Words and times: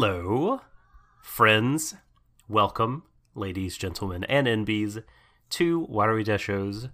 Hello, 0.00 0.60
friends. 1.20 1.96
Welcome, 2.48 3.02
ladies, 3.34 3.76
gentlemen, 3.76 4.22
and 4.28 4.46
NBs, 4.46 5.02
to 5.50 5.80
Watery 5.88 6.22
Desho's 6.22 6.86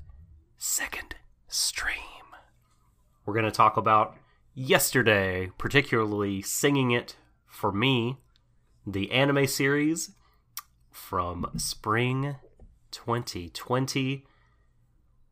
second 0.56 1.14
stream. 1.46 2.24
We're 3.26 3.34
going 3.34 3.44
to 3.44 3.50
talk 3.50 3.76
about 3.76 4.16
yesterday, 4.54 5.50
particularly 5.58 6.40
singing 6.40 6.92
it 6.92 7.16
for 7.46 7.70
me, 7.70 8.20
the 8.86 9.12
anime 9.12 9.48
series 9.48 10.12
from 10.90 11.44
spring 11.58 12.36
2020 12.90 14.24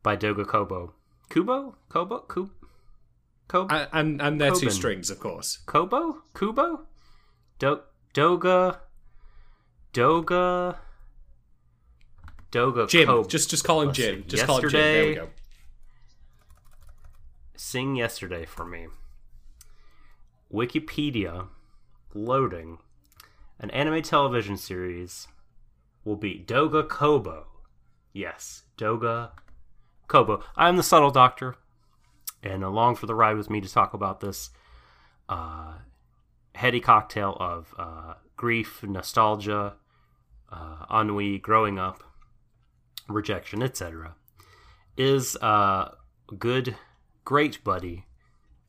by 0.03 0.15
Doga 0.15 0.45
Kobo. 0.45 0.93
Kubo? 1.29 1.75
Kobo? 1.89 2.19
Kubo? 2.19 2.51
Kobo? 3.47 3.73
And 3.73 3.89
and, 3.91 4.21
and 4.21 4.39
their 4.39 4.51
two 4.51 4.69
strings, 4.69 5.09
of 5.09 5.19
course. 5.19 5.57
Kobo? 5.65 6.21
Kubo? 6.35 6.85
Do- 7.59 7.81
Doga? 8.13 8.79
Doga? 9.93 10.77
Doga 12.51 12.87
Jim, 12.87 13.27
just 13.27 13.49
just 13.49 13.63
call 13.63 13.81
him 13.81 13.87
Let's 13.87 13.97
Jim. 13.97 14.21
see. 14.23 14.27
Just 14.27 14.45
call 14.45 14.57
him 14.57 14.69
Jim. 14.69 14.71
There 14.71 15.03
we 15.03 15.09
Yesterday- 15.09 15.15
go. 15.15 15.29
Sing 17.55 17.95
yesterday 17.95 18.45
for 18.45 18.65
me. 18.65 18.87
Wikipedia 20.51 21.47
loading. 22.13 22.77
An 23.59 23.69
anime 23.71 24.01
television 24.01 24.57
series 24.57 25.27
will 26.03 26.15
be 26.17 26.43
Doga 26.45 26.87
Kobo. 26.87 27.47
Yes, 28.11 28.63
Doga 28.77 29.31
Kobo. 30.07 30.43
I'm 30.55 30.75
the 30.77 30.83
subtle 30.83 31.09
doctor, 31.11 31.55
and 32.43 32.63
along 32.63 32.95
for 32.97 33.05
the 33.07 33.15
ride 33.15 33.37
with 33.37 33.49
me 33.49 33.61
to 33.61 33.71
talk 33.71 33.93
about 33.93 34.19
this 34.19 34.49
uh, 35.29 35.73
heady 36.55 36.79
cocktail 36.79 37.37
of 37.39 37.73
uh, 37.77 38.13
grief, 38.35 38.83
nostalgia, 38.83 39.73
uh, 40.51 40.85
ennui, 40.91 41.37
growing 41.37 41.79
up, 41.79 42.03
rejection, 43.07 43.63
etc., 43.63 44.15
is 44.97 45.35
a 45.41 45.91
good, 46.37 46.75
great 47.25 47.63
buddy, 47.63 48.05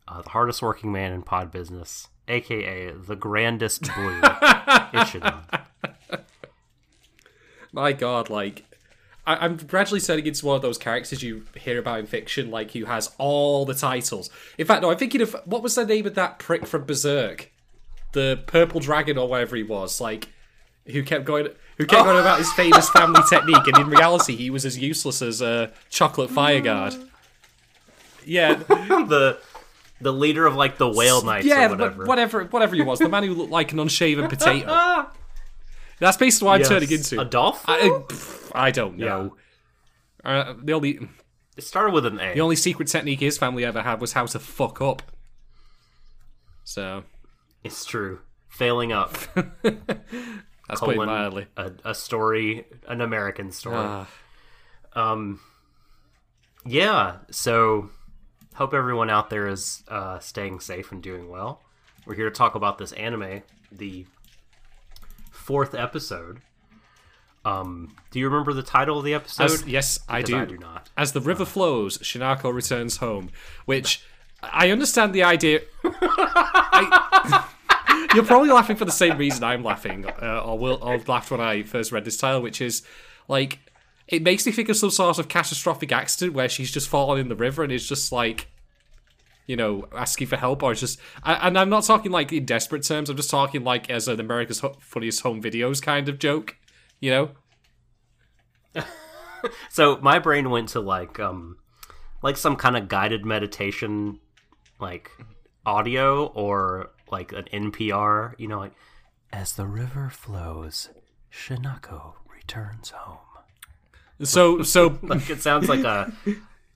uh, 0.09 0.23
the 0.23 0.31
hardest 0.31 0.63
working 0.63 0.91
man 0.91 1.13
in 1.13 1.23
pod 1.23 1.51
business, 1.51 2.09
aka 2.29 2.93
the 2.93 3.17
grandest 3.17 3.83
blue, 3.83 4.21
Ichidan. 4.23 5.65
My 7.73 7.93
God, 7.93 8.31
like 8.31 8.65
I, 9.27 9.37
I'm 9.37 9.57
gradually 9.57 10.01
turning 10.01 10.27
into 10.27 10.47
one 10.47 10.57
of 10.57 10.63
those 10.63 10.79
characters 10.79 11.23
you 11.23 11.45
hear 11.57 11.79
about 11.79 12.01
in 12.01 12.07
fiction, 12.07 12.51
like 12.51 12.73
who 12.73 12.85
has 12.85 13.11
all 13.19 13.65
the 13.65 13.75
titles. 13.75 14.31
In 14.59 14.67
fact, 14.67 14.83
no, 14.83 14.91
I'm 14.91 14.99
thinking 14.99 15.21
of 15.21 15.37
what 15.45 15.63
was 15.63 15.75
the 15.75 15.85
name 15.85 16.07
of 16.07 16.15
that 16.15 16.39
prick 16.39 16.67
from 16.67 16.85
Berserk, 16.85 17.51
the 18.15 18.43
purple 18.47 18.81
dragon 18.81 19.19
or 19.19 19.29
whatever 19.29 19.55
he 19.57 19.63
was, 19.63 20.01
like 20.01 20.29
who 20.87 21.03
kept 21.03 21.25
going. 21.25 21.49
Who 21.77 21.87
kept 21.87 22.05
going 22.05 22.19
about 22.21 22.39
his 22.39 22.53
famous 22.53 22.89
family 22.89 23.21
technique, 23.29 23.67
and 23.67 23.77
in 23.79 23.89
reality, 23.91 24.37
he 24.37 24.49
was 24.49 24.65
as 24.65 24.79
useless 24.79 25.21
as 25.23 25.43
a 25.43 25.73
chocolate 25.91 26.31
fire 26.31 26.61
guard. 26.61 26.95
Yeah, 28.25 28.55
the 28.69 29.39
the 30.01 30.13
leader 30.13 30.47
of 30.47 30.55
like 30.55 30.79
the 30.79 30.89
whale 30.89 31.23
knights 31.23 31.47
yeah, 31.47 31.67
or 31.67 31.71
whatever. 31.71 32.05
whatever. 32.05 32.05
whatever, 32.07 32.45
whatever 32.45 32.77
he 32.77 32.83
was, 32.83 32.99
the 33.01 33.09
man 33.09 33.25
who 33.25 33.35
looked 33.35 33.51
like 33.51 33.73
an 33.73 33.79
unshaven 33.81 34.29
potato. 34.29 35.07
That's 35.99 36.17
basically 36.17 36.47
what 36.47 36.61
Yes. 36.61 36.71
I'm 36.71 36.75
turning 36.81 36.93
into. 36.93 37.21
Adolfo? 37.21 37.65
I, 37.67 38.67
I 38.67 38.71
don't 38.71 38.99
know. 38.99 39.37
Uh, 40.25 40.55
the 40.63 40.73
only 40.73 40.99
it 41.57 41.63
started 41.63 41.93
with 41.95 42.05
an 42.07 42.19
A. 42.21 42.35
the 42.35 42.41
only 42.41 42.57
secret 42.57 42.89
technique 42.89 43.21
his 43.21 43.39
family 43.39 43.65
ever 43.65 43.83
had 43.83 44.01
was 44.01 44.13
how 44.13 44.27
to 44.27 44.39
fuck 44.39 44.81
up. 44.81 45.03
So 46.65 47.05
It's 47.65 47.85
true. 47.85 48.21
Failing 48.49 48.93
up. 48.93 49.17
that's 49.63 50.81
colon, 50.81 51.07
mildly. 51.07 51.47
a, 51.57 51.73
a 51.85 51.95
story, 51.95 52.67
an 52.87 53.01
American 53.01 53.51
story. 53.51 53.77
Ah. 53.79 54.09
Um, 54.93 55.41
yeah. 56.65 57.17
So, 57.31 57.91
hope 58.55 58.75
everyone 58.75 59.11
out 59.11 59.31
there 59.31 59.49
is 59.49 59.83
uh, 59.89 60.19
staying 60.21 60.61
safe 60.61 60.93
and 60.93 61.03
doing 61.03 61.29
well. 61.29 61.63
We're 62.07 62.15
here 62.15 62.29
to 62.31 62.35
talk 62.37 62.55
about 62.55 62.79
this 62.79 62.93
anime, 62.93 63.43
the 63.73 64.07
fourth 65.33 65.75
episode. 65.75 66.41
Um, 67.47 67.95
do 68.11 68.19
you 68.19 68.29
remember 68.29 68.53
the 68.53 68.63
title 68.63 68.99
of 68.99 69.05
the 69.05 69.15
episode? 69.15 69.45
As- 69.45 69.67
yes, 69.67 69.99
I 70.09 70.23
do. 70.23 70.37
I 70.39 70.45
do 70.45 70.59
not. 70.59 70.89
As 70.97 71.13
the 71.13 71.21
river 71.21 71.45
flows, 71.45 71.99
Shinako 71.99 72.53
returns 72.55 72.99
home, 72.99 73.31
which 73.65 74.03
I 74.43 74.71
understand 74.71 75.13
the 75.13 75.25
idea. 75.25 75.61
I- 75.85 77.49
you're 78.15 78.25
probably 78.25 78.51
laughing 78.51 78.77
for 78.77 78.85
the 78.85 78.93
same 78.93 79.19
reason 79.19 79.45
I'm 79.45 79.63
laughing, 79.63 80.07
uh, 80.07 80.43
or 80.45 80.59
will 80.59 80.79
laughed 81.07 81.31
when 81.31 81.41
I 81.41 81.63
first 81.63 81.93
read 81.93 82.05
this 82.05 82.17
title, 82.17 82.41
which 82.41 82.61
is 82.61 82.83
like 83.29 83.59
it 84.09 84.23
makes 84.23 84.47
me 84.47 84.53
think 84.53 84.69
of 84.69 84.77
some 84.77 84.91
sort 84.91 85.19
of 85.19 85.29
catastrophic 85.29 85.93
accident 85.93 86.35
where 86.35 86.49
she's 86.49 86.71
just 86.71 86.89
fallen 86.89 87.19
in 87.19 87.29
the 87.29 87.37
river 87.37 87.63
and 87.63 87.73
is 87.73 87.89
just 87.89 88.13
like. 88.13 88.49
You 89.47 89.57
know, 89.57 89.87
asking 89.95 90.29
for 90.29 90.37
help, 90.37 90.63
or 90.63 90.73
it's 90.73 90.81
just, 90.81 90.99
and 91.23 91.59
I'm 91.59 91.69
not 91.69 91.85
talking 91.85 92.11
like 92.11 92.33
in 92.33 92.47
desperate 92.47 92.83
terms. 92.83 93.11
I'm 93.11 93.17
just 93.19 93.29
talking 93.29 93.63
like 93.63 93.91
as 93.91 94.09
an 94.09 94.19
America's 94.19 94.63
Funniest 94.81 95.21
Home 95.21 95.43
Videos 95.43 95.83
kind 95.83 96.09
of 96.09 96.19
joke. 96.19 96.57
You 96.99 97.11
know, 97.11 97.31
So 99.71 99.99
my 100.01 100.19
brain 100.19 100.51
went 100.51 100.71
to 100.71 100.81
like 100.81 101.19
um 101.21 101.57
like 102.23 102.37
some 102.37 102.57
kind 102.57 102.77
of 102.77 102.89
guided 102.89 103.25
meditation 103.25 104.21
like 104.81 105.11
audio 105.67 106.27
or 106.27 106.91
like 107.11 107.33
an 107.33 107.45
NPR, 107.53 108.35
you 108.39 108.49
know, 108.49 108.59
like 108.59 108.75
as 109.33 109.53
the 109.53 109.67
river 109.67 110.11
flows, 110.11 110.91
Shinako 111.33 112.15
returns 112.33 112.91
home. 112.91 113.19
so 114.23 114.63
so 114.63 114.99
Like 115.03 115.29
it 115.31 115.41
sounds 115.41 115.69
like 115.69 115.85
a 115.85 116.13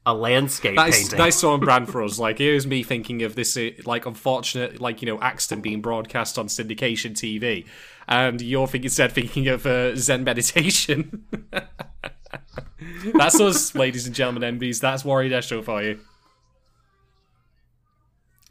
a 0.07 0.15
landscape 0.15 0.77
That's 0.77 0.97
painting. 0.97 1.19
that's 1.19 1.37
so 1.37 1.53
on 1.53 1.61
brand 1.61 1.89
for 1.91 2.03
us. 2.03 2.19
Like 2.19 2.39
here's 2.39 2.67
me 2.67 2.83
thinking 2.83 3.23
of 3.23 3.35
this 3.35 3.57
uh, 3.57 3.71
like 3.85 4.07
unfortunate 4.07 4.81
like 4.81 5.03
you 5.03 5.07
know 5.07 5.21
accident 5.21 5.63
being 5.63 5.83
broadcast 5.83 6.39
on 6.39 6.47
syndication 6.47 7.13
TV, 7.13 7.67
and 8.09 8.41
you're 8.41 8.67
thinking 8.67 8.85
instead 8.87 9.13
thinking 9.13 9.49
of 9.49 9.67
uh, 9.67 9.95
Zen 9.97 10.25
meditation. 10.25 11.25
that's 13.15 13.39
us, 13.39 13.75
ladies 13.75 14.07
and 14.07 14.15
gentlemen, 14.15 14.59
MBs. 14.59 14.81
That's 14.81 15.05
Warrior 15.05 15.43
Show 15.43 15.61
for 15.63 15.83
you. 15.83 16.01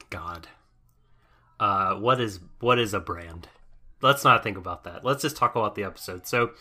God. 0.09 0.47
Uh, 1.59 1.95
what 1.95 2.19
is 2.21 2.39
what 2.59 2.79
is 2.79 2.93
a 2.93 2.99
brand? 2.99 3.49
Let's 4.01 4.23
not 4.23 4.43
think 4.43 4.57
about 4.57 4.83
that. 4.83 5.03
Let's 5.03 5.23
just 5.23 5.37
talk 5.37 5.55
about 5.55 5.75
the 5.75 5.83
episode. 5.83 6.27
So, 6.27 6.51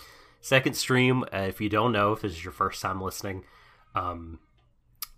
second 0.40 0.74
stream. 0.74 1.24
Uh, 1.24 1.46
if 1.48 1.60
you 1.60 1.68
don't 1.68 1.92
know, 1.92 2.12
if 2.12 2.22
this 2.22 2.32
is 2.32 2.44
your 2.44 2.52
first 2.52 2.80
time 2.80 3.00
listening, 3.00 3.44
um, 3.94 4.38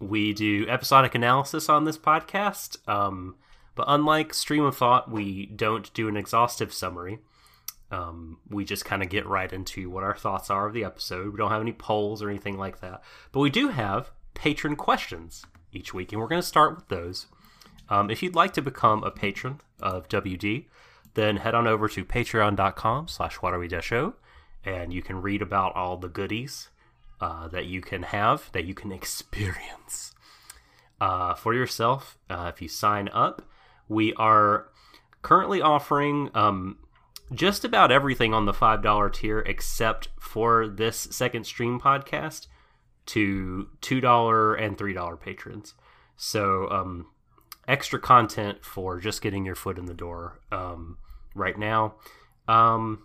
we 0.00 0.33
do 0.33 0.66
episodic 0.69 1.15
analysis 1.15 1.69
on 1.69 1.84
this 1.84 1.99
podcast. 1.99 2.77
Um, 2.89 3.37
but 3.75 3.87
unlike 3.89 4.34
Stream 4.34 4.65
of 4.65 4.77
Thought, 4.77 5.11
we 5.11 5.47
don't 5.47 5.93
do 5.95 6.09
an 6.09 6.16
exhaustive 6.16 6.72
summary. 6.72 7.21
Um, 7.91 8.39
we 8.51 8.65
just 8.65 8.84
kind 8.84 9.03
of 9.03 9.09
get 9.09 9.27
right 9.27 9.53
into 9.53 9.89
what 9.89 10.04
our 10.04 10.16
thoughts 10.16 10.51
are 10.51 10.66
of 10.66 10.75
the 10.75 10.84
episode. 10.84 11.33
We 11.33 11.39
don't 11.39 11.51
have 11.51 11.63
any 11.63 11.72
polls 11.72 12.22
or 12.22 12.28
anything 12.28 12.59
like 12.59 12.80
that. 12.80 13.03
But 13.33 13.41
we 13.41 13.51
do 13.51 13.69
have 13.69 14.10
patron 14.34 14.77
questions 14.77 15.47
each 15.72 15.95
week, 15.95 16.13
and 16.13 16.21
we're 16.21 16.28
going 16.28 16.42
to 16.42 16.47
start 16.47 16.75
with 16.75 16.89
those. 16.89 17.27
Um, 17.89 18.10
if 18.10 18.22
you'd 18.22 18.34
like 18.34 18.53
to 18.54 18.63
become 18.63 19.03
a 19.04 19.10
patron 19.10 19.60
of 19.80 20.09
WD, 20.09 20.66
then 21.15 21.39
head 21.39 21.54
on 21.54 21.66
over 21.66 21.89
to 21.89 22.04
patreon.com 22.04 23.09
slash 23.09 23.39
show, 23.80 24.15
and 24.65 24.92
you 24.92 25.03
can 25.03 25.22
read 25.22 25.42
about 25.42 25.75
all 25.75 25.97
the 25.97 26.09
goodies 26.09 26.69
uh, 27.21 27.48
that 27.48 27.66
you 27.66 27.80
can 27.80 28.03
have, 28.04 28.51
that 28.53 28.65
you 28.65 28.75
can 28.75 28.92
experience 29.01 30.15
uh, 31.01 31.34
for 31.34 31.54
yourself 31.54 32.19
uh, 32.30 32.51
if 32.53 32.63
you 32.63 32.69
sign 32.69 33.09
up. 33.13 33.42
We 33.89 34.13
are 34.15 34.69
currently 35.22 35.60
offering 35.60 36.30
um, 36.34 36.78
just 37.33 37.65
about 37.65 37.91
everything 37.91 38.33
on 38.34 38.47
the 38.47 38.53
$5 38.53 39.13
tier 39.13 39.41
except 39.41 40.09
for 40.19 40.69
this 40.69 41.09
second 41.10 41.45
stream 41.45 41.80
podcast 41.80 42.47
to 43.07 43.69
$2 43.80 44.63
and 44.63 44.77
$3 44.77 45.21
patrons. 45.21 45.75
So, 46.16 46.69
um, 46.71 47.07
extra 47.68 48.00
content 48.00 48.65
for 48.65 48.98
just 48.98 49.22
getting 49.22 49.44
your 49.44 49.54
foot 49.54 49.78
in 49.78 49.84
the 49.84 49.94
door 49.94 50.41
um, 50.50 50.97
right 51.34 51.59
now. 51.59 51.94
Um, 52.48 53.03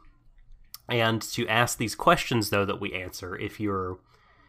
and 0.88 1.21
to 1.33 1.48
ask 1.48 1.77
these 1.77 1.95
questions 1.95 2.50
though 2.50 2.65
that 2.65 2.80
we 2.80 2.94
answer, 2.94 3.36
if 3.36 3.60
you're 3.60 4.00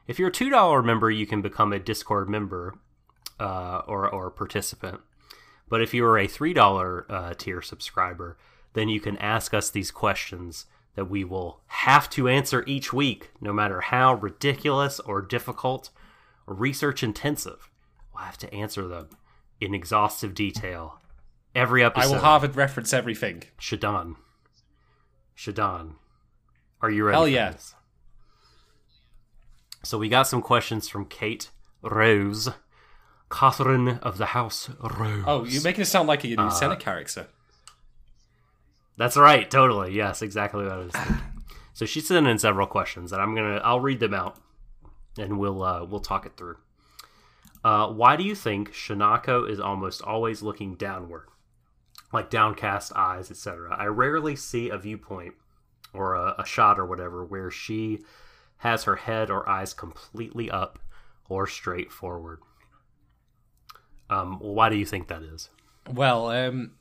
if 0.06 0.18
you're 0.18 0.28
a 0.28 0.32
two 0.32 0.50
dollar 0.50 0.82
member, 0.82 1.10
you 1.10 1.26
can 1.26 1.42
become 1.42 1.72
a 1.72 1.78
Discord 1.78 2.28
member 2.28 2.78
uh, 3.40 3.82
or 3.86 4.08
or 4.08 4.30
participant. 4.30 5.00
But 5.68 5.82
if 5.82 5.92
you 5.92 6.04
are 6.06 6.18
a 6.18 6.28
three 6.28 6.54
dollar 6.54 7.06
uh, 7.10 7.34
tier 7.34 7.60
subscriber, 7.60 8.38
then 8.74 8.88
you 8.88 9.00
can 9.00 9.16
ask 9.18 9.52
us 9.52 9.68
these 9.68 9.90
questions 9.90 10.66
that 10.94 11.10
we 11.10 11.24
will 11.24 11.60
have 11.66 12.08
to 12.08 12.28
answer 12.28 12.62
each 12.68 12.92
week, 12.92 13.30
no 13.40 13.52
matter 13.52 13.80
how 13.80 14.14
ridiculous 14.14 15.00
or 15.00 15.20
difficult 15.20 15.90
research 16.46 17.02
intensive. 17.02 17.68
We'll 18.14 18.24
have 18.24 18.38
to 18.38 18.54
answer 18.54 18.86
them 18.86 19.08
in 19.64 19.74
exhaustive 19.74 20.34
detail 20.34 21.00
every 21.54 21.82
episode. 21.82 22.08
I 22.08 22.12
will 22.12 22.22
Harvard 22.22 22.56
reference 22.56 22.92
everything. 22.92 23.44
Shadon. 23.58 24.16
Shadon. 25.36 25.94
Are 26.80 26.90
you 26.90 27.04
ready? 27.04 27.16
Hell 27.16 27.28
yes. 27.28 27.74
yeah. 27.74 27.78
So 29.84 29.98
we 29.98 30.08
got 30.08 30.26
some 30.26 30.42
questions 30.42 30.88
from 30.88 31.04
Kate 31.06 31.50
Rose, 31.82 32.48
Catherine 33.30 33.98
of 33.98 34.18
the 34.18 34.26
House 34.26 34.70
Rose. 34.80 35.24
Oh, 35.26 35.44
you're 35.44 35.62
making 35.62 35.82
it 35.82 35.86
sound 35.86 36.08
like 36.08 36.24
a 36.24 36.28
new 36.28 36.50
Senate 36.50 36.80
character. 36.80 37.28
That's 38.96 39.16
right, 39.16 39.50
totally. 39.50 39.92
Yes, 39.92 40.22
exactly 40.22 40.64
what 40.64 40.72
I 40.72 40.76
was 40.78 40.92
thinking. 40.92 41.16
so 41.74 41.84
she 41.84 42.00
sent 42.00 42.26
in 42.26 42.38
several 42.38 42.66
questions, 42.66 43.12
and 43.12 43.20
I'm 43.20 43.34
gonna 43.34 43.60
I'll 43.64 43.80
read 43.80 44.00
them 44.00 44.14
out, 44.14 44.36
and 45.18 45.38
we'll 45.38 45.62
uh, 45.62 45.84
we'll 45.84 46.00
talk 46.00 46.26
it 46.26 46.36
through. 46.36 46.56
Uh, 47.64 47.88
why 47.88 48.14
do 48.14 48.22
you 48.22 48.34
think 48.34 48.72
Shinako 48.72 49.48
is 49.48 49.58
almost 49.58 50.02
always 50.02 50.42
looking 50.42 50.74
downward, 50.74 51.28
like 52.12 52.28
downcast 52.28 52.92
eyes, 52.94 53.30
etc.? 53.30 53.74
I 53.74 53.86
rarely 53.86 54.36
see 54.36 54.68
a 54.68 54.76
viewpoint 54.76 55.34
or 55.94 56.14
a, 56.14 56.34
a 56.38 56.44
shot 56.44 56.78
or 56.78 56.84
whatever 56.84 57.24
where 57.24 57.50
she 57.50 58.00
has 58.58 58.84
her 58.84 58.96
head 58.96 59.30
or 59.30 59.48
eyes 59.48 59.72
completely 59.72 60.50
up 60.50 60.78
or 61.28 61.46
straight 61.46 61.90
forward. 61.90 62.40
Um, 64.10 64.38
why 64.40 64.68
do 64.68 64.76
you 64.76 64.84
think 64.84 65.08
that 65.08 65.22
is? 65.22 65.48
Well, 65.90 66.28
um, 66.28 66.72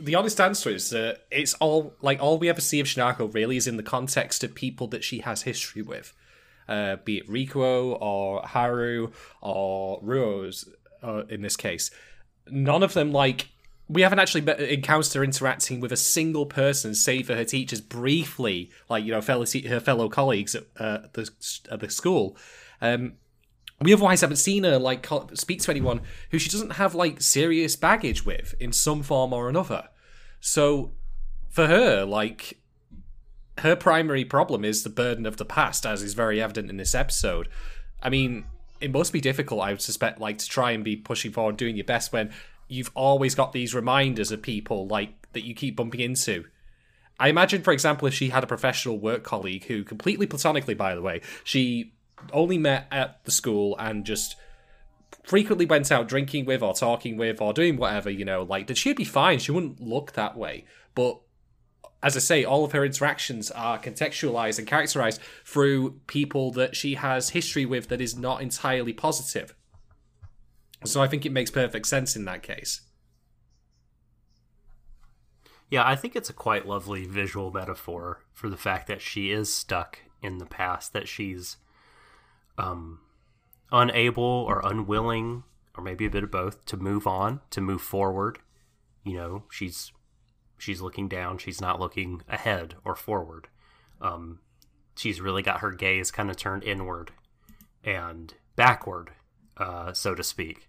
the 0.00 0.14
honest 0.14 0.40
answer 0.40 0.70
is 0.70 0.90
that 0.90 1.24
it's 1.30 1.54
all 1.54 1.94
like 2.00 2.20
all 2.20 2.38
we 2.38 2.48
ever 2.48 2.60
see 2.60 2.80
of 2.80 2.86
Shinako 2.86 3.32
really 3.32 3.56
is 3.56 3.66
in 3.66 3.76
the 3.76 3.82
context 3.82 4.42
of 4.44 4.54
people 4.54 4.86
that 4.88 5.04
she 5.04 5.20
has 5.20 5.42
history 5.42 5.82
with, 5.82 6.12
uh, 6.68 6.96
be 7.04 7.18
it 7.18 7.28
Rikuo 7.28 8.00
or 8.00 8.42
Haru 8.42 9.10
or 9.40 10.00
Rou's 10.02 10.68
uh, 11.02 11.24
in 11.28 11.42
this 11.42 11.56
case. 11.56 11.90
None 12.50 12.82
of 12.82 12.94
them 12.94 13.12
like 13.12 13.48
we 13.88 14.02
haven't 14.02 14.18
actually 14.18 14.46
encountered 14.70 15.14
her 15.14 15.24
interacting 15.24 15.80
with 15.80 15.92
a 15.92 15.96
single 15.96 16.44
person, 16.44 16.94
save 16.94 17.26
for 17.26 17.34
her 17.34 17.44
teachers 17.44 17.80
briefly, 17.80 18.70
like 18.88 19.04
you 19.04 19.12
know 19.12 19.20
fellow 19.20 19.46
her 19.66 19.80
fellow 19.80 20.08
colleagues 20.08 20.54
at 20.54 20.64
uh, 20.78 20.98
the 21.14 21.30
at 21.70 21.80
the 21.80 21.90
school. 21.90 22.36
Um, 22.80 23.14
we 23.80 23.92
otherwise 23.92 24.20
haven't 24.20 24.36
seen 24.36 24.64
her 24.64 24.78
like 24.78 25.06
speak 25.34 25.62
to 25.62 25.70
anyone 25.70 26.00
who 26.30 26.38
she 26.38 26.50
doesn't 26.50 26.72
have 26.72 26.94
like 26.94 27.22
serious 27.22 27.76
baggage 27.76 28.26
with 28.26 28.54
in 28.60 28.72
some 28.72 29.02
form 29.02 29.32
or 29.32 29.48
another. 29.48 29.88
So 30.40 30.92
for 31.48 31.66
her, 31.66 32.04
like 32.04 32.58
her 33.60 33.76
primary 33.76 34.24
problem 34.24 34.64
is 34.64 34.82
the 34.82 34.90
burden 34.90 35.26
of 35.26 35.36
the 35.36 35.44
past, 35.44 35.84
as 35.86 36.02
is 36.02 36.14
very 36.14 36.40
evident 36.40 36.70
in 36.70 36.76
this 36.76 36.94
episode. 36.94 37.48
I 38.02 38.08
mean, 38.10 38.44
it 38.80 38.92
must 38.92 39.12
be 39.12 39.20
difficult, 39.20 39.62
I 39.62 39.70
would 39.70 39.82
suspect, 39.82 40.20
like 40.20 40.38
to 40.38 40.48
try 40.48 40.70
and 40.72 40.84
be 40.84 40.96
pushing 40.96 41.32
forward, 41.32 41.56
doing 41.56 41.76
your 41.76 41.84
best 41.84 42.12
when 42.12 42.32
you've 42.68 42.90
always 42.94 43.34
got 43.34 43.52
these 43.52 43.74
reminders 43.74 44.30
of 44.30 44.42
people 44.42 44.86
like 44.86 45.10
that 45.32 45.44
you 45.44 45.54
keep 45.54 45.76
bumping 45.76 46.00
into. 46.00 46.44
I 47.18 47.28
imagine, 47.28 47.62
for 47.62 47.72
example, 47.72 48.06
if 48.06 48.14
she 48.14 48.28
had 48.28 48.44
a 48.44 48.46
professional 48.46 48.98
work 48.98 49.24
colleague 49.24 49.64
who, 49.64 49.82
completely 49.82 50.26
platonically, 50.26 50.74
by 50.74 50.94
the 50.94 51.02
way, 51.02 51.20
she 51.42 51.94
only 52.32 52.58
met 52.58 52.86
at 52.92 53.24
the 53.24 53.30
school 53.30 53.76
and 53.78 54.04
just 54.04 54.36
frequently 55.24 55.66
went 55.66 55.90
out 55.90 56.08
drinking 56.08 56.44
with 56.44 56.62
or 56.62 56.74
talking 56.74 57.16
with 57.16 57.40
or 57.40 57.52
doing 57.52 57.76
whatever, 57.76 58.10
you 58.10 58.24
know, 58.24 58.42
like 58.42 58.68
that 58.68 58.76
she'd 58.76 58.96
be 58.96 59.04
fine. 59.04 59.38
She 59.38 59.50
wouldn't 59.50 59.80
look 59.80 60.12
that 60.12 60.36
way. 60.36 60.64
But 60.94 61.20
as 62.02 62.16
I 62.16 62.20
say, 62.20 62.44
all 62.44 62.64
of 62.64 62.72
her 62.72 62.84
interactions 62.84 63.50
are 63.50 63.78
contextualized 63.78 64.58
and 64.58 64.68
characterized 64.68 65.20
through 65.44 66.00
people 66.06 66.52
that 66.52 66.76
she 66.76 66.94
has 66.94 67.30
history 67.30 67.66
with 67.66 67.88
that 67.88 68.00
is 68.00 68.16
not 68.16 68.40
entirely 68.40 68.92
positive. 68.92 69.54
So 70.84 71.02
I 71.02 71.08
think 71.08 71.26
it 71.26 71.32
makes 71.32 71.50
perfect 71.50 71.86
sense 71.86 72.14
in 72.14 72.24
that 72.26 72.42
case. 72.42 72.82
Yeah, 75.70 75.86
I 75.86 75.96
think 75.96 76.14
it's 76.14 76.30
a 76.30 76.34
quite 76.34 76.66
lovely 76.66 77.04
visual 77.04 77.50
metaphor 77.50 78.24
for 78.32 78.48
the 78.48 78.56
fact 78.56 78.86
that 78.86 79.02
she 79.02 79.30
is 79.30 79.52
stuck 79.52 79.98
in 80.22 80.38
the 80.38 80.46
past, 80.46 80.92
that 80.92 81.08
she's 81.08 81.56
um 82.56 83.00
unable 83.70 84.24
or 84.24 84.60
unwilling 84.64 85.44
or 85.76 85.84
maybe 85.84 86.06
a 86.06 86.10
bit 86.10 86.24
of 86.24 86.30
both 86.30 86.64
to 86.66 86.76
move 86.76 87.06
on, 87.06 87.40
to 87.50 87.60
move 87.60 87.82
forward. 87.82 88.38
You 89.04 89.16
know, 89.16 89.42
she's 89.50 89.92
she's 90.58 90.80
looking 90.80 91.08
down, 91.08 91.38
she's 91.38 91.60
not 91.60 91.80
looking 91.80 92.22
ahead 92.28 92.74
or 92.84 92.94
forward. 92.94 93.48
Um 94.00 94.40
she's 94.96 95.20
really 95.20 95.42
got 95.42 95.60
her 95.60 95.70
gaze 95.70 96.10
kind 96.10 96.30
of 96.30 96.36
turned 96.36 96.64
inward 96.64 97.12
and 97.84 98.34
backward, 98.56 99.10
uh 99.56 99.92
so 99.92 100.14
to 100.14 100.22
speak. 100.22 100.68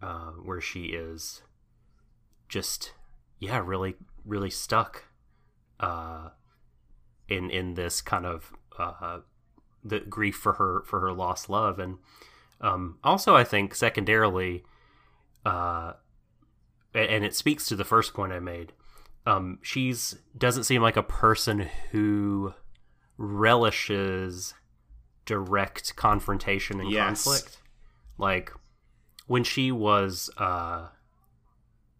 Uh 0.00 0.30
where 0.42 0.60
she 0.60 0.86
is 0.86 1.42
just 2.48 2.92
yeah, 3.38 3.60
really 3.64 3.96
really 4.24 4.50
stuck 4.50 5.04
uh 5.80 6.30
in 7.28 7.50
in 7.50 7.74
this 7.74 8.00
kind 8.00 8.24
of 8.24 8.52
uh 8.78 9.18
the 9.84 10.00
grief 10.00 10.36
for 10.36 10.54
her 10.54 10.82
for 10.86 11.00
her 11.00 11.12
lost 11.12 11.48
love 11.48 11.78
and 11.78 11.98
um 12.60 12.98
also 13.04 13.36
I 13.36 13.44
think 13.44 13.74
secondarily 13.74 14.64
uh 15.44 15.92
and 16.94 17.24
it 17.24 17.34
speaks 17.34 17.66
to 17.68 17.76
the 17.76 17.84
first 17.84 18.14
point 18.14 18.32
I 18.32 18.40
made 18.40 18.72
um 19.26 19.58
she's 19.62 20.16
doesn't 20.38 20.64
seem 20.64 20.80
like 20.82 20.96
a 20.96 21.02
person 21.02 21.68
who 21.90 22.54
relishes 23.18 24.54
direct 25.24 25.96
confrontation 25.96 26.80
and 26.80 26.90
Yes. 26.90 27.24
conflict 27.24 27.58
like 28.18 28.52
when 29.26 29.42
she 29.44 29.72
was 29.72 30.30
uh 30.36 30.88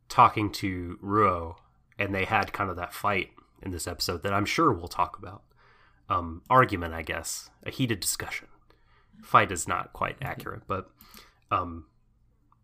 talking 0.08 0.50
to 0.52 0.98
Rou 1.00 1.56
and 1.98 2.14
they 2.14 2.24
had 2.24 2.52
kind 2.52 2.70
of 2.70 2.76
that 2.76 2.92
fight 2.94 3.30
in 3.62 3.70
this 3.72 3.86
episode 3.88 4.22
that 4.22 4.32
I'm 4.32 4.44
sure 4.44 4.72
we'll 4.72 4.86
talk 4.86 5.18
about. 5.18 5.42
Um, 6.08 6.42
argument, 6.48 6.94
I 6.94 7.02
guess, 7.02 7.50
a 7.64 7.70
heated 7.70 7.98
discussion. 7.98 8.46
Fight 9.24 9.50
is 9.50 9.66
not 9.66 9.92
quite 9.92 10.16
accurate, 10.22 10.62
but 10.68 10.88
um, 11.50 11.86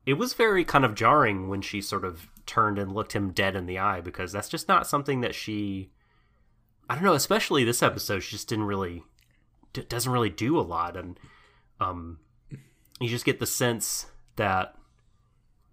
it 0.06 0.14
was 0.14 0.34
very 0.34 0.64
kind 0.64 0.84
of 0.84 0.94
jarring 0.94 1.48
when 1.48 1.60
she 1.62 1.80
sort 1.80 2.04
of 2.04 2.28
turned 2.46 2.78
and 2.78 2.92
looked 2.92 3.12
him 3.12 3.30
dead 3.32 3.56
in 3.56 3.66
the 3.66 3.78
eye 3.78 4.00
because 4.00 4.32
that's 4.32 4.48
just 4.48 4.68
not 4.68 4.86
something 4.86 5.20
that 5.20 5.34
she. 5.34 5.90
I 6.88 6.94
don't 6.94 7.04
know, 7.04 7.14
especially 7.14 7.64
this 7.64 7.82
episode, 7.82 8.20
she 8.20 8.32
just 8.32 8.48
didn't 8.48 8.66
really 8.66 9.04
d- 9.72 9.86
doesn't 9.88 10.12
really 10.12 10.30
do 10.30 10.58
a 10.58 10.62
lot, 10.62 10.96
and 10.96 11.18
um, 11.80 12.18
you 13.00 13.08
just 13.08 13.24
get 13.24 13.40
the 13.40 13.46
sense 13.46 14.06
that 14.36 14.74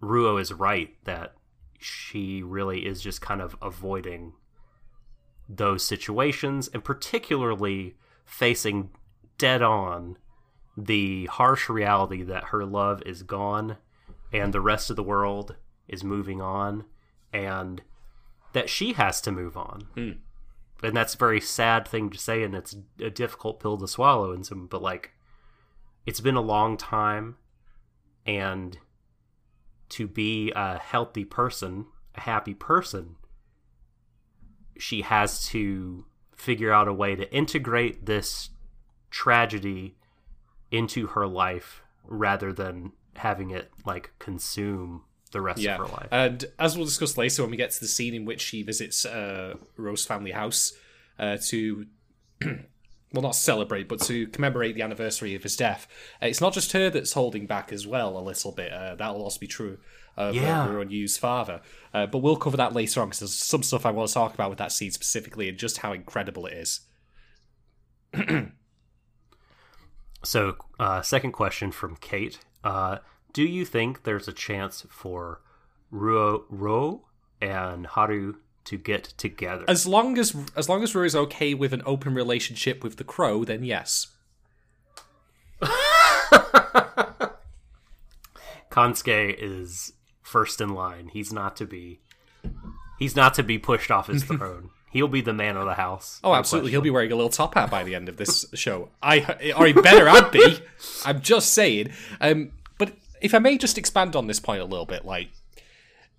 Rou 0.00 0.38
is 0.38 0.52
right 0.52 0.94
that 1.04 1.34
she 1.78 2.42
really 2.42 2.86
is 2.86 3.00
just 3.00 3.20
kind 3.20 3.40
of 3.40 3.56
avoiding 3.62 4.34
those 5.48 5.84
situations 5.84 6.68
and 6.72 6.84
particularly 6.84 7.96
facing 8.24 8.90
dead 9.38 9.62
on 9.62 10.16
the 10.76 11.26
harsh 11.26 11.68
reality 11.68 12.22
that 12.22 12.44
her 12.44 12.64
love 12.64 13.02
is 13.04 13.22
gone 13.22 13.76
and 14.32 14.52
the 14.52 14.60
rest 14.60 14.90
of 14.90 14.96
the 14.96 15.02
world 15.02 15.56
is 15.90 16.04
moving 16.04 16.40
on 16.40 16.84
and 17.32 17.82
that 18.52 18.70
she 18.70 18.94
has 18.94 19.20
to 19.20 19.32
move 19.32 19.56
on. 19.56 19.88
Hmm. 19.94 20.10
And 20.82 20.96
that's 20.96 21.14
a 21.14 21.18
very 21.18 21.40
sad 21.40 21.86
thing 21.86 22.08
to 22.08 22.18
say 22.18 22.42
and 22.42 22.54
it's 22.54 22.74
a 22.98 23.10
difficult 23.10 23.60
pill 23.60 23.76
to 23.76 23.86
swallow 23.86 24.32
and 24.32 24.46
some 24.46 24.66
but 24.66 24.80
like 24.80 25.10
it's 26.06 26.20
been 26.20 26.36
a 26.36 26.40
long 26.40 26.78
time 26.78 27.36
and 28.24 28.78
to 29.90 30.06
be 30.06 30.52
a 30.54 30.78
healthy 30.78 31.24
person, 31.24 31.86
a 32.14 32.20
happy 32.20 32.54
person, 32.54 33.16
she 34.78 35.02
has 35.02 35.44
to 35.48 36.06
figure 36.34 36.72
out 36.72 36.88
a 36.88 36.94
way 36.94 37.14
to 37.14 37.30
integrate 37.34 38.06
this 38.06 38.50
tragedy 39.10 39.96
into 40.70 41.08
her 41.08 41.26
life 41.26 41.82
rather 42.04 42.52
than 42.52 42.92
having 43.16 43.50
it 43.50 43.70
like 43.84 44.12
consume 44.18 45.02
the 45.32 45.40
rest 45.40 45.60
Yeah, 45.60 45.74
of 45.74 45.88
her 45.88 45.96
life. 45.96 46.08
and 46.10 46.44
as 46.58 46.76
we'll 46.76 46.86
discuss 46.86 47.16
later 47.16 47.42
when 47.42 47.50
we 47.50 47.56
get 47.56 47.70
to 47.72 47.80
the 47.80 47.86
scene 47.88 48.14
in 48.14 48.24
which 48.24 48.40
she 48.40 48.62
visits 48.62 49.04
uh, 49.06 49.54
Rose 49.76 50.04
family 50.04 50.32
house 50.32 50.72
uh, 51.18 51.36
to, 51.48 51.86
well, 52.44 53.22
not 53.22 53.34
celebrate, 53.36 53.88
but 53.88 54.00
to 54.02 54.26
commemorate 54.28 54.74
the 54.74 54.82
anniversary 54.82 55.34
of 55.34 55.42
his 55.42 55.56
death. 55.56 55.86
Uh, 56.22 56.26
it's 56.26 56.40
not 56.40 56.52
just 56.52 56.72
her 56.72 56.90
that's 56.90 57.12
holding 57.12 57.46
back 57.46 57.72
as 57.72 57.86
well 57.86 58.16
a 58.18 58.20
little 58.22 58.52
bit. 58.52 58.72
Uh, 58.72 58.94
that'll 58.96 59.22
also 59.22 59.38
be 59.38 59.46
true 59.46 59.78
of 60.16 60.34
Yeah. 60.34 60.64
uh, 60.64 60.68
Ruan 60.68 60.90
Yu's 60.90 61.16
father. 61.16 61.60
Uh, 61.94 62.06
but 62.06 62.18
we'll 62.18 62.36
cover 62.36 62.56
that 62.56 62.72
later 62.72 63.00
on 63.00 63.08
because 63.08 63.20
there's 63.20 63.34
some 63.34 63.62
stuff 63.62 63.86
I 63.86 63.90
want 63.92 64.08
to 64.08 64.14
talk 64.14 64.34
about 64.34 64.50
with 64.50 64.58
that 64.58 64.72
scene 64.72 64.90
specifically 64.90 65.48
and 65.48 65.56
just 65.58 65.78
how 65.78 65.92
incredible 65.92 66.46
it 66.46 66.54
is. 66.54 66.80
So, 70.22 70.56
uh, 70.78 71.00
second 71.02 71.32
question 71.32 71.70
from 71.72 71.96
Kate: 71.96 72.38
uh, 72.62 72.98
Do 73.32 73.42
you 73.42 73.64
think 73.64 74.02
there's 74.04 74.28
a 74.28 74.32
chance 74.32 74.86
for 74.88 75.40
Rou, 75.90 76.44
Rou 76.48 77.02
and 77.40 77.86
Haru 77.86 78.36
to 78.64 78.76
get 78.76 79.04
together? 79.16 79.64
As 79.68 79.86
long 79.86 80.18
as 80.18 80.36
as 80.56 80.68
long 80.68 80.82
as 80.82 80.94
Rou 80.94 81.04
is 81.04 81.16
okay 81.16 81.54
with 81.54 81.72
an 81.72 81.82
open 81.86 82.14
relationship 82.14 82.82
with 82.82 82.96
the 82.96 83.04
crow, 83.04 83.44
then 83.44 83.64
yes. 83.64 84.08
Kansuke 88.70 89.36
is 89.38 89.92
first 90.22 90.60
in 90.60 90.70
line. 90.70 91.08
He's 91.12 91.32
not 91.32 91.56
to 91.56 91.66
be. 91.66 92.00
He's 92.98 93.16
not 93.16 93.34
to 93.34 93.42
be 93.42 93.58
pushed 93.58 93.90
off 93.90 94.06
his 94.06 94.24
throne. 94.24 94.70
He'll 94.90 95.08
be 95.08 95.20
the 95.20 95.32
man 95.32 95.56
of 95.56 95.66
the 95.66 95.74
house. 95.74 96.20
Oh, 96.24 96.34
absolutely. 96.34 96.72
He'll 96.72 96.80
be 96.80 96.90
wearing 96.90 97.12
a 97.12 97.14
little 97.14 97.30
top 97.30 97.54
hat 97.54 97.70
by 97.70 97.84
the 97.84 97.94
end 97.94 98.08
of 98.08 98.16
this 98.16 98.44
show. 98.54 98.88
I, 99.00 99.52
or 99.56 99.66
he 99.66 99.72
better 99.72 100.08
I'd 100.08 100.32
be. 100.32 100.58
I'm 101.04 101.20
just 101.20 101.54
saying. 101.54 101.92
Um, 102.20 102.50
if 103.20 103.34
I 103.34 103.38
may 103.38 103.58
just 103.58 103.78
expand 103.78 104.16
on 104.16 104.26
this 104.26 104.40
point 104.40 104.60
a 104.60 104.64
little 104.64 104.86
bit, 104.86 105.04
like 105.04 105.30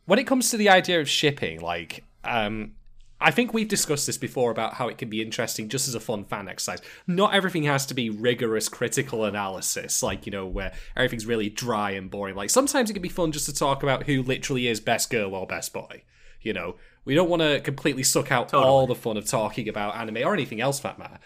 when 0.05 0.19
it 0.19 0.27
comes 0.27 0.49
to 0.51 0.57
the 0.57 0.69
idea 0.69 0.99
of 0.99 1.09
shipping, 1.09 1.61
like 1.61 2.03
um, 2.23 2.73
I 3.21 3.29
think 3.29 3.53
we've 3.53 3.67
discussed 3.67 4.07
this 4.07 4.17
before 4.17 4.49
about 4.49 4.73
how 4.73 4.87
it 4.87 4.97
can 4.97 5.07
be 5.07 5.21
interesting 5.21 5.69
just 5.69 5.87
as 5.87 5.93
a 5.93 5.99
fun 5.99 6.25
fan 6.25 6.47
exercise. 6.47 6.81
Not 7.05 7.35
everything 7.35 7.63
has 7.63 7.85
to 7.85 7.93
be 7.93 8.09
rigorous 8.09 8.67
critical 8.67 9.25
analysis, 9.25 10.01
like, 10.01 10.25
you 10.25 10.31
know, 10.31 10.47
where 10.47 10.73
everything's 10.95 11.27
really 11.27 11.47
dry 11.47 11.91
and 11.91 12.09
boring. 12.09 12.35
Like, 12.35 12.49
sometimes 12.49 12.89
it 12.89 12.93
can 12.93 13.01
be 13.03 13.09
fun 13.09 13.31
just 13.31 13.45
to 13.45 13.53
talk 13.53 13.83
about 13.83 14.03
who 14.03 14.23
literally 14.23 14.67
is 14.67 14.79
best 14.79 15.11
girl 15.11 15.35
or 15.35 15.45
best 15.45 15.71
boy. 15.71 16.01
You 16.41 16.53
know, 16.53 16.77
we 17.05 17.13
don't 17.13 17.29
want 17.29 17.43
to 17.43 17.59
completely 17.59 18.01
suck 18.01 18.31
out 18.31 18.49
Totally. 18.49 18.67
all 18.67 18.87
the 18.87 18.95
fun 18.95 19.17
of 19.17 19.27
talking 19.27 19.69
about 19.69 19.95
anime 19.95 20.25
or 20.25 20.33
anything 20.33 20.59
else 20.59 20.79
for 20.79 20.87
that 20.87 20.97
matter. 20.97 21.19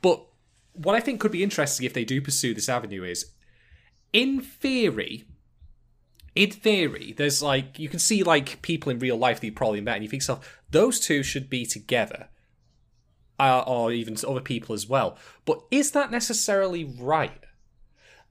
But 0.00 0.24
what 0.72 0.94
I 0.94 1.00
think 1.00 1.20
could 1.20 1.32
be 1.32 1.42
interesting 1.42 1.84
if 1.84 1.92
they 1.92 2.06
do 2.06 2.22
pursue 2.22 2.54
this 2.54 2.70
avenue 2.70 3.04
is, 3.04 3.26
in 4.12 4.40
theory, 4.40 5.24
in 6.34 6.50
theory, 6.50 7.14
there's 7.16 7.42
like 7.42 7.78
you 7.78 7.88
can 7.88 7.98
see 7.98 8.22
like 8.22 8.62
people 8.62 8.90
in 8.90 8.98
real 8.98 9.16
life 9.16 9.40
that 9.40 9.46
you 9.46 9.52
probably 9.52 9.80
met, 9.80 9.96
and 9.96 10.04
you 10.04 10.10
think 10.10 10.22
yourself, 10.22 10.62
those 10.70 10.98
two 10.98 11.22
should 11.22 11.50
be 11.50 11.66
together, 11.66 12.28
uh, 13.38 13.60
or 13.60 13.92
even 13.92 14.16
other 14.26 14.40
people 14.40 14.74
as 14.74 14.88
well. 14.88 15.16
But 15.44 15.62
is 15.70 15.92
that 15.92 16.10
necessarily 16.10 16.84
right? 16.84 17.38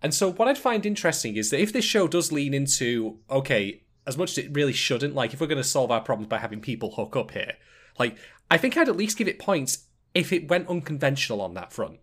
And 0.02 0.14
so, 0.14 0.32
what 0.32 0.48
I'd 0.48 0.58
find 0.58 0.86
interesting 0.86 1.36
is 1.36 1.52
that 1.52 1.62
if 1.62 1.72
this 1.72 1.86
show 1.86 2.08
does 2.08 2.32
lean 2.32 2.54
into 2.54 3.20
okay, 3.30 3.84
as 4.08 4.18
much 4.18 4.32
as 4.32 4.40
it 4.40 4.56
really 4.56 4.74
shouldn't, 4.74 5.14
like 5.14 5.34
if 5.34 5.42
we're 5.42 5.48
going 5.48 5.58
to 5.58 5.64
solve 5.64 5.92
our 5.92 6.02
problems 6.02 6.28
by 6.28 6.40
having 6.40 6.60
people 6.60 6.92
hook 6.92 7.16
up 7.16 7.32
here, 7.32 7.54
like 8.00 8.18
I 8.50 8.58
think 8.58 8.78
I'd 8.78 8.90
at 8.90 8.98
least 8.98 9.18
give 9.18 9.28
it 9.28 9.40
points 9.40 9.86
if 10.14 10.34
it 10.34 10.50
went 10.50 10.68
unconventional 10.68 11.42
on 11.42 11.54
that 11.54 11.72
front. 11.72 12.00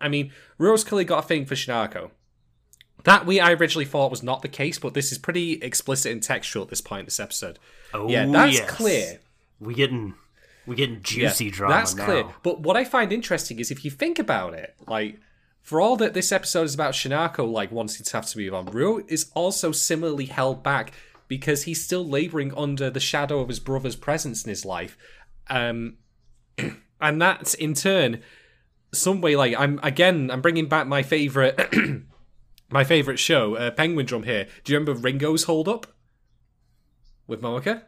I 0.00 0.08
mean, 0.08 0.32
Rose 0.58 0.84
clearly 0.84 1.04
got 1.04 1.24
a 1.24 1.26
thing 1.26 1.46
for 1.46 1.54
Shinako. 1.54 2.10
That 3.06 3.24
we 3.24 3.38
I 3.38 3.52
originally 3.52 3.84
thought 3.84 4.10
was 4.10 4.24
not 4.24 4.42
the 4.42 4.48
case, 4.48 4.80
but 4.80 4.92
this 4.92 5.12
is 5.12 5.18
pretty 5.18 5.52
explicit 5.62 6.10
and 6.10 6.20
textual 6.20 6.64
at 6.64 6.70
this 6.70 6.80
point 6.80 7.00
in 7.00 7.04
this 7.04 7.20
episode. 7.20 7.60
Oh, 7.94 8.08
yeah, 8.08 8.26
that's 8.26 8.54
yes. 8.54 8.68
clear. 8.68 9.20
We 9.60 9.74
getting 9.74 10.14
we 10.66 10.74
getting 10.74 11.02
juicy 11.02 11.44
Yeah, 11.44 11.50
drama 11.52 11.74
That's 11.74 11.94
now. 11.94 12.04
clear. 12.04 12.24
But 12.42 12.62
what 12.62 12.76
I 12.76 12.82
find 12.82 13.12
interesting 13.12 13.60
is 13.60 13.70
if 13.70 13.84
you 13.84 13.92
think 13.92 14.18
about 14.18 14.54
it, 14.54 14.74
like 14.88 15.20
for 15.62 15.80
all 15.80 15.96
that 15.98 16.14
this 16.14 16.32
episode 16.32 16.64
is 16.64 16.74
about 16.74 16.94
Shinako 16.94 17.48
like 17.48 17.70
wanting 17.70 18.04
to 18.04 18.12
have 18.16 18.26
to 18.26 18.38
move 18.38 18.52
on, 18.52 18.66
Rou 18.66 19.04
is 19.06 19.30
also 19.34 19.70
similarly 19.70 20.26
held 20.26 20.64
back 20.64 20.92
because 21.28 21.62
he's 21.62 21.84
still 21.84 22.04
laboring 22.04 22.52
under 22.56 22.90
the 22.90 22.98
shadow 22.98 23.38
of 23.38 23.46
his 23.46 23.60
brother's 23.60 23.94
presence 23.94 24.44
in 24.44 24.48
his 24.48 24.64
life. 24.64 24.98
Um 25.48 25.98
and 27.00 27.22
that's 27.22 27.54
in 27.54 27.74
turn 27.74 28.20
some 28.92 29.20
way 29.20 29.36
like 29.36 29.54
I'm 29.56 29.78
again 29.84 30.28
I'm 30.28 30.40
bringing 30.40 30.66
back 30.66 30.88
my 30.88 31.04
favorite 31.04 31.72
my 32.70 32.84
favorite 32.84 33.18
show, 33.18 33.56
uh, 33.56 33.70
Penguin 33.70 34.06
Drum 34.06 34.24
here. 34.24 34.46
Do 34.64 34.72
you 34.72 34.78
remember 34.78 35.00
Ringo's 35.00 35.44
hold 35.44 35.68
up 35.68 35.86
with 37.26 37.40
Momoka? 37.42 37.82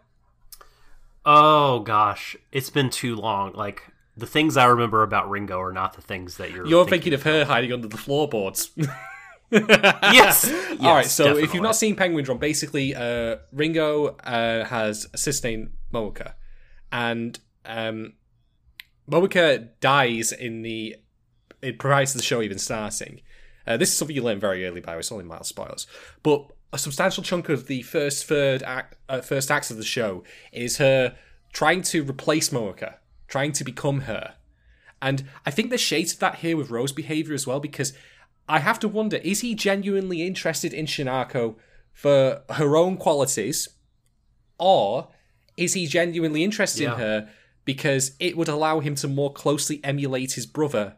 Oh 1.25 1.81
gosh, 1.81 2.37
it's 2.53 2.71
been 2.71 2.91
too 2.91 3.17
long. 3.17 3.53
Like 3.53 3.83
the 4.17 4.27
things 4.27 4.57
I 4.57 4.67
remember 4.67 5.03
about 5.03 5.29
Ringo 5.29 5.61
are 5.61 5.73
not 5.73 5.95
the 5.95 6.03
things 6.03 6.37
that 6.37 6.53
you're. 6.53 6.67
You're 6.67 6.87
thinking 6.87 7.13
of 7.15 7.23
her 7.25 7.45
hiding 7.45 7.73
under 7.73 7.89
the 7.89 7.97
floorboards. 7.97 8.71
yes. 9.51 10.49
All 10.81 10.95
right. 10.95 11.05
Yes, 11.05 11.13
So 11.13 11.37
if 11.37 11.55
you've 11.55 11.63
not 11.63 11.77
seen 11.77 11.97
Penguin 11.97 12.25
Drum, 12.25 12.39
basically, 12.39 12.95
uh, 12.95 13.37
Ringo 13.53 14.17
uh, 14.25 14.65
has 14.65 15.09
a 15.13 15.19
sister 15.19 15.49
named 15.49 15.73
Momoka, 15.93 16.35
and 16.93 17.39
um, 17.65 18.15
Momoka 19.11 19.69
dies 19.81 20.33
in 20.33 20.63
the 20.63 20.97
it 21.61 21.79
prior 21.79 22.07
to 22.07 22.17
the 22.17 22.23
show 22.23 22.43
even 22.43 22.59
starting. 22.59 23.21
Uh, 23.69 23.77
this 23.77 23.91
is 23.91 23.97
something 23.97 24.17
you 24.17 24.23
learn 24.23 24.41
very 24.41 24.67
early, 24.67 24.81
by 24.81 24.93
the 24.93 24.97
way. 24.97 25.01
It's 25.01 25.13
only 25.13 25.25
mild 25.25 25.47
spoilers, 25.47 25.87
but 26.23 26.51
a 26.73 26.79
substantial 26.79 27.23
chunk 27.23 27.49
of 27.49 27.67
the 27.67 27.83
first 27.83 28.27
third 28.27 28.63
act, 28.63 28.97
uh, 29.09 29.21
first 29.21 29.51
acts 29.51 29.71
of 29.71 29.77
the 29.77 29.85
show 29.85 30.25
is 30.53 30.79
her 30.79 31.17
trying 31.53 31.83
to 31.83 32.03
replace 32.03 32.49
Momoka, 32.51 32.95
trying 33.27 33.53
to 33.53 33.65
become 33.65 34.01
her. 34.03 34.35
And 35.01 35.25
I 35.47 35.51
think 35.51 35.69
there's 35.69 35.81
shades 35.81 36.15
of 36.15 36.19
that 36.21 36.37
here 36.37 36.57
with 36.57 36.71
Rose's 36.71 36.93
behavior 36.95 37.35
as 37.35 37.47
well, 37.47 37.61
because 37.61 37.93
I 38.49 38.59
have 38.61 38.79
to 38.81 38.89
wonder 38.89 39.19
is 39.19 39.41
he 39.41 39.55
genuinely 39.55 40.27
interested 40.27 40.73
in 40.73 40.87
Shinako 40.87 41.57
for 41.93 42.43
her 42.51 42.77
own 42.77 42.97
qualities, 42.97 43.69
or 44.59 45.09
is 45.57 45.75
he 45.75 45.87
genuinely 45.87 46.43
interested 46.43 46.83
Yeah. 46.85 46.95
in 46.95 46.99
her 47.01 47.29
because 47.65 48.13
it 48.19 48.37
would 48.37 48.49
allow 48.49 48.81
him 48.81 48.95
to 48.97 49.09
more 49.09 49.33
closely 49.33 49.81
emulate 49.85 50.33
his 50.33 50.47
brother? 50.47 50.97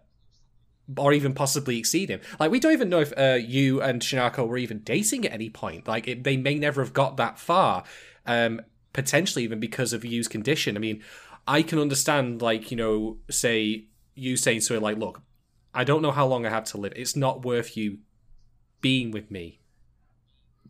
Or 0.97 1.13
even 1.13 1.35
possibly 1.35 1.79
exceed 1.79 2.09
him. 2.09 2.21
Like 2.39 2.51
we 2.51 2.59
don't 2.59 2.73
even 2.73 2.89
know 2.89 3.01
if 3.01 3.13
uh, 3.17 3.39
Yu 3.41 3.81
and 3.81 4.03
Shinako 4.03 4.49
were 4.49 4.59
even 4.59 4.81
dating 4.81 5.25
at 5.25 5.33
any 5.33 5.51
point. 5.51 5.87
Like 5.87 6.09
it, 6.09 6.25
they 6.25 6.37
may 6.37 6.55
never 6.55 6.83
have 6.83 6.93
got 6.93 7.17
that 7.17 7.39
far. 7.39 7.85
Um, 8.27 8.61
potentially 8.93 9.45
even 9.45 9.61
because 9.61 9.93
of 9.93 10.05
Yu's 10.05 10.29
condition. 10.29 10.77
I 10.77 10.81
mean, 10.81 11.03
I 11.47 11.63
can 11.63 11.79
understand 11.79 12.43
like 12.43 12.71
you 12.71 12.77
know, 12.77 13.19
say 13.31 13.85
you 14.15 14.37
saying 14.37 14.61
to 14.63 14.75
her 14.75 14.81
like, 14.81 14.99
"Look, 14.99 15.23
I 15.75 15.85
don't 15.85 16.03
know 16.03 16.11
how 16.11 16.27
long 16.27 16.47
I 16.47 16.51
have 16.51 16.65
to 16.65 16.79
live. 16.79 16.93
It's 16.97 17.17
not 17.17 17.45
worth 17.45 17.77
you 17.77 17.99
being 18.81 19.11
with 19.11 19.31
me." 19.31 19.61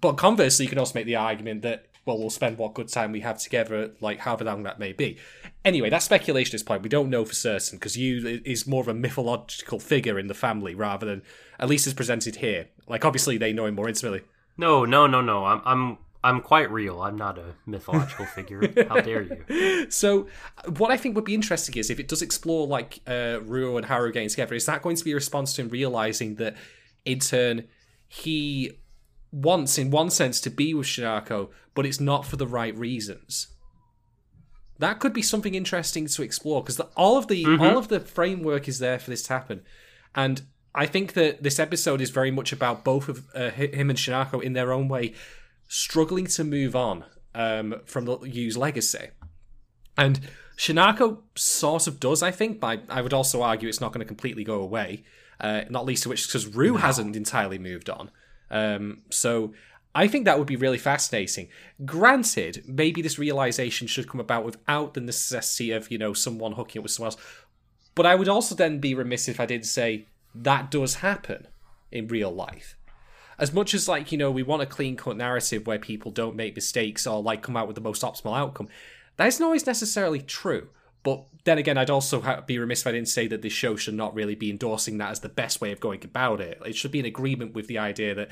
But 0.00 0.16
conversely, 0.16 0.64
you 0.64 0.70
can 0.70 0.78
also 0.78 0.94
make 0.94 1.06
the 1.06 1.16
argument 1.16 1.62
that 1.62 1.86
well, 2.07 2.19
we'll 2.19 2.30
spend 2.30 2.59
what 2.59 2.75
good 2.75 2.88
time 2.88 3.12
we 3.12 3.21
have 3.21 3.38
together, 3.38 3.92
like 4.00 4.21
however 4.21 4.45
long 4.45 4.62
that 4.62 4.78
may 4.78 4.92
be. 4.92 5.19
Anyway, 5.64 5.90
that's 5.90 6.04
speculation 6.04 6.50
at 6.50 6.52
this 6.52 6.62
point. 6.62 6.83
We 6.83 6.88
don't 6.88 7.11
know 7.11 7.25
for 7.25 7.35
certain 7.35 7.78
because 7.78 7.97
Yu 7.97 8.40
is 8.45 8.66
more 8.66 8.80
of 8.80 8.88
a 8.88 8.95
mythological 8.95 9.78
figure 9.78 10.19
in 10.19 10.26
the 10.26 10.35
family 10.35 10.75
rather 10.75 11.07
than 11.07 11.23
at 11.59 11.69
least 11.69 11.87
as 11.87 11.95
presented 11.95 12.37
here. 12.37 12.69
Like 12.88 13.04
obviously 13.04 13.37
they 13.37 13.52
know 13.52 13.66
him 13.66 13.75
more 13.75 13.88
intimately. 13.88 14.23
No, 14.57 14.85
no, 14.85 15.07
no, 15.07 15.21
no. 15.21 15.45
I'm 15.45 15.61
I'm 15.64 15.99
I'm 16.23 16.40
quite 16.40 16.71
real. 16.71 17.00
I'm 17.00 17.16
not 17.16 17.38
a 17.38 17.54
mythological 17.66 18.26
figure. 18.35 18.61
How 18.88 19.00
dare 19.00 19.23
you? 19.23 19.87
So, 19.90 20.28
what 20.76 20.90
I 20.90 20.97
think 20.97 21.16
would 21.16 21.25
be 21.25 21.35
interesting 21.35 21.76
is 21.76 21.90
if 21.90 21.99
it 21.99 22.09
does 22.09 22.23
explore 22.23 22.66
like 22.66 23.00
uh, 23.07 23.40
Rou 23.42 23.76
and 23.76 23.87
Haru 23.87 24.12
getting 24.12 24.28
together, 24.28 24.54
is 24.54 24.66
that 24.66 24.83
going 24.83 24.97
to 24.97 25.04
be 25.04 25.12
a 25.12 25.14
response 25.14 25.54
to 25.54 25.62
him 25.62 25.69
realizing 25.69 26.37
that 26.37 26.57
in 27.04 27.19
turn 27.19 27.64
he 28.07 28.73
wants, 29.32 29.78
in 29.78 29.90
one 29.90 30.10
sense, 30.10 30.40
to 30.40 30.50
be 30.50 30.75
with 30.75 30.87
Shinako, 30.87 31.50
but 31.75 31.87
it's 31.87 32.00
not 32.00 32.26
for 32.26 32.37
the 32.37 32.46
right 32.46 32.76
reasons. 32.76 33.49
That 34.78 34.99
could 34.99 35.12
be 35.12 35.22
something 35.22 35.54
interesting 35.54 36.06
to 36.06 36.22
explore 36.22 36.62
because 36.62 36.80
all 36.96 37.18
of 37.18 37.28
the 37.28 37.44
all 37.44 37.76
of 37.76 37.88
the 37.88 38.00
framework 38.00 38.66
is 38.66 38.78
there 38.78 38.99
for 38.99 39.10
this 39.10 39.22
to 39.25 39.34
happen, 39.34 39.62
and 40.14 40.42
I 40.75 40.87
think 40.87 41.12
that 41.14 41.42
this 41.42 41.58
episode 41.58 42.00
is 42.00 42.10
very 42.10 42.30
much 42.30 42.52
about 42.52 42.84
both 42.84 43.08
of 43.08 43.26
uh, 43.34 43.50
him 43.50 43.90
and 43.90 43.99
Shinako 43.99 44.42
in 44.42 44.52
their 44.52 44.72
own 44.72 44.88
way 44.88 45.14
struggling 45.68 46.26
to 46.26 46.44
move 46.44 46.75
on 46.75 47.04
um, 47.34 47.80
from 47.84 48.06
the 48.06 48.18
Yu's 48.20 48.56
legacy. 48.56 49.08
And 49.96 50.20
Shinako 50.56 51.18
sort 51.34 51.87
of 51.87 52.00
does, 52.00 52.22
I 52.22 52.30
think, 52.30 52.60
but 52.60 52.82
I 52.88 53.02
would 53.02 53.12
also 53.12 53.42
argue 53.42 53.68
it's 53.68 53.80
not 53.80 53.92
going 53.92 54.00
to 54.00 54.06
completely 54.06 54.44
go 54.44 54.60
away. 54.60 55.04
Uh, 55.40 55.62
not 55.70 55.87
least 55.87 56.04
of 56.04 56.10
which 56.10 56.26
because 56.26 56.46
Rou 56.46 56.76
hasn't 56.76 57.16
entirely 57.16 57.58
moved 57.58 57.88
on. 57.88 58.10
Um, 58.50 59.02
so 59.11 59.52
I 59.95 60.09
think 60.09 60.25
that 60.25 60.38
would 60.38 60.47
be 60.47 60.57
really 60.57 60.78
fascinating. 60.78 61.49
Granted, 61.85 62.64
maybe 62.66 63.02
this 63.02 63.19
realization 63.19 63.87
should 63.87 64.09
come 64.09 64.21
about 64.21 64.45
without 64.45 64.95
the 64.95 65.00
necessity 65.00 65.73
of, 65.73 65.90
you 65.90 65.99
know, 65.99 66.12
someone 66.12 66.52
hooking 66.52 66.80
up 66.80 66.85
with 66.85 66.92
someone 66.92 67.12
else. 67.12 67.23
But 67.95 68.07
I 68.07 68.14
would 68.14 68.28
also 68.28 68.54
then 68.54 68.78
be 68.78 68.95
remiss 68.95 69.28
if 69.28 69.40
I 69.40 69.47
didn't 69.47 69.66
say 69.66 70.07
that 70.35 70.71
does 70.71 70.97
happen 70.97 71.49
in 71.90 72.07
real 72.07 72.30
life 72.30 72.76
as 73.40 73.54
much 73.54 73.75
as 73.75 73.88
like 73.88 74.12
you 74.12 74.19
know 74.19 74.30
we 74.30 74.42
want 74.45 74.62
a 74.62 74.66
clean 74.66 74.97
cut 74.97 75.16
narrative 75.16 75.66
where 75.66 75.78
people 75.78 76.12
don't 76.12 76.37
make 76.37 76.54
mistakes 76.54 77.07
or 77.07 77.21
like 77.21 77.42
come 77.42 77.57
out 77.57 77.66
with 77.66 77.75
the 77.75 77.80
most 77.80 78.02
optimal 78.02 78.38
outcome 78.38 78.69
that 79.16 79.26
isn't 79.26 79.45
always 79.45 79.66
necessarily 79.66 80.21
true 80.21 80.69
but 81.02 81.25
then 81.45 81.59
again 81.59 81.78
i'd 81.78 81.90
also 81.90 82.42
be 82.47 82.59
remiss 82.59 82.83
if 82.83 82.87
i 82.87 82.92
didn't 82.92 83.09
say 83.09 83.26
that 83.26 83.42
this 83.42 83.52
show 83.52 83.76
should 83.76 83.95
not 83.95 84.14
really 84.14 84.35
be 84.35 84.50
endorsing 84.50 84.99
that 84.99 85.11
as 85.11 85.21
the 85.21 85.28
best 85.28 85.61
way 85.61 85.73
of 85.73 85.80
going 85.80 86.04
about 86.04 86.40
it 86.40 86.61
it 86.64 86.75
should 86.76 86.90
be 86.92 86.99
in 87.00 87.07
agreement 87.07 87.54
with 87.54 87.66
the 87.66 87.78
idea 87.78 88.14
that 88.14 88.28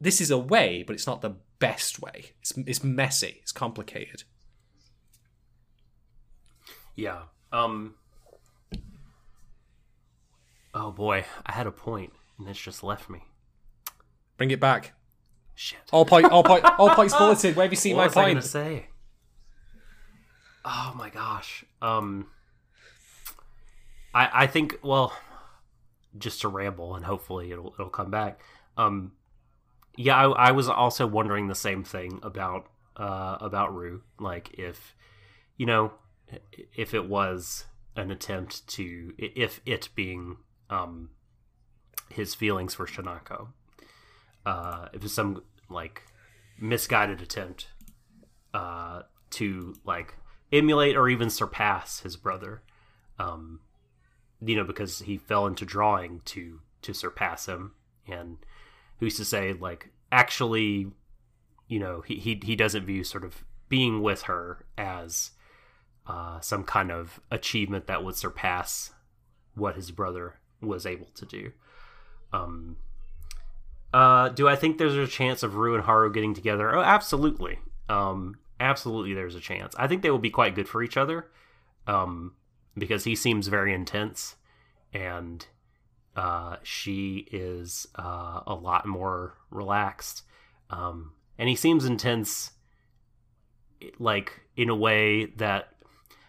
this 0.00 0.20
is 0.20 0.30
a 0.30 0.38
way 0.38 0.82
but 0.86 0.94
it's 0.94 1.06
not 1.06 1.20
the 1.22 1.34
best 1.58 2.00
way 2.00 2.32
it's, 2.40 2.52
it's 2.66 2.84
messy 2.84 3.38
it's 3.42 3.52
complicated 3.52 4.22
Yeah. 6.98 7.24
Um. 7.52 7.94
Oh 10.74 10.90
boy, 10.90 11.24
I 11.44 11.52
had 11.52 11.66
a 11.66 11.70
point 11.70 12.12
and 12.38 12.48
it's 12.48 12.60
just 12.60 12.82
left 12.82 13.08
me. 13.10 13.20
bring 14.36 14.50
it 14.50 14.60
back 14.60 14.92
Shit. 15.54 15.78
all 15.92 16.04
point 16.04 16.26
all 16.26 16.42
point 16.42 16.64
all 16.78 16.90
points 16.94 17.14
bulleted 17.14 17.56
where 17.56 17.64
have 17.64 17.72
you 17.72 17.76
seen 17.76 17.96
what 17.96 18.02
my 18.02 18.06
was 18.08 18.16
I 18.16 18.22
point 18.24 18.34
gonna 18.34 18.42
say? 18.46 18.86
Oh 20.66 20.92
my 20.98 21.08
gosh. 21.08 21.64
Um. 21.80 22.26
I 24.12 24.42
I 24.42 24.46
think 24.46 24.78
well, 24.82 25.16
just 26.18 26.40
to 26.40 26.48
ramble 26.48 26.94
and 26.96 27.04
hopefully 27.04 27.52
it'll 27.52 27.74
it'll 27.78 27.88
come 27.88 28.10
back. 28.10 28.40
Um. 28.76 29.12
Yeah, 29.96 30.16
I, 30.16 30.48
I 30.48 30.50
was 30.50 30.68
also 30.68 31.06
wondering 31.06 31.46
the 31.46 31.54
same 31.54 31.82
thing 31.82 32.20
about 32.22 32.66
uh, 32.96 33.38
about 33.40 33.74
Rou. 33.74 34.02
Like 34.20 34.52
if 34.58 34.94
you 35.56 35.64
know 35.64 35.92
if 36.76 36.92
it 36.92 37.08
was 37.08 37.64
an 37.94 38.10
attempt 38.10 38.66
to 38.68 39.14
if 39.16 39.60
it 39.64 39.88
being 39.94 40.36
um 40.68 41.10
his 42.10 42.34
feelings 42.34 42.74
for 42.74 42.86
Shinako. 42.86 43.48
Uh, 44.44 44.88
if 44.92 45.04
it's 45.04 45.14
some 45.14 45.42
like 45.68 46.02
misguided 46.58 47.20
attempt 47.20 47.68
uh, 48.54 49.02
to 49.30 49.74
like 49.84 50.14
emulate 50.52 50.96
or 50.96 51.08
even 51.08 51.30
surpass 51.30 52.00
his 52.00 52.16
brother, 52.16 52.62
um, 53.18 53.60
you 54.40 54.56
know, 54.56 54.64
because 54.64 55.00
he 55.00 55.16
fell 55.16 55.46
into 55.46 55.64
drawing 55.64 56.20
to 56.26 56.60
to 56.82 56.92
surpass 56.92 57.46
him, 57.46 57.72
and 58.06 58.38
who's 59.00 59.16
to 59.16 59.24
say 59.24 59.52
like 59.52 59.90
actually, 60.12 60.88
you 61.68 61.78
know, 61.78 62.00
he 62.00 62.16
he 62.16 62.40
he 62.42 62.56
doesn't 62.56 62.86
view 62.86 63.04
sort 63.04 63.24
of 63.24 63.44
being 63.68 64.02
with 64.02 64.22
her 64.22 64.64
as 64.78 65.32
uh, 66.06 66.40
some 66.40 66.64
kind 66.64 66.92
of 66.92 67.20
achievement 67.30 67.86
that 67.86 68.04
would 68.04 68.16
surpass 68.16 68.92
what 69.54 69.74
his 69.74 69.90
brother 69.90 70.36
was 70.60 70.86
able 70.86 71.08
to 71.14 71.26
do. 71.26 71.52
Um, 72.32 72.76
uh, 73.92 74.28
do 74.28 74.46
I 74.46 74.56
think 74.56 74.78
there's 74.78 74.94
a 74.94 75.06
chance 75.06 75.42
of 75.42 75.56
Rou 75.56 75.74
and 75.74 75.84
Haru 75.84 76.12
getting 76.12 76.34
together? 76.34 76.74
Oh, 76.74 76.80
absolutely. 76.80 77.58
Um, 77.88 78.38
absolutely, 78.60 79.14
there's 79.14 79.34
a 79.34 79.40
chance. 79.40 79.74
I 79.78 79.86
think 79.86 80.02
they 80.02 80.10
will 80.10 80.18
be 80.18 80.30
quite 80.30 80.54
good 80.54 80.68
for 80.68 80.82
each 80.82 80.96
other. 80.96 81.28
Um, 81.86 82.34
because 82.78 83.04
he 83.04 83.14
seems 83.14 83.46
very 83.48 83.72
intense, 83.72 84.36
and 84.92 85.46
uh, 86.16 86.56
she 86.62 87.26
is 87.30 87.86
uh, 87.98 88.40
a 88.46 88.54
lot 88.54 88.86
more 88.86 89.34
relaxed. 89.50 90.22
Um, 90.68 91.12
and 91.38 91.48
he 91.48 91.54
seems 91.56 91.84
intense, 91.84 92.50
like 93.98 94.40
in 94.56 94.68
a 94.68 94.74
way 94.74 95.26
that 95.36 95.68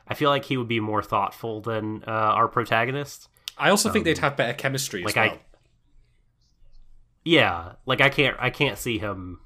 I 0.08 0.14
feel 0.14 0.30
like 0.30 0.46
he 0.46 0.58
would 0.58 0.68
be 0.68 0.80
more 0.80 1.02
thoughtful 1.04 1.60
than 1.62 2.04
uh, 2.08 2.12
our 2.12 2.48
protagonist. 2.48 3.28
I 3.58 3.70
also 3.72 3.90
think 3.90 4.06
they'd 4.06 4.18
have 4.20 4.38
better 4.38 4.54
chemistry 4.54 5.02
like 5.04 5.18
as 5.18 5.30
well. 5.32 5.40
I- 5.40 5.42
Yeah, 7.26 7.74
like 7.86 8.00
I 8.02 8.10
can't 8.10 8.38
I 8.40 8.50
can't 8.52 8.78
see 8.78 9.00
him, 9.00 9.40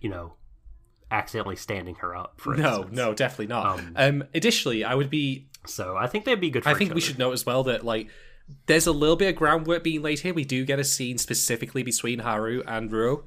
you 0.00 0.08
know, 0.08 0.34
accidentally 1.10 1.56
standing 1.56 1.96
her 1.96 2.14
up. 2.16 2.40
For 2.40 2.54
no, 2.56 2.76
instance. 2.78 2.96
no, 2.96 3.14
definitely 3.14 3.46
not. 3.48 3.78
Um, 3.78 3.92
Um, 3.96 4.24
additionally, 4.34 4.84
I 4.84 4.94
would 4.94 5.10
be. 5.10 5.46
So 5.66 5.96
I 5.96 6.06
think 6.06 6.24
they'd 6.24 6.40
be 6.40 6.50
good. 6.50 6.62
For 6.62 6.70
I 6.70 6.74
think 6.74 6.94
we 6.94 7.00
should 7.00 7.18
note 7.18 7.32
as 7.32 7.44
well 7.44 7.64
that 7.64 7.84
like 7.84 8.08
there's 8.66 8.86
a 8.86 8.92
little 8.92 9.16
bit 9.16 9.30
of 9.30 9.36
groundwork 9.36 9.82
being 9.82 10.02
laid 10.02 10.20
here. 10.20 10.32
We 10.32 10.44
do 10.44 10.64
get 10.64 10.78
a 10.78 10.84
scene 10.84 11.18
specifically 11.18 11.82
between 11.82 12.20
Haru 12.20 12.62
and 12.66 12.92
Rou. 12.92 13.24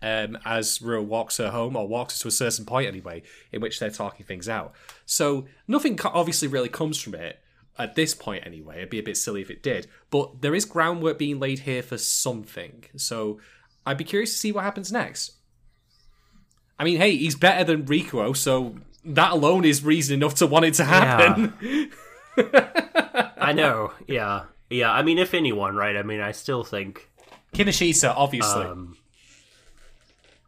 Um, 0.00 0.38
as 0.44 0.80
Rou 0.80 1.02
walks 1.02 1.38
her 1.38 1.50
home, 1.50 1.74
or 1.74 1.88
walks 1.88 2.20
to 2.20 2.28
a 2.28 2.30
certain 2.30 2.64
point 2.64 2.86
anyway, 2.86 3.22
in 3.50 3.60
which 3.60 3.80
they're 3.80 3.90
talking 3.90 4.24
things 4.24 4.48
out. 4.48 4.72
So 5.06 5.46
nothing 5.66 5.98
obviously 6.04 6.46
really 6.46 6.68
comes 6.68 7.00
from 7.00 7.14
it 7.16 7.40
at 7.76 7.96
this 7.96 8.14
point 8.14 8.46
anyway. 8.46 8.76
It'd 8.78 8.90
be 8.90 9.00
a 9.00 9.04
bit 9.04 9.16
silly 9.16 9.40
if 9.42 9.50
it 9.50 9.62
did. 9.62 9.88
But 10.10 10.40
there 10.40 10.54
is 10.54 10.64
groundwork 10.64 11.18
being 11.18 11.40
laid 11.40 11.60
here 11.60 11.82
for 11.82 11.98
something. 11.98 12.84
So 12.96 13.40
I'd 13.86 13.98
be 13.98 14.04
curious 14.04 14.32
to 14.32 14.38
see 14.38 14.52
what 14.52 14.62
happens 14.64 14.92
next. 14.92 15.32
I 16.78 16.84
mean, 16.84 16.98
hey, 16.98 17.16
he's 17.16 17.34
better 17.34 17.64
than 17.64 17.84
Rikuo, 17.84 18.36
so 18.36 18.76
that 19.04 19.32
alone 19.32 19.64
is 19.64 19.82
reason 19.82 20.14
enough 20.14 20.34
to 20.36 20.46
want 20.46 20.64
it 20.64 20.74
to 20.74 20.84
happen. 20.84 21.90
I 23.36 23.52
know. 23.52 23.92
Yeah, 24.06 24.44
yeah. 24.70 24.92
I 24.92 25.02
mean, 25.02 25.18
if 25.18 25.34
anyone, 25.34 25.74
right? 25.74 25.96
I 25.96 26.02
mean, 26.02 26.20
I 26.20 26.32
still 26.32 26.62
think. 26.62 27.10
Kinoshita, 27.52 28.12
obviously. 28.14 28.64
Um, 28.64 28.96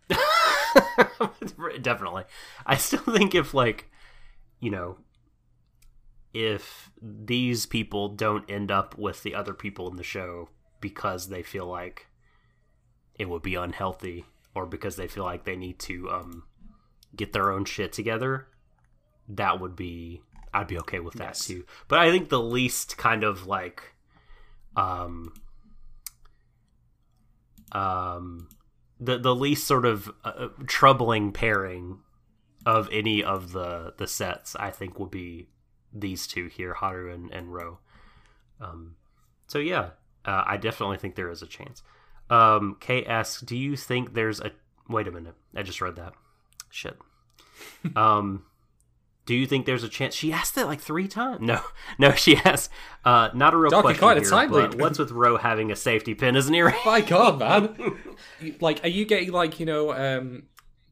definitely. 1.83 2.25
I 2.67 2.77
still 2.77 3.01
think 3.01 3.35
if 3.35 3.55
like, 3.55 3.91
you 4.61 4.71
know, 4.71 4.99
if 6.33 6.91
these 7.01 7.67
people 7.67 8.09
don't 8.09 8.49
end 8.49 8.71
up 8.71 8.97
with 8.97 9.23
the 9.23 9.35
other 9.35 9.55
people 9.55 9.91
in 9.91 9.97
the 9.97 10.05
show 10.05 10.49
because 10.81 11.29
they 11.29 11.43
feel 11.43 11.67
like 11.67 12.07
it 13.19 13.29
would 13.29 13.43
be 13.43 13.55
unhealthy 13.55 14.25
or 14.55 14.67
because 14.67 14.97
they 14.97 15.07
feel 15.09 15.25
like 15.25 15.45
they 15.45 15.57
need 15.57 15.79
to 15.81 16.11
um 16.11 16.45
get 17.15 17.33
their 17.33 17.51
own 17.51 17.65
shit 17.65 17.93
together, 17.93 18.47
that 19.29 19.61
would 19.61 19.77
be 19.77 20.23
I'd 20.53 20.67
be 20.67 20.79
okay 20.81 21.01
with 21.01 21.15
that 21.15 21.29
Yes. 21.37 21.47
too. 21.47 21.65
But 21.89 21.99
I 22.01 22.11
think 22.11 22.29
the 22.29 22.41
least 22.41 22.97
kind 22.97 23.23
of 23.25 23.47
like 23.47 23.95
um 24.77 25.33
um 27.73 28.49
the 28.99 29.19
the 29.19 29.35
least 29.35 29.67
sort 29.67 29.87
of 29.87 30.11
uh, 30.25 30.49
troubling 30.67 31.33
pairing 31.33 32.01
of 32.67 32.89
any 32.93 33.23
of 33.23 33.53
the 33.53 33.95
the 33.97 34.07
sets 34.07 34.55
I 34.57 34.71
think 34.71 34.99
would 34.99 35.11
be 35.11 35.49
these 35.93 36.27
two 36.27 36.47
here, 36.47 36.75
Haru 36.75 37.13
and, 37.13 37.31
and 37.33 37.53
Ro. 37.53 37.79
Um, 38.61 38.97
so 39.47 39.59
yeah, 39.59 39.91
uh, 40.25 40.45
I 40.47 40.57
definitely 40.57 40.99
think 40.99 41.15
there 41.15 41.31
is 41.31 41.43
a 41.43 41.47
chance. 41.47 41.83
Um, 42.31 42.77
Kay 42.81 43.05
asks, 43.05 43.43
"Do 43.43 43.57
you 43.57 43.77
think 43.77 44.15
there's 44.15 44.41
a?" 44.41 44.53
Wait 44.89 45.07
a 45.07 45.11
minute, 45.11 45.35
I 45.55 45.63
just 45.63 45.81
read 45.81 45.97
that. 45.97 46.15
Shit. 46.71 46.97
um, 47.97 48.45
do 49.27 49.35
you 49.35 49.47
think 49.47 49.67
there's 49.67 49.85
a 49.85 49.89
chance? 49.89 50.15
She 50.15 50.33
asked 50.33 50.55
that 50.55 50.67
like 50.67 50.81
three 50.81 51.09
times. 51.09 51.41
No, 51.41 51.61
no, 51.99 52.13
she 52.13 52.37
asked. 52.37 52.71
Uh, 53.05 53.31
not 53.35 53.55
a 53.55 53.57
real 53.57 53.71
Donkey 53.71 53.85
question 53.85 53.99
quite 54.01 54.17
a 54.17 54.21
here, 54.21 54.31
time 54.31 54.51
but 54.51 54.75
what's 54.77 54.99
with 54.99 55.11
Ro 55.11 55.37
having 55.37 55.71
a 55.71 55.77
safety 55.77 56.15
pin 56.15 56.37
as 56.37 56.49
an 56.49 56.55
earring? 56.55 56.77
My 56.87 57.01
God, 57.01 57.39
man! 57.39 57.99
Like, 58.61 58.85
are 58.85 58.89
you 58.89 59.05
getting 59.05 59.33
like 59.33 59.61
you 59.61 59.67
know, 59.67 59.93
um, 59.93 60.45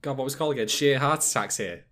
God, 0.02 0.16
what 0.16 0.24
was 0.24 0.34
it 0.34 0.38
called 0.38 0.52
again? 0.52 0.68
Sheer 0.68 0.98
heart 0.98 1.24
attacks 1.24 1.56
here. 1.56 1.84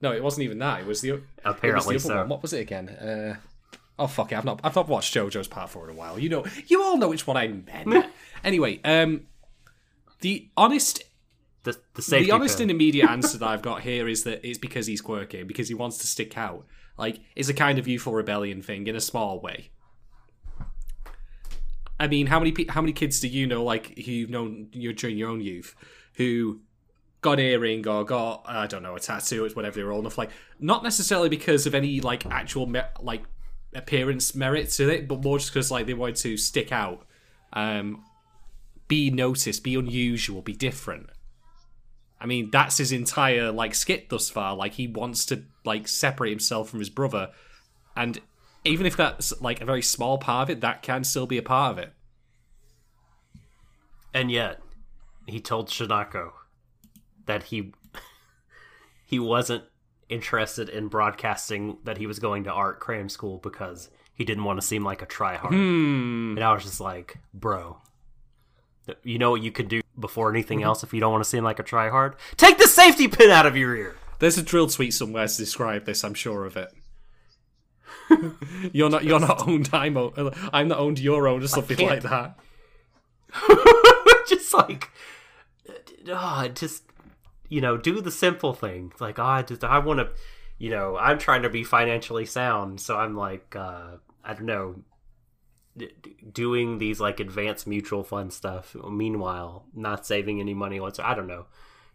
No, 0.00 0.12
it 0.12 0.22
wasn't 0.22 0.44
even 0.44 0.58
that. 0.58 0.80
It 0.80 0.86
was 0.86 1.00
the 1.00 1.10
it 1.10 1.12
was 1.14 1.22
Apparently 1.44 1.96
the 1.96 2.04
other 2.04 2.14
so. 2.14 2.16
one. 2.16 2.28
What 2.28 2.42
was 2.42 2.52
it 2.52 2.60
again? 2.60 2.88
Uh, 2.88 3.36
oh 4.02 4.06
fuck 4.08 4.32
it! 4.32 4.36
I've 4.36 4.44
not 4.44 4.60
I've 4.64 4.74
not 4.76 4.88
watched 4.88 5.14
JoJo's 5.14 5.48
Part 5.48 5.70
Four 5.70 5.88
in 5.88 5.94
a 5.94 5.98
while. 5.98 6.18
You 6.18 6.28
know, 6.28 6.44
you 6.66 6.82
all 6.82 6.96
know 6.96 7.08
which 7.08 7.26
one 7.26 7.36
I 7.36 7.48
meant. 7.48 8.06
anyway, 8.44 8.80
um, 8.84 9.26
the 10.20 10.48
honest 10.56 11.02
The, 11.62 11.78
the 11.94 12.02
safety 12.02 12.26
the 12.26 12.32
honest 12.32 12.58
pin. 12.58 12.64
and 12.64 12.70
immediate 12.72 13.08
answer 13.08 13.38
that 13.38 13.48
I've 13.48 13.62
got 13.62 13.82
here 13.82 14.08
is 14.08 14.24
that 14.24 14.46
it's 14.46 14.58
because 14.58 14.86
he's 14.86 15.00
quirky, 15.00 15.42
because 15.44 15.68
he 15.68 15.74
wants 15.74 15.98
to 15.98 16.06
stick 16.06 16.36
out. 16.36 16.66
Like, 16.98 17.20
it's 17.34 17.48
a 17.48 17.54
kind 17.54 17.78
of 17.78 17.88
youthful 17.88 18.12
rebellion 18.12 18.60
thing 18.60 18.86
in 18.86 18.94
a 18.96 19.00
small 19.00 19.40
way. 19.40 19.70
I 21.98 22.08
mean, 22.08 22.26
how 22.26 22.38
many 22.38 22.52
pe- 22.52 22.66
how 22.66 22.80
many 22.80 22.92
kids 22.92 23.20
do 23.20 23.28
you 23.28 23.46
know, 23.46 23.62
like 23.62 23.96
who 23.98 24.10
you've 24.10 24.30
known 24.30 24.68
you 24.72 24.92
during 24.92 25.16
your 25.16 25.30
own 25.30 25.40
youth, 25.40 25.74
who 26.14 26.60
got 27.20 27.38
an 27.38 27.44
earring 27.44 27.86
or 27.86 28.04
got 28.04 28.42
I 28.46 28.66
don't 28.66 28.82
know 28.82 28.96
a 28.96 29.00
tattoo 29.00 29.44
or 29.44 29.48
whatever 29.50 29.76
they 29.76 29.84
were 29.84 29.92
old 29.92 30.02
enough, 30.02 30.18
like 30.18 30.30
not 30.58 30.82
necessarily 30.82 31.28
because 31.28 31.66
of 31.66 31.74
any 31.74 32.00
like 32.00 32.26
actual 32.26 32.66
me- 32.66 32.80
like 33.00 33.22
appearance 33.74 34.34
merit 34.34 34.70
to 34.70 34.88
it, 34.88 35.08
but 35.08 35.22
more 35.22 35.38
just 35.38 35.52
because 35.52 35.70
like 35.70 35.86
they 35.86 35.94
wanted 35.94 36.16
to 36.16 36.36
stick 36.36 36.72
out, 36.72 37.06
um, 37.52 38.04
be 38.88 39.10
noticed, 39.10 39.64
be 39.64 39.74
unusual, 39.74 40.42
be 40.42 40.52
different. 40.52 41.10
I 42.20 42.26
mean, 42.26 42.50
that's 42.50 42.78
his 42.78 42.92
entire 42.92 43.50
like 43.50 43.74
skit 43.74 44.08
thus 44.08 44.30
far. 44.30 44.54
Like 44.54 44.74
he 44.74 44.86
wants 44.86 45.26
to 45.26 45.44
like 45.64 45.88
separate 45.88 46.30
himself 46.30 46.68
from 46.68 46.78
his 46.78 46.90
brother, 46.90 47.30
and 47.96 48.20
even 48.64 48.86
if 48.86 48.96
that's 48.96 49.40
like 49.40 49.60
a 49.60 49.64
very 49.64 49.82
small 49.82 50.18
part 50.18 50.44
of 50.44 50.50
it, 50.50 50.60
that 50.60 50.82
can 50.82 51.04
still 51.04 51.26
be 51.26 51.38
a 51.38 51.42
part 51.42 51.72
of 51.72 51.78
it. 51.78 51.92
And 54.14 54.30
yet, 54.30 54.60
he 55.26 55.40
told 55.40 55.68
Shinako 55.68 56.32
that 57.26 57.44
he 57.44 57.72
he 59.06 59.18
wasn't 59.18 59.64
interested 60.08 60.68
in 60.68 60.88
broadcasting 60.88 61.78
that 61.84 61.98
he 61.98 62.06
was 62.06 62.18
going 62.18 62.44
to 62.44 62.52
art 62.52 62.80
cram 62.80 63.08
school 63.08 63.38
because 63.38 63.90
he 64.14 64.24
didn't 64.24 64.44
want 64.44 64.60
to 64.60 64.66
seem 64.66 64.84
like 64.84 65.02
a 65.02 65.06
tryhard. 65.06 65.48
Hmm. 65.48 66.34
And 66.36 66.44
I 66.44 66.52
was 66.52 66.64
just 66.64 66.80
like, 66.80 67.18
bro, 67.32 67.78
you 69.02 69.18
know 69.18 69.30
what 69.30 69.42
you 69.42 69.52
could 69.52 69.68
do 69.68 69.80
before 69.98 70.30
anything 70.30 70.62
else 70.62 70.82
if 70.82 70.92
you 70.92 71.00
don't 71.00 71.12
want 71.12 71.24
to 71.24 71.30
seem 71.30 71.44
like 71.44 71.58
a 71.58 71.64
tryhard? 71.64 72.14
Take 72.36 72.58
the 72.58 72.66
safety 72.66 73.08
pin 73.08 73.30
out 73.30 73.46
of 73.46 73.56
your 73.56 73.76
ear. 73.76 73.96
There's 74.18 74.38
a 74.38 74.42
drill 74.42 74.68
tweet 74.68 74.94
somewhere 74.94 75.26
to 75.26 75.36
describe 75.36 75.84
this. 75.84 76.04
I'm 76.04 76.14
sure 76.14 76.44
of 76.44 76.56
it. 76.56 76.72
you're 78.72 78.90
not. 78.90 79.04
You're 79.04 79.20
not 79.20 79.48
owned. 79.48 79.70
I'm. 79.72 79.96
o- 79.96 80.32
I'm 80.52 80.68
not 80.68 80.78
owned. 80.78 80.98
You're 80.98 81.26
owned, 81.26 81.42
or 81.42 81.48
something 81.48 81.86
like 81.86 82.02
that. 82.02 82.38
just 84.28 84.52
like, 84.54 84.90
oh, 86.08 86.48
just 86.48 86.84
you 87.52 87.60
know, 87.60 87.76
do 87.76 88.00
the 88.00 88.10
simple 88.10 88.54
thing. 88.54 88.88
It's 88.92 89.00
like, 89.02 89.18
oh, 89.18 89.24
I 89.24 89.42
just 89.42 89.62
I 89.62 89.78
want 89.78 90.00
to, 90.00 90.08
you 90.56 90.70
know, 90.70 90.96
I'm 90.96 91.18
trying 91.18 91.42
to 91.42 91.50
be 91.50 91.64
financially 91.64 92.24
sound, 92.24 92.80
so 92.80 92.96
I'm 92.96 93.14
like, 93.14 93.54
uh, 93.54 93.98
I 94.24 94.32
don't 94.32 94.46
know, 94.46 94.76
d- 95.76 95.90
doing 96.32 96.78
these 96.78 96.98
like 96.98 97.20
advanced 97.20 97.66
mutual 97.66 98.04
fund 98.04 98.32
stuff. 98.32 98.74
Meanwhile, 98.90 99.66
not 99.74 100.06
saving 100.06 100.40
any 100.40 100.54
money 100.54 100.80
whatsoever. 100.80 101.12
I 101.12 101.14
don't 101.14 101.26
know. 101.26 101.44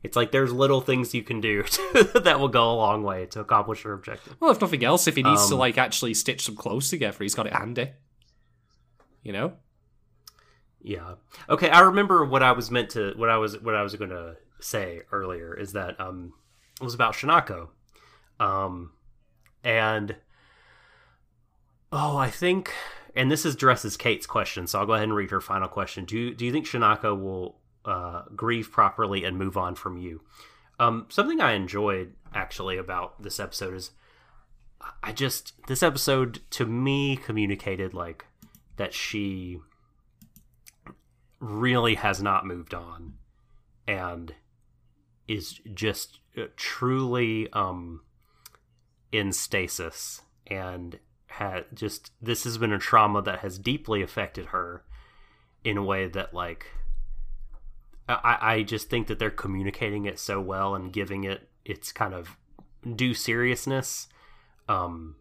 It's 0.03 0.15
like 0.15 0.31
there's 0.31 0.53
little 0.53 0.79
things 0.79 1.15
you 1.15 1.23
can 1.23 1.41
do 1.41 1.63
that 2.13 2.37
will 2.39 2.49
go 2.49 2.71
a 2.71 2.75
long 2.75 3.01
way 3.01 3.25
to 3.25 3.39
accomplish 3.39 3.83
your 3.83 3.93
objective. 3.93 4.35
Well, 4.39 4.51
if 4.51 4.61
nothing 4.61 4.83
else, 4.83 5.07
if 5.07 5.15
he 5.15 5.23
needs 5.23 5.47
to 5.47 5.55
Um, 5.55 5.59
like 5.59 5.79
actually 5.79 6.13
stitch 6.13 6.45
some 6.45 6.55
clothes 6.55 6.87
together, 6.87 7.17
he's 7.19 7.33
got 7.33 7.47
it 7.47 7.53
handy. 7.53 7.93
You 9.23 9.33
know. 9.33 9.53
Yeah. 10.83 11.15
Okay, 11.49 11.69
I 11.71 11.79
remember 11.79 12.23
what 12.25 12.43
I 12.43 12.51
was 12.51 12.69
meant 12.69 12.91
to 12.91 13.13
what 13.15 13.31
I 13.31 13.37
was 13.37 13.59
what 13.59 13.73
I 13.73 13.81
was 13.81 13.95
going 13.95 14.11
to 14.11 14.37
say 14.59 15.01
earlier 15.11 15.53
is 15.53 15.73
that 15.73 15.99
um, 15.99 16.33
it 16.79 16.83
was 16.83 16.93
about 16.93 17.13
Shinako, 17.13 17.69
um, 18.39 18.91
and 19.63 20.15
oh, 21.91 22.17
I 22.17 22.29
think, 22.29 22.73
and 23.15 23.31
this 23.31 23.45
is 23.45 23.55
addresses 23.55 23.97
Kate's 23.97 24.27
question, 24.27 24.67
so 24.67 24.79
I'll 24.79 24.85
go 24.85 24.93
ahead 24.93 25.05
and 25.05 25.15
read 25.15 25.31
her 25.31 25.41
final 25.41 25.67
question. 25.67 26.05
Do 26.05 26.17
you, 26.17 26.33
do 26.33 26.45
you 26.45 26.51
think 26.51 26.65
Shinako 26.65 27.19
will 27.19 27.57
uh, 27.85 28.23
grieve 28.35 28.71
properly 28.71 29.23
and 29.23 29.37
move 29.37 29.57
on 29.57 29.75
from 29.75 29.97
Yu? 29.97 30.21
Um, 30.79 31.07
something 31.09 31.41
I 31.41 31.53
enjoyed 31.53 32.13
actually 32.33 32.77
about 32.77 33.21
this 33.21 33.39
episode 33.39 33.73
is 33.73 33.91
I 35.01 35.11
just 35.11 35.53
this 35.67 35.81
episode 35.81 36.41
to 36.51 36.65
me 36.65 37.17
communicated 37.17 37.93
like 37.93 38.25
that 38.77 38.93
she 38.93 39.59
really 41.39 41.95
has 41.95 42.21
not 42.21 42.45
moved 42.45 42.73
on 42.73 43.15
and 43.87 44.33
is 45.27 45.59
just 45.73 46.19
uh, 46.37 46.43
truly 46.55 47.51
um 47.53 48.01
in 49.11 49.31
stasis 49.31 50.21
and 50.47 50.99
had 51.27 51.65
just 51.73 52.11
this 52.21 52.43
has 52.43 52.57
been 52.57 52.73
a 52.73 52.79
trauma 52.79 53.21
that 53.21 53.39
has 53.39 53.59
deeply 53.59 54.01
affected 54.01 54.47
her 54.47 54.83
in 55.63 55.77
a 55.77 55.83
way 55.83 56.07
that 56.07 56.33
like 56.33 56.67
I, 58.09 58.37
I 58.41 58.63
just 58.63 58.89
think 58.89 59.07
that 59.07 59.19
they're 59.19 59.29
communicating 59.29 60.05
it 60.05 60.17
so 60.17 60.39
well 60.39 60.75
and 60.75 60.93
giving 60.93 61.25
it 61.25 61.49
its 61.65 61.91
kind 61.91 62.13
of 62.13 62.37
due 62.95 63.13
seriousness 63.13 64.07
um 64.69 65.15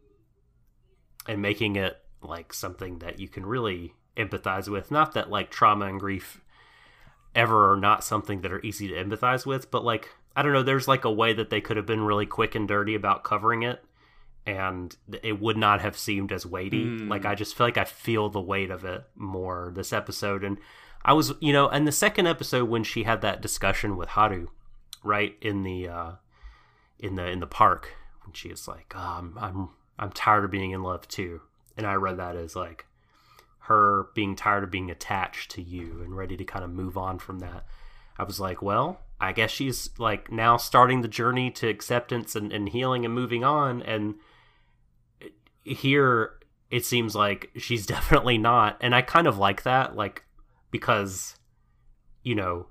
and 1.26 1.42
making 1.42 1.76
it 1.76 2.00
like 2.22 2.52
something 2.52 3.00
that 3.00 3.18
you 3.18 3.28
can 3.28 3.44
really 3.44 3.94
empathize 4.16 4.68
with. 4.68 4.90
Not 4.90 5.12
that 5.14 5.30
like 5.30 5.50
trauma 5.50 5.86
and 5.86 6.00
grief 6.00 6.40
ever 7.36 7.72
are 7.72 7.76
not 7.76 8.02
something 8.02 8.40
that 8.40 8.52
are 8.52 8.64
easy 8.64 8.88
to 8.88 8.94
empathize 8.94 9.46
with 9.46 9.70
but 9.70 9.84
like 9.84 10.08
i 10.34 10.42
don't 10.42 10.52
know 10.52 10.62
there's 10.62 10.88
like 10.88 11.04
a 11.04 11.10
way 11.10 11.32
that 11.32 11.50
they 11.50 11.60
could 11.60 11.76
have 11.76 11.86
been 11.86 12.00
really 12.00 12.26
quick 12.26 12.54
and 12.54 12.66
dirty 12.66 12.94
about 12.94 13.22
covering 13.22 13.62
it 13.62 13.84
and 14.46 14.96
it 15.22 15.40
would 15.40 15.56
not 15.56 15.80
have 15.80 15.98
seemed 15.98 16.32
as 16.32 16.46
weighty 16.46 16.84
mm. 16.84 17.08
like 17.08 17.24
i 17.24 17.34
just 17.34 17.56
feel 17.56 17.66
like 17.66 17.78
i 17.78 17.84
feel 17.84 18.28
the 18.28 18.40
weight 18.40 18.70
of 18.70 18.84
it 18.84 19.04
more 19.14 19.72
this 19.74 19.92
episode 19.92 20.42
and 20.42 20.56
i 21.04 21.12
was 21.12 21.34
you 21.40 21.52
know 21.52 21.68
and 21.68 21.86
the 21.86 21.92
second 21.92 22.26
episode 22.26 22.68
when 22.68 22.82
she 22.82 23.02
had 23.02 23.20
that 23.20 23.42
discussion 23.42 23.96
with 23.96 24.10
haru 24.10 24.46
right 25.02 25.36
in 25.42 25.62
the 25.62 25.88
uh 25.88 26.12
in 26.98 27.16
the 27.16 27.26
in 27.26 27.40
the 27.40 27.46
park 27.46 27.94
when 28.24 28.32
she 28.32 28.48
was 28.48 28.66
like 28.66 28.94
oh, 28.96 29.16
I'm, 29.18 29.36
I'm 29.38 29.68
i'm 29.98 30.12
tired 30.12 30.44
of 30.44 30.50
being 30.50 30.70
in 30.70 30.82
love 30.82 31.06
too 31.06 31.42
and 31.76 31.86
i 31.86 31.94
read 31.94 32.16
that 32.16 32.36
as 32.36 32.56
like 32.56 32.85
her 33.66 34.08
being 34.14 34.36
tired 34.36 34.62
of 34.62 34.70
being 34.70 34.90
attached 34.90 35.50
to 35.52 35.62
Yu 35.62 36.00
and 36.02 36.16
ready 36.16 36.36
to 36.36 36.44
kind 36.44 36.64
of 36.64 36.70
move 36.70 36.96
on 36.96 37.18
from 37.18 37.40
that. 37.40 37.66
I 38.16 38.22
was 38.22 38.38
like, 38.38 38.62
well, 38.62 39.00
I 39.20 39.32
guess 39.32 39.50
she's 39.50 39.90
like 39.98 40.30
now 40.30 40.56
starting 40.56 41.02
the 41.02 41.08
journey 41.08 41.50
to 41.52 41.68
acceptance 41.68 42.36
and, 42.36 42.52
and 42.52 42.68
healing 42.68 43.04
and 43.04 43.12
moving 43.12 43.42
on. 43.42 43.82
And 43.82 44.14
here 45.64 46.34
it 46.70 46.84
seems 46.84 47.16
like 47.16 47.50
she's 47.56 47.86
definitely 47.86 48.38
not. 48.38 48.76
And 48.80 48.94
I 48.94 49.02
kind 49.02 49.26
of 49.26 49.36
like 49.36 49.64
that, 49.64 49.96
like, 49.96 50.24
because, 50.70 51.36
you 52.22 52.36
know, 52.36 52.68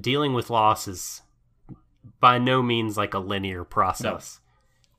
dealing 0.00 0.32
with 0.32 0.48
loss 0.48 0.88
is 0.88 1.20
by 2.18 2.38
no 2.38 2.62
means 2.62 2.96
like 2.96 3.12
a 3.12 3.18
linear 3.18 3.64
process. 3.64 4.40
No. 4.40 4.48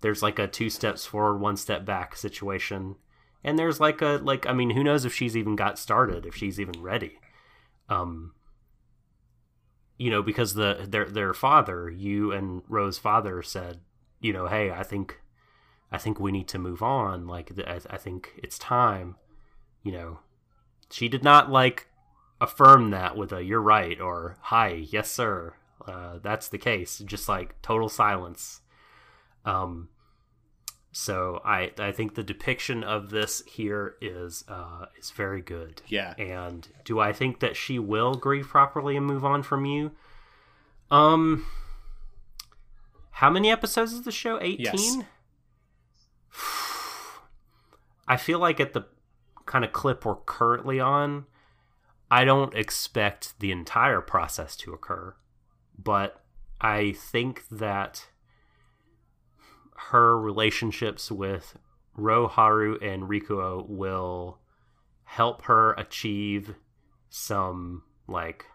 There's 0.01 0.21
like 0.21 0.37
a 0.37 0.47
two 0.47 0.69
steps 0.69 1.05
forward, 1.05 1.39
one 1.39 1.57
step 1.57 1.83
back 1.83 2.15
situation 2.15 2.95
and 3.43 3.59
there's 3.59 3.79
like 3.79 4.01
a 4.01 4.19
like 4.23 4.45
i 4.45 4.53
mean 4.53 4.71
who 4.71 4.83
knows 4.83 5.05
if 5.05 5.13
she's 5.13 5.35
even 5.35 5.55
got 5.55 5.77
started 5.77 6.25
if 6.25 6.35
she's 6.35 6.59
even 6.59 6.81
ready. 6.81 7.19
Um 7.89 8.33
you 9.97 10.09
know 10.09 10.21
because 10.21 10.53
the 10.53 10.85
their 10.87 11.05
their 11.05 11.33
father 11.33 11.89
Yu 11.89 12.31
and 12.31 12.63
rose 12.67 12.97
father 12.97 13.41
said 13.41 13.81
you 14.19 14.33
know 14.33 14.47
hey 14.47 14.71
i 14.71 14.83
think 14.83 15.21
i 15.91 15.97
think 15.97 16.19
we 16.19 16.31
need 16.31 16.47
to 16.49 16.59
move 16.59 16.81
on. 16.81 17.27
Like 17.27 17.51
i, 17.67 17.79
I 17.89 17.97
think 17.97 18.39
it's 18.41 18.57
time. 18.57 19.15
You 19.83 19.91
know 19.91 20.19
she 20.89 21.09
did 21.09 21.23
not 21.23 21.51
like 21.51 21.87
affirm 22.39 22.91
that 22.91 23.15
with 23.17 23.31
a 23.31 23.43
you're 23.43 23.61
right 23.61 23.99
or 23.99 24.37
hi 24.41 24.85
yes 24.89 25.11
sir. 25.11 25.53
Uh, 25.85 26.19
that's 26.21 26.47
the 26.47 26.57
case. 26.57 26.99
Just 26.99 27.27
like 27.27 27.61
total 27.61 27.89
silence. 27.89 28.61
Um 29.45 29.89
so 30.95 31.41
I 31.43 31.71
I 31.79 31.91
think 31.91 32.13
the 32.13 32.23
depiction 32.23 32.83
of 32.83 33.09
this 33.09 33.41
here 33.47 33.95
is 33.99 34.45
uh, 34.47 34.85
is 34.97 35.09
very 35.09 35.41
good. 35.41 35.81
Yeah. 35.87 36.13
And 36.19 36.67
do 36.85 36.99
I 36.99 37.11
think 37.11 37.39
that 37.39 37.57
she 37.57 37.79
will 37.79 38.13
grieve 38.13 38.47
properly 38.47 38.95
and 38.95 39.05
move 39.05 39.25
on 39.25 39.41
from 39.41 39.65
Yu? 39.65 39.91
Um. 40.91 41.47
How 43.17 43.31
many 43.31 43.51
episodes 43.51 43.91
is 43.91 44.03
the 44.03 44.11
show? 44.11 44.39
Eighteen. 44.39 44.99
Yes. 44.99 45.03
I 48.07 48.15
feel 48.17 48.37
like 48.37 48.59
at 48.59 48.73
the 48.73 48.85
kind 49.47 49.65
of 49.65 49.71
clip 49.71 50.05
we're 50.05 50.15
currently 50.15 50.79
on, 50.79 51.25
I 52.11 52.23
don't 52.23 52.53
expect 52.53 53.39
the 53.39 53.51
entire 53.51 54.01
process 54.01 54.55
to 54.57 54.73
occur, 54.73 55.15
but 55.77 56.21
I 56.61 56.91
think 56.91 57.47
that 57.49 58.07
her 59.89 60.19
relationships 60.19 61.11
with 61.11 61.57
Roharu 61.97 62.81
and 62.81 63.03
Rikuo 63.03 63.67
will 63.67 64.39
help 65.03 65.43
her 65.43 65.73
achieve 65.73 66.55
some 67.09 67.83
like 68.07 68.45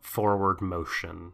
forward 0.00 0.60
motion. 0.60 1.32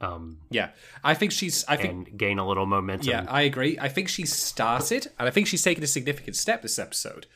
Um, 0.00 0.38
yeah, 0.50 0.70
I 1.04 1.14
think 1.14 1.30
she's. 1.30 1.64
I 1.68 1.76
think 1.76 2.16
gain 2.16 2.38
a 2.38 2.46
little 2.46 2.66
momentum. 2.66 3.08
Yeah, 3.08 3.26
I 3.28 3.42
agree. 3.42 3.78
I 3.78 3.88
think 3.88 4.08
she's 4.08 4.34
started, 4.34 5.08
and 5.18 5.28
I 5.28 5.30
think 5.30 5.46
she's 5.46 5.62
taken 5.62 5.84
a 5.84 5.86
significant 5.86 6.36
step 6.36 6.62
this 6.62 6.78
episode. 6.78 7.26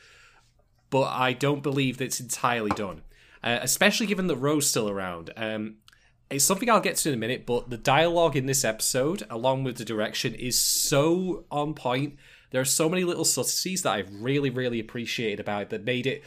But 0.89 1.03
I 1.03 1.33
don't 1.33 1.61
believe 1.61 1.97
that 1.97 2.05
it's 2.05 2.19
entirely 2.19 2.71
done, 2.71 3.03
uh, 3.43 3.59
especially 3.61 4.07
given 4.07 4.27
that 4.27 4.37
Ro's 4.37 4.67
still 4.67 4.89
around. 4.89 5.31
Um, 5.37 5.77
it's 6.29 6.43
something 6.43 6.69
I'll 6.69 6.79
get 6.79 6.97
to 6.97 7.09
in 7.09 7.15
a 7.15 7.17
minute, 7.17 7.45
but 7.45 7.69
the 7.69 7.77
dialogue 7.77 8.35
in 8.35 8.45
this 8.45 8.65
episode, 8.65 9.23
along 9.29 9.63
with 9.63 9.77
the 9.77 9.85
direction, 9.85 10.33
is 10.33 10.59
so 10.59 11.45
on 11.51 11.73
point. 11.73 12.17
There 12.51 12.61
are 12.61 12.65
so 12.65 12.89
many 12.89 13.03
little 13.03 13.25
subtleties 13.25 13.83
that 13.83 13.91
I've 13.91 14.13
really, 14.13 14.49
really 14.49 14.79
appreciated 14.79 15.39
about 15.39 15.63
it 15.63 15.69
that 15.69 15.83
made 15.83 16.07
it 16.07 16.23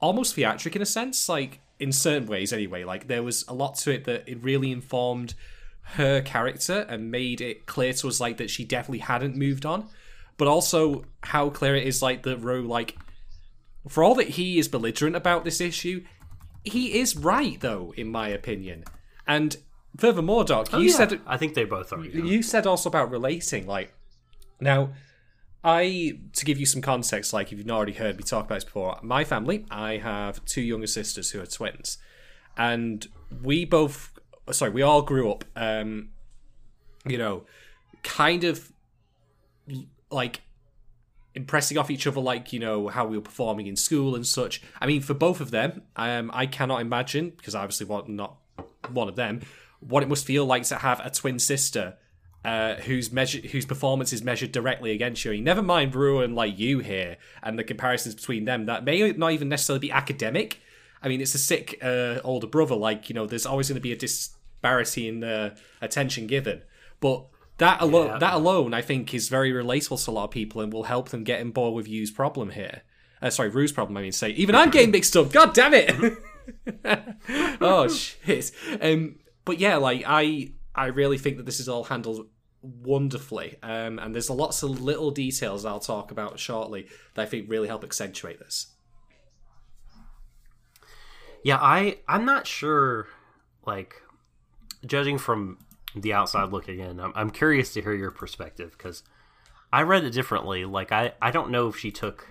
almost 0.00 0.34
theatric 0.34 0.74
in 0.74 0.82
a 0.82 0.86
sense, 0.86 1.28
like 1.28 1.60
in 1.78 1.92
certain 1.92 2.26
ways 2.26 2.52
anyway. 2.52 2.84
Like 2.84 3.06
there 3.06 3.22
was 3.22 3.44
a 3.48 3.54
lot 3.54 3.76
to 3.78 3.92
it 3.92 4.04
that 4.04 4.24
it 4.26 4.42
really 4.42 4.72
informed 4.72 5.34
her 5.82 6.20
character 6.20 6.86
and 6.88 7.10
made 7.10 7.40
it 7.40 7.66
clear 7.66 7.92
to 7.92 8.08
us 8.08 8.20
like 8.20 8.36
that 8.38 8.50
she 8.50 8.64
definitely 8.64 9.00
hadn't 9.00 9.36
moved 9.36 9.66
on. 9.66 9.88
But 10.36 10.48
also 10.48 11.04
how 11.22 11.50
clear 11.50 11.76
it 11.76 11.86
is 11.86 12.02
like 12.02 12.22
that 12.22 12.38
Ro 12.38 12.60
like 12.60 12.96
for 13.88 14.04
all 14.04 14.14
that 14.14 14.30
he 14.30 14.58
is 14.58 14.68
belligerent 14.68 15.16
about 15.16 15.44
this 15.44 15.60
issue, 15.60 16.04
he 16.64 17.00
is 17.00 17.16
right 17.16 17.60
though, 17.60 17.92
in 17.96 18.08
my 18.08 18.28
opinion. 18.28 18.84
And 19.26 19.56
furthermore, 19.96 20.44
Doc, 20.44 20.68
oh, 20.72 20.78
you 20.78 20.90
yeah. 20.90 20.96
said 20.96 21.20
I 21.26 21.36
think 21.36 21.54
they 21.54 21.64
both 21.64 21.92
are. 21.92 22.04
Yeah. 22.04 22.24
You 22.24 22.42
said 22.42 22.66
also 22.66 22.88
about 22.88 23.10
relating, 23.10 23.66
like 23.66 23.92
now. 24.60 24.90
I 25.64 26.18
to 26.32 26.44
give 26.44 26.58
you 26.58 26.66
some 26.66 26.82
context, 26.82 27.32
like 27.32 27.52
if 27.52 27.58
you've 27.58 27.66
not 27.66 27.76
already 27.76 27.92
heard 27.92 28.16
me 28.16 28.24
talk 28.24 28.46
about 28.46 28.56
this 28.56 28.64
before, 28.64 28.98
my 29.00 29.22
family, 29.22 29.64
I 29.70 29.98
have 29.98 30.44
two 30.44 30.60
younger 30.60 30.88
sisters 30.88 31.30
who 31.30 31.40
are 31.40 31.46
twins, 31.46 31.98
and 32.56 33.06
we 33.42 33.64
both, 33.64 34.12
sorry, 34.50 34.72
we 34.72 34.82
all 34.82 35.02
grew 35.02 35.30
up, 35.30 35.44
um, 35.54 36.08
you 37.06 37.16
know, 37.16 37.44
kind 38.02 38.42
of 38.42 38.72
like 40.10 40.40
impressing 41.34 41.78
off 41.78 41.90
each 41.90 42.06
other, 42.06 42.20
like 42.20 42.52
you 42.52 42.58
know 42.58 42.88
how 42.88 43.06
we 43.06 43.16
were 43.16 43.22
performing 43.22 43.68
in 43.68 43.76
school 43.76 44.14
and 44.14 44.26
such. 44.26 44.62
I 44.80 44.86
mean, 44.86 45.00
for 45.00 45.14
both 45.14 45.40
of 45.40 45.52
them, 45.52 45.82
um, 45.94 46.30
I 46.34 46.46
cannot 46.46 46.80
imagine 46.80 47.30
because 47.30 47.54
I 47.54 47.62
obviously 47.62 47.86
want 47.86 48.08
not 48.08 48.36
one 48.90 49.08
of 49.08 49.16
them, 49.16 49.40
what 49.80 50.02
it 50.02 50.08
must 50.08 50.24
feel 50.24 50.44
like 50.44 50.64
to 50.64 50.76
have 50.76 51.00
a 51.04 51.10
twin 51.10 51.38
sister 51.38 51.96
uh, 52.44 52.74
whose 52.74 53.12
measure 53.12 53.38
whose 53.38 53.64
performance 53.64 54.12
is 54.12 54.22
measured 54.22 54.52
directly 54.52 54.92
against 54.92 55.24
you. 55.24 55.40
Never 55.40 55.62
mind 55.62 55.94
ruin 55.94 56.34
like 56.34 56.58
you 56.58 56.80
here 56.80 57.16
and 57.42 57.58
the 57.58 57.64
comparisons 57.64 58.14
between 58.14 58.44
them 58.44 58.66
that 58.66 58.84
may 58.84 59.12
not 59.12 59.32
even 59.32 59.48
necessarily 59.48 59.80
be 59.80 59.92
academic. 59.92 60.60
I 61.02 61.08
mean, 61.08 61.20
it's 61.20 61.34
a 61.34 61.38
sick 61.38 61.78
uh, 61.82 62.20
older 62.24 62.46
brother. 62.46 62.74
Like 62.74 63.08
you 63.08 63.14
know, 63.14 63.26
there's 63.26 63.46
always 63.46 63.68
going 63.68 63.76
to 63.76 63.80
be 63.80 63.92
a 63.92 63.96
disparity 63.96 65.08
in 65.08 65.20
the 65.20 65.56
attention 65.80 66.26
given, 66.26 66.62
but 67.00 67.26
that 67.58 67.80
alone, 67.80 68.08
yeah. 68.08 68.18
that 68.18 68.34
alone, 68.34 68.74
I 68.74 68.82
think, 68.82 69.14
is 69.14 69.28
very 69.28 69.52
relatable 69.52 70.04
to 70.04 70.10
a 70.10 70.12
lot 70.12 70.24
of 70.24 70.30
people 70.30 70.60
and 70.60 70.72
will 70.72 70.84
help 70.84 71.10
them 71.10 71.22
get 71.22 71.40
on 71.40 71.50
board 71.50 71.74
with 71.74 71.86
Yu's 71.86 72.10
problem 72.10 72.50
here. 72.50 72.82
Uh, 73.20 73.30
sorry, 73.30 73.50
Rou's 73.50 73.70
problem. 73.70 73.96
I 73.96 74.02
mean, 74.02 74.12
say 74.12 74.30
even 74.30 74.56
I'm 74.56 74.70
getting 74.70 74.90
mixed 74.90 75.16
up. 75.16 75.30
God 75.32 75.54
damn 75.54 75.74
it! 75.74 75.94
oh 77.60 77.88
shit. 77.88 78.50
Um, 78.80 79.16
but 79.44 79.58
yeah, 79.58 79.76
like 79.76 80.04
I 80.06 80.52
I 80.74 80.86
really 80.86 81.18
think 81.18 81.36
that 81.36 81.46
this 81.46 81.60
is 81.60 81.68
all 81.68 81.84
handled 81.84 82.28
wonderfully. 82.62 83.56
Um, 83.62 83.98
and 83.98 84.14
there's 84.14 84.30
lots 84.30 84.62
of 84.62 84.80
little 84.80 85.10
details 85.10 85.64
I'll 85.64 85.80
talk 85.80 86.10
about 86.10 86.38
shortly 86.38 86.86
that 87.14 87.22
I 87.22 87.26
think 87.26 87.50
really 87.50 87.68
help 87.68 87.84
accentuate 87.84 88.38
this. 88.38 88.68
Yeah, 91.44 91.58
I 91.60 91.98
I'm 92.06 92.24
not 92.24 92.46
sure 92.46 93.08
like 93.66 93.94
judging 94.86 95.18
from 95.18 95.58
the 95.94 96.12
outside 96.12 96.50
looking 96.50 96.80
in, 96.80 97.00
I'm, 97.00 97.12
I'm 97.14 97.30
curious 97.30 97.72
to 97.74 97.82
hear 97.82 97.94
your 97.94 98.10
perspective 98.10 98.74
because 98.76 99.02
I 99.72 99.82
read 99.82 100.04
it 100.04 100.10
differently. 100.10 100.64
Like 100.64 100.92
I, 100.92 101.12
I 101.20 101.30
don't 101.30 101.50
know 101.50 101.68
if 101.68 101.76
she 101.76 101.90
took, 101.90 102.28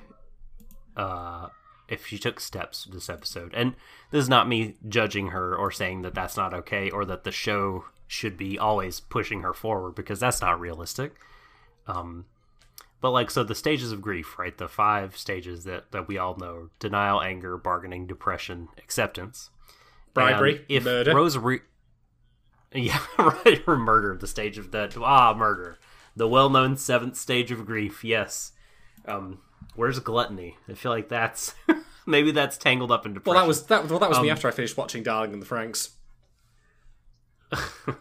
uh, 0.97 1.47
if 1.91 2.07
she 2.07 2.17
took 2.17 2.39
steps 2.39 2.87
this 2.91 3.09
episode, 3.09 3.53
and 3.53 3.75
this 4.09 4.23
is 4.23 4.29
not 4.29 4.47
me 4.47 4.77
judging 4.87 5.27
her 5.27 5.55
or 5.55 5.69
saying 5.71 6.01
that 6.01 6.15
that's 6.15 6.37
not 6.37 6.53
okay 6.53 6.89
or 6.89 7.05
that 7.05 7.23
the 7.23 7.31
show 7.31 7.85
should 8.07 8.37
be 8.37 8.57
always 8.57 8.99
pushing 8.99 9.41
her 9.41 9.53
forward 9.53 9.95
because 9.95 10.19
that's 10.19 10.41
not 10.41 10.59
realistic. 10.59 11.15
Um, 11.87 12.25
but 13.01 13.11
like 13.11 13.29
so, 13.31 13.43
the 13.43 13.55
stages 13.55 13.91
of 13.91 14.01
grief, 14.01 14.39
right? 14.39 14.57
The 14.57 14.67
five 14.67 15.17
stages 15.17 15.65
that 15.65 15.91
that 15.91 16.07
we 16.07 16.17
all 16.17 16.35
know: 16.35 16.69
denial, 16.79 17.21
anger, 17.21 17.57
bargaining, 17.57 18.07
depression, 18.07 18.69
acceptance, 18.77 19.49
Bribery, 20.13 20.57
And 20.57 20.63
if 20.69 20.83
murder. 20.83 21.15
Rose, 21.15 21.37
re- 21.37 21.61
yeah, 22.73 22.99
right, 23.17 23.61
or 23.67 23.77
murder, 23.77 24.17
the 24.17 24.27
stage 24.27 24.57
of 24.57 24.71
that. 24.71 24.95
Ah, 24.97 25.33
murder, 25.33 25.79
the 26.15 26.27
well-known 26.27 26.77
seventh 26.77 27.17
stage 27.17 27.51
of 27.51 27.65
grief. 27.65 28.03
Yes. 28.03 28.53
Um, 29.05 29.39
where's 29.75 29.99
gluttony? 29.99 30.57
I 30.67 30.73
feel 30.73 30.91
like 30.91 31.09
that's 31.09 31.55
maybe 32.05 32.31
that's 32.31 32.57
tangled 32.57 32.91
up 32.91 33.05
in 33.05 33.13
depression. 33.13 33.35
well, 33.35 33.43
that 33.43 33.47
was 33.47 33.65
that. 33.67 33.89
Well, 33.89 33.99
that 33.99 34.09
was 34.09 34.19
me 34.19 34.29
Um, 34.29 34.33
after 34.33 34.47
I 34.47 34.51
finished 34.51 34.77
watching 34.77 35.03
Darling 35.03 35.33
in 35.33 35.39
the 35.39 35.45
FranXX. 35.45 35.91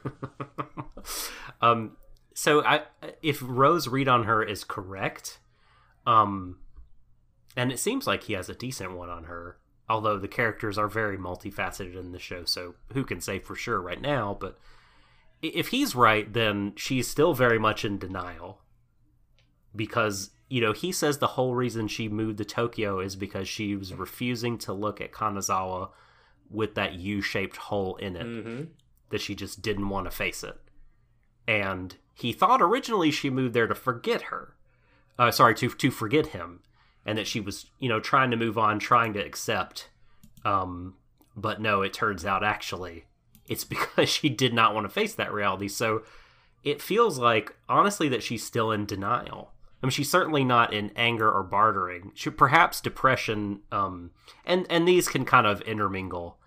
um 1.60 1.96
so 2.34 2.62
i 2.64 2.82
if 3.22 3.40
rose 3.42 3.88
read 3.88 4.08
on 4.08 4.24
her 4.24 4.42
is 4.42 4.64
correct 4.64 5.38
um 6.06 6.58
and 7.56 7.72
it 7.72 7.78
seems 7.78 8.06
like 8.06 8.24
he 8.24 8.34
has 8.34 8.48
a 8.48 8.54
decent 8.54 8.92
one 8.92 9.10
on 9.10 9.24
her 9.24 9.58
although 9.88 10.18
the 10.18 10.28
characters 10.28 10.78
are 10.78 10.88
very 10.88 11.18
multifaceted 11.18 11.98
in 11.98 12.12
the 12.12 12.18
show 12.18 12.44
so 12.44 12.74
who 12.92 13.04
can 13.04 13.20
say 13.20 13.38
for 13.40 13.56
sure 13.56 13.80
right 13.80 14.00
now 14.00 14.36
but 14.40 14.58
if 15.42 15.68
he's 15.68 15.94
right 15.94 16.32
then 16.32 16.72
she's 16.76 17.08
still 17.08 17.34
very 17.34 17.58
much 17.58 17.84
in 17.84 17.98
denial 17.98 18.60
because 19.74 20.30
you 20.50 20.60
know 20.60 20.72
he 20.72 20.92
says 20.92 21.16
the 21.18 21.26
whole 21.28 21.54
reason 21.54 21.88
she 21.88 22.08
moved 22.08 22.36
to 22.38 22.44
tokyo 22.44 22.98
is 23.00 23.16
because 23.16 23.48
she 23.48 23.74
was 23.76 23.94
refusing 23.94 24.58
to 24.58 24.72
look 24.72 25.00
at 25.00 25.12
kanazawa 25.12 25.88
with 26.50 26.74
that 26.74 26.94
u-shaped 26.94 27.56
hole 27.56 27.96
in 27.96 28.16
it 28.16 28.26
Mm-hmm. 28.26 28.62
that 29.10 29.20
she 29.22 29.34
just 29.34 29.62
didn't 29.62 29.88
want 29.88 30.06
to 30.06 30.10
face 30.10 30.42
it. 30.44 30.56
And 31.48 31.96
he 32.14 32.32
thought 32.32 32.60
originally 32.62 33.10
she 33.10 33.30
moved 33.30 33.54
there 33.54 33.66
to 33.66 33.74
forget 33.74 34.22
her. 34.22 34.54
Uh, 35.18 35.30
sorry, 35.30 35.54
to 35.56 35.68
to 35.68 35.90
forget 35.90 36.28
him, 36.28 36.60
and 37.06 37.16
that 37.18 37.26
she 37.26 37.40
was, 37.40 37.66
you 37.78 37.88
know, 37.88 38.00
trying 38.00 38.30
to 38.30 38.36
move 38.36 38.56
on, 38.58 38.78
trying 38.78 39.12
to 39.14 39.24
accept. 39.24 39.88
Um, 40.44 40.94
but 41.36 41.60
no, 41.60 41.82
it 41.82 41.92
turns 41.92 42.24
out 42.24 42.42
actually 42.44 43.04
it's 43.46 43.64
because 43.74 44.08
she 44.08 44.28
did 44.28 44.54
not 44.54 44.74
want 44.74 44.84
to 44.86 44.88
face 44.92 45.14
that 45.14 45.32
reality. 45.32 45.68
So 45.68 46.02
it 46.64 46.80
feels 46.82 47.18
like 47.18 47.54
honestly 47.68 48.08
that 48.08 48.22
she's 48.22 48.44
still 48.44 48.70
in 48.72 48.86
denial. 48.86 49.52
I 49.82 49.86
mean, 49.86 49.90
she's 49.90 50.10
certainly 50.10 50.44
not 50.44 50.72
in 50.74 50.90
anger 50.94 51.30
or 51.30 51.42
bartering. 51.42 52.12
She 52.14 52.30
perhaps 52.30 52.80
depression, 52.80 53.60
um, 53.72 54.10
and 54.44 54.66
and 54.68 54.86
these 54.86 55.08
can 55.08 55.24
kind 55.24 55.46
of 55.46 55.62
intermingle, 55.62 56.38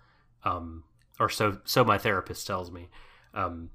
um, 0.44 0.84
or 1.18 1.28
so 1.28 1.58
so 1.64 1.84
my 1.84 1.98
therapist 1.98 2.46
tells 2.46 2.70
me. 2.70 2.88
Um, 3.34 3.70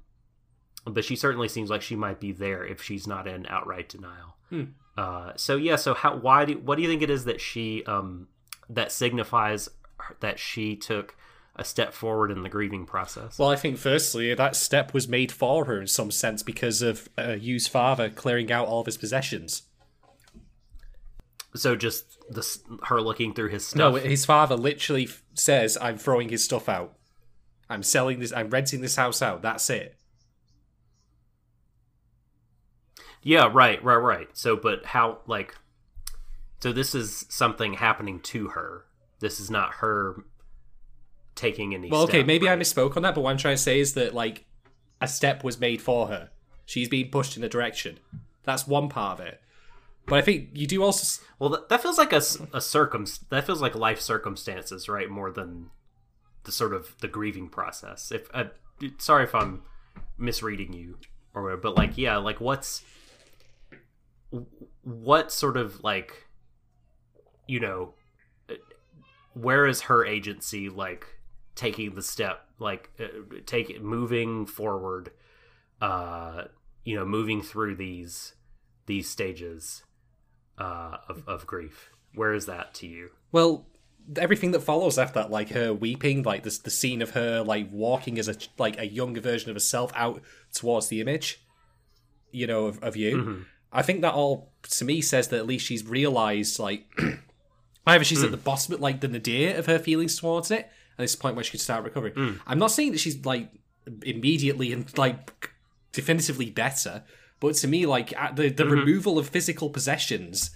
but 0.86 1.04
she 1.04 1.14
certainly 1.14 1.48
seems 1.48 1.68
like 1.68 1.82
she 1.82 1.96
might 1.96 2.20
be 2.20 2.32
there 2.32 2.64
if 2.64 2.82
she's 2.82 3.06
not 3.06 3.26
in 3.26 3.46
outright 3.46 3.90
denial. 3.90 4.36
Hmm. 4.48 4.64
Uh, 4.96 5.32
so 5.36 5.56
yeah, 5.56 5.76
so 5.76 5.94
how 5.94 6.16
why 6.16 6.46
do 6.46 6.58
what 6.58 6.76
do 6.76 6.82
you 6.82 6.88
think 6.88 7.02
it 7.02 7.10
is 7.10 7.26
that 7.26 7.40
she 7.40 7.84
um, 7.84 8.28
that 8.68 8.92
signifies 8.92 9.68
that 10.20 10.38
she 10.38 10.76
took 10.76 11.14
a 11.60 11.64
step 11.64 11.92
forward 11.92 12.30
in 12.30 12.42
the 12.42 12.48
grieving 12.48 12.86
process? 12.86 13.38
Well, 13.38 13.50
I 13.50 13.56
think 13.56 13.76
firstly 13.76 14.34
that 14.34 14.56
step 14.56 14.94
was 14.94 15.06
made 15.06 15.30
for 15.30 15.66
her 15.66 15.78
in 15.80 15.86
some 15.86 16.10
sense 16.10 16.42
because 16.42 16.80
of 16.80 17.08
uh, 17.18 17.32
Yu's 17.32 17.68
father 17.68 18.08
clearing 18.08 18.50
out 18.50 18.66
all 18.66 18.80
of 18.80 18.86
his 18.86 18.96
possessions. 18.96 19.62
so 21.54 21.76
just 21.76 22.16
the 22.30 22.46
her 22.84 23.00
looking 23.02 23.34
through 23.34 23.50
his 23.50 23.66
stuff. 23.66 23.78
No, 23.78 23.94
his 23.94 24.24
father 24.24 24.56
literally 24.56 25.08
says, 25.34 25.76
"I'm 25.80 25.98
throwing 25.98 26.30
his 26.30 26.42
stuff 26.42 26.68
out. 26.68 26.96
I'm 27.68 27.82
selling 27.82 28.20
this. 28.20 28.32
I'm 28.32 28.48
renting 28.48 28.80
this 28.80 28.96
house 28.96 29.20
out. 29.20 29.42
That's 29.42 29.68
it." 29.68 29.96
Yeah, 33.22 33.50
right, 33.52 33.84
right, 33.84 33.96
right. 33.96 34.28
So, 34.32 34.56
but 34.56 34.86
how, 34.86 35.18
like, 35.26 35.54
so 36.60 36.72
this 36.72 36.94
is 36.94 37.26
something 37.28 37.74
happening 37.74 38.20
to 38.20 38.48
her. 38.48 38.86
This 39.20 39.40
is 39.40 39.50
not 39.50 39.74
her 39.74 40.24
taking 41.40 41.74
any. 41.74 41.88
Well, 41.88 42.02
okay, 42.02 42.18
step, 42.18 42.26
maybe 42.26 42.48
I 42.48 42.52
right? 42.52 42.60
misspoke 42.60 42.96
on 42.96 43.02
that, 43.02 43.14
but 43.14 43.22
what 43.22 43.30
I'm 43.30 43.38
trying 43.38 43.56
to 43.56 43.62
say 43.62 43.80
is 43.80 43.94
that 43.94 44.14
like 44.14 44.44
a 45.00 45.08
step 45.08 45.42
was 45.42 45.58
made 45.58 45.80
for 45.80 46.08
her. 46.08 46.30
She's 46.66 46.88
being 46.88 47.10
pushed 47.10 47.36
in 47.36 47.42
a 47.42 47.48
direction. 47.48 47.98
That's 48.44 48.66
one 48.66 48.88
part 48.88 49.18
of 49.18 49.26
it. 49.26 49.40
But 50.06 50.18
I 50.18 50.22
think 50.22 50.50
you 50.52 50.66
do 50.66 50.82
also. 50.82 51.22
Well, 51.38 51.50
that, 51.50 51.68
that 51.68 51.82
feels 51.82 51.98
like 51.98 52.12
a, 52.12 52.22
a 52.52 52.60
circum. 52.60 53.06
That 53.30 53.44
feels 53.44 53.62
like 53.62 53.74
life 53.74 54.00
circumstances, 54.00 54.88
right? 54.88 55.08
More 55.08 55.30
than 55.30 55.70
the 56.44 56.52
sort 56.52 56.74
of 56.74 56.96
the 57.00 57.08
grieving 57.08 57.48
process. 57.48 58.12
If 58.12 58.28
uh, 58.34 58.44
sorry 58.98 59.24
if 59.24 59.34
I'm 59.34 59.62
misreading 60.18 60.72
you 60.72 60.98
or 61.34 61.42
whatever, 61.42 61.60
but 61.60 61.76
like, 61.76 61.96
yeah, 61.96 62.16
like 62.18 62.40
what's 62.40 62.82
what 64.82 65.32
sort 65.32 65.56
of 65.56 65.82
like 65.82 66.26
you 67.48 67.58
know 67.58 67.94
uh, 68.48 68.54
where 69.34 69.66
is 69.66 69.82
her 69.82 70.04
agency 70.04 70.68
like 70.68 71.06
taking 71.60 71.94
the 71.94 72.02
step 72.02 72.36
like 72.58 72.90
uh, 72.98 73.04
take 73.44 73.68
it 73.70 73.82
moving 73.82 74.46
forward 74.46 75.10
uh 75.82 76.44
you 76.84 76.96
know 76.96 77.04
moving 77.04 77.42
through 77.42 77.74
these 77.76 78.34
these 78.86 79.08
stages 79.08 79.82
uh 80.58 80.96
of, 81.08 81.22
of 81.26 81.46
grief 81.46 81.90
where 82.14 82.32
is 82.32 82.46
that 82.46 82.72
to 82.74 82.86
you 82.86 83.10
Well, 83.32 83.66
everything 84.16 84.50
that 84.52 84.62
follows 84.62 84.98
after 84.98 85.20
that, 85.20 85.30
like 85.30 85.50
her 85.50 85.72
weeping, 85.72 86.22
like 86.24 86.42
this, 86.42 86.58
the 86.58 86.70
scene 86.70 87.02
of 87.02 87.10
her 87.10 87.42
like 87.42 87.68
walking 87.70 88.18
as 88.18 88.28
a 88.28 88.34
like 88.58 88.76
a 88.80 88.86
younger 88.86 89.20
version 89.20 89.50
of 89.50 89.56
herself 89.56 89.92
out 89.94 90.22
towards 90.52 90.88
the 90.88 91.00
image, 91.00 91.40
you 92.32 92.46
know, 92.46 92.66
of, 92.66 92.82
of 92.82 92.96
Yu. 92.96 93.16
Mhm. 93.16 93.44
I 93.72 93.82
think 93.82 94.00
that 94.00 94.14
all 94.14 94.50
to 94.78 94.84
me 94.84 95.00
says 95.02 95.28
that 95.28 95.38
at 95.38 95.46
least 95.46 95.64
she's 95.66 95.84
realized 95.86 96.58
like 96.58 96.82
either 97.86 98.04
she's 98.04 98.24
at 98.24 98.32
the 98.32 98.36
bottom, 98.50 98.80
like 98.80 99.00
the 99.00 99.08
nadir 99.08 99.56
of 99.56 99.66
her 99.66 99.78
feelings 99.78 100.18
towards 100.18 100.50
it, 100.50 100.64
and 101.00 101.04
it's 101.04 101.14
a 101.14 101.18
point 101.18 101.34
where 101.34 101.44
she 101.44 101.52
could 101.52 101.60
start 101.60 101.82
recovering. 101.84 102.12
I'm 102.46 102.58
not 102.58 102.70
saying 102.70 102.92
that 102.92 103.00
she's 103.00 103.24
like 103.24 103.48
immediately 104.02 104.72
and 104.74 104.84
like 104.98 105.50
definitively 105.92 106.50
better, 106.50 107.02
but 107.40 107.54
to 107.56 107.66
me, 107.68 107.86
like 107.86 108.10
the 108.36 108.50
the 108.50 108.64
removal 108.66 109.18
of 109.18 109.28
physical 109.28 109.70
possessions 109.70 110.50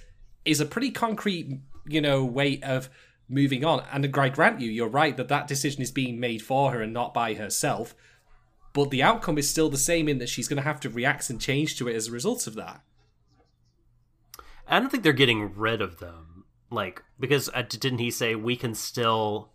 is 0.44 0.60
a 0.60 0.66
pretty 0.66 0.90
concrete, 0.90 1.60
you 1.86 2.00
know, 2.00 2.24
way 2.24 2.60
of 2.62 2.90
moving 3.28 3.64
on. 3.64 3.82
And 3.90 4.04
I 4.16 4.28
grant 4.28 4.60
you, 4.60 4.70
you're 4.70 4.88
right 5.02 5.16
that 5.16 5.28
that 5.28 5.48
decision 5.48 5.80
is 5.82 5.90
being 5.90 6.20
made 6.20 6.42
for 6.42 6.70
her 6.72 6.82
and 6.82 6.92
not 6.92 7.14
by 7.14 7.34
herself. 7.34 7.94
But 8.74 8.90
the 8.90 9.02
outcome 9.02 9.38
is 9.38 9.48
still 9.48 9.70
the 9.70 9.78
same 9.78 10.08
in 10.08 10.18
that 10.18 10.28
she's 10.28 10.48
going 10.48 10.58
to 10.58 10.62
have 10.70 10.80
to 10.80 10.90
react 10.90 11.30
and 11.30 11.40
change 11.40 11.78
to 11.78 11.88
it 11.88 11.96
as 11.96 12.08
a 12.08 12.12
result 12.12 12.46
of 12.46 12.54
that. 12.56 12.82
i 14.68 14.78
don't 14.78 14.90
think 14.90 15.02
they're 15.02 15.12
getting 15.12 15.54
rid 15.54 15.80
of 15.80 15.98
them 15.98 16.44
like 16.70 17.02
because 17.20 17.48
uh, 17.54 17.62
didn't 17.62 17.98
he 17.98 18.10
say 18.10 18.34
we 18.34 18.56
can 18.56 18.74
still 18.74 19.50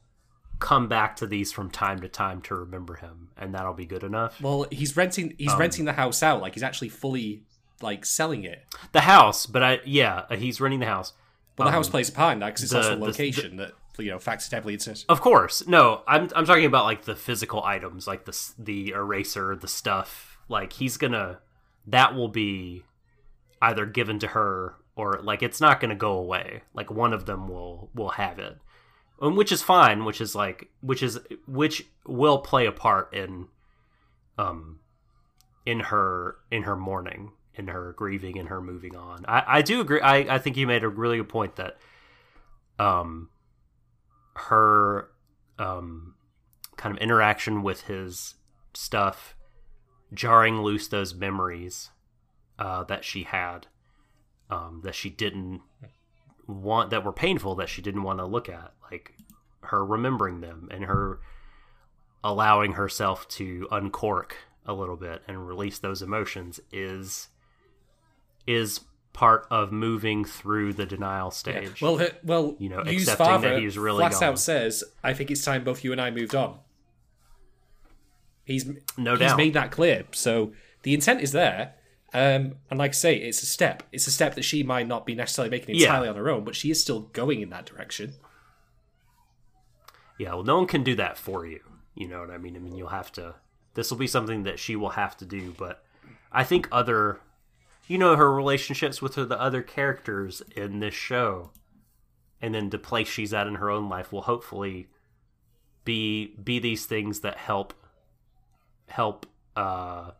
come 0.59 0.87
back 0.87 1.15
to 1.15 1.25
these 1.27 1.51
from 1.51 1.69
time 1.69 1.99
to 2.01 2.07
time 2.09 2.41
to 2.41 2.53
remember 2.55 2.95
him 2.95 3.29
and 3.37 3.53
that'll 3.55 3.73
be 3.73 3.85
good 3.85 4.03
enough 4.03 4.41
Well, 4.41 4.65
he's 4.71 4.95
renting 4.97 5.33
he's 5.37 5.53
renting 5.55 5.85
the 5.85 5.93
house 5.93 6.21
out, 6.21 6.41
like 6.41 6.53
he's 6.53 6.63
actually 6.63 6.89
fully 6.89 7.43
like 7.81 8.05
selling 8.05 8.43
it. 8.43 8.63
the 8.91 9.01
house 9.01 9.45
but 9.45 9.63
i 9.63 9.79
yeah 9.85 10.23
uh, 10.29 10.35
he's 10.35 10.59
renting 10.59 10.81
the 10.81 10.85
house 10.85 11.13
Well, 11.57 11.67
the 11.67 11.71
house 11.71 11.87
plays 11.89 12.09
a 12.09 12.11
part 12.11 12.33
in 12.33 12.39
that 12.39 12.47
because 12.47 12.63
it's 12.63 12.71
the- 12.73 12.77
also 12.79 12.93
a 12.93 12.95
the- 12.97 13.05
location 13.05 13.55
that 13.57 13.71
you 13.97 14.09
know 14.11 14.19
heavily 14.19 14.75
into 14.75 14.91
it. 14.91 15.03
Of 15.09 15.19
course, 15.19 15.67
no. 15.67 16.03
I'm 16.07 16.29
I'm 16.33 16.45
talking 16.45 16.63
about 16.63 16.85
like 16.85 17.03
the 17.03 17.17
physical 17.17 17.61
items, 17.65 18.07
like 18.07 18.23
the 18.23 18.37
the 18.57 18.89
eraser, 18.91 19.57
the 19.57 19.67
stuff. 19.67 20.37
Like 20.47 20.71
he's 20.71 20.95
gonna, 20.95 21.39
that 21.87 22.15
will 22.15 22.29
be 22.29 22.85
either 23.61 23.85
given 23.85 24.17
to 24.19 24.27
her 24.27 24.75
or 24.95 25.19
like 25.21 25.43
it's 25.43 25.59
not 25.59 25.81
gonna 25.81 25.95
go 25.95 26.13
away. 26.13 26.61
Like 26.73 26.89
one 26.89 27.11
of 27.11 27.25
them 27.25 27.49
will 27.49 27.89
will 27.93 28.11
have 28.11 28.39
it, 28.39 28.57
and 29.21 29.37
which 29.37 29.51
is 29.51 29.61
fine. 29.61 30.05
Which 30.05 30.21
is 30.21 30.35
like 30.35 30.69
which 30.81 31.03
is 31.03 31.19
which 31.47 31.85
will 32.05 32.39
play 32.39 32.65
a 32.65 32.71
part 32.71 33.13
in, 33.13 33.47
um, 34.37 34.79
in 35.65 35.79
her 35.81 36.37
in 36.51 36.63
her 36.63 36.75
mourning, 36.75 37.31
in 37.55 37.67
her 37.67 37.93
grieving, 37.93 38.37
in 38.37 38.47
her 38.47 38.61
moving 38.61 38.95
on. 38.95 39.25
I 39.27 39.43
I 39.47 39.61
do 39.61 39.81
agree. 39.81 40.01
I 40.01 40.35
I 40.35 40.37
think 40.39 40.57
you 40.57 40.67
made 40.67 40.83
a 40.83 40.89
really 40.89 41.17
good 41.17 41.29
point 41.29 41.55
that, 41.57 41.77
um 42.77 43.29
her 44.35 45.09
um, 45.57 46.15
kind 46.77 46.95
of 46.95 47.01
interaction 47.01 47.61
with 47.61 47.81
his 47.83 48.35
stuff 48.73 49.35
jarring 50.13 50.61
loose 50.61 50.87
those 50.87 51.13
memories 51.13 51.89
uh, 52.57 52.83
that 52.85 53.03
she 53.03 53.23
had 53.23 53.67
um, 54.49 54.81
that 54.83 54.95
she 54.95 55.09
didn't 55.09 55.61
want 56.49 56.89
that 56.89 57.05
were 57.05 57.13
painful 57.13 57.53
that 57.55 57.69
she 57.69 57.81
didn't 57.81 58.01
want 58.03 58.17
to 58.19 58.25
look 58.25 58.49
at 58.49 58.73
like 58.91 59.13
her 59.61 59.85
remembering 59.85 60.41
them 60.41 60.67
and 60.71 60.85
her 60.85 61.19
allowing 62.23 62.73
herself 62.73 63.27
to 63.27 63.67
uncork 63.71 64.35
a 64.65 64.73
little 64.73 64.95
bit 64.95 65.21
and 65.27 65.47
release 65.47 65.77
those 65.79 66.01
emotions 66.01 66.59
is 66.71 67.27
is 68.47 68.81
part 69.13 69.45
of 69.51 69.71
moving 69.71 70.25
through 70.25 70.73
the 70.73 70.85
denial 70.85 71.29
stage. 71.29 71.81
Well, 71.81 71.97
her, 71.97 72.11
well, 72.23 72.55
You 72.57 72.69
know, 72.69 72.79
accepting 72.79 73.05
that 73.05 73.17
father 73.17 73.59
he's 73.59 73.77
really 73.77 73.99
flat 73.99 74.13
gone. 74.13 74.23
out 74.23 74.39
says, 74.39 74.83
"I 75.03 75.13
think 75.13 75.29
it's 75.29 75.43
time 75.45 75.63
both 75.63 75.83
you 75.83 75.91
and 75.91 76.01
I 76.01 76.09
moved 76.09 76.33
on." 76.33 76.57
He's 78.43 78.65
No 78.97 79.11
he's 79.11 79.19
doubt. 79.19 79.37
made 79.37 79.53
that 79.53 79.71
clear. 79.71 80.05
So 80.13 80.53
the 80.83 80.93
intent 80.95 81.21
is 81.21 81.31
there, 81.31 81.75
um, 82.13 82.55
and 82.69 82.77
like 82.79 82.91
I 82.91 82.93
say, 82.93 83.15
it's 83.15 83.41
a 83.43 83.45
step. 83.45 83.83
It's 83.91 84.07
a 84.07 84.11
step 84.11 84.35
that 84.35 84.43
she 84.43 84.63
might 84.63 84.87
not 84.87 85.05
be 85.05 85.15
necessarily 85.15 85.49
making 85.51 85.75
Yeah. 85.75 85.85
entirely 85.87 86.07
on 86.09 86.15
her 86.15 86.29
own, 86.29 86.43
but 86.43 86.55
she 86.55 86.71
is 86.71 86.81
still 86.81 87.01
going 87.01 87.41
in 87.41 87.49
that 87.51 87.65
direction. 87.65 88.13
Yeah, 90.17 90.33
well, 90.33 90.43
no 90.43 90.57
one 90.57 90.67
can 90.67 90.83
do 90.83 90.95
that 90.95 91.17
for 91.17 91.45
you. 91.45 91.61
You 91.95 92.07
know 92.07 92.19
what 92.21 92.29
I 92.31 92.37
mean? 92.37 92.55
I 92.55 92.59
mean, 92.59 92.75
you'll 92.75 92.89
have 92.89 93.11
to. 93.13 93.35
This 93.73 93.89
will 93.89 93.97
be 93.97 94.07
something 94.07 94.43
that 94.43 94.59
she 94.59 94.75
will 94.75 94.89
have 94.91 95.15
to 95.17 95.25
do. 95.25 95.53
But 95.57 95.83
I 96.31 96.43
think 96.43 96.67
other, 96.71 97.19
you 97.87 97.97
know, 97.97 98.15
her 98.15 98.33
relationships 98.33 99.01
with 99.01 99.15
the 99.15 99.39
other 99.39 99.61
characters 99.61 100.41
in 100.55 100.79
this 100.79 100.93
show, 100.93 101.51
and 102.41 102.53
then 102.53 102.69
the 102.69 102.79
place 102.79 103.07
she's 103.07 103.33
at 103.33 103.47
in 103.47 103.55
her 103.55 103.69
own 103.69 103.87
life 103.89 104.11
will 104.11 104.23
hopefully 104.23 104.87
be 105.85 106.35
be 106.43 106.59
these 106.59 106.85
things 106.85 107.21
that 107.21 107.37
help 107.37 107.73
help. 108.87 109.25
uh 109.55 110.11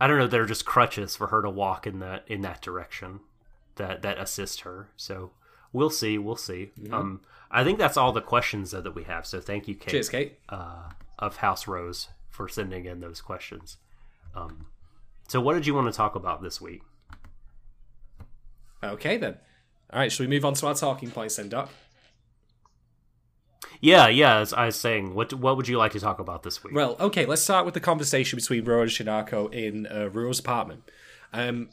I 0.00 0.06
don't 0.06 0.18
know. 0.18 0.26
They're 0.26 0.46
just 0.46 0.66
crutches 0.66 1.16
for 1.16 1.28
her 1.28 1.40
to 1.42 1.50
walk 1.50 1.86
in 1.86 2.00
that 2.00 2.24
in 2.26 2.42
that 2.42 2.60
direction 2.60 3.20
that 3.76 4.02
that 4.02 4.18
assist 4.18 4.60
her. 4.62 4.88
So 4.96 5.30
we'll 5.72 5.90
see. 5.90 6.18
We'll 6.18 6.36
see. 6.36 6.70
Um, 6.92 7.20
I 7.50 7.64
think 7.64 7.78
that's 7.78 7.96
all 7.96 8.12
the 8.12 8.20
questions 8.20 8.72
though, 8.72 8.80
that 8.82 8.94
we 8.94 9.04
have. 9.04 9.26
So 9.26 9.40
thank 9.40 9.68
you, 9.68 9.74
Kate, 9.74 9.90
Cheers, 9.90 10.08
Kate. 10.08 10.38
uh, 10.48 10.90
of 11.18 11.36
House 11.36 11.66
Rose, 11.66 12.08
for 12.28 12.48
sending 12.48 12.84
in 12.84 13.00
those 13.00 13.20
questions. 13.20 13.78
Um, 14.34 14.66
so 15.28 15.40
what 15.40 15.54
did 15.54 15.66
you 15.66 15.74
want 15.74 15.86
to 15.86 15.96
talk 15.96 16.14
about 16.14 16.42
this 16.42 16.60
week? 16.60 16.82
Okay 18.82 19.16
then. 19.16 19.36
All 19.92 20.00
right, 20.00 20.10
shall 20.12 20.26
we 20.26 20.30
move 20.30 20.44
on 20.44 20.54
to 20.54 20.66
our 20.66 20.74
talking 20.74 21.10
points 21.10 21.36
then, 21.36 21.48
Doc? 21.48 21.70
Yeah, 23.80 24.08
yeah. 24.08 24.38
As 24.38 24.52
I 24.52 24.66
was 24.66 24.76
saying, 24.76 25.14
what 25.14 25.32
what 25.34 25.56
would 25.56 25.68
you 25.68 25.78
like 25.78 25.92
to 25.92 26.00
talk 26.00 26.18
about 26.18 26.42
this 26.42 26.62
week? 26.62 26.74
Well, 26.74 26.96
okay, 27.00 27.26
let's 27.26 27.42
start 27.42 27.64
with 27.64 27.74
the 27.74 27.80
conversation 27.80 28.36
between 28.36 28.64
Rou 28.64 28.82
and 28.82 28.90
Shinako 28.90 29.52
in 29.52 29.86
uh, 29.86 30.08
Rou's 30.12 30.38
apartment. 30.38 30.82
Um, 31.32 31.70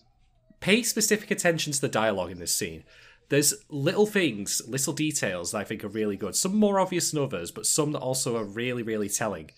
pay 0.59 0.83
specific 0.83 1.31
attention 1.31 1.73
to 1.73 1.81
the 1.81 1.89
dialogue 1.89 2.31
in 2.31 2.39
this 2.39 2.53
scene. 2.53 2.83
There's 3.29 3.53
little 3.69 4.05
things, 4.05 4.61
little 4.67 4.93
details 4.93 5.51
that 5.51 5.59
I 5.59 5.63
think 5.63 5.83
are 5.83 5.89
really 5.89 6.17
good. 6.17 6.35
Some 6.35 6.55
more 6.55 6.79
obvious 6.79 7.11
than 7.11 7.23
others, 7.23 7.51
but 7.51 7.65
some 7.65 7.91
that 7.93 7.99
also 7.99 8.37
are 8.37 8.43
really, 8.43 8.83
really 8.83 9.09
telling. 9.09 9.51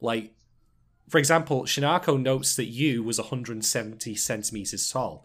Like, 0.00 0.34
for 1.08 1.18
example, 1.18 1.62
Shinako 1.62 2.20
notes 2.20 2.56
that 2.56 2.66
Yu 2.66 3.02
was 3.02 3.18
170 3.18 4.14
centimeters 4.16 4.90
tall. 4.90 5.24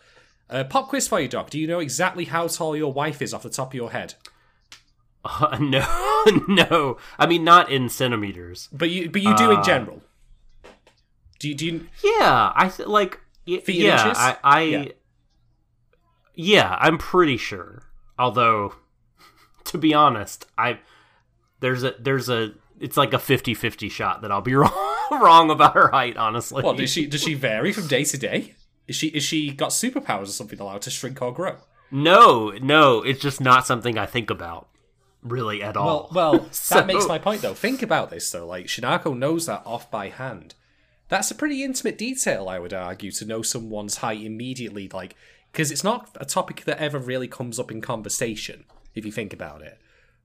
Uh, 0.50 0.64
pop 0.64 0.90
quiz 0.90 1.08
for 1.08 1.20
you, 1.20 1.28
Doc. 1.28 1.50
Do 1.50 1.60
you 1.60 1.68
know 1.68 1.80
exactly 1.80 2.26
how 2.26 2.48
tall 2.48 2.76
your 2.76 2.94
wife 2.94 3.22
is 3.22 3.34
off 3.34 3.44
the 3.44 3.50
top 3.50 3.70
of 3.70 3.76
your 3.76 3.92
head? 3.92 4.16
Uh, 5.24 5.58
no, 5.62 5.80
no. 6.48 6.98
I 7.18 7.26
mean, 7.28 7.44
not 7.44 7.72
in 7.72 7.90
centimeters. 7.90 8.68
But 8.72 8.90
you, 8.90 9.10
but 9.10 9.22
you 9.22 9.36
do 9.36 9.52
in 9.52 9.58
Uh, 9.58 9.64
general. 9.64 10.02
Do 11.40 11.48
you, 11.50 11.56
do 11.56 11.66
you, 11.66 11.88
Yeah, 12.04 12.52
I 12.56 12.70
th- 12.70 12.88
like. 12.88 13.20
Y- 13.48 13.60
Feet 13.62 13.78
yeah, 13.78 14.04
inches? 14.04 14.18
I. 14.20 14.38
I 14.44 14.62
Yeah. 14.62 14.86
yeah. 16.36 16.78
I'm 16.80 16.98
pretty 16.98 17.38
sure. 17.38 17.84
Although, 18.18 18.76
to 19.66 19.78
be 19.78 19.94
honest, 19.94 20.46
I 20.58 20.80
there's 21.60 21.84
a 21.84 21.96
there's 22.00 22.30
a 22.30 22.54
it's 22.80 22.96
like 22.96 23.14
a 23.14 23.18
50-50 23.18 23.92
shot 23.92 24.22
that 24.22 24.32
I'll 24.32 24.42
be 24.42 24.56
wrong 24.56 24.72
wrong 25.12 25.50
about 25.52 25.74
her 25.74 25.90
height. 25.90 26.18
Honestly, 26.18 26.64
What 26.64 26.78
does 26.78 26.90
she 26.90 27.06
does 27.06 27.22
she 27.24 27.34
vary 27.34 27.72
from 27.74 27.88
day 27.88 28.04
to 28.04 28.18
day? 28.18 28.56
Is 28.88 28.96
she 28.96 29.08
is 29.08 29.24
she 29.24 29.52
got 29.52 29.70
superpowers 29.70 30.24
or 30.24 30.26
something 30.28 30.60
allowed 30.60 30.82
to 30.84 30.90
shrink 30.92 31.22
or 31.22 31.34
grow? 31.34 31.58
No, 31.92 32.52
no, 32.62 33.02
it's 33.02 33.20
just 33.22 33.42
not 33.42 33.66
something 33.66 33.98
I 33.98 34.06
think 34.06 34.30
about 34.30 34.68
really 35.22 35.62
at 35.62 35.76
all. 35.78 36.10
Well, 36.14 36.32
well, 36.40 36.52
So- 36.52 36.76
that 36.76 36.88
makes 36.88 37.08
my 37.08 37.18
point 37.20 37.42
though. 37.42 37.54
Think 37.54 37.82
about 37.82 38.10
this 38.10 38.30
though. 38.32 38.46
Like 38.48 38.66
Shinako 38.68 39.18
knows 39.18 39.46
that 39.46 39.64
off 39.66 39.90
by 39.92 40.10
hand. 40.10 40.56
That's 41.08 41.32
a 41.32 41.36
pretty 41.36 41.64
intimate 41.64 41.98
detail, 41.98 42.48
I 42.48 42.60
would 42.60 42.74
argue, 42.74 43.10
to 43.12 43.26
know 43.26 43.42
someone's 43.42 43.98
height 43.98 44.22
immediately. 44.22 44.88
Like, 44.94 45.16
because 45.52 45.72
it's 45.72 45.84
not 45.84 46.16
a 46.20 46.26
topic 46.26 46.66
that 46.66 46.78
ever 46.78 47.00
really 47.00 47.28
comes 47.28 47.58
up 47.60 47.72
in 47.72 47.82
conversation, 47.82 48.66
if 48.94 49.06
you 49.06 49.12
think 49.12 49.34
about 49.34 49.64
it. 49.64 49.80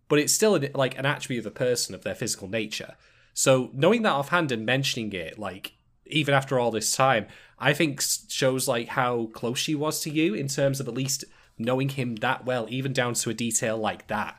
But 0.08 0.18
it's 0.18 0.34
still 0.34 0.54
an, 0.54 0.68
like 0.74 0.98
an 0.98 1.06
attribute 1.06 1.46
of 1.46 1.50
a 1.50 1.54
person 1.54 1.94
of 1.94 2.04
their 2.04 2.14
physical 2.14 2.48
nature. 2.48 2.96
So 3.32 3.70
knowing 3.72 4.02
that 4.02 4.12
offhand 4.12 4.52
and 4.52 4.66
mentioning 4.66 5.10
it, 5.14 5.38
like 5.38 5.72
even 6.04 6.34
after 6.34 6.58
all 6.58 6.70
this 6.70 6.94
time, 6.94 7.28
I 7.58 7.72
think 7.72 8.02
shows 8.28 8.68
like 8.68 8.88
how 8.88 9.30
close 9.32 9.58
she 9.58 9.74
was 9.74 10.00
to 10.00 10.10
Yu 10.10 10.34
in 10.34 10.48
terms 10.48 10.80
of 10.80 10.86
at 10.88 10.92
least 10.94 11.24
knowing 11.56 11.88
him 11.88 12.16
that 12.16 12.44
well, 12.44 12.66
even 12.68 12.92
down 12.92 13.14
to 13.14 13.30
a 13.30 13.34
detail 13.34 13.78
like 13.78 14.06
that. 14.08 14.38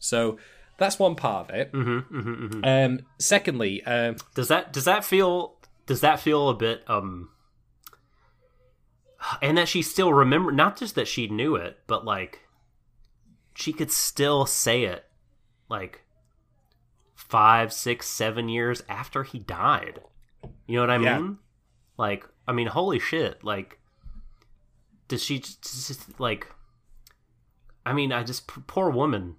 So 0.00 0.38
that's 0.78 0.98
one 0.98 1.14
part 1.14 1.48
of 1.50 1.54
it. 1.54 1.72
Mm-hmm, 1.72 2.64
Um, 2.64 3.00
secondly, 3.18 3.84
um, 3.84 4.16
does 4.34 4.48
that 4.48 4.72
does 4.72 4.86
that 4.86 5.04
feel 5.04 5.54
does 5.86 6.00
that 6.00 6.18
feel 6.20 6.48
a 6.48 6.54
bit 6.54 6.82
um 6.88 7.28
and 9.42 9.58
that 9.58 9.68
she 9.68 9.82
still 9.82 10.12
remember 10.12 10.50
not 10.52 10.76
just 10.78 10.94
that 10.94 11.08
she 11.08 11.26
knew 11.28 11.54
it 11.56 11.78
but 11.86 12.04
like 12.04 12.40
she 13.54 13.72
could 13.72 13.90
still 13.90 14.46
say 14.46 14.84
it 14.84 15.04
like 15.68 16.02
five 17.14 17.72
six 17.72 18.06
seven 18.08 18.48
years 18.48 18.82
after 18.88 19.22
he 19.24 19.38
died 19.40 20.00
you 20.66 20.76
know 20.76 20.82
what 20.82 20.90
i 20.90 20.96
Yeah. 20.96 21.18
mean 21.18 21.38
like 21.98 22.24
i 22.48 22.52
mean 22.52 22.68
holy 22.68 22.98
shit 22.98 23.42
like 23.44 23.78
does 25.08 25.22
she 25.24 25.40
just, 25.40 25.62
just 25.62 26.18
like 26.20 26.46
i 27.84 27.92
mean 27.92 28.12
i 28.12 28.22
just 28.22 28.46
poor 28.46 28.88
woman 28.90 29.36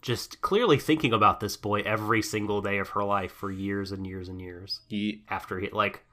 just 0.00 0.40
clearly 0.40 0.78
thinking 0.78 1.12
about 1.12 1.40
this 1.40 1.56
boy 1.56 1.80
every 1.80 2.22
single 2.22 2.60
day 2.60 2.78
of 2.78 2.90
her 2.90 3.04
life 3.04 3.32
for 3.32 3.50
years 3.50 3.92
and 3.92 4.06
years 4.06 4.28
and 4.28 4.40
years 4.40 4.80
after 5.28 5.58
he 5.58 5.68
like 5.70 6.04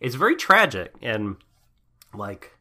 it's 0.00 0.14
very 0.14 0.36
tragic 0.36 0.94
and 1.02 1.36
like 2.14 2.52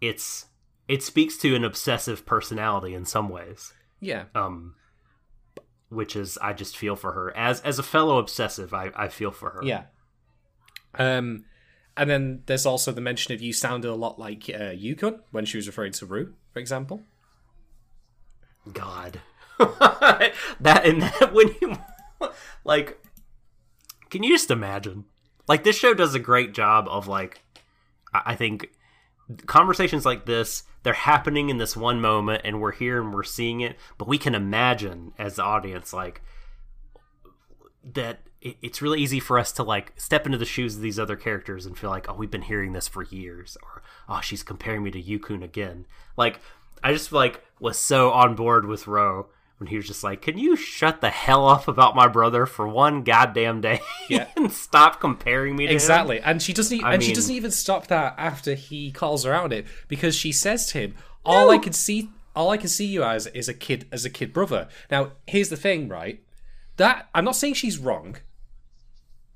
it's 0.00 0.46
it 0.86 1.02
speaks 1.02 1.36
to 1.36 1.54
an 1.54 1.64
obsessive 1.64 2.24
personality 2.24 2.94
in 2.94 3.04
some 3.04 3.28
ways. 3.28 3.72
Yeah, 4.00 4.24
um 4.34 4.74
which 5.90 6.14
is 6.14 6.36
i 6.42 6.52
just 6.52 6.76
feel 6.76 6.96
for 6.96 7.12
her. 7.12 7.36
As 7.36 7.60
as 7.62 7.78
a 7.78 7.82
fellow 7.82 8.18
obsessive 8.18 8.72
i 8.72 8.90
i 8.94 9.08
feel 9.08 9.30
for 9.30 9.50
her. 9.50 9.60
Yeah. 9.62 9.84
Um, 10.94 11.44
and 11.96 12.08
then 12.08 12.42
there's 12.46 12.64
also 12.64 12.92
the 12.92 13.00
mention 13.00 13.34
of 13.34 13.42
you 13.42 13.52
sounded 13.52 13.90
a 13.90 13.94
lot 13.94 14.18
like 14.18 14.48
uh, 14.48 14.70
Yu-kun 14.70 15.20
when 15.32 15.44
she 15.44 15.58
was 15.58 15.66
referring 15.66 15.92
to 15.92 16.06
Rue, 16.06 16.34
for 16.52 16.60
example. 16.60 17.02
god 18.72 19.20
that 20.60 20.84
and 20.84 21.02
that 21.02 21.32
when 21.32 21.54
you 21.60 21.76
like 22.64 22.98
can 24.10 24.22
you 24.22 24.30
just 24.30 24.50
imagine? 24.50 25.04
Like 25.46 25.64
this 25.64 25.76
show 25.76 25.94
does 25.94 26.14
a 26.14 26.20
great 26.20 26.52
job 26.54 26.86
of 26.88 27.08
like 27.08 27.42
i 28.12 28.34
think 28.34 28.70
conversations 29.46 30.06
like 30.06 30.24
this 30.24 30.62
they're 30.82 30.94
happening 30.94 31.50
in 31.50 31.58
this 31.58 31.76
one 31.76 32.00
moment 32.00 32.40
and 32.44 32.60
we're 32.60 32.72
here 32.72 33.00
and 33.00 33.12
we're 33.12 33.22
seeing 33.22 33.60
it 33.60 33.76
but 33.98 34.08
we 34.08 34.16
can 34.16 34.34
imagine 34.34 35.12
as 35.18 35.36
the 35.36 35.42
audience 35.42 35.92
like 35.92 36.22
that 37.84 38.20
it's 38.40 38.80
really 38.80 39.00
easy 39.00 39.20
for 39.20 39.38
us 39.38 39.52
to 39.52 39.62
like 39.62 39.92
step 39.96 40.24
into 40.24 40.38
the 40.38 40.44
shoes 40.44 40.76
of 40.76 40.82
these 40.82 40.98
other 40.98 41.16
characters 41.16 41.66
and 41.66 41.76
feel 41.76 41.90
like 41.90 42.08
oh 42.08 42.14
we've 42.14 42.30
been 42.30 42.42
hearing 42.42 42.72
this 42.72 42.88
for 42.88 43.02
years 43.04 43.56
or 43.62 43.82
oh 44.08 44.20
she's 44.20 44.42
comparing 44.42 44.82
me 44.82 44.90
to 44.90 45.00
Yu-kun 45.00 45.42
again. 45.42 45.86
Like 46.16 46.40
i 46.82 46.92
just 46.92 47.12
like 47.12 47.42
was 47.60 47.78
so 47.78 48.12
on 48.12 48.34
board 48.34 48.64
with 48.64 48.86
Rou 48.86 49.26
when 49.58 49.66
he 49.68 49.76
was 49.76 49.86
just 49.86 50.02
like 50.04 50.22
can 50.22 50.38
you 50.38 50.56
shut 50.56 51.00
the 51.00 51.10
hell 51.10 51.48
up 51.48 51.68
about 51.68 51.94
my 51.94 52.08
brother 52.08 52.46
for 52.46 52.66
one 52.66 53.02
goddamn 53.02 53.60
day 53.60 53.80
Yeah. 54.08 54.28
and 54.36 54.50
stop 54.52 55.00
comparing 55.00 55.54
me 55.56 55.66
to 55.66 55.72
him 55.72 55.76
Exactly, 55.76 56.20
and 56.20 56.40
she 56.40 56.52
doesn't. 56.52 56.78
e- 56.78 56.82
I 56.82 56.94
and 56.94 57.02
she 57.02 57.12
doesn't 57.12 57.34
even 57.34 57.50
stop 57.50 57.88
that 57.88 58.14
after 58.16 58.54
he 58.54 58.90
calls 58.92 59.24
her 59.24 59.32
out 59.34 59.44
on 59.44 59.52
it 59.52 59.66
because 59.88 60.14
she 60.14 60.32
says 60.32 60.66
to 60.68 60.78
him, 60.78 60.94
"All 61.24 61.50
I 61.50 61.58
can 61.58 61.72
see, 61.72 62.08
all 62.34 62.50
I 62.50 62.56
can 62.56 62.68
see 62.68 62.86
you 62.86 63.02
as 63.04 63.26
is 63.28 63.48
a 63.48 63.54
kid, 63.54 63.86
as 63.92 64.04
a 64.04 64.10
kid 64.10 64.32
brother." 64.32 64.68
Now, 64.90 65.12
here's 65.26 65.48
the 65.50 65.56
thing, 65.56 65.88
right? 65.88 66.22
That 66.76 67.08
I'm 67.14 67.24
not 67.24 67.36
saying 67.36 67.54
she's 67.54 67.78
wrong, 67.78 68.16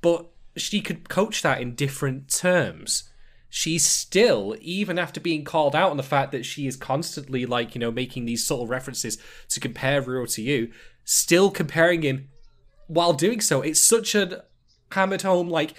but 0.00 0.26
she 0.56 0.80
could 0.80 1.08
coach 1.08 1.42
that 1.42 1.60
in 1.60 1.74
different 1.74 2.28
terms. 2.30 3.10
She's 3.54 3.84
still, 3.84 4.56
even 4.62 4.98
after 4.98 5.20
being 5.20 5.44
called 5.44 5.76
out 5.76 5.90
on 5.90 5.98
the 5.98 6.02
fact 6.02 6.32
that 6.32 6.46
she 6.46 6.66
is 6.66 6.74
constantly 6.74 7.44
like, 7.44 7.74
you 7.74 7.80
know, 7.80 7.90
making 7.90 8.24
these 8.24 8.46
subtle 8.46 8.66
references 8.66 9.18
to 9.50 9.60
compare 9.60 10.00
Rou 10.00 10.26
to 10.26 10.40
Yu, 10.40 10.72
still 11.04 11.50
comparing 11.50 12.00
him 12.00 12.30
while 12.86 13.12
doing 13.12 13.42
so, 13.42 13.60
it's 13.60 13.78
such 13.78 14.14
an 14.14 14.36
hammered 14.90 15.20
home, 15.20 15.50
like 15.50 15.74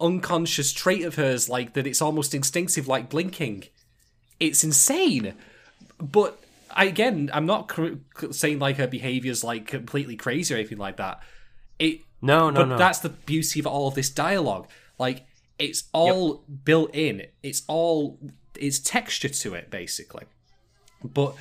unconscious 0.00 0.72
trait 0.72 1.04
of 1.04 1.16
hers, 1.16 1.50
like 1.50 1.74
that 1.74 1.86
it's 1.86 2.00
almost 2.00 2.34
instinctive, 2.34 2.88
like 2.88 3.10
blinking. 3.10 3.64
It's 4.40 4.64
insane. 4.64 5.34
But 6.00 6.42
I, 6.70 6.86
again, 6.86 7.28
I'm 7.34 7.44
not 7.44 7.68
cr- 7.68 7.96
saying 8.30 8.58
like 8.58 8.78
her 8.78 8.86
behavior's 8.86 9.44
like 9.44 9.66
completely 9.66 10.16
crazy 10.16 10.54
or 10.54 10.56
anything 10.56 10.78
like 10.78 10.96
that. 10.96 11.20
It 11.78 12.00
no, 12.22 12.48
no, 12.48 12.60
but 12.60 12.68
no. 12.68 12.78
that's 12.78 13.00
the 13.00 13.10
beauty 13.10 13.60
of 13.60 13.66
all 13.66 13.88
of 13.88 13.96
this 13.96 14.08
dialogue. 14.08 14.66
Like 14.98 15.26
it's 15.58 15.84
all 15.92 16.44
built 16.64 16.94
in. 16.94 17.26
It's 17.42 17.62
all 17.66 18.18
it's 18.54 18.78
texture 18.78 19.28
to 19.28 19.54
it 19.54 19.70
basically. 19.70 20.24
But 21.02 21.34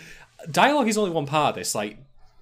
dialogue 0.51 0.87
is 0.87 0.97
only 0.97 1.11
one 1.11 1.25
part 1.25 1.49
of 1.49 1.55
this. 1.55 1.75
Like 1.75 1.97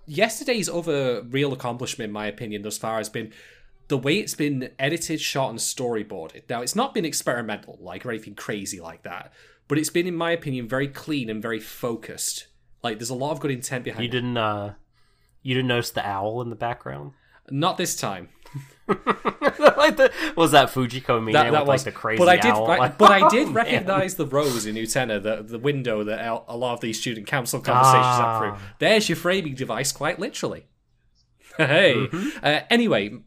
yesterday's 0.05 0.69
other 0.69 1.23
real 1.23 1.53
accomplishment, 1.53 2.09
in 2.09 2.13
my 2.13 2.27
opinion, 2.27 2.61
thus 2.61 2.77
far 2.77 2.97
has 2.97 3.09
been 3.09 3.33
the 3.87 3.97
way 3.97 4.17
it's 4.17 4.33
been 4.33 4.71
edited, 4.79 5.21
shot, 5.21 5.51
and 5.51 5.59
storyboarded. 5.59 6.49
Now, 6.49 6.61
it's 6.61 6.75
not 6.75 6.93
been 6.93 7.05
experimental, 7.05 7.77
like 7.79 8.05
or 8.05 8.09
anything 8.09 8.33
crazy 8.33 8.79
like 8.79 9.03
that, 9.03 9.31
but 9.67 9.77
it's 9.77 9.91
been, 9.91 10.07
in 10.07 10.15
my 10.15 10.31
opinion, 10.31 10.67
very 10.67 10.87
clean 10.87 11.29
and 11.29 11.41
very 11.41 11.59
focused. 11.59 12.47
Like, 12.83 12.97
there's 12.97 13.11
a 13.11 13.15
lot 13.15 13.31
of 13.31 13.39
good 13.39 13.51
intent 13.51 13.83
behind 13.83 14.03
you 14.03 14.09
didn't 14.09 14.37
uh 14.37 14.73
you 15.43 15.53
didn't 15.53 15.67
notice 15.67 15.91
the 15.91 16.05
owl 16.05 16.41
in 16.41 16.49
the 16.49 16.55
background? 16.55 17.11
Not 17.51 17.77
this 17.77 17.95
time. 17.95 18.29
Like 18.87 19.97
the, 19.97 20.11
was 20.35 20.51
that 20.51 20.69
Fujiko 20.69 21.21
Mine 21.23 21.33
That, 21.33 21.51
that 21.51 21.65
was 21.65 21.85
like 21.85 21.93
the 21.93 21.99
crazy 21.99 22.19
but 22.19 22.29
I 22.29 22.35
did, 22.35 22.51
owl? 22.51 22.67
Like, 22.67 22.97
but 22.97 23.11
I 23.11 23.21
oh, 23.21 23.29
did 23.29 23.49
recognize 23.49 24.15
the 24.15 24.27
rose 24.27 24.65
in 24.65 24.75
Utena, 24.75 25.21
the 25.21 25.41
the 25.41 25.57
window 25.57 26.03
that 26.03 26.43
a 26.47 26.55
lot 26.55 26.73
of 26.73 26.81
these 26.81 26.99
student 26.99 27.25
council 27.25 27.59
conversations 27.59 28.05
Ah. 28.05 28.35
up 28.35 28.41
through. 28.41 28.67
There's 28.79 29.09
your 29.09 29.15
framing 29.15 29.55
device, 29.55 29.91
quite 29.91 30.19
literally. 30.19 30.67
hey. 31.57 31.95
Mm-hmm. 31.95 32.29
Uh, 32.43 32.59
anyway, 32.69 33.17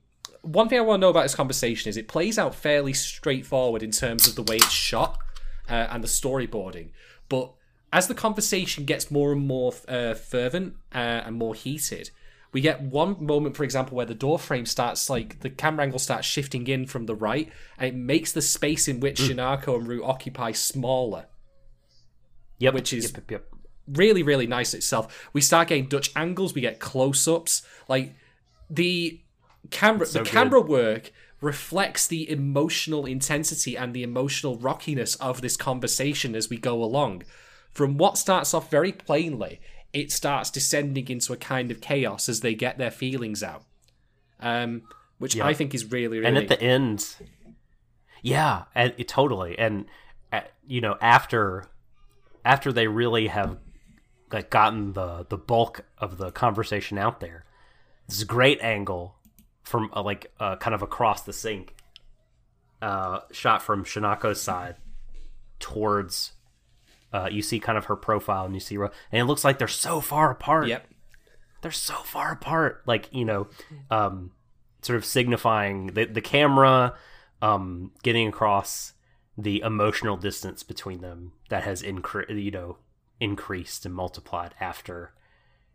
one 0.42 0.68
thing 0.68 0.78
I 0.78 0.82
want 0.82 1.00
to 1.00 1.06
know 1.06 1.10
about 1.10 1.22
this 1.22 1.34
conversation 1.34 1.88
is 1.88 1.96
it 1.96 2.08
plays 2.08 2.38
out 2.38 2.54
fairly 2.54 2.92
straightforward 2.92 3.82
in 3.82 3.90
terms 3.90 4.28
of 4.28 4.36
the 4.36 4.42
way 4.42 4.56
it's 4.56 4.70
shot 4.70 5.18
uh, 5.68 5.88
and 5.90 6.04
the 6.04 6.08
storyboarding, 6.08 6.90
but 7.28 7.52
as 7.92 8.06
the 8.06 8.14
conversation 8.14 8.84
gets 8.84 9.10
more 9.10 9.32
and 9.32 9.46
more 9.46 9.72
uh, 9.88 10.14
fervent 10.14 10.74
uh, 10.94 10.98
and 11.24 11.36
more 11.36 11.54
heated, 11.54 12.10
we 12.52 12.60
get 12.60 12.80
one 12.80 13.16
moment, 13.24 13.56
for 13.56 13.64
example, 13.64 13.96
where 13.96 14.06
the 14.06 14.14
door 14.14 14.38
frame 14.38 14.66
starts 14.66 15.10
like 15.10 15.40
the 15.40 15.50
camera 15.50 15.84
angle 15.84 15.98
starts 15.98 16.26
shifting 16.26 16.66
in 16.66 16.86
from 16.86 17.06
the 17.06 17.14
right, 17.14 17.50
and 17.76 17.88
it 17.88 17.94
makes 17.94 18.32
the 18.32 18.42
space 18.42 18.88
in 18.88 19.00
which 19.00 19.20
mm. 19.20 19.28
Shinako 19.28 19.76
and 19.76 19.86
Rue 19.86 20.04
occupy 20.04 20.52
smaller. 20.52 21.26
Yep, 22.58 22.74
which 22.74 22.92
is- 22.92 23.12
yep, 23.12 23.30
yep. 23.30 23.44
Really, 23.86 24.22
really 24.22 24.46
nice 24.46 24.74
itself. 24.74 25.30
We 25.32 25.40
start 25.40 25.68
getting 25.68 25.86
Dutch 25.86 26.10
angles, 26.14 26.54
we 26.54 26.60
get 26.60 26.78
close 26.78 27.26
ups. 27.26 27.62
Like 27.88 28.14
the 28.68 29.20
camera, 29.70 30.04
so 30.04 30.18
the 30.18 30.24
good. 30.24 30.30
camera 30.30 30.60
work 30.60 31.10
reflects 31.40 32.06
the 32.06 32.28
emotional 32.30 33.06
intensity 33.06 33.76
and 33.76 33.94
the 33.94 34.02
emotional 34.02 34.56
rockiness 34.56 35.16
of 35.16 35.40
this 35.40 35.56
conversation 35.56 36.34
as 36.34 36.50
we 36.50 36.58
go 36.58 36.82
along. 36.82 37.22
From 37.70 37.96
what 37.96 38.18
starts 38.18 38.52
off 38.52 38.70
very 38.70 38.92
plainly, 38.92 39.60
it 39.92 40.12
starts 40.12 40.50
descending 40.50 41.08
into 41.08 41.32
a 41.32 41.36
kind 41.36 41.70
of 41.70 41.80
chaos 41.80 42.28
as 42.28 42.40
they 42.40 42.54
get 42.54 42.78
their 42.78 42.90
feelings 42.90 43.42
out. 43.42 43.64
Um, 44.40 44.82
which 45.18 45.38
I 45.38 45.52
think 45.52 45.74
is 45.74 45.90
really, 45.90 46.18
really 46.18 46.26
and 46.26 46.38
at 46.38 46.48
the 46.48 46.60
end 46.60 47.16
yeah 48.22 48.64
and 48.74 48.94
it, 48.96 49.08
totally 49.08 49.58
and 49.58 49.86
uh, 50.32 50.40
you 50.66 50.80
know 50.80 50.96
after 51.00 51.66
after 52.44 52.72
they 52.72 52.86
really 52.86 53.28
have 53.28 53.58
like 54.32 54.50
gotten 54.50 54.92
the 54.92 55.26
the 55.28 55.38
bulk 55.38 55.84
of 55.98 56.18
the 56.18 56.30
conversation 56.30 56.98
out 56.98 57.20
there 57.20 57.44
this 58.08 58.22
great 58.24 58.60
angle 58.60 59.16
from 59.62 59.90
uh, 59.94 60.02
like 60.02 60.32
uh, 60.40 60.56
kind 60.56 60.74
of 60.74 60.82
across 60.82 61.22
the 61.22 61.32
sink 61.32 61.74
uh 62.80 63.20
shot 63.32 63.62
from 63.62 63.84
Shinako's 63.84 64.40
side 64.40 64.76
towards 65.58 66.32
uh 67.12 67.28
you 67.30 67.42
see 67.42 67.58
kind 67.60 67.78
of 67.78 67.86
her 67.86 67.96
profile 67.96 68.44
and 68.44 68.54
you 68.54 68.60
see 68.60 68.76
Rou- 68.76 68.90
and 69.12 69.20
it 69.20 69.24
looks 69.24 69.44
like 69.44 69.58
they're 69.58 69.68
so 69.68 70.00
far 70.00 70.30
apart 70.30 70.68
Yep. 70.68 70.86
they're 71.62 71.70
so 71.70 71.94
far 71.94 72.32
apart 72.32 72.82
like 72.86 73.08
you 73.12 73.24
know 73.24 73.48
um 73.90 74.32
sort 74.82 74.96
of 74.96 75.04
signifying 75.04 75.88
the 75.88 76.04
the 76.06 76.20
camera 76.20 76.94
um 77.42 77.92
getting 78.02 78.28
across 78.28 78.92
the 79.36 79.60
emotional 79.60 80.16
distance 80.16 80.62
between 80.62 81.00
them 81.00 81.32
that 81.48 81.62
has 81.62 81.82
incre- 81.82 82.28
you 82.42 82.50
know 82.50 82.78
increased 83.20 83.84
and 83.86 83.94
multiplied 83.94 84.54
after 84.60 85.12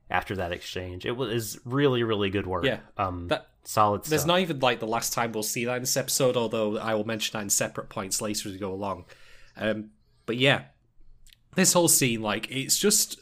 after 0.10 0.36
that 0.36 0.52
exchange 0.52 1.06
it 1.06 1.14
was 1.18 1.60
really 1.66 2.04
really 2.04 2.30
good 2.30 2.46
work 2.46 2.64
Yeah. 2.66 2.80
um 2.98 3.28
That- 3.30 3.48
solid 3.66 4.04
There's 4.04 4.26
not 4.26 4.40
even 4.42 4.60
like 4.60 4.80
the 4.82 4.88
last 4.88 5.14
time 5.14 5.32
we'll 5.32 5.42
see 5.42 5.64
that 5.64 5.78
in 5.78 5.84
this 5.84 5.96
episode, 5.96 6.36
although 6.36 6.78
I 6.78 6.96
will 6.96 7.06
mention 7.06 7.32
that 7.40 7.44
in 7.44 7.50
separate 7.50 7.88
points 7.88 8.22
later 8.22 8.50
as 8.50 8.54
we 8.54 8.60
go 8.60 8.74
along. 8.74 9.06
Um, 9.56 9.92
but 10.26 10.36
yeah, 10.36 10.64
this 11.56 11.74
whole 11.74 11.88
scene, 11.88 12.22
like, 12.22 12.50
it's 12.50 12.78
just. 12.78 13.20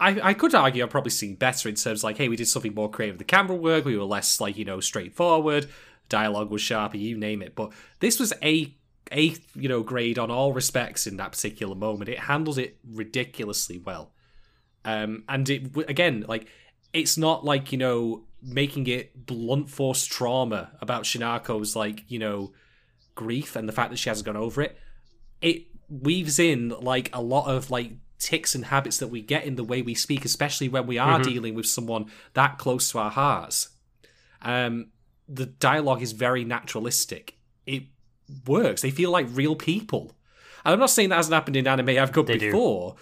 I, 0.00 0.30
I 0.30 0.34
could 0.34 0.54
argue 0.56 0.82
I've 0.82 0.90
probably 0.90 1.12
seen 1.12 1.36
better 1.36 1.68
in 1.68 1.76
terms 1.76 2.02
like, 2.02 2.18
hey, 2.18 2.28
we 2.28 2.34
did 2.34 2.48
something 2.48 2.74
more 2.74 2.90
creative. 2.90 3.14
with 3.14 3.20
The 3.20 3.24
camera 3.24 3.56
work, 3.56 3.84
we 3.84 3.96
were 3.96 4.04
less 4.04 4.40
like 4.40 4.58
you 4.58 4.64
know 4.64 4.80
straightforward. 4.80 5.68
Dialogue 6.08 6.50
was 6.50 6.60
sharper, 6.60 6.96
you 6.96 7.16
name 7.16 7.42
it. 7.42 7.54
But 7.54 7.72
this 8.00 8.18
was 8.18 8.32
a 8.42 8.74
a 9.12 9.36
you 9.54 9.68
know 9.68 9.82
grade 9.82 10.18
on 10.18 10.30
all 10.30 10.52
respects 10.52 11.06
in 11.06 11.16
that 11.18 11.32
particular 11.32 11.74
moment. 11.74 12.10
It 12.10 12.18
handled 12.18 12.58
it 12.58 12.78
ridiculously 12.84 13.78
well. 13.78 14.12
Um, 14.84 15.24
and 15.28 15.48
it 15.48 15.76
again, 15.88 16.24
like 16.28 16.48
it's 16.92 17.16
not 17.16 17.44
like 17.44 17.72
you 17.72 17.78
know 17.78 18.24
making 18.42 18.86
it 18.86 19.26
blunt 19.26 19.70
force 19.70 20.04
trauma 20.04 20.72
about 20.80 21.04
Shinako's 21.04 21.74
like 21.74 22.04
you 22.08 22.18
know 22.18 22.52
grief 23.14 23.56
and 23.56 23.68
the 23.68 23.72
fact 23.72 23.90
that 23.90 23.98
she 23.98 24.08
hasn't 24.08 24.26
gone 24.26 24.36
over 24.36 24.62
it. 24.62 24.78
It 25.40 25.66
weaves 26.02 26.38
in 26.38 26.70
like 26.80 27.10
a 27.12 27.22
lot 27.22 27.46
of 27.46 27.70
like 27.70 27.92
ticks 28.18 28.54
and 28.54 28.66
habits 28.66 28.98
that 28.98 29.08
we 29.08 29.20
get 29.20 29.44
in 29.44 29.56
the 29.56 29.64
way 29.64 29.82
we 29.82 29.94
speak, 29.94 30.24
especially 30.24 30.68
when 30.68 30.86
we 30.86 30.98
are 30.98 31.22
dealing 31.22 31.54
with 31.54 31.66
someone 31.66 32.06
that 32.32 32.58
close 32.58 32.90
to 32.90 32.98
our 32.98 33.10
hearts. 33.10 33.70
Um, 34.42 34.88
the 35.28 35.46
dialogue 35.46 36.02
is 36.02 36.12
very 36.12 36.44
naturalistic. 36.44 37.36
It 37.66 37.84
works. 38.46 38.82
They 38.82 38.90
feel 38.90 39.10
like 39.10 39.26
real 39.30 39.56
people. 39.56 40.16
And 40.64 40.72
I'm 40.72 40.80
not 40.80 40.90
saying 40.90 41.10
that 41.10 41.16
hasn't 41.16 41.34
happened 41.34 41.56
in 41.56 41.66
anime 41.66 41.90
I've 41.90 42.12
got 42.12 42.26
They 42.26 42.38
do. 42.38 42.50
before, 42.50 42.96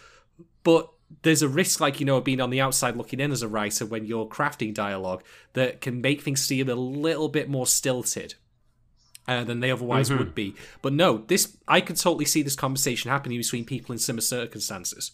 but 0.64 0.90
there's 1.22 1.43
a 1.43 1.49
risk, 1.49 1.80
like 1.80 2.01
you 2.01 2.07
know, 2.07 2.16
of 2.16 2.24
being 2.24 2.40
on 2.40 2.51
the 2.51 2.61
outside 2.61 2.97
looking 2.97 3.20
in 3.20 3.30
as 3.32 3.43
a 3.43 3.49
writer 3.49 3.86
when 3.86 4.07
you're 4.07 4.26
crafting 4.26 4.72
dialogue 4.74 5.22
that 5.53 5.80
can 5.80 6.01
make 6.01 6.22
things 6.22 6.43
seem 6.43 6.68
a 6.68 6.74
little 6.74 7.28
bit 7.28 7.49
more 7.49 7.66
stilted 7.66 8.34
uh, 9.29 9.45
than 9.45 9.61
they 9.61 9.70
otherwise 9.70 10.09
Mm-hmm. 10.09 10.18
would 10.18 10.35
be. 10.35 10.55
But 10.83 10.93
no, 10.93 11.18
this 11.27 11.57
I 11.68 11.81
could 11.81 11.97
totally 11.97 12.25
see 12.25 12.43
this 12.43 12.57
conversation 12.57 13.11
happening 13.11 13.39
between 13.39 13.64
people 13.64 13.93
in 13.93 13.99
similar 13.99 14.20
circumstances. 14.23 15.12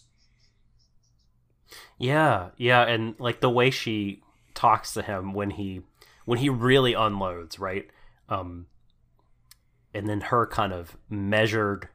Yeah, 1.97 2.49
yeah, 2.57 2.81
and 2.83 3.15
like 3.19 3.41
the 3.41 3.49
way 3.49 3.69
she 3.69 4.21
talks 4.53 4.93
to 4.93 5.01
him 5.01 5.33
when 5.33 5.51
he 5.51 5.81
when 6.25 6.39
he 6.39 6.49
really 6.49 6.93
unloads, 6.93 7.59
right? 7.59 7.87
Um 8.29 8.67
and 9.93 10.07
then 10.07 10.21
her 10.21 10.45
kind 10.47 10.73
of 10.73 10.97
measured 11.09 11.89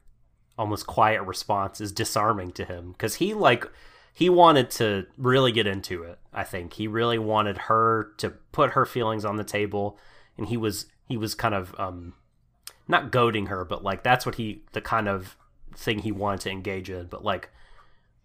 almost 0.59 0.87
quiet 0.87 1.23
response 1.23 1.81
is 1.81 1.91
disarming 1.93 2.53
to 2.53 2.65
him 2.65 2.95
cuz 2.99 3.17
he 3.17 3.35
like 3.35 3.67
he 4.13 4.29
wanted 4.31 4.71
to 4.71 5.07
really 5.17 5.51
get 5.51 5.67
into 5.67 6.05
it. 6.05 6.19
I 6.33 6.45
think 6.45 6.75
he 6.75 6.87
really 6.87 7.19
wanted 7.19 7.59
her 7.59 8.13
to 8.19 8.31
put 8.53 8.71
her 8.71 8.85
feelings 8.87 9.25
on 9.25 9.37
the 9.37 9.45
table 9.45 9.99
and 10.39 10.47
he 10.49 10.57
was 10.57 10.87
he 11.07 11.17
was 11.17 11.35
kind 11.35 11.55
of 11.55 11.75
um 11.79 12.15
not 12.89 13.11
goading 13.11 13.47
her, 13.47 13.65
but 13.65 13.83
like 13.83 14.03
that's 14.03 14.27
what 14.27 14.37
he 14.37 14.63
the 14.73 14.81
kind 14.81 15.09
of 15.09 15.37
thing 15.77 16.01
he 16.01 16.13
wanted 16.13 16.41
to 16.41 16.51
engage 16.51 16.91
in, 16.91 17.07
but 17.07 17.25
like 17.25 17.51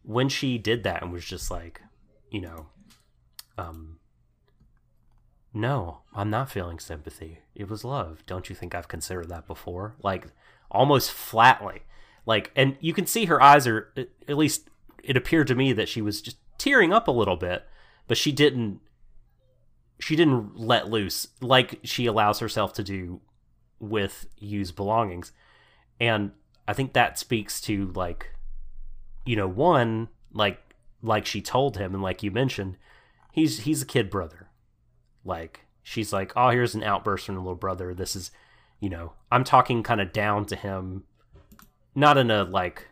when 0.04 0.30
she 0.30 0.58
did 0.58 0.84
that 0.84 1.02
and 1.02 1.12
was 1.12 1.26
just 1.26 1.52
like, 1.52 1.82
you 2.32 2.42
know, 2.42 2.68
um, 3.58 4.00
no, 5.54 6.00
I'm 6.14 6.30
not 6.30 6.52
feeling 6.52 6.80
sympathy. 6.80 7.40
It 7.56 7.70
was 7.70 7.84
love. 7.84 8.24
Don't 8.26 8.50
you 8.50 8.56
think 8.56 8.74
I've 8.74 8.88
considered 8.88 9.30
that 9.30 9.48
before? 9.48 9.96
Like, 10.02 10.28
almost 10.72 11.12
flatly. 11.12 11.82
Like, 12.26 12.52
and 12.56 12.78
you 12.80 12.94
can 12.94 13.06
see 13.06 13.26
her 13.26 13.42
eyes 13.42 13.68
are, 13.68 13.92
at 14.28 14.38
least 14.38 14.70
it 15.04 15.18
appeared 15.18 15.48
to 15.48 15.56
me 15.56 15.74
that 15.74 15.90
she 15.90 16.02
was 16.02 16.22
just 16.22 16.38
tearing 16.58 16.94
up 16.94 17.08
a 17.08 17.12
little 17.12 17.38
bit, 17.38 17.66
but 18.08 18.18
she 18.18 18.32
didn't, 18.32 18.80
she 20.00 20.16
didn't 20.16 20.58
let 20.58 20.89
loose 20.89 21.28
like 21.41 21.80
she 21.84 22.06
allows 22.06 22.39
herself 22.39 22.74
to 22.74 22.84
do 22.84 23.22
with 23.80 24.28
Yu's 24.38 24.72
belongings. 24.72 25.32
And 26.00 26.32
I 26.68 26.74
think 26.74 26.93
that 26.93 27.20
speaks 27.20 27.60
to, 27.62 27.91
like, 27.93 28.28
you 29.26 29.36
know, 29.36 29.47
one 29.47 30.10
like 30.34 30.60
like 31.02 31.26
she 31.26 31.41
told 31.41 31.78
him 31.78 31.93
and 31.93 32.04
like 32.04 32.24
you 32.24 32.32
mentioned, 32.32 32.78
he's 33.32 33.62
he's 33.62 33.82
a 33.82 33.86
kid 33.86 34.10
brother. 34.10 34.50
Like 35.26 35.66
she's 35.84 36.14
like, 36.14 36.32
"Oh, 36.36 36.50
here's 36.50 36.76
an 36.76 36.84
outburst 36.84 37.26
from 37.26 37.36
the 37.36 37.41
little 37.41 37.56
brother. 37.56 37.93
This 37.93 38.16
is, 38.16 38.32
you 38.80 38.89
know, 38.89 39.14
I'm 39.32 39.43
talking 39.43 39.84
kind 39.84 40.02
of 40.02 40.14
down 40.14 40.45
to 40.45 40.56
him 40.56 41.04
not 41.95 42.18
in 42.18 42.32
a 42.32 42.43
like 42.43 42.88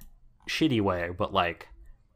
shitty 0.49 0.81
way, 0.81 1.09
but 1.17 1.33
like 1.33 1.67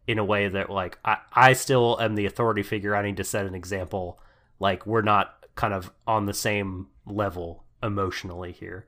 in 0.07 0.19
a 0.19 0.25
way 0.25 0.47
that 0.47 0.69
like 0.69 0.97
I 1.05 1.17
I 1.33 1.53
still 1.53 1.97
am 2.01 2.15
the 2.15 2.25
authority 2.25 2.63
figure. 2.63 2.95
I 2.95 3.03
need 3.03 3.17
to 3.17 3.23
set 3.23 3.45
an 3.45 3.55
example. 3.55 4.19
Like 4.61 4.85
we're 4.85 5.01
not 5.01 5.45
kind 5.55 5.73
of 5.73 5.91
on 6.07 6.25
the 6.25 6.33
same 6.33 6.87
level 7.05 7.65
emotionally 7.83 8.53
here." 8.53 8.87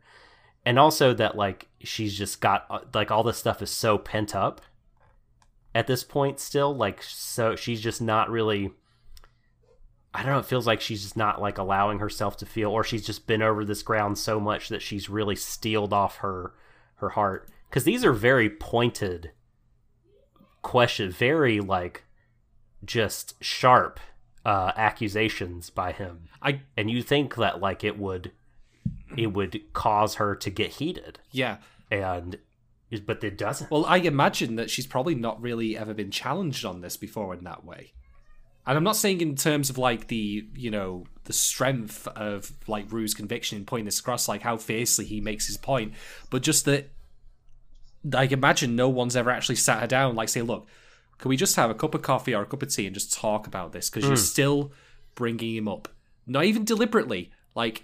And 0.66 0.80
also 0.80 1.14
that 1.16 1.36
like 1.36 1.68
she's 1.82 2.18
just 2.18 2.40
got 2.40 2.66
uh, 2.70 2.80
like 2.94 3.12
all 3.12 3.24
this 3.24 3.38
stuff 3.38 3.62
is 3.62 3.70
so 3.70 3.98
pent 3.98 4.34
up 4.34 4.62
at 5.76 5.88
this 5.88 6.04
point 6.04 6.40
still 6.40 6.76
like 6.76 7.02
so 7.02 7.56
she's 7.56 7.82
just 7.82 8.02
not 8.02 8.30
really 8.30 8.72
I 10.14 10.22
don't 10.22 10.32
know, 10.32 10.40
it 10.40 10.46
feels 10.46 10.68
like 10.68 10.80
she's 10.80 11.02
just 11.02 11.18
not 11.18 11.42
like 11.42 11.58
allowing 11.58 11.98
herself 11.98 12.38
to 12.38 12.46
feel 12.46 12.70
or 12.70 12.84
she's 12.84 13.06
just 13.06 13.26
been 13.26 13.42
over 13.42 13.66
this 13.66 13.82
ground 13.82 14.20
so 14.20 14.40
much 14.40 14.70
that 14.70 14.84
she's 14.84 15.10
really 15.10 15.36
steeled 15.36 15.92
off 15.92 16.18
her 16.18 16.54
her 16.96 17.10
heart 17.10 17.50
cuz 17.72 17.84
these 17.84 18.06
are 18.06 18.14
very 18.14 18.50
pointed 18.50 19.32
questions, 20.62 21.16
very 21.16 21.60
like 21.60 22.04
just 22.86 23.36
sharp 23.44 24.00
uh 24.46 24.72
accusations 24.76 25.70
by 25.70 25.92
him. 25.92 26.30
I 26.42 26.62
And 26.76 26.90
you 26.90 27.02
think 27.02 27.36
that 27.36 27.62
like 27.62 27.84
it 27.84 27.98
would 27.98 28.32
it 29.16 29.28
would 29.28 29.62
cause 29.74 30.16
her 30.16 30.36
to 30.36 30.50
get 30.50 30.72
heated 30.72 31.20
yeah. 31.32 31.58
and 31.92 32.38
but 33.06 33.24
it 33.24 33.38
doesn't. 33.38 33.72
Well, 33.72 33.86
I 33.86 33.98
imagine 33.98 34.56
that 34.58 34.70
she's 34.70 34.86
probably 34.86 35.16
not 35.16 35.42
really 35.42 35.78
ever 35.78 35.94
been 35.94 36.12
challenged 36.12 36.64
on 36.64 36.82
this 36.82 36.96
before 36.98 37.34
in 37.34 37.44
that 37.44 37.66
way. 37.66 37.94
And 38.66 38.78
I'm 38.78 38.84
not 38.84 38.96
saying 38.96 39.22
in 39.22 39.36
terms 39.36 39.70
of 39.70 39.78
like 39.78 40.08
the, 40.08 40.48
you 40.56 40.72
know, 40.72 41.06
the 41.26 41.34
strength 41.34 42.08
of 42.08 42.52
like 42.68 42.92
Rue's 42.92 43.14
conviction 43.14 43.58
in 43.58 43.66
pointing 43.66 43.86
this 43.86 44.00
across, 44.00 44.28
like 44.28 44.42
how 44.42 44.58
fiercely 44.58 45.06
he 45.06 45.22
makes 45.22 45.48
his 45.48 45.58
point, 45.58 45.94
but 46.30 46.44
just 46.44 46.66
that, 46.66 46.90
like, 48.06 48.32
imagine 48.32 48.76
no 48.76 48.90
one's 48.90 49.16
ever 49.16 49.30
actually 49.30 49.56
sat 49.56 49.80
her 49.80 49.88
down, 49.88 50.16
like, 50.16 50.30
say, 50.30 50.42
look, 50.42 50.68
can 51.18 51.30
we 51.30 51.38
just 51.38 51.56
have 51.56 51.70
a 51.70 51.76
cup 51.76 51.96
of 51.96 52.02
coffee 52.02 52.34
or 52.34 52.42
a 52.42 52.46
cup 52.46 52.64
of 52.64 52.74
tea 52.74 52.86
and 52.86 52.94
just 52.94 53.14
talk 53.14 53.48
about 53.48 53.72
this? 53.72 53.90
Because 53.90 54.04
you're 54.04 54.16
hmm. 54.16 54.22
still 54.22 54.72
bringing 55.16 55.56
him 55.56 55.68
up. 55.68 55.88
Not 56.26 56.46
even 56.46 56.66
deliberately. 56.66 57.32
Like, 57.56 57.84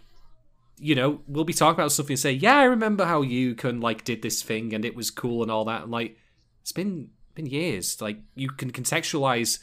you 0.77 0.95
know, 0.95 1.21
we'll 1.27 1.43
be 1.43 1.53
talking 1.53 1.79
about 1.79 1.91
something 1.91 2.13
and 2.13 2.19
say, 2.19 2.31
"Yeah, 2.31 2.57
I 2.57 2.63
remember 2.63 3.05
how 3.05 3.21
Yu-kun 3.21 3.81
like 3.81 4.03
did 4.03 4.21
this 4.21 4.41
thing 4.41 4.73
and 4.73 4.85
it 4.85 4.95
was 4.95 5.11
cool 5.11 5.41
and 5.41 5.51
all 5.51 5.65
that." 5.65 5.83
And 5.83 5.91
like, 5.91 6.17
it's 6.61 6.71
been 6.71 7.09
been 7.35 7.45
years. 7.45 8.01
Like, 8.01 8.19
you 8.35 8.49
can 8.49 8.71
contextualize 8.71 9.59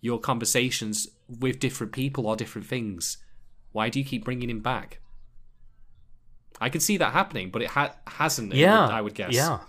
your 0.00 0.18
conversations 0.18 1.08
with 1.28 1.58
different 1.58 1.92
people 1.92 2.26
or 2.26 2.36
different 2.36 2.66
things. 2.66 3.18
Why 3.72 3.88
do 3.88 3.98
you 3.98 4.04
keep 4.04 4.24
bringing 4.24 4.50
him 4.50 4.60
back? 4.60 5.00
I 6.60 6.68
can 6.68 6.80
see 6.80 6.96
that 6.98 7.12
happening, 7.12 7.50
but 7.50 7.62
it 7.62 7.68
ha- 7.68 7.96
hasn't. 8.06 8.54
Yeah, 8.54 8.86
I 8.86 9.00
would 9.00 9.14
guess. 9.14 9.34
Yeah, 9.34 9.60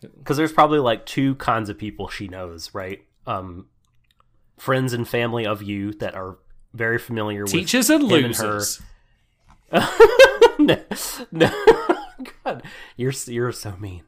because 0.00 0.36
there's 0.36 0.52
probably 0.52 0.78
like 0.78 1.06
two 1.06 1.34
kinds 1.36 1.68
of 1.68 1.78
people 1.78 2.08
she 2.08 2.28
knows, 2.28 2.72
right? 2.74 3.04
Um, 3.26 3.66
friends 4.56 4.92
and 4.92 5.06
family 5.06 5.46
of 5.46 5.62
Yu 5.62 5.92
that 5.94 6.14
are 6.14 6.38
very 6.74 6.98
familiar 6.98 7.44
Teachers 7.44 7.88
with 7.88 8.02
and 8.02 8.10
him 8.10 8.24
and 8.26 8.36
her. 8.36 8.54
losers. 8.54 8.82
no, 10.58 10.80
no. 11.30 11.64
God, 12.44 12.62
you're 12.96 13.12
you're 13.26 13.52
so 13.52 13.76
mean. 13.76 14.02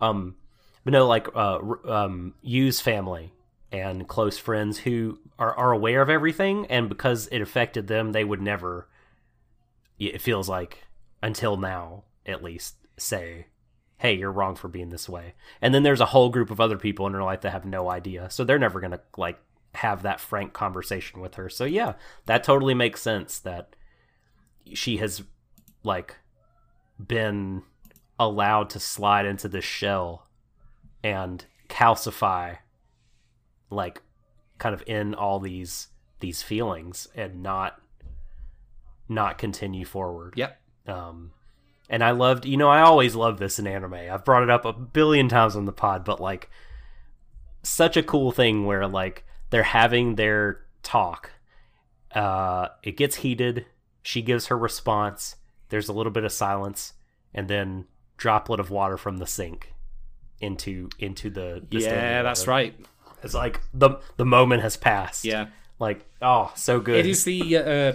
Um, 0.00 0.36
but 0.84 0.92
no, 0.92 1.06
like 1.06 1.28
uh, 1.34 1.58
um, 1.88 2.34
Yu's 2.42 2.80
family 2.80 3.32
and 3.72 4.06
close 4.06 4.38
friends 4.38 4.78
who 4.78 5.18
are 5.38 5.54
are 5.56 5.72
aware 5.72 6.02
of 6.02 6.10
everything, 6.10 6.66
and 6.66 6.88
because 6.88 7.26
it 7.28 7.40
affected 7.40 7.86
them, 7.86 8.12
they 8.12 8.24
would 8.24 8.42
never. 8.42 8.88
It 9.98 10.20
feels 10.20 10.48
like 10.48 10.84
until 11.22 11.56
now, 11.56 12.04
at 12.26 12.42
least, 12.42 12.74
say, 12.98 13.46
"Hey, 13.98 14.14
you're 14.14 14.32
wrong 14.32 14.54
for 14.56 14.68
being 14.68 14.90
this 14.90 15.08
way." 15.08 15.34
And 15.60 15.74
then 15.74 15.82
there's 15.82 16.00
a 16.00 16.06
whole 16.06 16.28
group 16.30 16.50
of 16.50 16.60
other 16.60 16.78
people 16.78 17.06
in 17.06 17.14
her 17.14 17.22
life 17.22 17.40
that 17.42 17.50
have 17.52 17.64
no 17.64 17.90
idea, 17.90 18.30
so 18.30 18.44
they're 18.44 18.58
never 18.58 18.80
gonna 18.80 19.00
like 19.16 19.38
have 19.74 20.02
that 20.02 20.20
frank 20.20 20.52
conversation 20.52 21.20
with 21.20 21.34
her. 21.34 21.48
So 21.48 21.64
yeah, 21.64 21.94
that 22.26 22.44
totally 22.44 22.74
makes 22.74 23.02
sense 23.02 23.38
that 23.40 23.74
she 24.72 24.98
has 24.98 25.22
like 25.82 26.16
been 27.04 27.62
allowed 28.18 28.70
to 28.70 28.80
slide 28.80 29.26
into 29.26 29.48
this 29.48 29.64
shell 29.64 30.28
and 31.02 31.44
calcify 31.68 32.58
like 33.70 34.00
kind 34.58 34.74
of 34.74 34.82
in 34.86 35.14
all 35.14 35.40
these 35.40 35.88
these 36.20 36.42
feelings 36.42 37.08
and 37.14 37.42
not 37.42 37.80
not 39.08 39.36
continue 39.36 39.84
forward 39.84 40.34
Yep. 40.36 40.60
um 40.86 41.32
and 41.90 42.02
i 42.02 42.10
loved 42.10 42.44
you 42.46 42.56
know 42.56 42.68
i 42.68 42.80
always 42.80 43.14
love 43.14 43.38
this 43.38 43.58
in 43.58 43.66
anime 43.66 43.94
i've 43.94 44.24
brought 44.24 44.42
it 44.42 44.50
up 44.50 44.64
a 44.64 44.72
billion 44.72 45.28
times 45.28 45.54
on 45.56 45.64
the 45.66 45.72
pod 45.72 46.04
but 46.04 46.20
like 46.20 46.48
such 47.62 47.96
a 47.96 48.02
cool 48.02 48.30
thing 48.32 48.64
where 48.66 48.86
like 48.86 49.24
they're 49.50 49.62
having 49.62 50.16
their 50.16 50.60
talk 50.82 51.30
uh 52.14 52.68
it 52.82 52.96
gets 52.96 53.16
heated 53.16 53.66
she 54.02 54.22
gives 54.22 54.46
her 54.46 54.58
response 54.58 55.36
there's 55.70 55.88
a 55.88 55.92
little 55.92 56.12
bit 56.12 56.24
of 56.24 56.32
silence 56.32 56.92
and 57.32 57.48
then 57.48 57.86
droplet 58.16 58.60
of 58.60 58.70
water 58.70 58.96
from 58.96 59.16
the 59.18 59.26
sink 59.26 59.72
into 60.40 60.88
into 60.98 61.30
the, 61.30 61.64
the 61.70 61.78
Yeah, 61.80 62.22
that's 62.22 62.40
water. 62.42 62.50
right. 62.50 62.74
it's 63.22 63.34
like 63.34 63.60
the 63.72 63.98
the 64.16 64.24
moment 64.26 64.62
has 64.62 64.76
passed 64.76 65.24
Yeah. 65.24 65.46
like 65.78 66.04
oh 66.20 66.52
so 66.54 66.80
good 66.80 66.96
It 66.96 67.06
is 67.06 67.24
the 67.24 67.56
uh, 67.56 67.92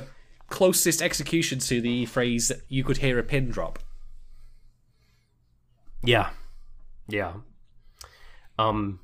closest 0.50 1.02
execution 1.02 1.60
to 1.60 1.82
the 1.82 2.06
phrase 2.06 2.52
"you 2.68 2.84
could 2.84 2.98
hear 2.98 3.20
a 3.20 3.24
pin 3.24 3.50
drop." 3.50 3.80
Yeah. 6.04 6.30
Yeah. 7.08 7.34
Um 8.58 9.00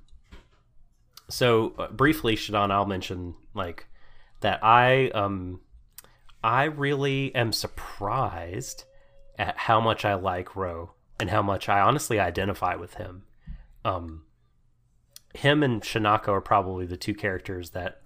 so 1.30 1.74
uh, 1.78 1.88
briefly 1.88 2.36
Shadon 2.36 2.72
I'll 2.72 2.86
mention 2.86 3.36
like 3.54 3.88
that 4.42 4.64
I 4.64 5.10
um 5.10 5.62
I 6.44 6.66
really 6.66 7.34
am 7.34 7.52
surprised 7.52 8.84
at 9.38 9.58
how 9.58 9.82
much 9.82 10.06
I 10.06 10.14
like 10.14 10.56
Rou 10.56 10.92
and 11.20 11.30
how 11.30 11.42
much 11.42 11.68
I 11.68 11.82
honestly 11.82 12.20
identify 12.20 12.76
with 12.76 12.96
him. 12.96 13.24
Um 13.84 14.24
him 15.34 15.64
and 15.64 15.82
Shinako 15.82 16.30
are 16.30 16.42
probably 16.42 16.86
the 16.86 16.98
two 16.98 17.14
characters 17.14 17.72
that 17.72 18.02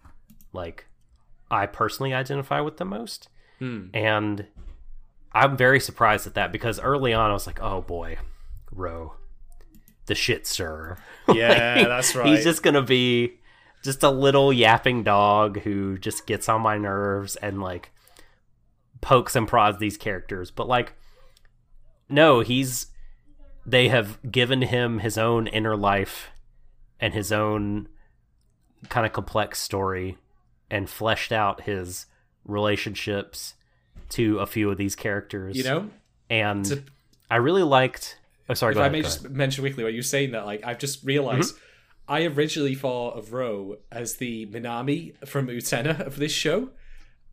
like 0.51 0.88
I 1.51 1.65
personally 1.65 2.13
identify 2.13 2.61
with 2.61 2.77
the 2.77 2.85
most. 2.85 3.29
Hmm. 3.59 3.87
And 3.93 4.47
I'm 5.33 5.57
very 5.57 5.79
surprised 5.79 6.27
at 6.27 6.33
that 6.35 6.51
because 6.51 6.79
early 6.79 7.13
on 7.13 7.29
I 7.29 7.33
was 7.33 7.47
like, 7.47 7.61
"Oh 7.61 7.81
boy, 7.81 8.17
Rou, 8.71 9.13
the 10.05 10.15
shit 10.15 10.47
stir." 10.47 10.97
Yeah, 11.33 11.83
that's 11.83 12.15
right. 12.15 12.27
He's 12.27 12.43
just 12.43 12.63
gonna 12.63 12.81
be 12.81 13.39
just 13.83 14.01
a 14.01 14.09
little 14.09 14.51
yapping 14.51 15.03
dog 15.03 15.59
who 15.59 15.97
just 15.97 16.25
gets 16.25 16.49
on 16.49 16.61
my 16.61 16.77
nerves 16.77 17.35
and 17.35 17.61
like 17.61 17.91
pokes 19.01 19.35
and 19.35 19.47
prods 19.47 19.77
these 19.77 19.97
characters. 19.97 20.49
But 20.49 20.67
like, 20.67 20.93
no, 22.09 22.39
he's 22.39 22.87
they 23.65 23.89
have 23.89 24.19
given 24.31 24.63
him 24.63 24.99
his 24.99 25.17
own 25.17 25.45
inner 25.45 25.75
life 25.75 26.31
and 26.99 27.13
his 27.13 27.31
own 27.31 27.87
kind 28.89 29.05
of 29.05 29.13
complex 29.13 29.59
story 29.59 30.17
and 30.71 30.89
fleshed 30.89 31.31
out 31.31 31.61
his 31.61 32.05
relationships 32.45 33.53
to 34.09 34.39
a 34.39 34.45
few 34.45 34.69
of 34.71 34.77
these 34.77 34.95
characters. 34.95 35.55
You 35.55 35.63
know, 35.63 35.89
and 36.29 36.65
to- 36.65 36.83
I 37.29 37.37
really 37.37 37.63
liked. 37.63 38.17
Oh, 38.49 38.53
sorry. 38.55 38.73
if 38.73 38.79
I 38.79 38.89
may 38.89 39.01
just 39.03 39.19
ahead. 39.25 39.35
mention 39.35 39.61
quickly 39.63 39.83
what 39.83 39.93
you're 39.93 40.01
saying 40.01 40.31
that 40.31 40.45
like 40.45 40.65
I've 40.65 40.79
just 40.79 41.03
realized 41.03 41.55
Mm-hmm. 41.55 41.63
I 42.11 42.23
originally 42.25 42.73
thought 42.73 43.11
of 43.19 43.33
Rou 43.33 43.77
as 43.91 44.15
the 44.15 44.47
Nanami 44.47 45.13
from 45.27 45.45
Utena 45.45 45.99
of 46.07 46.15
this 46.17 46.31
show. 46.31 46.69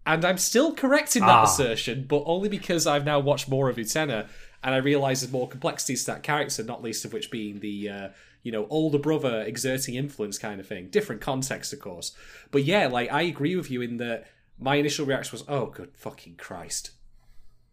And 0.04 0.22
I'm 0.22 0.36
still 0.36 0.74
correct 0.74 1.16
in 1.16 1.22
that 1.22 1.30
Ah. 1.30 1.44
assertion, 1.44 2.04
but 2.06 2.22
only 2.26 2.50
because 2.50 2.86
I've 2.86 3.06
now 3.06 3.18
watched 3.18 3.48
more 3.48 3.70
of 3.70 3.76
Utena 3.76 4.28
and 4.62 4.74
I 4.74 4.76
realise 4.78 5.20
there's 5.22 5.32
more 5.32 5.48
complexities 5.48 6.04
to 6.04 6.10
that 6.12 6.22
character, 6.22 6.62
not 6.62 6.82
least 6.82 7.06
of 7.06 7.14
which 7.14 7.30
being 7.30 7.60
the 7.60 7.88
uh, 7.88 8.08
you 8.46 8.52
know, 8.52 8.68
older 8.70 8.96
brother 8.98 9.42
exerting 9.42 9.96
influence 9.96 10.38
kind 10.38 10.60
of 10.60 10.68
thing. 10.68 10.86
Different 10.86 11.20
context, 11.20 11.72
of 11.72 11.80
course. 11.80 12.12
But 12.52 12.62
yeah, 12.62 12.86
like 12.86 13.10
I 13.12 13.22
agree 13.22 13.56
with 13.56 13.72
you 13.72 13.82
in 13.82 13.96
that 13.96 14.28
my 14.56 14.76
initial 14.76 15.04
reaction 15.04 15.32
was, 15.32 15.44
Oh 15.48 15.66
good 15.66 15.96
fucking 15.96 16.36
Christ. 16.36 16.92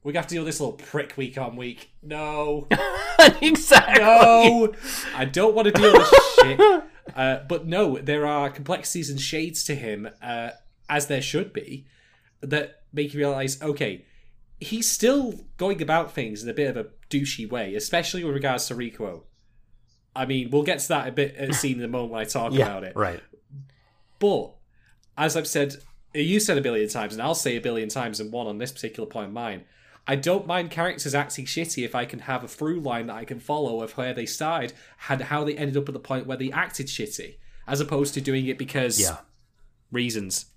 We 0.04 0.16
have 0.16 0.26
to 0.26 0.34
deal 0.34 0.42
with 0.42 0.48
this 0.48 0.60
little 0.60 0.76
prick 0.76 1.16
week 1.16 1.38
on 1.38 1.58
week. 1.58 1.92
No. 2.02 2.68
exactly. 3.40 4.04
No, 4.04 4.74
I 5.16 5.26
don't 5.26 5.54
want 5.54 5.68
to 5.68 5.72
deal 5.74 5.94
with 5.94 6.10
this 6.10 6.36
shit. 6.42 6.84
Uh, 7.18 7.44
but 7.50 7.68
no, 7.68 7.98
there 7.98 8.26
are 8.26 8.50
complexities 8.50 9.10
and 9.10 9.20
shades 9.20 9.66
to 9.66 9.76
him, 9.76 10.10
uh, 10.22 10.52
as 10.90 11.08
there 11.08 11.22
should 11.22 11.52
be, 11.52 11.86
that 12.40 12.84
make 12.94 13.14
you 13.14 13.20
realize, 13.20 13.62
okay, 13.62 14.06
he's 14.62 14.90
still 14.90 15.34
going 15.58 15.82
about 15.82 16.14
things 16.14 16.42
in 16.42 16.48
a 16.48 16.54
bit 16.54 16.70
of 16.70 16.78
a 16.78 16.90
douchey 17.10 17.48
way, 17.48 17.76
especially 17.76 18.24
with 18.24 18.34
regards 18.34 18.68
to 18.68 18.74
Rikuo. 18.74 19.24
I 20.16 20.26
mean, 20.26 20.50
we'll 20.52 20.64
get 20.64 20.80
to 20.80 20.88
that 20.90 21.08
a 21.08 21.12
bit 21.12 21.36
at 21.36 21.54
scene 21.56 21.80
in 21.80 21.84
a 21.84 21.88
moment 21.88 22.12
when 22.14 22.22
I 22.22 22.26
talk 22.26 22.54
Yeah. 22.54 22.66
about 22.66 22.84
it. 22.84 22.96
Right. 22.96 23.22
But 24.20 24.52
as 25.18 25.36
I've 25.36 25.48
said, 25.48 25.76
you 26.14 26.40
said 26.40 26.58
a 26.58 26.62
billion 26.62 26.88
times, 26.90 27.14
and 27.14 27.22
I'll 27.22 27.34
say 27.36 27.56
a 27.58 27.62
billion 27.62 27.90
times 27.90 28.20
and 28.20 28.32
one 28.32 28.48
on 28.48 28.58
this 28.60 28.72
particular 28.72 29.08
point 29.10 29.28
of 29.28 29.34
mine. 29.34 29.66
I 30.06 30.16
don't 30.18 30.46
mind 30.46 30.70
characters 30.70 31.16
acting 31.16 31.46
shitty 31.46 31.84
if 31.86 31.96
I 31.96 32.06
can 32.06 32.20
have 32.20 32.44
a 32.44 32.48
through 32.48 32.82
line 32.82 33.08
that 33.08 33.16
I 33.16 33.26
can 33.26 33.40
follow 33.40 33.82
of 33.82 33.94
where 33.98 34.14
they 34.14 34.26
started 34.26 34.74
and 35.10 35.22
how 35.22 35.44
they 35.46 35.56
ended 35.56 35.78
up 35.78 35.88
at 35.88 35.94
the 35.94 36.00
point 36.00 36.28
where 36.28 36.38
they 36.38 36.52
acted 36.52 36.88
shitty, 36.88 37.38
as 37.68 37.80
opposed 37.80 38.14
to 38.16 38.22
doing 38.22 38.46
it 38.48 38.58
because 38.58 39.00
Yeah. 39.00 39.18
reasons. 39.92 40.48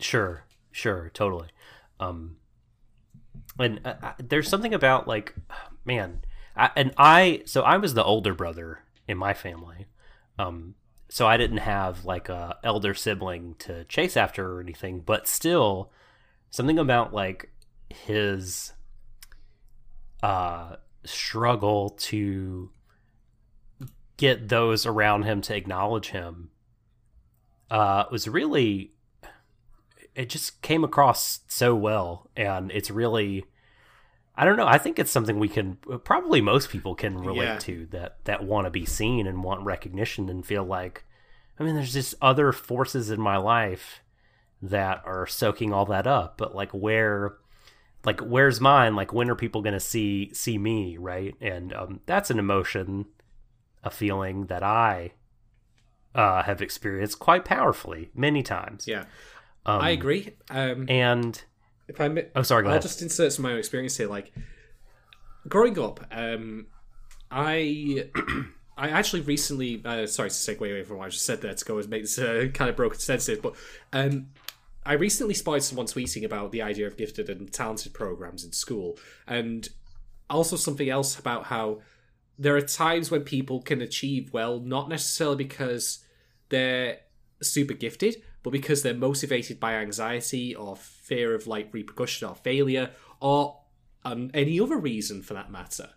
Sure. 0.00 0.44
Sure. 0.72 1.10
Totally. 1.14 1.48
Um. 2.00 2.36
And 3.58 3.80
uh, 3.86 3.94
uh, 4.02 4.12
there's 4.18 4.48
something 4.48 4.74
about 4.74 5.06
like, 5.08 5.34
man, 5.84 6.22
I, 6.56 6.70
and 6.76 6.92
I. 6.96 7.42
So 7.44 7.62
I 7.62 7.76
was 7.76 7.94
the 7.94 8.04
older 8.04 8.34
brother 8.34 8.80
in 9.08 9.18
my 9.18 9.34
family, 9.34 9.86
Um, 10.38 10.74
so 11.08 11.26
I 11.26 11.36
didn't 11.36 11.58
have 11.58 12.04
like 12.04 12.28
a 12.28 12.58
elder 12.64 12.94
sibling 12.94 13.54
to 13.60 13.84
chase 13.84 14.16
after 14.16 14.54
or 14.54 14.60
anything, 14.60 15.00
but 15.00 15.28
still 15.28 15.92
something 16.50 16.78
about 16.78 17.12
like 17.12 17.50
his 17.88 18.72
uh 20.22 20.76
struggle 21.04 21.90
to 21.90 22.70
get 24.16 24.48
those 24.48 24.86
around 24.86 25.22
him 25.22 25.40
to 25.40 25.54
acknowledge 25.54 26.08
him 26.08 26.50
uh 27.70 28.04
was 28.10 28.26
really 28.26 28.92
it 30.14 30.28
just 30.28 30.62
came 30.62 30.82
across 30.82 31.40
so 31.46 31.74
well 31.74 32.28
and 32.36 32.72
it's 32.72 32.90
really 32.90 33.44
I 34.36 34.44
don't 34.44 34.56
know. 34.56 34.66
I 34.66 34.78
think 34.78 34.98
it's 34.98 35.10
something 35.10 35.38
we 35.38 35.48
can 35.48 35.76
probably 36.04 36.40
most 36.40 36.70
people 36.70 36.94
can 36.94 37.16
relate 37.18 37.44
Yeah. 37.46 37.58
to 37.60 37.86
that 37.92 38.18
that 38.24 38.44
want 38.44 38.66
to 38.66 38.70
be 38.70 38.84
seen 38.84 39.26
and 39.26 39.42
want 39.42 39.64
recognition 39.64 40.28
and 40.28 40.44
feel 40.44 40.64
like 40.64 41.04
I 41.58 41.64
mean 41.64 41.74
there's 41.74 41.92
just 41.94 42.14
other 42.20 42.52
forces 42.52 43.10
in 43.10 43.20
my 43.20 43.36
life 43.38 44.00
that 44.62 45.02
are 45.06 45.26
soaking 45.26 45.72
all 45.72 45.86
that 45.86 46.06
up, 46.06 46.36
but 46.36 46.54
like 46.54 46.72
where 46.72 47.36
like 48.04 48.20
where's 48.20 48.60
mine? 48.60 48.94
Like 48.94 49.12
when 49.12 49.30
are 49.30 49.34
people 49.34 49.62
going 49.62 49.72
to 49.72 49.80
see 49.80 50.30
see 50.34 50.58
me, 50.58 50.96
right? 50.98 51.34
And 51.40 51.72
um 51.72 52.00
that's 52.06 52.30
an 52.30 52.38
emotion, 52.38 53.06
a 53.82 53.90
feeling 53.90 54.46
that 54.46 54.62
I 54.62 55.12
uh 56.14 56.42
have 56.42 56.60
experienced 56.62 57.18
quite 57.18 57.44
powerfully 57.44 58.10
many 58.14 58.42
times. 58.42 58.86
Yeah, 58.86 59.04
Um, 59.64 59.80
I 59.80 59.90
agree. 59.90 60.34
Um, 60.50 60.86
And 60.88 61.42
if 61.88 62.00
I 62.00 62.08
mi- 62.08 62.24
oh 62.34 62.42
sorry, 62.42 62.62
go 62.62 62.68
I'll 62.68 62.74
ahead. 62.74 62.82
just 62.82 63.02
insert 63.02 63.32
some 63.32 63.44
of 63.44 63.50
my 63.50 63.52
own 63.52 63.58
experience 63.58 63.96
here. 63.96 64.08
Like 64.08 64.32
growing 65.48 65.78
up, 65.78 66.00
um, 66.10 66.66
I 67.30 68.08
I 68.76 68.90
actually 68.90 69.22
recently 69.22 69.82
uh, 69.84 70.06
sorry 70.06 70.30
to 70.30 70.34
segue 70.34 70.60
away 70.60 70.82
from 70.84 70.98
what 70.98 71.06
I 71.06 71.08
just 71.10 71.24
said 71.24 71.40
there 71.40 71.54
to 71.54 71.64
go 71.64 71.78
and 71.78 71.88
make 71.88 72.02
this 72.02 72.18
uh, 72.18 72.48
kind 72.52 72.68
of 72.68 72.76
broken 72.76 72.98
sensitive, 72.98 73.42
but 73.42 73.54
um, 73.92 74.28
I 74.84 74.94
recently 74.94 75.34
spotted 75.34 75.62
someone 75.62 75.86
tweeting 75.86 76.24
about 76.24 76.52
the 76.52 76.62
idea 76.62 76.86
of 76.86 76.96
gifted 76.96 77.28
and 77.28 77.52
talented 77.52 77.94
programs 77.94 78.44
in 78.44 78.52
school, 78.52 78.98
and 79.26 79.68
also 80.28 80.56
something 80.56 80.88
else 80.88 81.18
about 81.18 81.44
how 81.44 81.80
there 82.38 82.54
are 82.56 82.60
times 82.60 83.10
when 83.10 83.22
people 83.22 83.62
can 83.62 83.80
achieve 83.80 84.32
well, 84.32 84.60
not 84.60 84.88
necessarily 84.88 85.36
because 85.36 86.04
they're 86.50 86.98
super 87.42 87.74
gifted, 87.74 88.22
but 88.46 88.52
because 88.52 88.84
they're 88.84 88.94
motivated 88.94 89.58
by 89.58 89.74
anxiety 89.74 90.54
or 90.54 90.76
fear 90.76 91.34
of 91.34 91.48
like 91.48 91.74
repercussion 91.74 92.28
or 92.28 92.36
failure 92.36 92.92
or 93.18 93.58
um, 94.04 94.30
any 94.34 94.60
other 94.60 94.76
reason 94.76 95.20
for 95.20 95.34
that 95.34 95.50
matter. 95.50 95.88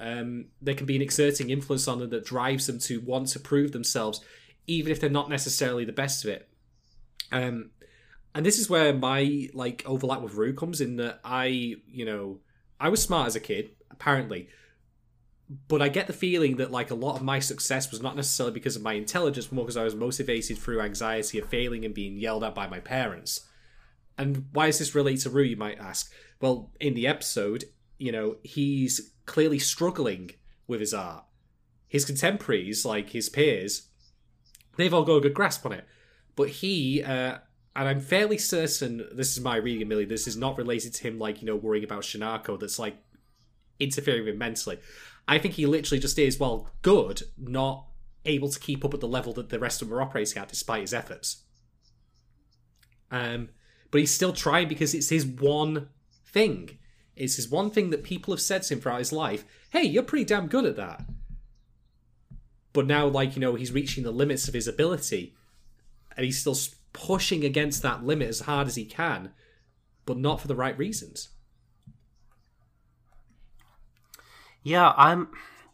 Um, 0.00 0.46
there 0.62 0.74
can 0.74 0.86
be 0.86 0.96
an 0.96 1.02
exerting 1.02 1.50
influence 1.50 1.86
on 1.86 1.98
them 1.98 2.08
that 2.08 2.24
drives 2.24 2.66
them 2.66 2.78
to 2.78 3.02
want 3.02 3.28
to 3.28 3.40
prove 3.40 3.72
themselves, 3.72 4.24
even 4.66 4.90
if 4.90 5.00
they're 5.00 5.10
not 5.10 5.28
necessarily 5.28 5.84
the 5.84 5.92
best 5.92 6.24
of 6.24 6.30
it. 6.30 6.48
Um, 7.30 7.72
and 8.34 8.46
this 8.46 8.58
is 8.58 8.70
where 8.70 8.94
my 8.94 9.50
like 9.52 9.82
overlap 9.84 10.22
with 10.22 10.32
Rue 10.32 10.54
comes 10.54 10.80
in 10.80 10.96
that 10.96 11.20
I, 11.22 11.74
you 11.90 12.06
know, 12.06 12.40
I 12.80 12.88
was 12.88 13.02
smart 13.02 13.26
as 13.26 13.36
a 13.36 13.40
kid, 13.40 13.72
apparently, 13.90 14.48
but 15.68 15.82
I 15.82 15.88
get 15.88 16.06
the 16.06 16.12
feeling 16.12 16.56
that 16.56 16.70
like 16.70 16.90
a 16.90 16.94
lot 16.94 17.16
of 17.16 17.22
my 17.22 17.38
success 17.38 17.90
was 17.90 18.00
not 18.00 18.16
necessarily 18.16 18.54
because 18.54 18.76
of 18.76 18.82
my 18.82 18.94
intelligence, 18.94 19.50
more 19.50 19.64
because 19.64 19.76
I 19.76 19.84
was 19.84 19.94
motivated 19.94 20.58
through 20.58 20.80
anxiety 20.80 21.38
of 21.38 21.48
failing 21.48 21.84
and 21.84 21.94
being 21.94 22.16
yelled 22.16 22.44
at 22.44 22.54
by 22.54 22.66
my 22.66 22.80
parents. 22.80 23.48
And 24.16 24.46
why 24.52 24.66
does 24.66 24.78
this 24.78 24.94
relate 24.94 25.20
to 25.20 25.30
Rue, 25.30 25.42
you 25.42 25.56
might 25.56 25.78
ask? 25.78 26.12
Well, 26.40 26.70
in 26.80 26.94
the 26.94 27.06
episode, 27.06 27.64
you 27.98 28.12
know, 28.12 28.36
he's 28.42 29.12
clearly 29.26 29.58
struggling 29.58 30.32
with 30.66 30.80
his 30.80 30.94
art. 30.94 31.24
His 31.88 32.04
contemporaries, 32.04 32.84
like 32.84 33.10
his 33.10 33.28
peers, 33.28 33.88
they've 34.76 34.94
all 34.94 35.04
got 35.04 35.16
a 35.16 35.20
good 35.20 35.34
grasp 35.34 35.66
on 35.66 35.72
it. 35.72 35.86
But 36.36 36.48
he, 36.48 37.02
uh, 37.02 37.38
and 37.74 37.88
I'm 37.88 38.00
fairly 38.00 38.38
certain, 38.38 39.06
this 39.12 39.32
is 39.32 39.40
my 39.42 39.56
reading, 39.56 39.88
Millie, 39.88 40.04
this 40.04 40.26
is 40.26 40.36
not 40.36 40.56
related 40.56 40.94
to 40.94 41.02
him, 41.02 41.18
like, 41.18 41.42
you 41.42 41.46
know, 41.46 41.56
worrying 41.56 41.84
about 41.84 42.02
Shinako 42.02 42.58
that's, 42.58 42.78
like, 42.78 42.96
interfering 43.78 44.24
with 44.24 44.36
mentally. 44.36 44.78
I 45.28 45.38
think 45.38 45.54
he 45.54 45.66
literally 45.66 46.00
just 46.00 46.18
is, 46.18 46.38
well, 46.38 46.68
good, 46.82 47.22
not 47.38 47.86
able 48.24 48.48
to 48.48 48.60
keep 48.60 48.84
up 48.84 48.94
at 48.94 49.00
the 49.00 49.08
level 49.08 49.32
that 49.34 49.48
the 49.48 49.58
rest 49.58 49.82
of 49.82 49.88
them 49.88 49.98
are 49.98 50.02
operating 50.02 50.40
at 50.40 50.48
despite 50.48 50.82
his 50.82 50.94
efforts. 50.94 51.42
Um, 53.10 53.50
but 53.90 54.00
he's 54.00 54.14
still 54.14 54.32
trying 54.32 54.68
because 54.68 54.94
it's 54.94 55.10
his 55.10 55.26
one 55.26 55.88
thing. 56.26 56.78
It's 57.14 57.36
his 57.36 57.48
one 57.48 57.70
thing 57.70 57.90
that 57.90 58.04
people 58.04 58.32
have 58.32 58.40
said 58.40 58.62
to 58.64 58.74
him 58.74 58.80
throughout 58.80 59.00
his 59.00 59.12
life. 59.12 59.44
Hey, 59.70 59.82
you're 59.82 60.02
pretty 60.02 60.24
damn 60.24 60.46
good 60.46 60.64
at 60.64 60.76
that. 60.76 61.04
But 62.72 62.86
now, 62.86 63.06
like, 63.06 63.36
you 63.36 63.40
know, 63.40 63.54
he's 63.54 63.72
reaching 63.72 64.02
the 64.02 64.10
limits 64.10 64.48
of 64.48 64.54
his 64.54 64.66
ability 64.66 65.34
and 66.16 66.24
he's 66.24 66.40
still 66.40 66.56
pushing 66.92 67.44
against 67.44 67.82
that 67.82 68.04
limit 68.04 68.28
as 68.28 68.40
hard 68.40 68.66
as 68.66 68.76
he 68.76 68.84
can, 68.84 69.32
but 70.06 70.16
not 70.16 70.40
for 70.40 70.48
the 70.48 70.56
right 70.56 70.76
reasons. 70.76 71.28
Yeah, 74.62 74.92
I'm. 74.96 75.28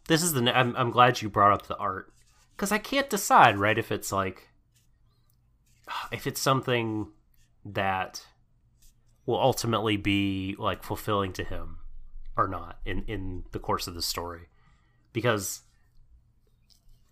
This 0.07 0.23
is 0.23 0.33
the. 0.33 0.57
I'm. 0.57 0.75
I'm 0.75 0.91
glad 0.91 1.21
you 1.21 1.29
brought 1.29 1.53
up 1.53 1.67
the 1.67 1.77
art 1.77 2.13
because 2.55 2.71
I 2.71 2.77
can't 2.77 3.09
decide 3.09 3.57
right 3.57 3.77
if 3.77 3.91
it's 3.91 4.11
like 4.11 4.49
if 6.11 6.27
it's 6.27 6.41
something 6.41 7.07
that 7.65 8.25
will 9.25 9.39
ultimately 9.39 9.97
be 9.97 10.55
like 10.57 10.83
fulfilling 10.83 11.33
to 11.33 11.43
him 11.43 11.77
or 12.35 12.47
not 12.47 12.79
in 12.85 13.03
in 13.07 13.43
the 13.51 13.59
course 13.59 13.85
of 13.87 13.93
the 13.93 14.01
story 14.01 14.47
because 15.13 15.61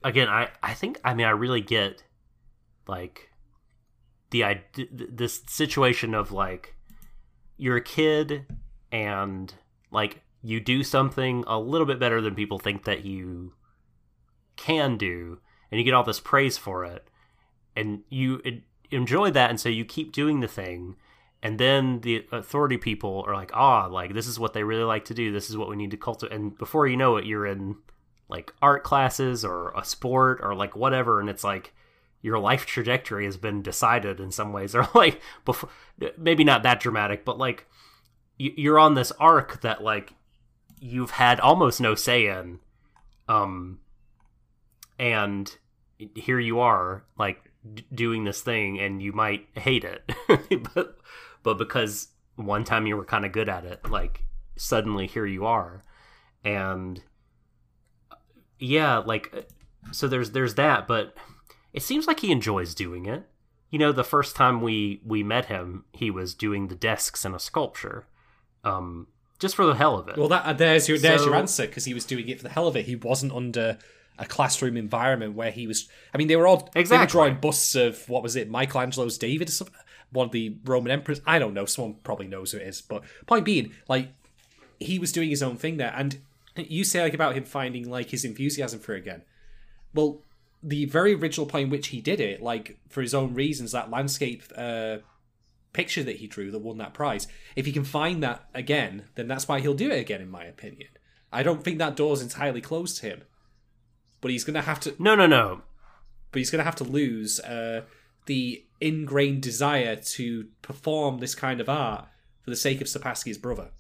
again 0.04 0.30
i 0.30 0.50
i 0.64 0.74
think 0.74 1.00
i 1.04 1.14
mean 1.14 1.26
i 1.26 1.32
really 1.32 1.62
get 1.62 2.04
like 2.88 3.30
the 4.32 4.44
i 4.44 4.64
this 4.74 5.44
situation 5.48 6.16
of 6.16 6.32
like 6.32 6.76
you're 7.58 7.78
a 7.78 7.84
kid 7.84 8.46
and 8.92 9.54
like 9.92 10.22
you 10.48 10.62
do 10.62 10.82
something 10.82 11.43
a 11.45 11.60
little 11.60 11.86
bit 11.86 12.00
better 12.00 12.22
than 12.22 12.34
people 12.34 12.58
think 12.58 12.86
that 12.86 13.04
you 13.04 13.54
can 14.56 14.98
do 14.98 15.39
and 15.70 15.78
you 15.78 15.84
get 15.84 15.93
all 15.93 16.06
this 16.06 16.22
praise 16.22 16.58
for 16.58 16.86
it 16.86 17.10
and 17.76 18.02
you 18.10 18.41
enjoy 18.89 19.30
that 19.30 19.50
and 19.50 19.60
so 19.60 19.68
you 19.68 19.84
keep 19.84 20.14
doing 20.14 20.39
the 20.39 20.48
thing 20.48 20.95
and 21.43 21.60
then 21.60 22.00
the 22.00 22.26
authority 22.32 22.78
people 22.78 23.26
are 23.28 23.36
like 23.36 23.52
ah 23.54 23.88
like 23.88 24.14
this 24.14 24.26
is 24.26 24.39
what 24.39 24.54
they 24.54 24.64
really 24.64 24.86
like 24.86 25.04
to 25.04 25.14
do. 25.14 25.34
This 25.34 25.50
is 25.50 25.58
what 25.58 25.70
we 25.70 25.76
need 25.76 25.91
to 25.91 25.98
cultivate 25.98 26.34
and 26.34 26.58
before 26.58 26.88
you 26.88 26.95
know 26.95 27.18
it 27.18 27.26
you're 27.26 27.45
in 27.45 27.76
like 28.30 28.54
art 28.62 28.86
classes 28.86 29.43
or 29.43 29.72
a 29.76 29.84
sport 29.84 30.39
or 30.41 30.56
like 30.56 30.78
whatever 30.78 31.20
and 31.20 31.30
it's 31.30 31.43
like 31.43 31.74
your 32.22 32.39
life 32.39 32.66
trajectory 32.66 33.26
has 33.26 33.36
been 33.36 33.62
decided 33.62 34.22
in 34.22 34.32
some 34.32 34.54
ways 34.54 34.74
or 34.76 34.88
like 34.95 35.22
before 35.43 35.70
maybe 36.18 36.45
not 36.45 36.64
that 36.64 36.80
dramatic 36.80 37.26
but 37.26 37.38
like 37.38 37.68
you're 38.38 38.80
on 38.80 38.93
this 38.93 39.12
arc 39.20 39.60
that 39.62 39.84
like 39.84 40.14
you've 40.80 41.12
had 41.12 41.40
almost 41.40 41.82
no 41.82 41.96
say 41.96 42.28
in 42.28 42.60
um 43.28 43.80
and 45.00 45.58
here 46.16 46.40
you 46.40 46.60
are 46.60 47.04
like 47.18 47.52
d- 47.74 47.86
doing 47.94 48.24
this 48.24 48.42
thing 48.42 48.80
and 48.80 49.02
you 49.02 49.12
might 49.12 49.48
hate 49.56 49.84
it. 49.84 50.12
But 50.74 50.98
but 51.44 51.58
because 51.58 52.10
one 52.36 52.64
time 52.64 52.88
you 52.88 52.98
were 52.98 53.06
kind 53.06 53.26
of 53.26 53.32
good 53.32 53.50
at 53.50 53.66
it 53.66 53.90
like 53.90 54.24
suddenly 54.56 55.08
here 55.08 55.26
you 55.26 55.46
are. 55.46 55.84
And 56.44 57.02
yeah 58.60 58.98
like 58.98 59.50
so 59.92 60.08
there's 60.08 60.32
there's 60.32 60.56
that 60.56 60.88
but 60.88 61.16
it 61.74 61.84
seems 61.84 62.08
like 62.08 62.20
he 62.20 62.32
enjoys 62.32 62.76
doing 62.76 63.06
it. 63.06 63.28
You 63.70 63.80
know 63.80 63.92
the 63.92 64.04
first 64.04 64.36
time 64.36 64.62
we 64.62 65.02
we 65.06 65.24
met 65.24 65.46
him 65.46 65.86
he 65.92 66.10
was 66.12 66.34
doing 66.34 66.68
the 66.68 66.76
desks 66.76 67.26
in 67.26 67.34
a 67.34 67.40
sculpture. 67.40 68.08
Um 68.64 69.08
just 69.40 69.56
for 69.56 69.66
the 69.66 69.76
hell 69.76 69.98
of 69.98 70.08
it 70.10 70.18
Well, 70.18 70.30
that 70.30 70.46
uh, 70.46 70.54
there's 70.54 70.88
your 70.90 70.98
there's 70.98 71.26
your 71.26 71.36
answer 71.36 71.66
because 71.68 71.86
he 71.86 71.94
was 71.94 72.06
doing 72.06 72.28
it 72.28 72.38
for 72.38 72.44
the 72.44 72.50
hell 72.50 72.68
of 72.68 72.76
it. 72.76 72.86
He 72.86 72.96
wasn't 72.96 73.32
under 73.34 73.78
a 74.20 74.26
classroom 74.26 74.78
environment 74.78 75.36
where 75.36 75.52
he 75.52 75.68
was. 75.68 75.88
I 76.14 76.18
mean, 76.18 76.28
they 76.28 76.36
were 76.36 76.48
all 76.48 76.58
they 76.74 76.80
were 76.80 76.82
Exactly. 76.82 77.08
drawing 77.12 77.36
busts 77.40 77.76
of 77.76 78.08
what 78.10 78.24
was 78.24 78.36
it, 78.36 78.50
Michelangelo's 78.50 79.18
David 79.18 79.50
or 79.50 79.52
something, 79.52 79.76
one 80.12 80.26
of 80.28 80.32
the 80.32 80.56
Roman 80.66 80.92
emperors. 80.92 81.22
I 81.26 81.38
don't 81.40 81.54
know. 81.54 81.66
Someone 81.66 81.96
probably 82.04 82.28
knows 82.28 82.52
who 82.52 82.58
it 82.58 82.68
is. 82.68 82.82
But 82.82 83.04
point 83.28 83.46
being, 83.46 83.74
like, 83.88 84.10
he 84.80 84.98
was 84.98 85.12
doing 85.12 85.30
his 85.30 85.44
own 85.44 85.56
thing 85.58 85.78
there, 85.78 85.94
and 85.96 86.18
you 86.56 86.84
say 86.84 87.02
like 87.04 87.14
about 87.14 87.36
him 87.36 87.44
finding 87.44 87.88
like 87.90 88.10
his 88.10 88.26
enthusiasm 88.26 88.80
for 88.80 88.96
it 88.96 89.00
again. 89.00 89.22
Well, 89.94 90.22
the 90.64 90.86
very 90.86 91.14
original 91.14 91.46
point 91.46 91.66
in 91.66 91.70
which 91.70 91.90
he 91.90 92.02
did 92.02 92.20
it, 92.20 92.42
like 92.42 92.78
for 92.90 93.02
his 93.04 93.14
own 93.14 93.36
reasons, 93.36 93.72
that 93.74 93.92
landscape 93.92 94.42
uh, 94.56 94.98
picture 95.74 96.03
that 96.03 96.18
he 96.18 96.28
drew 96.28 96.49
that 96.51 96.59
won 96.59 96.78
that 96.80 96.93
prize. 96.93 97.28
If 97.55 97.65
he 97.65 97.72
can 97.72 97.84
find 97.84 98.24
that 98.24 98.47
again, 98.53 99.03
then 99.15 99.28
that's 99.28 99.47
why 99.47 99.59
he'll 99.59 99.74
do 99.74 99.91
it 99.91 99.99
again, 99.99 100.22
in 100.22 100.30
my 100.30 100.43
opinion. 100.45 100.89
I 101.32 101.43
don't 101.43 101.63
think 101.63 101.78
that 101.78 101.95
door's 101.95 102.22
entirely 102.22 102.61
closed 102.61 102.97
to 103.01 103.07
him, 103.07 103.22
but 104.22 104.32
he's 104.32 104.43
gonna 104.43 104.61
have 104.61 104.80
to. 104.82 104.95
no 104.97 105.13
no 105.15 105.28
no 105.28 105.61
But 106.32 106.39
he's 106.39 106.49
gonna 106.49 106.63
have 106.63 106.76
to 106.78 106.84
lose 106.84 107.39
uh, 107.41 107.82
the 108.26 108.63
ingrained 108.80 109.41
desire 109.41 109.95
to 109.95 110.47
perform 110.61 111.20
this 111.20 111.36
kind 111.36 111.59
of 111.61 111.68
art 111.70 112.07
for 112.41 112.49
the 112.49 112.55
sake 112.55 112.80
of 112.82 112.88
Sapasky's 112.88 113.38
brother, 113.38 113.72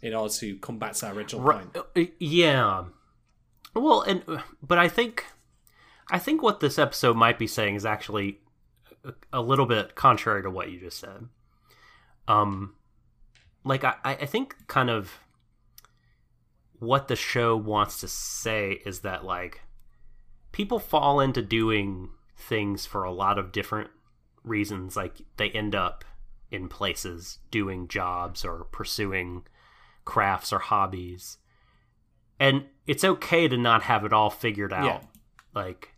in 0.00 0.14
order 0.14 0.32
to 0.34 0.56
combat 0.56 0.94
that 0.96 1.14
original 1.14 1.42
Right. 1.42 1.72
point. 1.72 1.86
uh, 1.96 2.12
Yeah. 2.18 2.84
Well, 3.74 4.00
and 4.02 4.24
but 4.62 4.78
I 4.78 4.88
think 4.88 5.26
I 6.10 6.18
think 6.18 6.42
what 6.42 6.60
this 6.60 6.78
episode 6.78 7.16
might 7.16 7.38
be 7.38 7.46
saying 7.46 7.76
is 7.76 7.84
actually 7.86 8.40
a, 9.32 9.40
little 9.40 9.66
bit 9.66 9.94
contrary 9.94 10.42
to 10.42 10.50
what 10.50 10.70
you 10.70 10.80
just 10.80 10.98
said. 10.98 11.28
Um, 12.28 12.74
like 13.64 13.84
I, 13.84 13.94
I 14.04 14.26
think 14.26 14.66
kind 14.66 14.90
of 14.90 15.18
what 16.78 17.08
the 17.08 17.16
show 17.16 17.56
wants 17.56 18.00
to 18.00 18.08
say 18.08 18.80
is 18.86 19.00
that 19.00 19.24
like 19.24 19.60
people 20.52 20.78
fall 20.78 21.20
into 21.20 21.42
doing 21.42 22.10
things 22.36 22.86
for 22.86 23.04
a 23.04 23.12
lot 23.12 23.38
of 23.38 23.52
different 23.52 23.90
reasons 24.42 24.96
like 24.96 25.16
they 25.36 25.50
end 25.50 25.74
up 25.74 26.04
in 26.50 26.68
places 26.68 27.38
doing 27.50 27.86
jobs 27.86 28.44
or 28.44 28.64
pursuing 28.72 29.42
crafts 30.06 30.52
or 30.52 30.58
hobbies 30.58 31.36
and 32.38 32.64
it's 32.86 33.04
okay 33.04 33.46
to 33.46 33.58
not 33.58 33.82
have 33.82 34.04
it 34.04 34.12
all 34.12 34.30
figured 34.30 34.72
out 34.72 34.84
Yeah. 34.86 35.00
like 35.54 35.90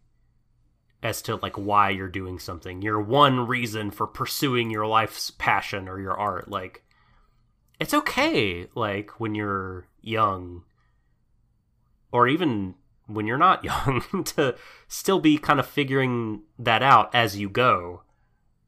as 1.02 1.20
to 1.22 1.36
like 1.36 1.58
why 1.58 1.90
you're 1.90 2.08
doing 2.08 2.38
something. 2.38 2.80
Your 2.80 3.00
one 3.00 3.46
reason 3.46 3.90
for 3.90 4.06
pursuing 4.06 4.70
your 4.70 4.86
life's 4.86 5.30
passion 5.30 5.88
or 5.88 6.00
your 6.00 6.18
art. 6.18 6.48
Like 6.48 6.84
it's 7.80 7.94
okay 7.94 8.68
like 8.74 9.18
when 9.18 9.34
you're 9.34 9.86
young 10.00 10.62
or 12.12 12.28
even 12.28 12.74
when 13.06 13.26
you're 13.26 13.38
not 13.38 13.64
young 13.64 14.24
to 14.24 14.54
still 14.86 15.18
be 15.18 15.38
kind 15.38 15.58
of 15.58 15.66
figuring 15.66 16.42
that 16.58 16.82
out 16.82 17.12
as 17.14 17.36
you 17.36 17.48
go. 17.48 18.02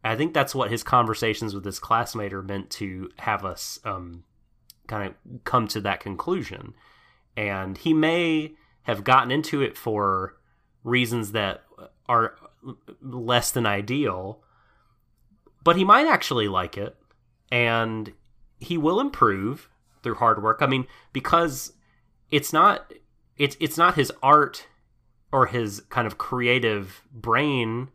I 0.02 0.16
think 0.16 0.34
that's 0.34 0.54
what 0.54 0.70
his 0.70 0.82
conversations 0.82 1.54
with 1.54 1.64
his 1.64 1.78
classmate 1.78 2.34
are 2.34 2.42
meant 2.42 2.68
to 2.70 3.10
have 3.18 3.44
us 3.44 3.78
um, 3.84 4.24
kind 4.86 5.08
of 5.08 5.44
come 5.44 5.66
to 5.68 5.80
that 5.80 6.00
conclusion. 6.00 6.74
And 7.36 7.78
he 7.78 7.94
may 7.94 8.54
have 8.82 9.02
gotten 9.02 9.30
into 9.30 9.62
it 9.62 9.78
for 9.78 10.36
reasons 10.82 11.32
that 11.32 11.62
are 12.08 12.36
less 13.00 13.50
than 13.50 13.66
ideal 13.66 14.42
but 15.64 15.76
he 15.76 15.84
might 15.84 16.06
actually 16.06 16.46
like 16.46 16.76
it 16.76 16.96
and 17.50 18.12
he 18.60 18.78
will 18.78 19.00
improve 19.00 19.68
through 20.02 20.14
hard 20.14 20.42
work. 20.42 20.58
I 20.60 20.66
mean 20.66 20.86
because 21.12 21.72
it's 22.30 22.52
not 22.52 22.92
it's 23.36 23.56
it's 23.58 23.78
not 23.78 23.94
his 23.96 24.12
art 24.22 24.68
or 25.32 25.46
his 25.46 25.80
kind 25.88 26.06
of 26.06 26.18
creative 26.18 27.02
brain 27.10 27.90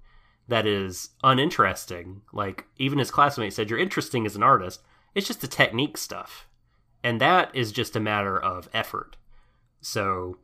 that 0.48 0.66
is 0.66 1.12
uninteresting. 1.24 2.24
Like 2.34 2.66
even 2.78 3.00
his 3.00 3.12
classmate 3.12 3.54
said 3.54 3.70
you're 3.70 3.80
interesting 3.80 4.26
as 4.26 4.36
an 4.36 4.44
artist. 4.44 4.82
It's 5.16 5.28
just 5.28 5.42
the 5.42 5.48
technique 5.48 5.98
stuff. 5.98 6.48
And 7.04 7.22
that 7.22 7.56
is 7.56 7.72
just 7.72 7.96
a 7.96 8.02
matter 8.02 8.38
of 8.38 8.68
effort. 8.74 9.16
So 9.80 10.38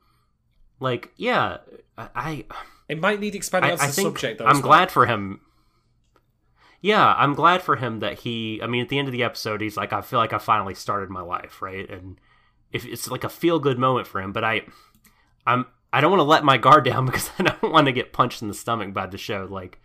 like 0.80 1.12
yeah 1.16 1.58
i 1.98 2.44
It 2.88 3.00
might 3.00 3.20
need 3.20 3.36
expanding 3.36 3.72
i, 3.72 3.74
on 3.74 3.80
I 3.80 3.88
the 3.88 3.94
think 3.94 4.08
subject 4.20 4.40
though. 4.40 4.46
i'm 4.46 4.62
glad 4.62 4.92
for 4.92 5.06
him 5.06 5.42
yeah 6.82 7.14
i'm 7.18 7.34
glad 7.34 7.62
for 7.62 7.76
him 7.78 8.00
that 8.00 8.20
he 8.20 8.60
i 8.62 8.68
mean 8.68 8.82
at 8.82 8.90
the 8.90 9.00
end 9.00 9.08
of 9.08 9.12
the 9.12 9.24
episode 9.24 9.62
he's 9.62 9.78
like 9.78 9.92
i 9.94 10.02
feel 10.02 10.20
like 10.20 10.34
i 10.34 10.38
finally 10.38 10.74
started 10.76 11.10
my 11.10 11.22
life 11.22 11.62
right 11.62 11.90
and 11.90 12.20
if 12.72 12.86
it's 12.86 13.10
like 13.10 13.24
a 13.24 13.30
feel 13.30 13.60
good 13.60 13.80
moment 13.80 14.06
for 14.08 14.22
him 14.22 14.32
but 14.32 14.44
i 14.44 14.62
i'm 15.48 15.66
i 15.92 16.00
don't 16.02 16.12
want 16.12 16.20
to 16.20 16.24
let 16.26 16.44
my 16.44 16.58
guard 16.58 16.86
down 16.86 17.06
because 17.08 17.30
i 17.40 17.44
don't 17.44 17.72
want 17.72 17.86
to 17.88 17.92
get 17.92 18.14
punched 18.14 18.42
in 18.42 18.48
the 18.48 18.54
stomach 18.54 18.94
by 18.94 19.06
the 19.08 19.18
show 19.18 19.48
like 19.50 19.80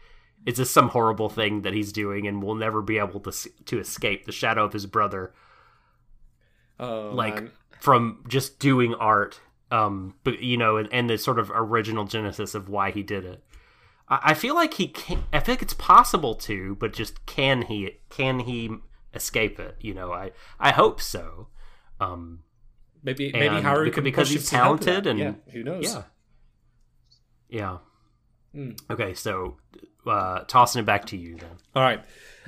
it's 0.46 0.58
just 0.58 0.72
some 0.72 0.88
horrible 0.88 1.28
thing 1.28 1.62
that 1.62 1.72
he's 1.74 1.92
doing 1.92 2.26
and 2.26 2.42
we'll 2.42 2.54
never 2.54 2.82
be 2.82 2.98
able 2.98 3.20
to 3.20 3.32
to 3.64 3.78
escape 3.78 4.24
the 4.26 4.32
shadow 4.32 4.64
of 4.64 4.72
his 4.72 4.86
brother 4.86 5.32
Oh, 6.78 7.10
like 7.14 7.34
man. 7.34 7.50
from 7.78 8.24
just 8.26 8.58
doing 8.58 8.94
art 8.94 9.38
um 9.70 10.14
but 10.24 10.40
you 10.40 10.56
know 10.56 10.76
and, 10.76 10.88
and 10.92 11.08
the 11.10 11.16
sort 11.18 11.38
of 11.38 11.50
original 11.54 12.04
genesis 12.04 12.54
of 12.54 12.68
why 12.68 12.90
he 12.90 13.02
did 13.02 13.24
it 13.24 13.42
I, 14.08 14.20
I 14.22 14.34
feel 14.34 14.54
like 14.54 14.74
he 14.74 14.88
can 14.88 15.24
i 15.32 15.40
feel 15.40 15.54
like 15.54 15.62
it's 15.62 15.74
possible 15.74 16.34
to 16.36 16.74
but 16.76 16.92
just 16.92 17.24
can 17.26 17.62
he 17.62 17.98
can 18.08 18.40
he 18.40 18.70
escape 19.14 19.58
it 19.60 19.76
you 19.80 19.94
know 19.94 20.12
i 20.12 20.30
i 20.58 20.70
hope 20.72 21.00
so 21.00 21.48
um 22.00 22.40
maybe 23.02 23.32
maybe 23.32 23.60
Haru 23.60 23.90
beca- 23.90 23.94
can 23.94 24.04
because 24.04 24.30
he's 24.30 24.50
him 24.50 24.58
to 24.58 24.64
help 24.64 24.78
with 24.80 24.86
talented 24.88 25.06
and- 25.10 25.18
yeah, 25.18 25.52
who 25.52 25.62
knows? 25.64 25.84
yeah 25.84 26.02
yeah 27.48 27.78
Hmm. 28.52 28.72
okay 28.90 29.14
so 29.14 29.58
uh 30.06 30.40
tossing 30.48 30.80
it 30.80 30.84
back 30.84 31.06
to 31.06 31.16
you 31.16 31.36
then 31.36 31.50
All 31.76 31.82
right. 31.84 32.02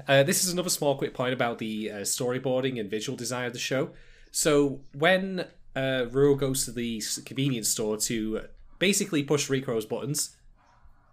Uh, 0.08 0.24
this 0.24 0.44
is 0.44 0.52
another 0.52 0.70
small 0.70 0.96
quick 0.98 1.14
point 1.14 1.32
about 1.32 1.58
the 1.58 1.90
uh, 1.92 1.96
storyboarding 1.98 2.80
and 2.80 2.90
visual 2.90 3.16
design 3.16 3.44
of 3.46 3.52
the 3.52 3.58
show. 3.60 3.90
So 4.32 4.80
when 4.94 5.46
uh, 5.74 6.04
goes 6.04 6.64
to 6.64 6.72
the 6.72 7.02
convenience 7.24 7.68
store 7.68 7.96
to 7.96 8.42
basically 8.78 9.22
push 9.22 9.48
Rikuo's 9.48 9.86
buttons, 9.86 10.36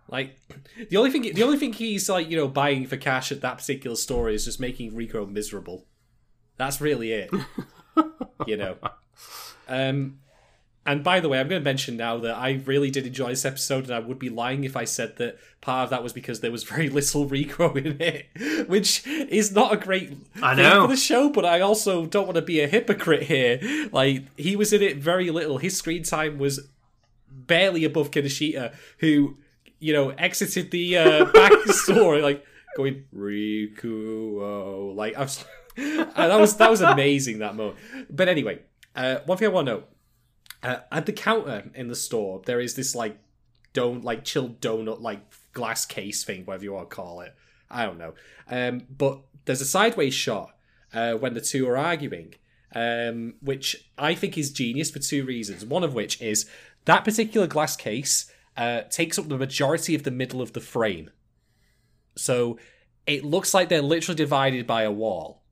like 0.07 0.39
the 0.89 0.97
only 0.97 1.11
thing 1.11 1.21
the 1.33 1.43
only 1.43 1.57
thing 1.57 1.73
he's 1.73 2.09
like 2.09 2.29
you 2.29 2.37
know 2.37 2.47
buying 2.47 2.87
for 2.87 2.97
cash 2.97 3.31
at 3.31 3.41
that 3.41 3.57
particular 3.57 3.95
store 3.95 4.29
is 4.29 4.45
just 4.45 4.59
making 4.59 4.91
Rikuo 4.91 5.29
miserable. 5.29 5.85
That's 6.57 6.81
really 6.81 7.11
it. 7.11 7.31
you 8.47 8.57
know. 8.57 8.75
Um, 9.67 10.19
and 10.89 11.03
by 11.03 11.19
the 11.19 11.29
way, 11.29 11.39
I'm 11.39 11.47
going 11.47 11.61
to 11.61 11.63
mention 11.63 11.97
now 11.97 12.17
that 12.17 12.35
I 12.35 12.61
really 12.65 12.89
did 12.89 13.05
enjoy 13.05 13.29
this 13.29 13.45
episode, 13.45 13.83
and 13.83 13.93
I 13.93 13.99
would 13.99 14.17
be 14.17 14.29
lying 14.29 14.63
if 14.63 14.75
I 14.75 14.85
said 14.85 15.17
that 15.17 15.37
part 15.61 15.83
of 15.83 15.89
that 15.91 16.01
was 16.01 16.13
because 16.13 16.39
there 16.39 16.51
was 16.51 16.63
very 16.63 16.89
little 16.99 17.29
Rikuo 17.29 17.77
in 17.77 18.01
it, 18.01 18.67
which 18.67 19.05
is 19.05 19.51
not 19.51 19.71
a 19.71 19.77
great 19.77 20.17
I 20.41 20.55
thing 20.55 20.63
know. 20.63 20.87
for 20.87 20.93
the 20.93 20.99
show. 20.99 21.29
But 21.29 21.45
I 21.45 21.59
also 21.59 22.07
don't 22.07 22.25
want 22.25 22.37
to 22.37 22.41
be 22.41 22.59
a 22.61 22.67
hypocrite 22.67 23.21
here. 23.21 23.59
Like 23.91 24.23
he 24.35 24.55
was 24.55 24.73
in 24.73 24.81
it 24.81 24.97
very 24.97 25.29
little. 25.29 25.59
His 25.59 25.77
screen 25.77 26.01
time 26.01 26.39
was 26.39 26.67
barely 27.29 27.85
above 27.85 28.09
Kinoshita, 28.09 28.73
who 28.97 29.37
you 29.77 29.93
know 29.93 30.09
exited 30.09 30.71
the 30.71 30.97
uh, 30.97 31.25
back 31.33 31.53
store 31.67 32.17
like 32.17 32.43
going 32.75 33.03
Riku. 33.15 34.95
Like 34.95 35.15
I 35.15 35.21
was, 35.21 35.45
that 35.75 36.39
was 36.39 36.57
that 36.57 36.71
was 36.71 36.81
amazing 36.81 37.37
that 37.39 37.53
moment. 37.53 37.77
But 38.09 38.27
anyway, 38.27 38.61
uh, 38.95 39.17
one 39.27 39.37
thing 39.37 39.49
I 39.49 39.51
want 39.51 39.67
to 39.67 39.73
know 39.73 39.83
uh, 40.63 40.77
at 40.91 41.05
the 41.05 41.13
counter 41.13 41.69
in 41.73 41.87
the 41.87 41.95
store, 41.95 42.41
there 42.45 42.59
is 42.59 42.75
this 42.75 42.95
like 42.95 43.17
don't 43.73 44.03
like 44.03 44.23
chilled 44.23 44.59
donut 44.59 45.01
like 45.01 45.21
glass 45.53 45.85
case 45.85 46.23
thing, 46.23 46.45
whatever 46.45 46.63
you 46.63 46.73
want 46.73 46.89
to 46.89 46.95
call 46.95 47.21
it. 47.21 47.35
I 47.69 47.85
don't 47.85 47.97
know. 47.97 48.13
Um, 48.49 48.81
but 48.89 49.21
there's 49.45 49.61
a 49.61 49.65
sideways 49.65 50.13
shot 50.13 50.55
uh, 50.93 51.13
when 51.13 51.33
the 51.33 51.41
two 51.41 51.67
are 51.67 51.77
arguing, 51.77 52.33
um, 52.75 53.35
which 53.41 53.89
I 53.97 54.15
think 54.15 54.37
is 54.37 54.51
genius 54.51 54.91
for 54.91 54.99
two 54.99 55.25
reasons. 55.25 55.65
One 55.65 55.83
of 55.83 55.93
which 55.93 56.21
is 56.21 56.49
that 56.85 57.05
particular 57.05 57.47
glass 57.47 57.75
case 57.75 58.31
uh, 58.57 58.81
takes 58.81 59.17
up 59.17 59.29
the 59.29 59.37
majority 59.37 59.95
of 59.95 60.03
the 60.03 60.11
middle 60.11 60.41
of 60.41 60.53
the 60.53 60.61
frame, 60.61 61.11
so 62.15 62.57
it 63.05 63.23
looks 63.23 63.53
like 63.53 63.69
they're 63.69 63.81
literally 63.81 64.17
divided 64.17 64.67
by 64.67 64.83
a 64.83 64.91
wall, 64.91 65.43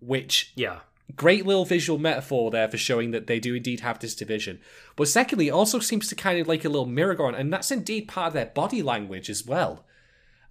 which 0.00 0.52
yeah 0.54 0.80
great 1.14 1.46
little 1.46 1.64
visual 1.64 1.98
metaphor 1.98 2.50
there 2.50 2.68
for 2.68 2.76
showing 2.76 3.12
that 3.12 3.26
they 3.26 3.38
do 3.38 3.54
indeed 3.54 3.80
have 3.80 3.98
this 3.98 4.14
division. 4.14 4.58
But 4.96 5.08
secondly, 5.08 5.48
it 5.48 5.52
also 5.52 5.78
seems 5.78 6.08
to 6.08 6.14
kind 6.14 6.40
of 6.40 6.48
like 6.48 6.64
a 6.64 6.68
little 6.68 6.86
mirror 6.86 7.14
going, 7.14 7.34
and 7.34 7.52
that's 7.52 7.70
indeed 7.70 8.08
part 8.08 8.28
of 8.28 8.32
their 8.32 8.46
body 8.46 8.82
language 8.82 9.30
as 9.30 9.46
well. 9.46 9.84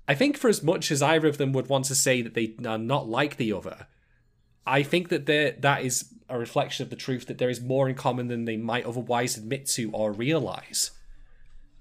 I 0.08 0.14
think 0.14 0.38
for 0.38 0.50
as 0.50 0.64
much 0.64 0.92
as 0.92 1.02
either 1.02 1.28
of 1.28 1.38
them 1.38 1.52
would 1.54 1.68
want 1.68 1.86
to 1.86 1.96
say 1.96 2.22
that 2.22 2.36
they 2.36 2.56
are 2.66 2.78
not 2.78 3.10
like 3.10 3.38
the 3.38 3.52
other, 3.52 3.88
I 4.66 4.84
think 4.84 5.10
that 5.10 5.26
that 5.26 5.84
is 5.84 6.14
a 6.30 6.40
reflection 6.40 6.84
of 6.84 6.90
the 6.90 6.96
truth 6.96 7.28
that 7.28 7.38
there 7.38 7.50
is 7.50 7.62
more 7.62 7.88
in 7.88 7.96
common 7.96 8.28
than 8.28 8.46
they 8.46 8.58
might 8.58 8.86
otherwise 8.86 9.38
admit 9.38 9.68
to 9.68 9.92
or 9.92 10.12
realize. 10.12 10.92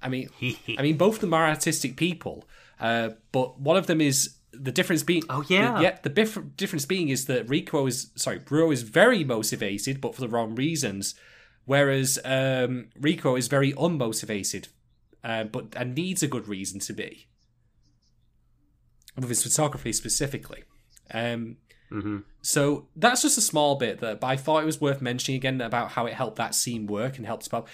I 0.02 0.08
mean, 0.08 0.28
I 0.78 0.82
mean, 0.82 0.96
both 0.96 1.16
of 1.16 1.20
them 1.20 1.34
are 1.34 1.46
artistic 1.46 1.96
people, 1.96 2.44
uh, 2.80 3.10
but 3.32 3.58
one 3.58 3.76
of 3.76 3.86
them 3.86 4.00
is 4.00 4.36
the 4.58 4.72
difference 4.72 5.02
being. 5.02 5.22
Oh, 5.28 5.44
yeah. 5.48 5.80
yeah. 5.80 5.98
The 6.02 6.10
bif- 6.10 6.56
difference 6.56 6.86
being 6.86 7.08
is 7.08 7.26
that 7.26 7.46
Rikuo 7.46 7.88
is 7.88 8.10
sorry, 8.16 8.38
Bruo 8.38 8.72
is 8.72 8.82
very 8.82 9.24
motivated, 9.24 10.00
but 10.00 10.14
for 10.14 10.20
the 10.20 10.28
wrong 10.28 10.54
reasons, 10.54 11.14
whereas 11.64 12.18
um, 12.24 12.88
Rikuo 13.00 13.38
is 13.38 13.48
very 13.48 13.72
unmotivated, 13.72 14.68
uh, 15.22 15.44
but 15.44 15.74
and 15.76 15.94
needs 15.94 16.22
a 16.22 16.28
good 16.28 16.48
reason 16.48 16.80
to 16.80 16.92
be. 16.92 17.26
With 19.16 19.28
his 19.28 19.42
photography 19.42 19.92
specifically. 19.92 20.64
Um, 21.12 21.58
hmm 21.90 22.18
so 22.40 22.88
that's 22.94 23.22
just 23.22 23.38
a 23.38 23.40
small 23.40 23.76
bit 23.76 24.00
that, 24.00 24.20
but 24.20 24.26
I 24.26 24.36
thought 24.36 24.62
it 24.62 24.66
was 24.66 24.78
worth 24.78 25.00
mentioning 25.00 25.36
again 25.36 25.62
about 25.62 25.92
how 25.92 26.04
it 26.04 26.12
helped 26.12 26.36
that 26.36 26.54
scene 26.54 26.86
work 26.86 27.16
and 27.16 27.24
helped 27.24 27.44
develop. 27.44 27.68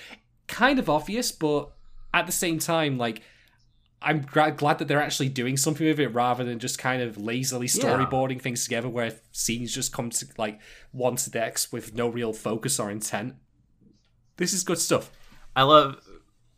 Kind 0.47 0.79
of 0.79 0.89
obvious, 0.89 1.33
but 1.33 1.73
at 2.15 2.27
the 2.27 2.33
same 2.33 2.61
time, 2.61 2.97
like 2.97 3.23
I'm 4.03 4.23
gra- 4.23 4.53
glad 4.53 4.79
that 4.79 4.89
they're 4.89 5.03
actually 5.03 5.29
doing 5.29 5.57
something 5.57 5.87
with 5.87 6.01
it 6.01 6.09
rather 6.09 6.43
than 6.45 6.59
just 6.59 6.79
kind 6.79 7.03
of 7.03 7.19
lazily 7.19 7.67
Yeah. 7.67 7.83
storyboarding 7.85 8.41
things 8.41 8.65
together, 8.65 8.89
where 8.89 9.13
scenes 9.33 9.75
just 9.75 9.93
come 9.93 10.11
to 10.11 10.27
like 10.39 10.59
one 10.93 11.17
to 11.17 11.31
the 11.31 11.39
next 11.39 11.71
with 11.73 11.95
no 11.95 12.09
real 12.09 12.33
focus 12.33 12.81
or 12.81 12.91
intent. 12.91 13.35
This 14.37 14.53
is 14.53 14.65
good 14.65 14.79
stuff. 14.79 15.11
I 15.55 15.65
love 15.65 16.01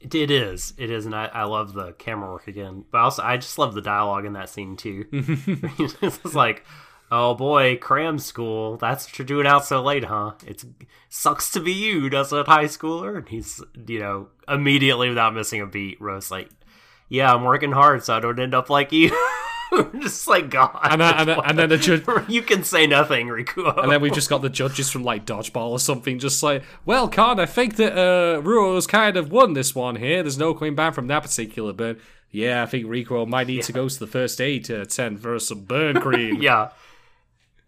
it 0.00 0.30
is 0.32 0.74
it 0.78 0.90
is 0.90 1.06
and 1.06 1.14
I, 1.14 1.26
I 1.26 1.44
love 1.44 1.74
the 1.74 1.92
camera 1.92 2.32
work 2.32 2.48
again 2.48 2.84
but 2.90 2.98
also 2.98 3.22
I 3.22 3.36
just 3.36 3.56
love 3.56 3.72
the 3.72 3.80
dialogue 3.80 4.24
in 4.24 4.32
that 4.32 4.48
scene 4.48 4.76
too 4.76 5.06
it's 5.12 6.34
like 6.34 6.64
oh 7.12 7.36
boy 7.36 7.76
cram 7.76 8.18
school 8.18 8.76
that's 8.78 9.06
what 9.06 9.16
you're 9.18 9.26
doing 9.26 9.46
out 9.46 9.64
so 9.64 9.80
late 9.80 10.02
huh 10.06 10.32
it 10.44 10.64
sucks 11.08 11.52
to 11.52 11.60
be 11.60 11.70
you 11.72 12.10
doesn't 12.10 12.36
it 12.36 12.48
high 12.48 12.64
schooler 12.64 13.16
and 13.16 13.28
he's 13.28 13.62
you 13.86 14.00
know 14.00 14.26
immediately 14.48 15.08
without 15.08 15.34
missing 15.34 15.60
a 15.60 15.66
beat 15.66 16.00
Rose 16.00 16.32
like 16.32 16.48
yeah, 17.12 17.34
I'm 17.34 17.44
working 17.44 17.72
hard 17.72 18.02
so 18.02 18.16
I 18.16 18.20
don't 18.20 18.40
end 18.40 18.54
up 18.54 18.70
like 18.70 18.90
you. 18.90 19.10
just 20.00 20.26
like 20.26 20.48
God. 20.48 20.78
And 20.82 20.98
then, 20.98 21.14
and 21.14 21.28
then, 21.28 21.38
and 21.44 21.58
then 21.58 21.68
the 21.68 21.76
judge, 21.76 22.04
you 22.28 22.40
can 22.40 22.64
say 22.64 22.86
nothing, 22.86 23.26
Rikuo. 23.28 23.82
and 23.82 23.92
then 23.92 24.00
we've 24.00 24.14
just 24.14 24.30
got 24.30 24.40
the 24.40 24.48
judges 24.48 24.90
from 24.90 25.04
like 25.04 25.26
dodgeball 25.26 25.72
or 25.72 25.78
something, 25.78 26.18
just 26.18 26.42
like, 26.42 26.64
well, 26.86 27.08
Con, 27.08 27.38
I 27.38 27.44
think 27.44 27.76
that 27.76 27.98
uh, 27.98 28.40
Rou's 28.40 28.86
kind 28.86 29.18
of 29.18 29.30
won 29.30 29.52
this 29.52 29.74
one 29.74 29.96
here. 29.96 30.22
There's 30.22 30.38
no 30.38 30.54
coming 30.54 30.74
back 30.74 30.94
from 30.94 31.06
that 31.08 31.22
particular 31.22 31.74
burn. 31.74 32.00
Yeah, 32.30 32.62
I 32.62 32.66
think 32.66 32.86
Rikuo 32.86 33.28
might 33.28 33.46
need 33.46 33.62
to 33.64 33.74
go 33.74 33.90
to 33.90 33.98
the 33.98 34.06
first 34.06 34.40
aid 34.40 34.64
to 34.64 34.80
attend 34.80 35.20
for 35.20 35.38
some 35.38 35.64
burn 35.64 36.00
cream. 36.00 36.36
yeah. 36.40 36.70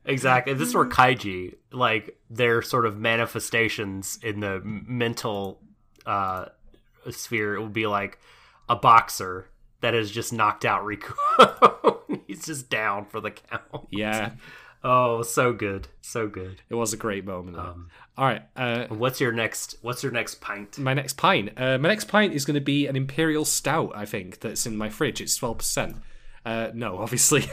Exactly. 0.07 0.55
This 0.55 0.69
is 0.69 0.75
where 0.75 0.87
kaiji, 0.87 1.57
like 1.71 2.19
their 2.31 2.63
sort 2.63 2.87
of 2.87 2.99
manifestations 2.99 4.19
in 4.23 4.41
the 4.41 4.63
mental 4.65 5.61
uh, 6.07 6.47
sphere, 7.11 7.57
it 7.57 7.63
would 7.63 7.75
be 7.75 7.87
like 7.87 8.19
a 8.69 8.77
boxer 8.77 9.49
that 9.81 9.95
has 9.95 10.11
just 10.11 10.33
knocked 10.33 10.65
out 10.65 10.83
Rikuo. 10.85 12.23
He's 12.27 12.47
just 12.47 12.71
down 12.71 13.05
for 13.07 13.21
the 13.21 13.31
count. 13.31 13.63
Yeah, 13.91 14.33
Oh, 14.87 15.23
so 15.23 15.55
good, 15.55 15.89
so 16.03 16.29
good. 16.29 16.61
it 16.69 16.75
was 16.75 16.93
a 16.93 16.99
great 16.99 17.25
moment. 17.25 17.57
Um, 17.57 17.89
All 18.19 18.27
right, 18.27 18.43
uh, 18.55 18.85
What's 18.89 19.19
your 19.19 19.33
next? 19.33 19.77
What's 19.81 20.03
your 20.03 20.13
next 20.13 20.43
pint? 20.43 20.79
my 20.79 20.93
next 20.93 21.17
pint. 21.17 21.53
Uh, 21.57 21.79
my 21.79 21.89
next 21.89 22.05
pint 22.05 22.35
is 22.35 22.45
going 22.45 22.55
to 22.57 22.61
be 22.61 22.87
an 22.87 22.95
imperial 22.95 23.47
stout. 23.47 23.93
I 23.95 24.05
think 24.05 24.41
that's 24.41 24.67
in 24.67 24.77
my 24.77 24.91
fridge. 24.91 25.23
It's 25.23 25.37
twelve 25.37 25.57
percent. 25.59 25.97
Uh, 26.45 26.69
no, 26.75 26.99
obviously. 27.01 27.45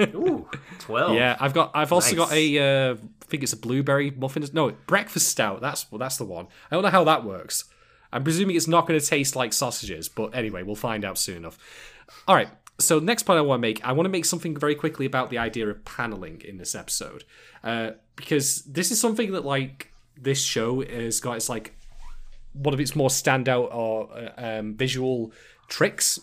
Ooh, 0.00 0.48
twelve. 0.78 1.14
yeah, 1.16 1.36
I've 1.40 1.54
got. 1.54 1.72
I've 1.74 1.92
also 1.92 2.14
got 2.14 2.30
Nice. 2.30 2.38
a. 2.38 2.58
Uh, 2.90 2.94
I 2.94 3.24
think 3.26 3.42
it's 3.42 3.52
a 3.52 3.56
blueberry 3.56 4.12
muffin. 4.12 4.44
No, 4.52 4.70
breakfast 4.86 5.26
stout. 5.28 5.60
That's 5.60 5.90
well, 5.90 5.98
that's 5.98 6.16
the 6.18 6.24
one. 6.24 6.46
I 6.70 6.76
don't 6.76 6.84
know 6.84 6.90
how 6.90 7.02
that 7.02 7.24
works. 7.24 7.64
I'm 8.12 8.24
presuming 8.24 8.56
it's 8.56 8.68
not 8.68 8.86
going 8.86 8.98
to 8.98 9.04
taste 9.04 9.36
like 9.36 9.52
sausages, 9.52 10.08
but 10.08 10.34
anyway, 10.34 10.62
we'll 10.62 10.74
find 10.74 11.04
out 11.04 11.18
soon 11.18 11.38
enough. 11.38 11.58
All 12.26 12.34
right. 12.34 12.48
So 12.78 12.98
next 12.98 13.22
point 13.22 13.38
I 13.38 13.42
want 13.42 13.58
to 13.58 13.62
make, 13.62 13.84
I 13.84 13.92
want 13.92 14.04
to 14.04 14.10
make 14.10 14.24
something 14.24 14.56
very 14.56 14.74
quickly 14.74 15.06
about 15.06 15.30
the 15.30 15.38
idea 15.38 15.68
of 15.68 15.84
paneling 15.84 16.42
in 16.42 16.58
this 16.58 16.74
episode, 16.74 17.24
uh, 17.64 17.92
because 18.16 18.62
this 18.64 18.90
is 18.90 19.00
something 19.00 19.32
that 19.32 19.44
like 19.44 19.90
this 20.16 20.42
show 20.42 20.82
has 20.82 21.20
got. 21.20 21.36
It's 21.36 21.48
like 21.48 21.74
one 22.52 22.74
of 22.74 22.80
its 22.80 22.94
more 22.94 23.08
standout 23.08 23.74
or 23.74 24.10
uh, 24.12 24.58
um, 24.58 24.74
visual 24.74 25.32
tricks, 25.68 26.20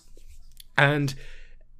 and 0.77 1.15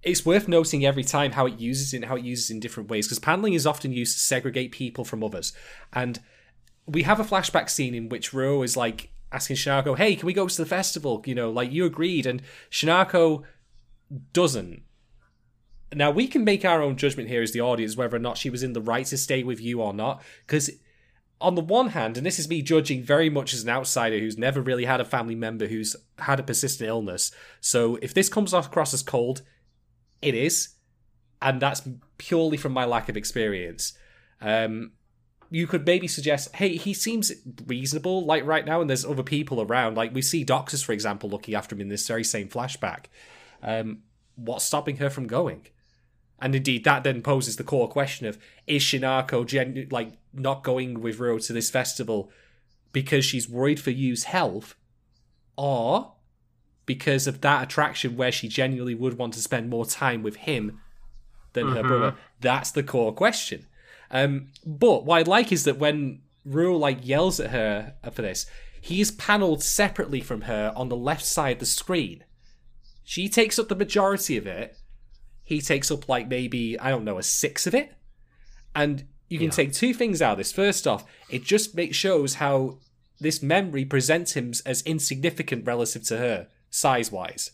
it's 0.03 0.25
worth 0.25 0.47
noting 0.47 0.85
every 0.85 1.03
time 1.03 1.31
how 1.31 1.45
it 1.45 1.59
uses 1.59 1.93
it 1.93 1.97
and 1.97 2.05
how 2.05 2.15
it 2.15 2.23
uses 2.23 2.49
it 2.49 2.55
in 2.55 2.59
different 2.59 2.89
ways 2.89 3.07
because 3.07 3.19
paneling 3.19 3.53
is 3.53 3.65
often 3.65 3.93
used 3.93 4.13
to 4.17 4.19
segregate 4.19 4.71
people 4.71 5.05
from 5.05 5.23
others 5.23 5.53
and 5.93 6.19
we 6.85 7.03
have 7.03 7.19
a 7.19 7.23
flashback 7.23 7.69
scene 7.69 7.95
in 7.95 8.09
which 8.09 8.33
Rou 8.33 8.61
is 8.63 8.75
like 8.75 9.09
asking 9.33 9.57
Shinako, 9.57 9.97
"Hey, 9.97 10.15
can 10.15 10.27
we 10.27 10.33
go 10.33 10.47
to 10.47 10.57
the 10.57 10.65
festival?" 10.65 11.21
You 11.25 11.35
know, 11.35 11.49
like 11.49 11.71
you 11.71 11.85
agreed, 11.85 12.25
and 12.25 12.41
Shinako 12.71 13.43
doesn't. 14.31 14.83
Now 15.93 16.11
we 16.11 16.27
can 16.27 16.43
make 16.43 16.63
our 16.63 16.81
own 16.81 16.95
judgment 16.95 17.29
here 17.29 17.41
as 17.41 17.51
the 17.51 17.61
audience 17.61 17.97
whether 17.97 18.15
or 18.15 18.19
not 18.19 18.37
she 18.37 18.49
was 18.49 18.63
in 18.63 18.73
the 18.73 18.81
right 18.81 19.05
to 19.07 19.17
stay 19.17 19.43
with 19.43 19.59
Yu 19.59 19.81
or 19.81 19.93
not, 19.93 20.23
because 20.47 20.69
on 21.41 21.55
the 21.55 21.61
one 21.61 21.89
hand, 21.89 22.15
and 22.15 22.25
this 22.25 22.39
is 22.39 22.47
me 22.47 22.61
judging 22.61 23.03
very 23.03 23.29
much 23.29 23.53
as 23.53 23.63
an 23.63 23.69
outsider 23.69 24.17
who's 24.17 24.37
never 24.37 24.61
really 24.61 24.85
had 24.85 25.01
a 25.01 25.05
family 25.05 25.35
member 25.35 25.67
who's 25.67 25.95
had 26.19 26.39
a 26.39 26.43
persistent 26.43 26.87
illness. 26.87 27.31
So 27.59 27.97
if 28.01 28.13
this 28.13 28.29
comes 28.29 28.53
across 28.53 28.93
as 28.93 29.03
cold, 29.03 29.41
it 30.21 30.35
is, 30.35 30.69
and 31.41 31.61
that's 31.61 31.87
purely 32.17 32.55
from 32.55 32.71
my 32.71 32.85
lack 32.85 33.09
of 33.09 33.17
experience. 33.17 33.93
Um, 34.39 34.93
you 35.53 35.67
could 35.67 35.85
maybe 35.85 36.07
suggest, 36.07 36.55
hey, 36.55 36.77
he 36.77 36.95
seems 36.95 37.31
reasonable, 37.67 38.25
like 38.25 38.43
right 38.43 38.65
now, 38.65 38.81
and 38.81 38.89
there's 38.89 39.05
other 39.05 39.21
people 39.21 39.61
around. 39.61 39.95
Like 39.95 40.11
we 40.11 40.23
see 40.23 40.43
doctors, 40.43 40.81
for 40.81 40.93
example, 40.93 41.29
looking 41.29 41.53
after 41.53 41.75
him 41.75 41.81
in 41.81 41.89
this 41.89 42.07
very 42.07 42.23
same 42.23 42.47
flashback. 42.47 43.05
Um, 43.61 43.99
what's 44.35 44.65
stopping 44.65 44.97
her 44.97 45.11
from 45.11 45.27
going? 45.27 45.67
And 46.41 46.55
indeed, 46.55 46.83
that 46.85 47.03
then 47.03 47.21
poses 47.21 47.57
the 47.57 47.63
core 47.63 47.87
question 47.87 48.25
of: 48.25 48.39
Is 48.65 48.81
Shinako 48.81 49.91
like 49.91 50.13
not 50.33 50.63
going 50.63 51.01
with 51.01 51.19
Rou 51.19 51.39
to 51.41 51.53
this 51.53 51.69
festival 51.69 52.31
because 52.91 53.23
she's 53.23 53.47
worried 53.47 53.79
for 53.79 53.91
Yu's 53.91 54.23
health, 54.23 54.73
or 55.55 56.13
because 56.87 57.27
of 57.27 57.41
that 57.41 57.61
attraction 57.61 58.17
where 58.17 58.31
she 58.31 58.47
genuinely 58.47 58.95
would 58.95 59.19
want 59.19 59.35
to 59.35 59.39
spend 59.39 59.69
more 59.69 59.85
time 59.85 60.23
with 60.23 60.37
him 60.37 60.81
than 61.53 61.67
her 61.67 61.83
brother? 61.83 62.15
That's 62.41 62.71
the 62.71 62.81
core 62.81 63.13
question. 63.13 63.67
Um, 64.13 64.49
but 64.65 65.05
what 65.05 65.17
I 65.17 65.29
like 65.29 65.51
is 65.51 65.65
that 65.65 65.79
when 65.79 66.21
Ru 66.45 66.77
like 66.77 67.05
yells 67.05 67.39
at 67.39 67.49
her 67.49 67.95
for 68.11 68.21
this, 68.21 68.45
he 68.79 69.01
is 69.01 69.11
panelled 69.11 69.63
separately 69.63 70.21
from 70.21 70.41
her 70.41 70.71
on 70.75 70.87
the 70.89 70.95
left 70.95 71.25
side 71.25 71.53
of 71.53 71.59
the 71.59 71.65
screen. 71.65 72.23
She 73.03 73.27
takes 73.27 73.57
up 73.57 73.67
the 73.69 73.75
majority 73.75 74.37
of 74.37 74.45
it. 74.45 74.77
He 75.43 75.59
takes 75.59 75.89
up 75.91 76.07
like 76.07 76.27
maybe 76.27 76.79
I 76.79 76.89
don't 76.89 77.03
know 77.03 77.17
a 77.17 77.23
six 77.23 77.65
of 77.67 77.73
it, 77.73 77.93
and 78.75 79.07
you 79.29 79.39
can 79.39 79.47
Yeah. 79.47 79.51
take 79.53 79.73
two 79.73 79.93
things 79.93 80.21
out 80.21 80.33
of 80.33 80.37
this. 80.37 80.51
First 80.51 80.85
off, 80.87 81.05
it 81.29 81.43
just 81.43 81.75
makes 81.75 81.97
shows 81.97 82.35
how 82.35 82.77
this 83.19 83.41
memory 83.41 83.83
presents 83.83 84.33
him 84.33 84.53
as 84.65 84.81
insignificant 84.83 85.65
relative 85.65 86.03
to 86.03 86.17
her 86.17 86.47
size 86.69 87.11
wise. 87.11 87.51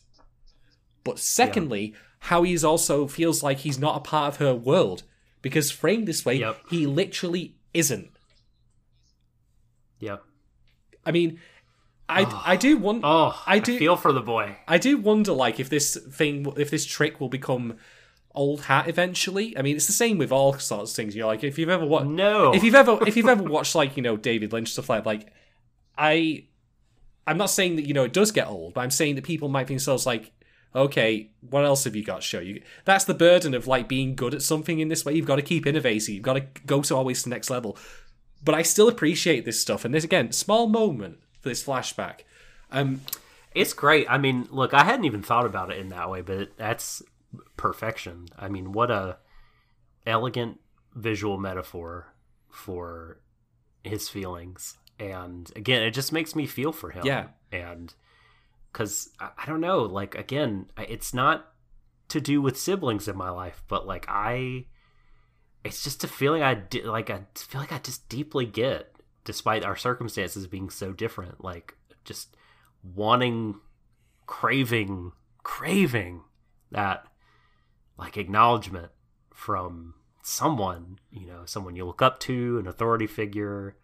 But 1.03 1.19
secondly, 1.19 1.93
how 2.23 2.43
he 2.43 2.53
is 2.53 2.63
also 2.65 3.07
feels 3.07 3.41
like 3.43 3.59
he's 3.59 3.79
not 3.79 3.97
a 3.97 4.01
part 4.01 4.33
of 4.33 4.37
her 4.39 4.53
world 4.53 5.03
because 5.41 5.71
framed 5.71 6.07
this 6.07 6.25
way, 6.25 6.35
Yep. 6.35 6.57
he 6.69 6.85
literally 6.85 7.55
isn't. 7.73 8.09
Yeah. 9.99 10.17
I 11.05 11.11
mean, 11.11 11.39
I 12.07 12.23
I 12.45 12.55
do 12.55 12.77
want 12.77 13.01
Oh, 13.03 13.41
I 13.45 13.55
I 13.55 13.59
do- 13.59 13.77
feel 13.77 13.95
for 13.95 14.11
the 14.11 14.21
boy. 14.21 14.57
I 14.67 14.77
do 14.77 14.97
wonder 14.97 15.31
like 15.33 15.59
if 15.59 15.69
this 15.69 15.95
thing 15.95 16.51
if 16.57 16.69
this 16.69 16.85
trick 16.85 17.19
will 17.19 17.29
become 17.29 17.77
old 18.33 18.61
hat 18.61 18.87
eventually. 18.87 19.57
I 19.57 19.61
mean, 19.61 19.75
it's 19.75 19.87
the 19.87 19.93
same 19.93 20.17
with 20.17 20.31
all 20.31 20.53
sorts 20.57 20.91
of 20.91 20.95
things. 20.95 21.15
You're 21.15 21.27
like 21.27 21.43
if 21.43 21.57
you've 21.57 21.69
ever 21.69 21.85
watched 21.85 22.07
No. 22.07 22.53
if 22.55 22.63
you've 22.63 22.75
ever 22.75 22.97
if 23.07 23.15
you've 23.17 23.27
ever 23.27 23.43
watched 23.43 23.75
like 23.75 23.97
you 23.97 24.03
know 24.03 24.17
David 24.17 24.53
Lynch 24.53 24.71
stuff 24.71 24.89
like 24.89 25.05
like 25.05 25.27
I 25.97 26.45
I'm 27.27 27.37
not 27.37 27.49
saying 27.49 27.75
that 27.75 27.85
you 27.85 27.93
know 27.93 28.03
it 28.05 28.13
does 28.13 28.31
get 28.31 28.47
old, 28.47 28.73
but 28.73 28.81
I'm 28.81 28.91
saying 28.91 29.15
that 29.15 29.23
people 29.23 29.49
might 29.49 29.67
think 29.67 29.79
themselves 29.79 30.05
like 30.05 30.31
okay, 30.75 31.29
what 31.49 31.65
else 31.65 31.83
have 31.85 31.95
you 31.95 32.03
got 32.03 32.23
show 32.23 32.39
you? 32.39 32.61
That's 32.85 33.05
the 33.05 33.13
burden 33.13 33.53
of 33.53 33.67
like 33.67 33.87
being 33.87 34.15
good 34.15 34.33
at 34.33 34.41
something 34.41 34.79
in 34.79 34.89
this 34.89 35.05
way. 35.05 35.13
You've 35.13 35.25
got 35.25 35.37
to 35.37 35.41
keep 35.41 35.65
innovating. 35.65 36.15
You've 36.15 36.23
got 36.23 36.33
to 36.33 36.45
go 36.65 36.81
to 36.81 36.95
always 36.95 37.23
the 37.23 37.29
next 37.29 37.49
level. 37.49 37.77
But 38.43 38.55
I 38.55 38.61
still 38.61 38.87
appreciate 38.87 39.45
this 39.45 39.59
stuff, 39.59 39.83
and 39.83 39.93
this 39.93 40.03
again, 40.03 40.31
small 40.31 40.67
moment 40.67 41.19
for 41.41 41.49
this 41.49 41.63
flashback. 41.63 42.21
Um, 42.71 43.01
It's 43.55 43.73
great. 43.73 44.05
I 44.09 44.17
mean, 44.17 44.47
look, 44.51 44.73
I 44.73 44.83
hadn't 44.83 45.05
even 45.05 45.23
thought 45.23 45.45
about 45.45 45.71
it 45.71 45.79
in 45.79 45.89
that 45.89 46.09
way, 46.09 46.21
but 46.21 46.55
that's 46.55 47.01
perfection. 47.57 48.27
I 48.37 48.47
mean, 48.47 48.71
what 48.71 48.91
a 48.91 49.17
elegant 50.05 50.59
visual 50.95 51.37
metaphor 51.37 52.13
for 52.49 53.19
his 53.83 54.07
feelings. 54.07 54.77
And 54.99 55.51
again, 55.55 55.81
it 55.81 55.91
just 55.91 56.13
makes 56.13 56.35
me 56.35 56.45
feel 56.45 56.71
for 56.71 56.91
him. 56.91 57.05
Yeah. 57.05 57.27
And 57.51 57.93
cuz 58.73 59.09
I, 59.19 59.45
don't 59.45 59.61
know, 59.61 59.83
like 59.83 60.15
again, 60.15 60.69
it's 60.77 61.13
not 61.13 61.53
to 62.09 62.21
do 62.21 62.41
with 62.41 62.59
siblings 62.59 63.07
in 63.07 63.17
my 63.17 63.29
life, 63.29 63.63
but 63.67 63.87
like 63.87 64.05
I 64.07 64.65
it's 65.63 65.83
just 65.83 66.03
a 66.03 66.07
feeling 66.07 66.43
I 66.43 66.63
like 66.85 67.09
I 67.09 67.25
feel 67.35 67.61
like 67.61 67.71
I 67.71 67.79
just 67.79 68.07
deeply 68.09 68.45
get 68.45 68.95
despite 69.25 69.63
our 69.63 69.75
circumstances 69.75 70.47
being 70.47 70.69
so 70.69 70.93
different, 70.93 71.43
like 71.43 71.75
just 72.05 72.35
wanting 72.83 73.59
craving 74.25 75.11
craving 75.43 76.21
that 76.71 77.05
like 77.97 78.17
acknowledgement 78.17 78.91
from 79.33 79.95
someone 80.21 80.99
you 81.11 81.25
know 81.25 81.41
someone 81.45 81.75
you 81.75 81.83
look 81.85 82.01
up 82.01 82.19
to 82.19 82.59
an 82.59 82.67
authority 82.67 83.07
figure 83.07 83.75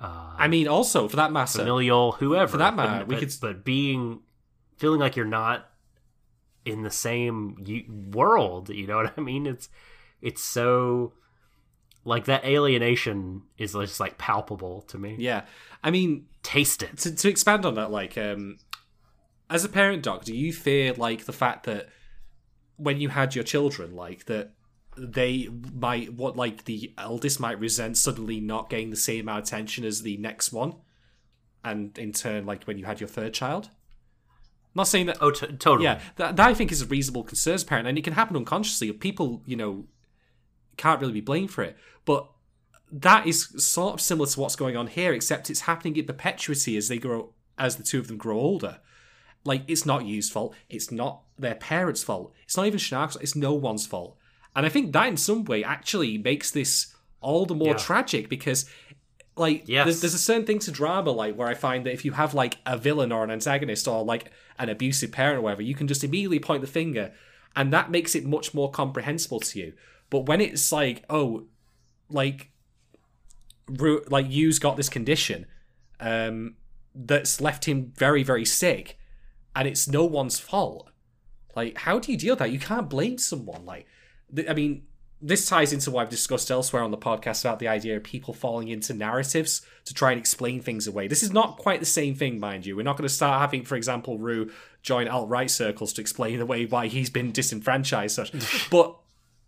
uh 0.00 0.34
I 0.38 0.48
mean, 0.48 0.68
also 0.68 1.08
for 1.08 1.16
that 1.16 1.32
matter, 1.32 1.58
familial 1.58 2.12
whoever. 2.12 2.50
For 2.52 2.58
that 2.58 2.74
matter, 2.76 2.98
but, 3.00 3.08
we 3.08 3.14
but- 3.16 3.20
could- 3.20 3.40
but 3.40 3.64
being 3.64 4.20
feeling 4.76 5.00
like 5.00 5.16
you're 5.16 5.24
not 5.24 5.68
in 6.66 6.82
the 6.82 6.90
same 6.90 8.10
world 8.12 8.68
you 8.70 8.86
know 8.88 8.96
what 9.02 9.14
i 9.16 9.20
mean? 9.20 9.46
It's 9.46 9.68
it's 10.20 10.42
so 10.42 11.12
like 12.04 12.26
that 12.26 12.44
alienation 12.44 13.42
is 13.58 13.72
just 13.72 13.98
like 14.00 14.16
palpable 14.18 14.82
to 14.82 14.98
me. 14.98 15.16
Yeah. 15.18 15.42
I 15.82 15.90
mean, 15.90 16.26
taste 16.42 16.82
it. 16.84 16.98
to, 16.98 17.14
to 17.14 17.28
expand 17.28 17.64
on 17.66 17.74
that, 17.74 17.90
like, 17.90 18.16
um, 18.16 18.58
as 19.50 19.64
a 19.64 19.68
parent, 19.68 20.04
doc, 20.04 20.24
do 20.24 20.32
you 20.34 20.52
fear 20.52 20.92
like 20.94 21.24
the 21.24 21.32
fact 21.32 21.66
that 21.66 21.88
when 22.76 23.00
you 23.00 23.08
had 23.08 23.34
your 23.34 23.42
children, 23.44 23.96
like 23.96 24.26
that 24.26 24.52
they 24.96 25.48
might 25.72 26.14
what 26.14 26.36
like 26.36 26.64
the 26.64 26.92
eldest 26.98 27.40
might 27.40 27.58
resent 27.60 27.96
suddenly 27.96 28.40
not 28.40 28.70
getting 28.70 28.90
the 28.90 28.96
same 28.96 29.22
amount 29.22 29.40
of 29.40 29.44
attention 29.44 29.84
as 29.84 30.02
the 30.02 30.16
next 30.16 30.52
one, 30.52 30.74
and 31.64 31.96
in 31.98 32.12
turn, 32.12 32.46
like 32.46 32.64
when 32.64 32.78
you 32.78 32.84
had 32.84 33.00
your 33.00 33.08
third 33.08 33.34
child. 33.34 33.70
I'm 34.28 34.80
not 34.80 34.88
saying 34.88 35.06
that 35.06 35.18
oh 35.20 35.30
t- 35.30 35.46
totally 35.46 35.84
yeah, 35.84 36.00
that, 36.16 36.36
that 36.36 36.48
I 36.48 36.54
think 36.54 36.70
is 36.70 36.82
a 36.82 36.86
reasonable 36.86 37.24
concern 37.24 37.54
as 37.54 37.64
parent, 37.64 37.88
and 37.88 37.96
it 37.96 38.04
can 38.04 38.12
happen 38.12 38.36
unconsciously. 38.36 38.92
People, 38.92 39.42
you 39.46 39.56
know, 39.56 39.86
can't 40.76 41.00
really 41.00 41.14
be 41.14 41.20
blamed 41.20 41.50
for 41.50 41.64
it. 41.64 41.76
But 42.04 42.28
that 42.92 43.26
is 43.26 43.48
sort 43.56 43.94
of 43.94 44.00
similar 44.00 44.28
to 44.28 44.40
what's 44.40 44.56
going 44.56 44.76
on 44.76 44.86
here, 44.86 45.12
except 45.12 45.50
it's 45.50 45.62
happening 45.62 45.96
in 45.96 46.06
perpetuity 46.06 46.76
as 46.76 46.88
they 46.88 46.98
grow, 46.98 47.32
as 47.58 47.76
the 47.76 47.82
two 47.82 47.98
of 47.98 48.08
them 48.08 48.16
grow 48.16 48.38
older. 48.38 48.78
Like 49.44 49.62
it's 49.68 49.86
not 49.86 50.04
Yu's 50.04 50.30
fault. 50.30 50.54
It's 50.68 50.90
not 50.90 51.22
their 51.38 51.54
parents' 51.54 52.02
fault. 52.02 52.34
It's 52.44 52.56
not 52.56 52.66
even 52.66 52.78
Shinako's. 52.78 53.16
It's 53.16 53.36
no 53.36 53.54
one's 53.54 53.86
fault. 53.86 54.15
And 54.56 54.66
I 54.66 54.68
think 54.70 54.92
that 54.92 55.06
in 55.06 55.16
some 55.16 55.44
way 55.44 55.62
actually 55.62 56.18
makes 56.18 56.50
this 56.50 56.94
all 57.20 57.46
the 57.46 57.54
more 57.54 57.68
Yeah. 57.68 57.74
tragic 57.76 58.28
because 58.28 58.68
like 59.36 59.64
Yes. 59.68 59.84
there's, 59.84 60.00
there's 60.00 60.14
a 60.14 60.18
certain 60.18 60.46
thing 60.46 60.58
to 60.60 60.70
drama 60.70 61.10
like 61.10 61.34
where 61.36 61.46
I 61.46 61.54
find 61.54 61.84
that 61.86 61.92
if 61.92 62.04
you 62.06 62.12
have 62.12 62.32
like 62.34 62.56
a 62.64 62.78
villain 62.78 63.12
or 63.12 63.22
an 63.22 63.30
antagonist 63.30 63.86
or 63.86 64.02
like 64.04 64.30
an 64.58 64.68
abusive 64.70 65.12
parent 65.12 65.38
or 65.38 65.42
whatever, 65.42 65.60
you 65.62 65.74
can 65.74 65.86
just 65.86 66.02
immediately 66.02 66.40
point 66.40 66.62
the 66.62 66.66
finger 66.66 67.12
and 67.54 67.72
that 67.72 67.90
makes 67.90 68.14
it 68.14 68.24
much 68.24 68.54
more 68.54 68.70
comprehensible 68.70 69.40
to 69.40 69.58
you. 69.58 69.72
But 70.08 70.20
when 70.20 70.40
it's 70.40 70.72
like, 70.72 71.04
oh, 71.10 71.46
like 72.08 72.50
Ru- 73.68 74.04
like 74.08 74.26
Yu's 74.30 74.58
got 74.58 74.76
this 74.76 74.88
condition 74.88 75.46
um 76.00 76.54
that's 76.94 77.40
left 77.40 77.66
him 77.66 77.92
very, 77.96 78.22
very 78.22 78.44
sick 78.44 78.96
and 79.54 79.66
it's 79.68 79.86
no 79.88 80.04
one's 80.04 80.38
fault. 80.38 80.88
Like, 81.54 81.76
how 81.78 81.98
do 81.98 82.12
you 82.12 82.16
deal 82.18 82.32
with 82.32 82.38
that? 82.38 82.52
You 82.52 82.58
can't 82.58 82.88
blame 82.88 83.18
someone. 83.18 83.64
Like, 83.66 83.86
I 84.48 84.54
mean, 84.54 84.82
this 85.20 85.48
ties 85.48 85.72
into 85.72 85.90
what 85.90 86.02
I've 86.02 86.08
discussed 86.10 86.50
elsewhere 86.50 86.82
on 86.82 86.90
the 86.90 86.98
podcast 86.98 87.42
about 87.42 87.58
the 87.58 87.68
idea 87.68 87.96
of 87.96 88.04
people 88.04 88.34
falling 88.34 88.68
into 88.68 88.92
narratives 88.92 89.62
to 89.86 89.94
try 89.94 90.12
and 90.12 90.20
explain 90.20 90.60
things 90.60 90.86
away. 90.86 91.08
This 91.08 91.22
is 91.22 91.32
not 91.32 91.56
quite 91.56 91.80
the 91.80 91.86
same 91.86 92.14
thing, 92.14 92.38
mind 92.38 92.66
you. 92.66 92.76
We're 92.76 92.82
not 92.82 92.96
going 92.96 93.08
to 93.08 93.14
start 93.14 93.40
having, 93.40 93.64
for 93.64 93.76
example, 93.76 94.18
Rou 94.18 94.50
join 94.82 95.08
alt 95.08 95.28
right 95.28 95.50
circles 95.50 95.92
to 95.94 96.00
explain 96.00 96.40
away 96.40 96.66
why 96.66 96.88
he's 96.88 97.10
been 97.10 97.32
disenfranchised. 97.32 98.14
Such, 98.14 98.68
but 98.70 98.96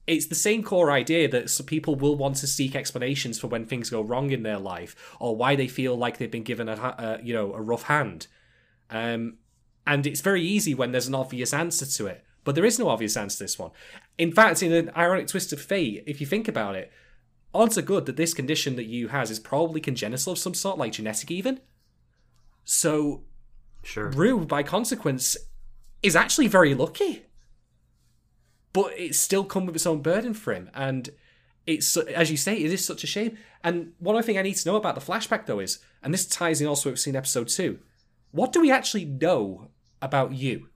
it's 0.06 0.26
the 0.26 0.34
same 0.34 0.62
core 0.62 0.90
idea 0.90 1.28
that 1.28 1.60
people 1.66 1.94
will 1.94 2.16
want 2.16 2.36
to 2.36 2.46
seek 2.46 2.74
explanations 2.74 3.38
for 3.38 3.48
when 3.48 3.66
things 3.66 3.90
go 3.90 4.00
wrong 4.00 4.30
in 4.30 4.42
their 4.42 4.58
life 4.58 4.96
or 5.20 5.36
why 5.36 5.54
they 5.54 5.68
feel 5.68 5.96
like 5.96 6.16
they've 6.16 6.30
been 6.30 6.42
given 6.42 6.68
a, 6.68 6.72
uh, 6.72 7.18
you 7.22 7.34
know 7.34 7.52
a 7.52 7.60
rough 7.60 7.84
hand. 7.84 8.26
Um, 8.88 9.36
and 9.86 10.06
it's 10.06 10.22
very 10.22 10.42
easy 10.42 10.74
when 10.74 10.92
there's 10.92 11.08
an 11.08 11.14
obvious 11.14 11.52
answer 11.52 11.84
to 11.84 12.06
it. 12.06 12.24
But 12.49 12.55
there 12.55 12.64
is 12.64 12.78
no 12.78 12.88
obvious 12.88 13.14
answer 13.14 13.36
to 13.36 13.44
this 13.44 13.59
one. 13.59 13.72
In 14.16 14.32
fact, 14.32 14.62
in 14.62 14.72
an 14.72 14.90
ironic 14.96 15.26
twist 15.26 15.53
of 15.53 15.61
fate, 15.61 16.03
if 16.07 16.18
you 16.18 16.26
think 16.26 16.49
about 16.49 16.76
it, 16.76 16.90
odds 17.53 17.76
are 17.76 17.82
good 17.82 18.07
that 18.07 18.16
this 18.16 18.32
condition 18.32 18.74
that 18.76 18.86
Yu 18.86 19.09
has 19.09 19.30
is 19.30 19.38
probably 19.38 19.82
congenital 19.82 20.32
of 20.32 20.38
some 20.38 20.55
sort, 20.55 20.78
like 20.78 20.92
genetic 20.92 21.30
even. 21.30 21.61
So 22.64 23.24
Sure. 23.82 24.09
Rou, 24.09 24.46
by 24.46 24.62
consequence, 24.62 25.36
is 26.03 26.16
actually 26.16 26.46
very 26.46 26.74
lucky. 26.74 27.26
But 28.72 28.94
it's 28.96 29.18
still 29.18 29.44
come 29.44 29.66
with 29.66 29.74
its 29.74 29.84
own 29.84 30.01
burden 30.01 30.32
for 30.32 30.55
him. 30.55 30.70
And 30.72 31.11
it's, 31.66 31.99
as 31.99 32.30
you 32.30 32.38
say, 32.38 32.57
it 32.57 32.72
is 32.72 32.82
such 32.82 33.05
a 33.05 33.07
shame. 33.07 33.36
And 33.62 33.92
one 33.99 34.16
other 34.16 34.22
thing 34.22 34.38
I 34.38 34.42
need 34.42 34.55
to 34.55 34.68
know 34.70 34.76
about 34.76 34.94
the 34.94 35.03
flashback, 35.03 35.44
though, 35.44 35.61
is, 35.61 35.80
and 36.03 36.14
this 36.14 36.24
ties 36.24 36.62
in 36.62 36.66
also 36.66 36.92
with 36.92 36.99
seeing 36.99 37.14
episode 37.14 37.49
two, 37.49 37.80
what 38.30 38.55
do 38.55 38.62
we 38.62 38.70
actually 38.70 39.05
know 39.05 39.68
about 40.01 40.32
Yu? 40.32 40.70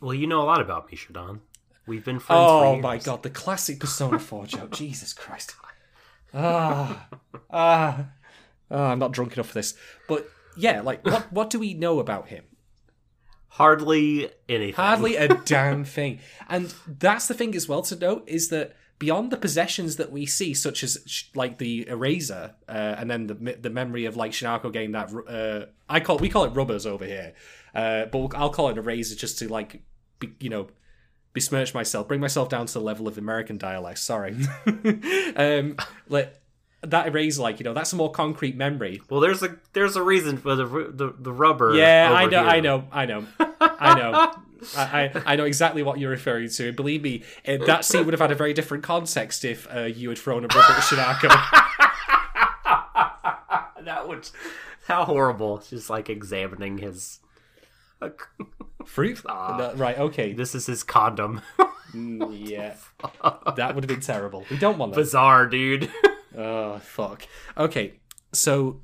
Well, 0.00 0.14
you 0.14 0.26
know 0.26 0.42
a 0.42 0.44
lot 0.44 0.60
about 0.60 0.90
me, 0.90 0.96
Shadon. 0.96 1.40
We've 1.86 2.04
been 2.04 2.20
friends 2.20 2.40
for 2.40 2.64
Oh 2.64 2.80
my 2.80 2.98
god, 2.98 3.22
the 3.22 3.30
classic 3.30 3.80
Persona 3.80 4.18
4 4.18 4.46
joke. 4.46 4.70
Jesus 4.76 5.12
Christ. 5.12 5.54
Ah. 6.32 7.08
Ah. 7.50 8.06
Ah, 8.70 8.90
I'm 8.90 8.98
not 8.98 9.12
drunk 9.12 9.34
enough 9.34 9.48
for 9.48 9.54
this. 9.54 9.74
But 10.08 10.28
yeah, 10.56 10.80
like 10.80 11.04
what 11.04 11.32
what 11.32 11.50
do 11.50 11.58
we 11.58 11.74
know 11.74 11.98
about 11.98 12.28
him? 12.28 12.44
Hardly 13.48 14.30
anything. 14.48 14.74
Hardly 14.74 15.16
a 15.16 15.28
damn 15.44 15.84
thing. 15.84 16.20
And 16.48 16.72
that's 16.86 17.28
the 17.28 17.34
thing 17.34 17.54
as 17.54 17.68
well 17.68 17.82
to 17.82 17.96
note 17.96 18.24
is 18.26 18.48
that 18.48 18.74
beyond 18.98 19.30
the 19.30 19.36
possessions 19.36 19.96
that 19.96 20.10
we 20.10 20.24
see, 20.24 20.54
such 20.54 20.82
as 20.82 21.24
like 21.34 21.58
the 21.58 21.86
eraser, 21.88 22.54
uh, 22.68 22.94
and 22.96 23.10
then 23.10 23.26
the 23.26 23.34
the 23.60 23.68
memory 23.70 24.06
of 24.06 24.16
like 24.16 24.32
Shinako 24.32 24.72
getting 24.72 24.92
that, 24.92 25.12
uh, 25.28 25.66
I 25.88 26.00
call 26.00 26.18
we 26.18 26.30
call 26.30 26.44
it 26.44 26.50
rubbers 26.50 26.86
over 26.86 27.04
here, 27.04 27.34
uh, 27.74 28.06
but 28.06 28.34
I'll 28.34 28.50
call 28.50 28.68
it 28.68 28.78
eraser 28.78 29.14
just 29.14 29.38
to 29.38 29.48
like, 29.48 29.82
be, 30.18 30.34
you 30.40 30.50
know, 30.50 30.68
besmirch 31.32 31.74
myself, 31.74 32.08
bring 32.08 32.20
myself 32.20 32.48
down 32.48 32.66
to 32.66 32.72
the 32.74 32.80
level 32.80 33.08
of 33.08 33.18
American 33.18 33.58
dialect. 33.58 33.98
Sorry, 33.98 34.36
um, 35.36 35.76
like 36.08 36.34
that 36.82 37.06
eraser, 37.06 37.42
like 37.42 37.60
you 37.60 37.64
know, 37.64 37.74
that's 37.74 37.92
a 37.92 37.96
more 37.96 38.10
concrete 38.10 38.56
memory. 38.56 39.00
Well, 39.08 39.20
there's 39.20 39.42
a 39.42 39.56
there's 39.72 39.96
a 39.96 40.02
reason 40.02 40.36
for 40.36 40.54
the 40.54 40.64
the, 40.66 41.14
the 41.18 41.32
rubber. 41.32 41.74
Yeah, 41.74 42.12
I 42.12 42.26
know. 42.26 42.44
I 42.44 42.60
know, 42.60 42.84
I 42.92 43.06
know, 43.06 43.26
I 43.60 43.98
know. 43.98 44.32
I, 44.76 44.82
I, 45.02 45.22
I 45.26 45.36
know 45.36 45.44
exactly 45.44 45.82
what 45.82 45.98
you're 45.98 46.10
referring 46.10 46.48
to. 46.48 46.68
And 46.68 46.76
Believe 46.76 47.02
me, 47.02 47.24
eh, 47.44 47.58
that 47.66 47.84
scene 47.84 48.04
would 48.04 48.12
have 48.12 48.20
had 48.20 48.30
a 48.30 48.36
very 48.36 48.54
different 48.54 48.84
context 48.84 49.44
if 49.44 49.66
uh, 49.74 49.80
you 49.80 50.08
had 50.08 50.18
thrown 50.18 50.44
a 50.44 50.46
rubber 50.46 50.60
at 50.60 50.82
Shinako. 50.82 51.68
That 53.84 54.06
would 54.06 54.30
how 54.86 55.04
horrible. 55.04 55.58
Just 55.58 55.90
like 55.90 56.08
examining 56.08 56.78
his. 56.78 57.18
Fruit? 58.86 59.22
Ah. 59.28 59.56
No, 59.58 59.74
right, 59.74 59.98
okay. 59.98 60.32
This 60.32 60.54
is 60.54 60.66
his 60.66 60.82
condom. 60.82 61.40
Mm, 61.92 62.48
yeah. 62.48 62.74
That 63.54 63.74
would 63.74 63.84
have 63.84 63.88
been 63.88 64.00
terrible. 64.00 64.46
We 64.50 64.56
don't 64.56 64.78
want 64.78 64.92
that. 64.94 64.98
Bizarre, 65.00 65.46
dude. 65.46 65.90
Oh, 66.34 66.78
fuck. 66.78 67.26
Okay, 67.58 68.00
so 68.32 68.80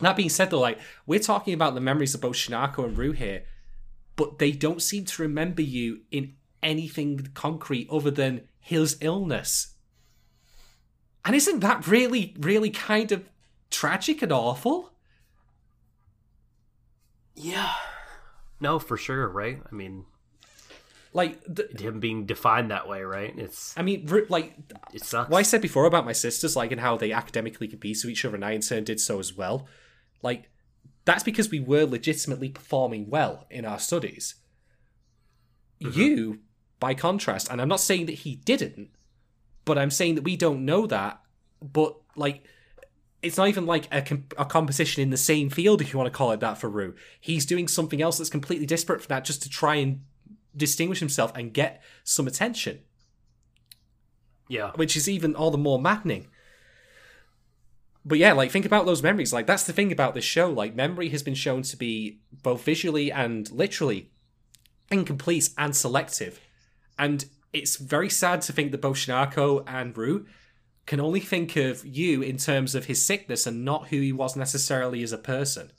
that 0.00 0.16
being 0.16 0.28
said, 0.28 0.50
though, 0.50 0.60
like, 0.60 0.78
we're 1.06 1.18
talking 1.18 1.54
about 1.54 1.74
the 1.74 1.80
memories 1.80 2.14
of 2.14 2.20
both 2.20 2.36
Shinako 2.36 2.84
and 2.84 2.98
Rou 2.98 3.12
here, 3.12 3.44
but 4.16 4.38
they 4.38 4.52
don't 4.52 4.82
seem 4.82 5.06
to 5.06 5.22
remember 5.22 5.62
Yu 5.62 6.00
in 6.10 6.34
anything 6.62 7.28
concrete 7.32 7.88
other 7.90 8.10
than 8.10 8.42
his 8.60 8.98
illness. 9.00 9.76
And 11.24 11.34
isn't 11.34 11.60
that 11.60 11.86
really, 11.86 12.36
really 12.38 12.68
kind 12.68 13.10
of 13.12 13.26
tragic 13.70 14.20
and 14.20 14.32
awful? 14.32 14.92
yeah. 17.34 17.72
No, 18.60 18.78
for 18.78 18.96
sure, 18.96 19.28
right? 19.28 19.60
I 19.70 19.74
mean, 19.74 20.04
Like, 21.12 21.42
the, 21.44 21.68
him 21.78 22.00
being 22.00 22.26
defined 22.26 22.70
that 22.70 22.88
way, 22.88 23.02
right? 23.02 23.32
It's 23.36 23.76
I 23.76 23.82
mean, 23.82 24.06
like, 24.28 24.54
it 24.92 25.04
sucks. 25.04 25.30
what 25.30 25.38
I 25.38 25.42
said 25.42 25.62
before 25.62 25.86
about 25.86 26.04
my 26.04 26.12
sisters, 26.12 26.54
like, 26.54 26.70
and 26.70 26.80
how 26.80 26.96
they 26.96 27.12
academically 27.12 27.68
compete 27.68 27.98
to 28.00 28.08
each 28.08 28.24
other, 28.24 28.34
and 28.34 28.44
I 28.44 28.52
in 28.52 28.60
turn 28.60 28.84
did 28.84 29.00
so 29.00 29.18
as 29.18 29.34
well. 29.34 29.66
Like, 30.22 30.50
that's 31.04 31.22
because 31.22 31.50
we 31.50 31.60
were 31.60 31.86
legitimately 31.86 32.50
performing 32.50 33.08
well 33.08 33.46
in 33.50 33.64
our 33.64 33.78
studies. 33.78 34.34
Mm-hmm. 35.80 35.98
Yu, 36.00 36.38
by 36.80 36.94
contrast, 36.94 37.48
and 37.50 37.60
I'm 37.60 37.68
not 37.68 37.80
saying 37.80 38.06
that 38.06 38.16
he 38.16 38.36
didn't, 38.36 38.90
but 39.64 39.78
I'm 39.78 39.90
saying 39.90 40.16
that 40.16 40.24
we 40.24 40.36
don't 40.36 40.64
know 40.64 40.86
that. 40.86 41.20
But 41.62 41.96
like, 42.16 42.44
it's 43.22 43.36
not 43.36 43.48
even 43.48 43.66
like 43.66 43.88
a, 43.92 44.02
com- 44.02 44.26
a 44.36 44.44
competition 44.44 45.02
in 45.02 45.10
the 45.10 45.16
same 45.16 45.50
field, 45.50 45.80
if 45.80 45.92
you 45.92 45.98
want 45.98 46.12
to 46.12 46.16
call 46.16 46.32
it 46.32 46.40
that, 46.40 46.58
for 46.58 46.68
Rou. 46.68 46.94
He's 47.20 47.44
doing 47.44 47.68
something 47.68 48.00
else 48.00 48.18
that's 48.18 48.30
completely 48.30 48.66
disparate 48.66 49.00
from 49.02 49.08
that, 49.08 49.24
just 49.24 49.42
to 49.42 49.50
try 49.50 49.76
and 49.76 50.02
distinguish 50.56 51.00
himself 51.00 51.32
and 51.34 51.52
get 51.52 51.82
some 52.04 52.26
attention 52.26 52.80
yeah. 54.48 54.72
which 54.74 54.96
is 54.96 55.08
even 55.08 55.34
all 55.34 55.50
the 55.50 55.58
more 55.58 55.80
maddening. 55.80 56.26
But 58.04 58.18
yeah, 58.18 58.32
like 58.32 58.50
think 58.50 58.64
about 58.64 58.86
those 58.86 59.02
memories. 59.02 59.32
Like 59.32 59.46
that's 59.46 59.64
the 59.64 59.72
thing 59.72 59.92
about 59.92 60.14
this 60.14 60.24
show. 60.24 60.50
Like 60.50 60.74
memory 60.74 61.10
has 61.10 61.22
been 61.22 61.34
shown 61.34 61.62
to 61.62 61.76
be 61.76 62.20
both 62.42 62.64
visually 62.64 63.12
and 63.12 63.50
literally 63.50 64.10
incomplete 64.90 65.50
and 65.58 65.76
selective. 65.76 66.40
And 66.98 67.26
it's 67.52 67.76
very 67.76 68.08
sad 68.08 68.40
to 68.42 68.52
think 68.52 68.72
that 68.72 68.80
both 68.80 68.96
Shinako 68.96 69.64
and 69.66 69.96
Rou 69.96 70.26
can 70.88 71.00
only 71.00 71.20
think 71.20 71.54
of 71.56 71.84
Yu 71.86 72.22
in 72.22 72.38
terms 72.38 72.74
of 72.74 72.86
his 72.86 73.04
sickness 73.04 73.46
and 73.46 73.64
not 73.64 73.88
who 73.88 74.00
he 74.00 74.10
was 74.12 74.34
necessarily 74.36 75.02
as 75.02 75.12
a 75.12 75.18
person. 75.18 75.70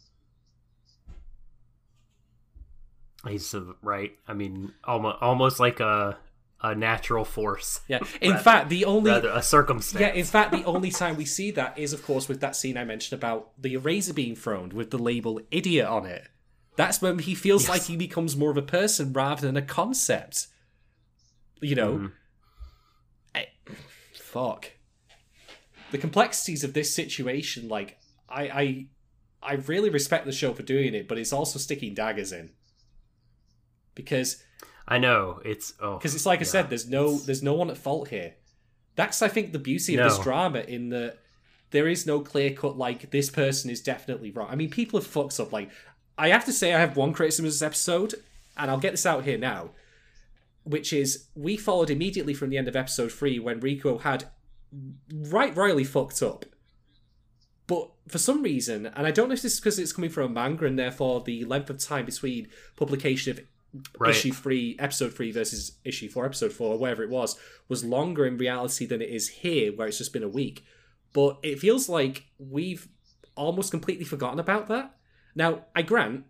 He's 3.28 3.54
right. 3.82 4.12
I 4.28 4.34
mean, 4.34 4.72
almost 4.86 5.18
almost 5.22 5.60
like 5.60 5.80
a 5.80 6.18
a 6.62 6.76
natural 6.76 7.26
force. 7.26 7.80
Yeah. 7.88 8.00
In 8.22 8.32
Rather- 8.32 8.44
fact, 8.44 8.70
the 8.70 8.86
only 8.86 9.12
a 9.12 9.42
circumstance. 9.42 10.02
Yeah, 10.02 10.14
in 10.14 10.26
fact, 10.26 10.52
the 10.52 10.64
only 10.66 10.92
time 10.92 11.16
we 11.18 11.26
see 11.26 11.52
that 11.52 11.78
is, 11.78 11.94
of 11.94 12.04
course, 12.06 12.28
with 12.28 12.42
that 12.42 12.56
scene 12.56 12.78
I 12.78 12.84
mentioned 12.84 13.18
about 13.18 13.52
the 13.58 13.74
eraser 13.74 14.14
being 14.14 14.36
thrown 14.36 14.70
with 14.70 14.92
the 14.92 14.98
label 14.98 15.40
idiot 15.52 15.88
on 15.88 16.06
it. 16.06 16.28
That's 16.76 17.02
when 17.02 17.20
he 17.20 17.34
feels 17.36 17.64
Yes. 17.64 17.70
like 17.70 17.82
he 17.84 17.96
becomes 17.98 18.36
more 18.38 18.52
of 18.52 18.58
a 18.58 18.62
person 18.62 19.12
rather 19.14 19.42
than 19.48 19.58
a 19.58 19.62
concept. 19.62 20.48
You 21.62 21.76
know? 21.76 21.94
Mm-hmm. 21.94 22.08
I- 23.36 23.48
fuck. 24.14 24.72
The 25.92 25.98
complexities 25.98 26.64
of 26.64 26.74
this 26.74 26.94
situation, 26.94 27.68
like, 27.68 27.98
I, 28.30 28.44
I, 28.44 28.88
I 29.42 29.54
really 29.56 29.90
respect 29.90 30.26
the 30.26 30.32
show 30.32 30.54
for 30.54 30.64
doing 30.64 30.94
it, 30.94 31.08
but 31.08 31.18
it's 31.18 31.34
also 31.34 31.60
sticking 31.60 31.94
daggers 31.94 32.32
in. 32.32 32.52
Because 33.96 34.44
I 34.90 34.98
know 34.98 35.40
it's 35.46 35.74
oh 35.80 35.98
because 35.98 36.16
it's 36.16 36.26
like 36.26 36.40
I 36.40 36.44
said, 36.44 36.70
there's 36.70 36.90
no 36.90 37.18
there's 37.18 37.44
no 37.44 37.54
one 37.54 37.70
at 37.70 37.78
fault 37.78 38.10
here. 38.10 38.34
That's 38.96 39.22
I 39.22 39.28
think 39.28 39.54
the 39.54 39.60
beauty 39.60 39.96
of 39.96 40.10
this 40.10 40.20
drama 40.20 40.62
in 40.62 40.90
that 40.90 41.20
there 41.70 41.88
is 41.88 42.08
no 42.08 42.20
clear 42.22 42.52
cut 42.52 42.78
like 42.78 43.12
this 43.12 43.30
person 43.30 43.70
is 43.70 43.82
definitely 43.82 44.32
wrong. 44.32 44.48
I 44.50 44.56
mean, 44.56 44.72
people 44.72 45.00
have 45.00 45.08
fucked 45.08 45.40
up. 45.40 45.54
Like 45.54 45.70
I 46.18 46.30
have 46.30 46.44
to 46.46 46.52
say, 46.52 46.74
I 46.74 46.80
have 46.80 46.98
one 46.98 47.14
criticism 47.14 47.46
of 47.46 47.52
this 47.52 47.62
episode, 47.62 48.16
and 48.58 48.72
I'll 48.72 48.80
get 48.80 48.92
this 48.92 49.06
out 49.06 49.26
here 49.26 49.38
now, 49.38 49.70
which 50.64 50.92
is 50.92 51.28
we 51.36 51.56
followed 51.56 51.92
immediately 51.92 52.34
from 52.34 52.50
the 52.50 52.58
end 52.58 52.68
of 52.68 52.76
episode 52.76 53.12
three 53.12 53.38
when 53.38 53.60
Rico 53.60 54.00
had 54.00 54.26
right 55.12 55.56
royally 55.56 55.84
fucked 55.84 56.22
up. 56.22 56.46
But 57.68 57.92
for 58.08 58.18
some 58.18 58.42
reason, 58.42 58.88
and 58.88 59.06
I 59.06 59.12
don't 59.12 59.28
know 59.30 59.34
if 59.34 59.44
this 59.44 59.54
is 59.54 59.60
because 59.60 59.78
it's 59.78 59.94
coming 59.94 60.10
from 60.10 60.32
a 60.32 60.34
manga 60.34 60.66
and 60.66 60.78
therefore 60.80 61.22
the 61.22 61.46
length 61.46 61.70
of 61.70 61.78
time 61.78 62.06
between 62.06 62.48
publication 62.76 63.32
of 63.32 63.42
Right. 64.00 64.10
issue 64.10 64.32
three, 64.32 64.76
episode 64.80 65.14
three 65.14 65.32
versus 65.32 65.74
issue 65.84 66.10
four, 66.10 66.26
episode 66.26 66.52
four, 66.52 66.74
or 66.74 66.80
whatever 66.80 67.04
it 67.04 67.10
was, 67.12 67.38
was 67.68 67.86
longer 67.86 68.26
in 68.26 68.36
reality 68.38 68.88
than 68.88 69.00
it 69.00 69.10
is 69.10 69.30
here, 69.30 69.72
where 69.72 69.88
it's 69.88 70.00
just 70.00 70.12
been 70.12 70.24
a 70.24 70.28
week. 70.28 70.66
But 71.14 71.38
it 71.44 71.60
feels 71.60 71.88
like 71.88 72.26
we've 72.40 72.88
almost 73.36 73.70
completely 73.70 74.06
forgotten 74.06 74.40
about 74.40 74.68
that. 74.70 74.96
Now, 75.36 75.66
I 75.76 75.84
grant, 75.84 76.26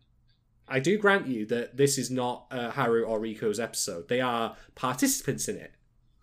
I 0.67 0.81
do 0.81 0.97
grant 0.97 1.27
you 1.27 1.45
that 1.45 1.77
this 1.77 1.97
is 1.97 2.11
not 2.11 2.47
uh, 2.51 2.71
Haru 2.71 3.03
or 3.03 3.21
Riko's 3.21 3.59
episode. 3.59 4.09
They 4.09 4.19
are 4.19 4.57
participants 4.75 5.47
in 5.47 5.55
it, 5.55 5.71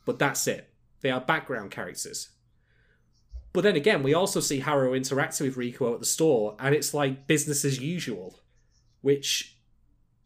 but 0.05 0.19
that's 0.19 0.47
it. 0.47 0.71
They 1.07 1.13
are 1.13 1.21
background 1.21 1.71
characters. 1.71 2.31
But 3.53 3.61
then 3.61 3.77
again, 3.77 4.03
we 4.03 4.13
also 4.13 4.41
see 4.41 4.59
Haru 4.59 4.93
interacting 4.93 5.47
with 5.47 5.57
Riko 5.57 5.95
at 5.95 6.01
the 6.01 6.05
store, 6.05 6.57
and 6.59 6.75
it's 6.75 6.93
like 6.93 7.29
business 7.29 7.65
as 7.65 7.81
usual, 7.81 8.41
which 9.03 9.57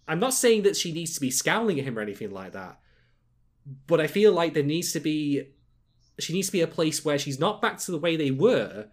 I'm 0.09 0.21
not 0.21 0.33
saying 0.33 0.63
that 0.63 0.79
she 0.79 0.91
needs 0.91 1.13
to 1.13 1.21
be 1.21 1.31
scowling 1.31 1.79
at 1.79 1.85
him 1.85 1.99
or 1.99 2.01
anything 2.01 2.31
like 2.31 2.53
that, 2.53 2.81
but 3.87 4.01
I 4.01 4.07
feel 4.07 4.33
like 4.33 4.55
there 4.55 4.63
needs 4.63 4.93
to 4.93 5.01
be 5.01 5.49
she 6.19 6.33
needs 6.33 6.47
to 6.49 6.53
be 6.53 6.63
a 6.63 6.67
place 6.67 7.05
where 7.05 7.19
she's 7.19 7.39
not 7.39 7.61
back 7.61 7.77
to 7.81 7.91
the 7.91 7.99
way 7.99 8.17
they 8.17 8.31
were, 8.31 8.87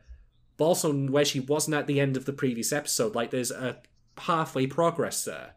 but 0.58 0.66
also 0.66 0.94
where 0.94 1.24
she 1.24 1.40
wasn't 1.40 1.78
at 1.78 1.88
the 1.88 2.02
end 2.02 2.18
of 2.18 2.26
the 2.26 2.34
previous 2.34 2.74
episode. 2.74 3.16
Like 3.16 3.32
there's 3.32 3.52
a 3.52 3.78
halfway 4.18 4.68
progress 4.68 5.24
there. 5.24 5.54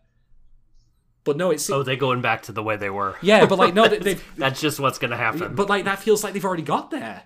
But 1.24 1.36
no, 1.36 1.50
it's 1.50 1.68
Oh, 1.68 1.82
they're 1.82 1.96
going 1.96 2.22
back 2.22 2.42
to 2.44 2.52
the 2.52 2.62
way 2.62 2.76
they 2.76 2.88
were. 2.90 3.16
yeah, 3.20 3.44
but 3.46 3.58
like 3.58 3.74
no, 3.74 3.86
they, 3.88 4.14
That's 4.38 4.60
just 4.60 4.80
what's 4.80 4.98
going 4.98 5.10
to 5.10 5.16
happen. 5.16 5.54
but 5.54 5.68
like 5.68 5.84
that 5.84 5.98
feels 5.98 6.24
like 6.24 6.32
they've 6.32 6.44
already 6.44 6.62
got 6.62 6.90
there. 6.90 7.24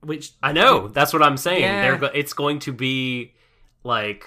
Which 0.00 0.32
I 0.42 0.52
know. 0.52 0.88
That's 0.88 1.12
what 1.12 1.22
I'm 1.22 1.36
saying. 1.36 1.62
Yeah. 1.62 1.96
They're 1.98 2.10
it's 2.14 2.32
going 2.32 2.60
to 2.60 2.72
be 2.72 3.34
like 3.82 4.24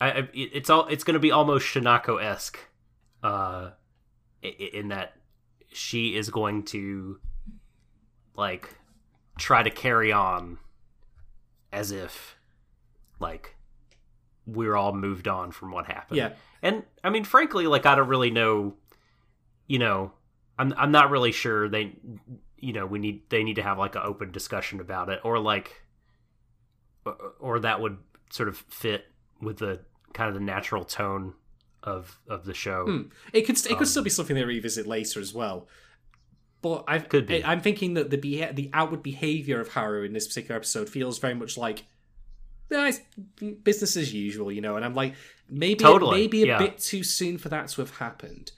I, 0.00 0.10
I, 0.10 0.18
it- 0.32 0.50
it's 0.52 0.70
all 0.70 0.86
it's 0.88 1.04
going 1.04 1.14
to 1.14 1.20
be 1.20 1.30
almost 1.30 1.66
Shinako 1.66 2.22
esque, 2.22 2.58
uh, 3.22 3.70
in 4.42 4.88
that 4.88 5.14
she 5.72 6.16
is 6.16 6.30
going 6.30 6.64
to 6.64 7.18
like 8.36 8.76
try 9.38 9.62
to 9.62 9.70
carry 9.70 10.12
on 10.12 10.58
as 11.72 11.92
if 11.92 12.36
like 13.20 13.54
we're 14.46 14.76
all 14.76 14.92
moved 14.92 15.28
on 15.28 15.52
from 15.52 15.70
what 15.70 15.86
happened. 15.86 16.18
Yeah. 16.18 16.32
And 16.62 16.82
I 17.02 17.10
mean, 17.10 17.24
frankly, 17.24 17.66
like 17.66 17.86
I 17.86 17.94
don't 17.94 18.08
really 18.08 18.30
know. 18.30 18.74
You 19.66 19.78
know, 19.78 20.12
I'm 20.58 20.74
I'm 20.76 20.90
not 20.92 21.10
really 21.10 21.32
sure 21.32 21.68
they. 21.68 21.96
You 22.58 22.72
know, 22.74 22.84
we 22.86 22.98
need 22.98 23.22
they 23.30 23.42
need 23.42 23.56
to 23.56 23.62
have 23.62 23.78
like 23.78 23.94
an 23.94 24.02
open 24.04 24.32
discussion 24.32 24.80
about 24.80 25.08
it, 25.08 25.20
or 25.24 25.38
like, 25.38 25.84
or, 27.06 27.16
or 27.38 27.60
that 27.60 27.80
would 27.80 27.96
sort 28.30 28.48
of 28.48 28.58
fit 28.68 29.06
with 29.40 29.58
the 29.58 29.80
kind 30.12 30.28
of 30.28 30.34
the 30.34 30.40
natural 30.40 30.84
tone 30.84 31.34
of 31.82 32.20
of 32.28 32.44
the 32.44 32.52
show. 32.52 32.84
Hmm. 32.84 33.02
It 33.32 33.42
could 33.42 33.56
it 33.56 33.72
Um, 33.72 33.78
could 33.78 33.88
still 33.88 34.02
be 34.02 34.10
something 34.10 34.36
they 34.36 34.44
revisit 34.44 34.86
later 34.86 35.20
as 35.20 35.32
well. 35.32 35.68
But 36.62 36.84
I've, 36.86 37.08
Could 37.08 37.26
be. 37.26 37.42
I, 37.42 37.52
am 37.54 37.62
thinking 37.62 37.94
that 37.94 38.10
the 38.10 38.18
beha- 38.18 38.52
the 38.52 38.68
outward 38.74 39.02
behavior 39.02 39.60
of 39.60 39.68
Haru 39.68 40.04
in 40.04 40.12
this 40.12 40.28
particular 40.28 40.56
episode 40.56 40.90
feels 40.90 41.18
very 41.18 41.32
much 41.34 41.56
like 41.56 41.84
it's 42.70 43.00
business 43.62 43.96
as 43.96 44.14
usual, 44.14 44.50
you 44.52 44.60
know. 44.60 44.76
And 44.76 44.84
I'm 44.84 44.94
like, 44.94 45.14
maybe 45.48 45.76
Totally, 45.76 46.20
maybe 46.20 46.42
a 46.44 46.46
yeah. 46.46 46.58
bit 46.58 46.78
too 46.78 47.02
soon 47.02 47.38
for 47.38 47.48
that 47.48 47.68
to 47.68 47.80
have 47.80 47.96
happened. 47.96 48.52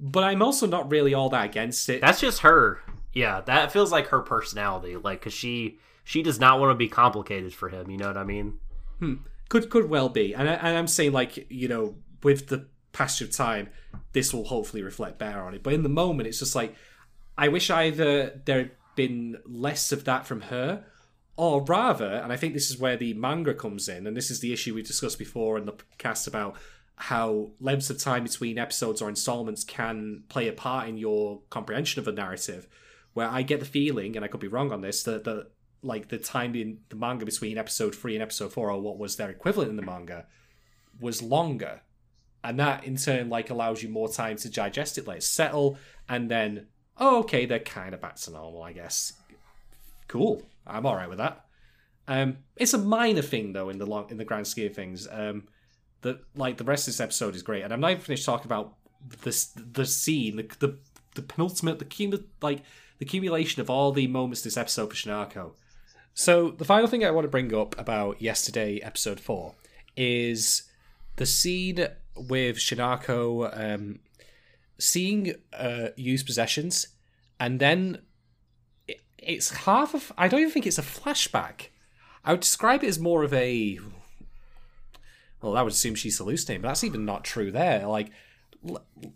But 0.00 0.24
I'm 0.24 0.42
also 0.42 0.66
not 0.66 0.90
really 0.90 1.12
all 1.12 1.28
that 1.30 1.44
against 1.44 1.88
it. 1.88 2.00
That's 2.00 2.20
just 2.20 2.40
her. 2.40 2.80
Yeah, 3.12 3.40
that 3.42 3.72
feels 3.72 3.90
like 3.90 4.08
her 4.08 4.20
personality. 4.20 4.96
Like, 4.96 5.22
cause 5.22 5.32
she 5.32 5.78
she 6.04 6.22
does 6.22 6.38
not 6.38 6.60
want 6.60 6.70
to 6.70 6.74
be 6.74 6.88
complicated 6.88 7.52
for 7.52 7.68
him. 7.68 7.90
You 7.90 7.98
know 7.98 8.06
what 8.06 8.16
I 8.16 8.24
mean? 8.24 8.58
Hmm. 9.00 9.14
could 9.48 9.70
could 9.70 9.88
well 9.88 10.08
be, 10.08 10.34
and, 10.34 10.48
I, 10.48 10.54
and 10.54 10.78
I'm 10.78 10.88
saying 10.88 11.12
like 11.12 11.50
you 11.50 11.68
know 11.68 11.96
with 12.22 12.48
the 12.48 12.66
passage 12.92 13.28
of 13.28 13.34
time, 13.34 13.68
this 14.12 14.32
will 14.32 14.44
hopefully 14.44 14.82
reflect 14.82 15.18
better 15.18 15.40
on 15.40 15.54
it. 15.54 15.62
But 15.62 15.72
in 15.74 15.82
the 15.82 15.88
moment, 15.88 16.28
it's 16.28 16.38
just 16.38 16.54
like 16.54 16.74
I 17.36 17.48
wish 17.48 17.70
either 17.70 18.40
there 18.44 18.58
had 18.58 18.70
been 18.96 19.38
less 19.46 19.92
of 19.92 20.04
that 20.04 20.26
from 20.26 20.42
her, 20.42 20.84
or 21.38 21.62
rather, 21.62 22.14
and 22.14 22.32
I 22.32 22.36
think 22.36 22.52
this 22.52 22.68
is 22.68 22.78
where 22.78 22.96
the 22.96 23.14
manga 23.14 23.54
comes 23.54 23.88
in, 23.88 24.08
and 24.08 24.16
this 24.16 24.28
is 24.28 24.40
the 24.40 24.52
issue 24.52 24.74
we 24.74 24.82
discussed 24.82 25.20
before 25.20 25.56
in 25.56 25.66
the 25.66 25.74
cast 25.96 26.26
about 26.26 26.56
how 26.96 27.52
lengths 27.60 27.90
of 27.90 27.98
time 28.02 28.24
between 28.24 28.58
episodes 28.58 29.00
or 29.00 29.08
installments 29.08 29.62
can 29.62 30.24
play 30.28 30.48
a 30.48 30.52
part 30.52 30.88
in 30.88 30.98
your 30.98 31.42
comprehension 31.48 32.00
of 32.00 32.08
a 32.08 32.12
narrative. 32.12 32.66
Where 33.12 33.28
I 33.28 33.42
get 33.42 33.60
the 33.60 33.66
feeling, 33.66 34.16
and 34.16 34.24
I 34.24 34.28
could 34.28 34.40
be 34.40 34.48
wrong 34.48 34.72
on 34.72 34.80
this, 34.80 35.04
that 35.04 35.22
the 35.22 35.46
like 35.80 36.08
the 36.08 36.18
time 36.18 36.56
in 36.56 36.80
the 36.88 36.96
manga 36.96 37.24
between 37.24 37.56
episode 37.56 37.94
three 37.94 38.16
and 38.16 38.22
episode 38.22 38.52
four, 38.52 38.72
or 38.72 38.80
what 38.80 38.98
was 38.98 39.14
their 39.14 39.30
equivalent 39.30 39.70
in 39.70 39.76
the 39.76 39.82
manga, 39.82 40.26
was 40.98 41.22
longer, 41.22 41.82
and 42.42 42.58
that 42.58 42.82
in 42.82 42.96
turn 42.96 43.28
like 43.28 43.48
allows 43.48 43.80
you 43.80 43.88
more 43.88 44.08
time 44.08 44.36
to 44.38 44.50
digest 44.50 44.98
it, 44.98 45.06
let 45.06 45.18
it 45.18 45.22
settle, 45.22 45.78
and 46.08 46.28
then 46.28 46.66
oh 46.96 47.20
okay, 47.20 47.46
they're 47.46 47.60
kind 47.60 47.94
of 47.94 48.00
back 48.00 48.16
to 48.16 48.32
normal, 48.32 48.60
I 48.60 48.72
guess. 48.72 49.12
Cool, 50.08 50.42
I'm 50.66 50.86
all 50.86 50.96
right 50.96 51.08
with 51.08 51.18
that. 51.18 51.44
Um, 52.08 52.38
it's 52.56 52.74
a 52.74 52.78
minor 52.78 53.22
thing 53.22 53.52
though 53.52 53.68
in 53.68 53.78
the 53.78 53.86
long 53.86 54.10
in 54.10 54.16
the 54.16 54.24
grand 54.24 54.46
scheme 54.46 54.66
of 54.66 54.74
things. 54.74 55.06
Um, 55.10 55.44
that 56.02 56.20
like 56.34 56.56
the 56.56 56.64
rest 56.64 56.86
of 56.88 56.94
this 56.94 57.00
episode 57.00 57.34
is 57.34 57.42
great, 57.42 57.62
and 57.62 57.72
I'm 57.72 57.80
not 57.80 57.90
even 57.90 58.02
finished 58.02 58.24
talking 58.24 58.46
about 58.46 58.74
this 59.22 59.52
the 59.54 59.84
scene, 59.84 60.36
the 60.36 60.48
the, 60.58 60.78
the 61.14 61.22
penultimate, 61.22 61.78
the 61.78 61.84
cumu- 61.84 62.24
like 62.40 62.62
the 62.98 63.04
accumulation 63.04 63.60
of 63.60 63.70
all 63.70 63.92
the 63.92 64.06
moments 64.06 64.42
this 64.42 64.56
episode 64.56 64.90
for 64.90 64.96
Shinako. 64.96 65.52
So 66.14 66.50
the 66.50 66.64
final 66.64 66.88
thing 66.88 67.04
I 67.04 67.10
want 67.10 67.26
to 67.26 67.30
bring 67.30 67.54
up 67.54 67.78
about 67.78 68.20
yesterday, 68.20 68.80
episode 68.82 69.20
four, 69.20 69.54
is 69.96 70.64
the 71.16 71.26
scene 71.26 71.86
with 72.16 72.56
Shinako 72.56 73.50
um, 73.56 74.00
seeing 74.78 75.34
uh, 75.52 75.88
Yu's 75.96 76.22
possessions, 76.22 76.88
and 77.38 77.60
then 77.60 78.02
it's 79.18 79.50
half 79.50 79.94
of. 79.94 80.12
I 80.16 80.28
don't 80.28 80.40
even 80.40 80.52
think 80.52 80.66
it's 80.66 80.78
a 80.78 80.82
flashback. 80.82 81.68
I 82.24 82.32
would 82.32 82.40
describe 82.40 82.82
it 82.84 82.88
as 82.88 82.98
more 82.98 83.22
of 83.22 83.32
a. 83.32 83.78
Well, 85.40 85.56
I 85.56 85.62
would 85.62 85.72
assume 85.72 85.94
she's 85.94 86.18
hallucinating, 86.18 86.62
but 86.62 86.68
that's 86.68 86.84
even 86.84 87.04
not 87.04 87.24
true. 87.24 87.50
There, 87.52 87.86
like, 87.86 88.10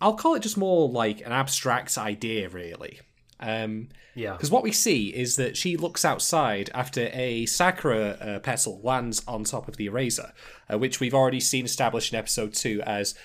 I'll 0.00 0.14
call 0.14 0.34
it 0.34 0.42
just 0.42 0.56
more 0.56 0.88
like 0.88 1.20
an 1.20 1.32
abstract 1.32 1.98
idea, 1.98 2.48
really. 2.48 3.00
Um, 3.40 3.88
Yeah. 4.14 4.34
because 4.34 4.50
what 4.52 4.62
we 4.62 4.70
see 4.70 5.08
is 5.08 5.34
that 5.34 5.56
she 5.56 5.76
looks 5.76 6.04
outside 6.04 6.70
after 6.74 7.10
a 7.12 7.44
Sakura 7.46 8.10
uh, 8.20 8.38
petal 8.38 8.80
lands 8.84 9.20
on 9.26 9.42
top 9.42 9.66
of 9.66 9.76
the 9.78 9.86
eraser, 9.86 10.32
uh, 10.72 10.78
which 10.78 11.00
we've 11.00 11.14
already 11.14 11.40
seen 11.40 11.64
established 11.64 12.12
in 12.12 12.18
episode 12.20 12.54
two 12.54 12.80
as 12.86 13.16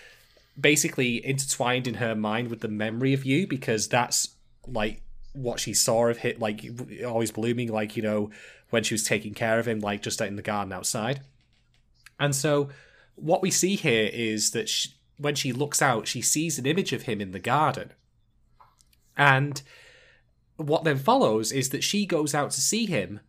basically 0.59 1.23
intertwined 1.23 1.87
in 1.87 1.95
her 1.95 2.15
mind 2.15 2.47
with 2.49 2.61
the 2.61 2.67
memory 2.67 3.13
of 3.13 3.25
Yu, 3.25 3.45
because 3.45 3.87
that's 3.87 4.29
like 4.65 5.03
what 5.37 5.59
she 5.59 5.73
saw 5.73 6.07
of 6.07 6.19
him, 6.19 6.37
like 6.39 6.65
always 7.05 7.31
blooming, 7.31 7.71
like 7.71 7.95
you 7.95 8.03
know 8.03 8.29
when 8.69 8.83
she 8.83 8.93
was 8.93 9.03
taking 9.03 9.33
care 9.33 9.59
of 9.59 9.67
him, 9.67 9.79
like 9.79 10.01
just 10.01 10.21
out 10.21 10.27
in 10.27 10.35
the 10.35 10.41
garden 10.41 10.73
outside. 10.73 11.21
And 12.19 12.35
so 12.35 12.69
what 13.15 13.41
we 13.41 13.51
see 13.51 13.75
here 13.75 14.09
is 14.11 14.51
that 14.51 14.67
she, 14.67 14.89
when 15.17 15.35
she 15.35 15.53
looks 15.53 15.81
out, 15.81 16.07
she 16.07 16.21
sees 16.21 16.57
an 16.59 16.65
image 16.65 16.93
of 16.93 17.03
him 17.03 17.21
in 17.21 17.31
the 17.31 17.39
garden, 17.39 17.91
and 19.15 19.61
what 20.57 20.83
then 20.83 20.97
follows 20.97 21.51
is 21.51 21.69
that 21.69 21.83
she 21.83 22.05
goes 22.05 22.33
out 22.33 22.51
to 22.51 22.61
see 22.61 22.85
him, 22.85 23.19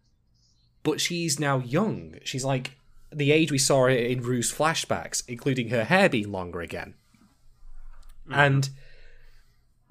but 0.82 1.00
she's 1.00 1.38
now 1.38 1.58
young. 1.58 2.14
She's 2.24 2.44
like 2.44 2.72
the 3.12 3.32
age 3.32 3.52
we 3.52 3.58
saw 3.58 3.86
in 3.86 4.22
Rou's 4.22 4.52
flashbacks, 4.52 5.22
including 5.28 5.68
her 5.68 5.84
hair 5.84 6.08
being 6.08 6.32
longer 6.32 6.60
again. 6.60 6.94
And 8.30 8.68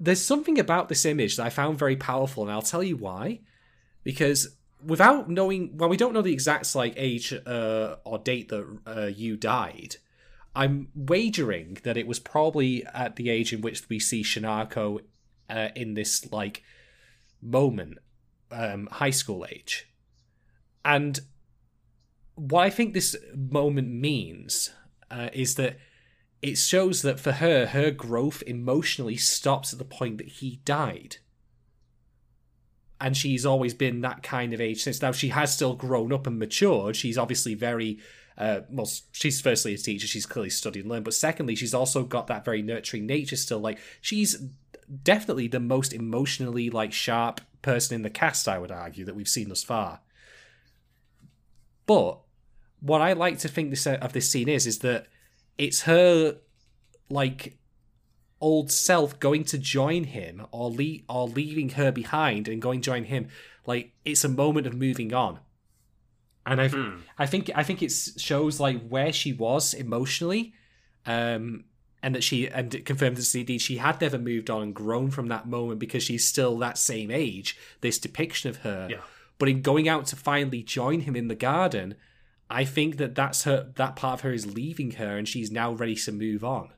there's 0.00 0.24
something 0.24 0.58
about 0.58 0.88
this 0.88 1.04
image 1.04 1.36
that 1.36 1.46
I 1.46 1.50
found 1.50 1.78
very 1.78 1.96
powerful, 1.96 2.42
and 2.44 2.52
I'll 2.52 2.62
tell 2.62 2.82
you 2.82 2.96
why. 2.96 3.40
Because 4.04 4.56
without 4.82 5.28
knowing, 5.28 5.76
well, 5.76 5.88
we 5.88 5.96
don't 5.96 6.14
know 6.14 6.22
the 6.22 6.32
exact 6.32 6.74
like 6.74 6.94
age 6.96 7.32
uh, 7.32 7.96
or 8.04 8.18
date 8.18 8.48
that 8.48 8.78
uh, 8.86 9.06
Yu 9.06 9.36
died. 9.36 9.96
I'm 10.54 10.88
wagering 10.94 11.78
that 11.84 11.96
it 11.96 12.06
was 12.06 12.18
probably 12.18 12.84
at 12.86 13.16
the 13.16 13.30
age 13.30 13.52
in 13.52 13.60
which 13.60 13.88
we 13.88 13.98
see 13.98 14.22
Shinako 14.22 15.00
uh, 15.50 15.68
in 15.74 15.94
this 15.94 16.30
like 16.32 16.62
moment, 17.40 17.98
um, 18.50 18.88
high 18.90 19.10
school 19.10 19.46
age. 19.48 19.88
And 20.84 21.20
what 22.34 22.64
I 22.64 22.70
think 22.70 22.94
this 22.94 23.16
moment 23.36 23.88
means 23.88 24.70
uh, 25.10 25.28
is 25.32 25.56
that 25.56 25.78
it 26.40 26.56
shows 26.56 27.02
that 27.02 27.18
for 27.18 27.32
her, 27.32 27.66
her 27.66 27.90
growth 27.90 28.42
emotionally 28.46 29.16
stops 29.16 29.72
at 29.72 29.78
the 29.78 29.84
point 29.84 30.18
that 30.18 30.28
he 30.28 30.60
died. 30.64 31.16
And 33.00 33.16
she's 33.16 33.46
always 33.46 33.74
been 33.74 34.00
that 34.00 34.22
kind 34.22 34.52
of 34.52 34.60
age 34.60 34.82
since 34.82 35.00
now. 35.00 35.12
She 35.12 35.28
has 35.28 35.52
still 35.52 35.74
grown 35.74 36.12
up 36.12 36.26
and 36.26 36.38
matured. 36.38 36.96
She's 36.96 37.18
obviously 37.18 37.54
very, 37.54 37.98
uh, 38.36 38.60
well, 38.70 38.88
she's 39.12 39.40
firstly 39.40 39.74
a 39.74 39.78
teacher. 39.78 40.06
She's 40.06 40.26
clearly 40.26 40.50
studied 40.50 40.80
and 40.80 40.90
learned. 40.90 41.04
But 41.04 41.14
secondly, 41.14 41.54
she's 41.54 41.74
also 41.74 42.02
got 42.02 42.26
that 42.26 42.44
very 42.44 42.62
nurturing 42.62 43.06
nature 43.06 43.36
still. 43.36 43.60
Like, 43.60 43.78
she's 44.00 44.42
definitely 45.02 45.48
the 45.48 45.60
most 45.60 45.92
emotionally, 45.92 46.70
like, 46.70 46.92
sharp 46.92 47.40
person 47.62 47.94
in 47.94 48.02
the 48.02 48.10
cast, 48.10 48.48
I 48.48 48.58
would 48.58 48.72
argue, 48.72 49.04
that 49.04 49.14
we've 49.14 49.28
seen 49.28 49.48
thus 49.48 49.62
far. 49.62 50.00
But 51.86 52.18
what 52.80 53.00
I 53.00 53.12
like 53.12 53.38
to 53.38 53.48
think 53.48 53.70
this 53.70 53.86
uh, 53.86 53.98
of 54.00 54.12
this 54.12 54.30
scene 54.30 54.48
is 54.48 54.66
is 54.66 54.80
that 54.80 55.06
it's 55.58 55.82
her 55.82 56.36
like 57.10 57.58
old 58.40 58.70
self 58.70 59.18
going 59.18 59.44
to 59.44 59.58
join 59.58 60.04
him 60.04 60.46
or 60.52 60.70
le- 60.70 61.00
or 61.08 61.26
leaving 61.28 61.70
her 61.70 61.90
behind 61.90 62.46
and 62.48 62.62
going 62.62 62.80
to 62.80 62.84
join 62.86 63.04
him 63.04 63.28
like 63.66 63.92
it's 64.04 64.22
a 64.24 64.28
moment 64.28 64.66
of 64.66 64.74
moving 64.74 65.12
on 65.12 65.40
and 66.46 66.60
i 66.60 66.68
Hmm. 66.68 66.98
i 67.18 67.26
think 67.26 67.50
i 67.56 67.62
think 67.64 67.82
it 67.82 67.90
shows 68.16 68.60
like 68.60 68.86
where 68.88 69.12
she 69.12 69.32
was 69.32 69.74
emotionally 69.74 70.54
um 71.06 71.64
and 72.00 72.14
that 72.14 72.22
she 72.22 72.46
and 72.48 72.72
it 72.76 72.84
confirmed 72.86 73.16
that 73.16 73.34
indeed 73.34 73.60
she 73.60 73.78
had 73.78 74.00
never 74.00 74.18
moved 74.18 74.48
on 74.50 74.62
and 74.62 74.74
grown 74.74 75.10
from 75.10 75.26
that 75.28 75.48
moment 75.48 75.80
because 75.80 76.04
she's 76.04 76.26
still 76.28 76.56
that 76.58 76.78
same 76.78 77.10
age 77.10 77.58
this 77.80 77.98
depiction 77.98 78.48
of 78.50 78.58
her 78.58 78.86
Yeah. 78.88 79.00
but 79.38 79.48
in 79.48 79.62
going 79.62 79.88
out 79.88 80.06
to 80.06 80.16
finally 80.16 80.62
join 80.62 81.00
him 81.00 81.16
in 81.16 81.26
the 81.26 81.34
garden 81.34 81.96
i 82.50 82.64
think 82.64 82.96
that 82.96 83.14
that's 83.14 83.44
her 83.44 83.70
that 83.76 83.96
part 83.96 84.14
of 84.14 84.20
her 84.22 84.32
is 84.32 84.54
leaving 84.54 84.92
her 84.92 85.16
and 85.16 85.28
she's 85.28 85.50
now 85.50 85.72
ready 85.72 85.94
to 85.94 86.12
move 86.12 86.44
on. 86.44 86.70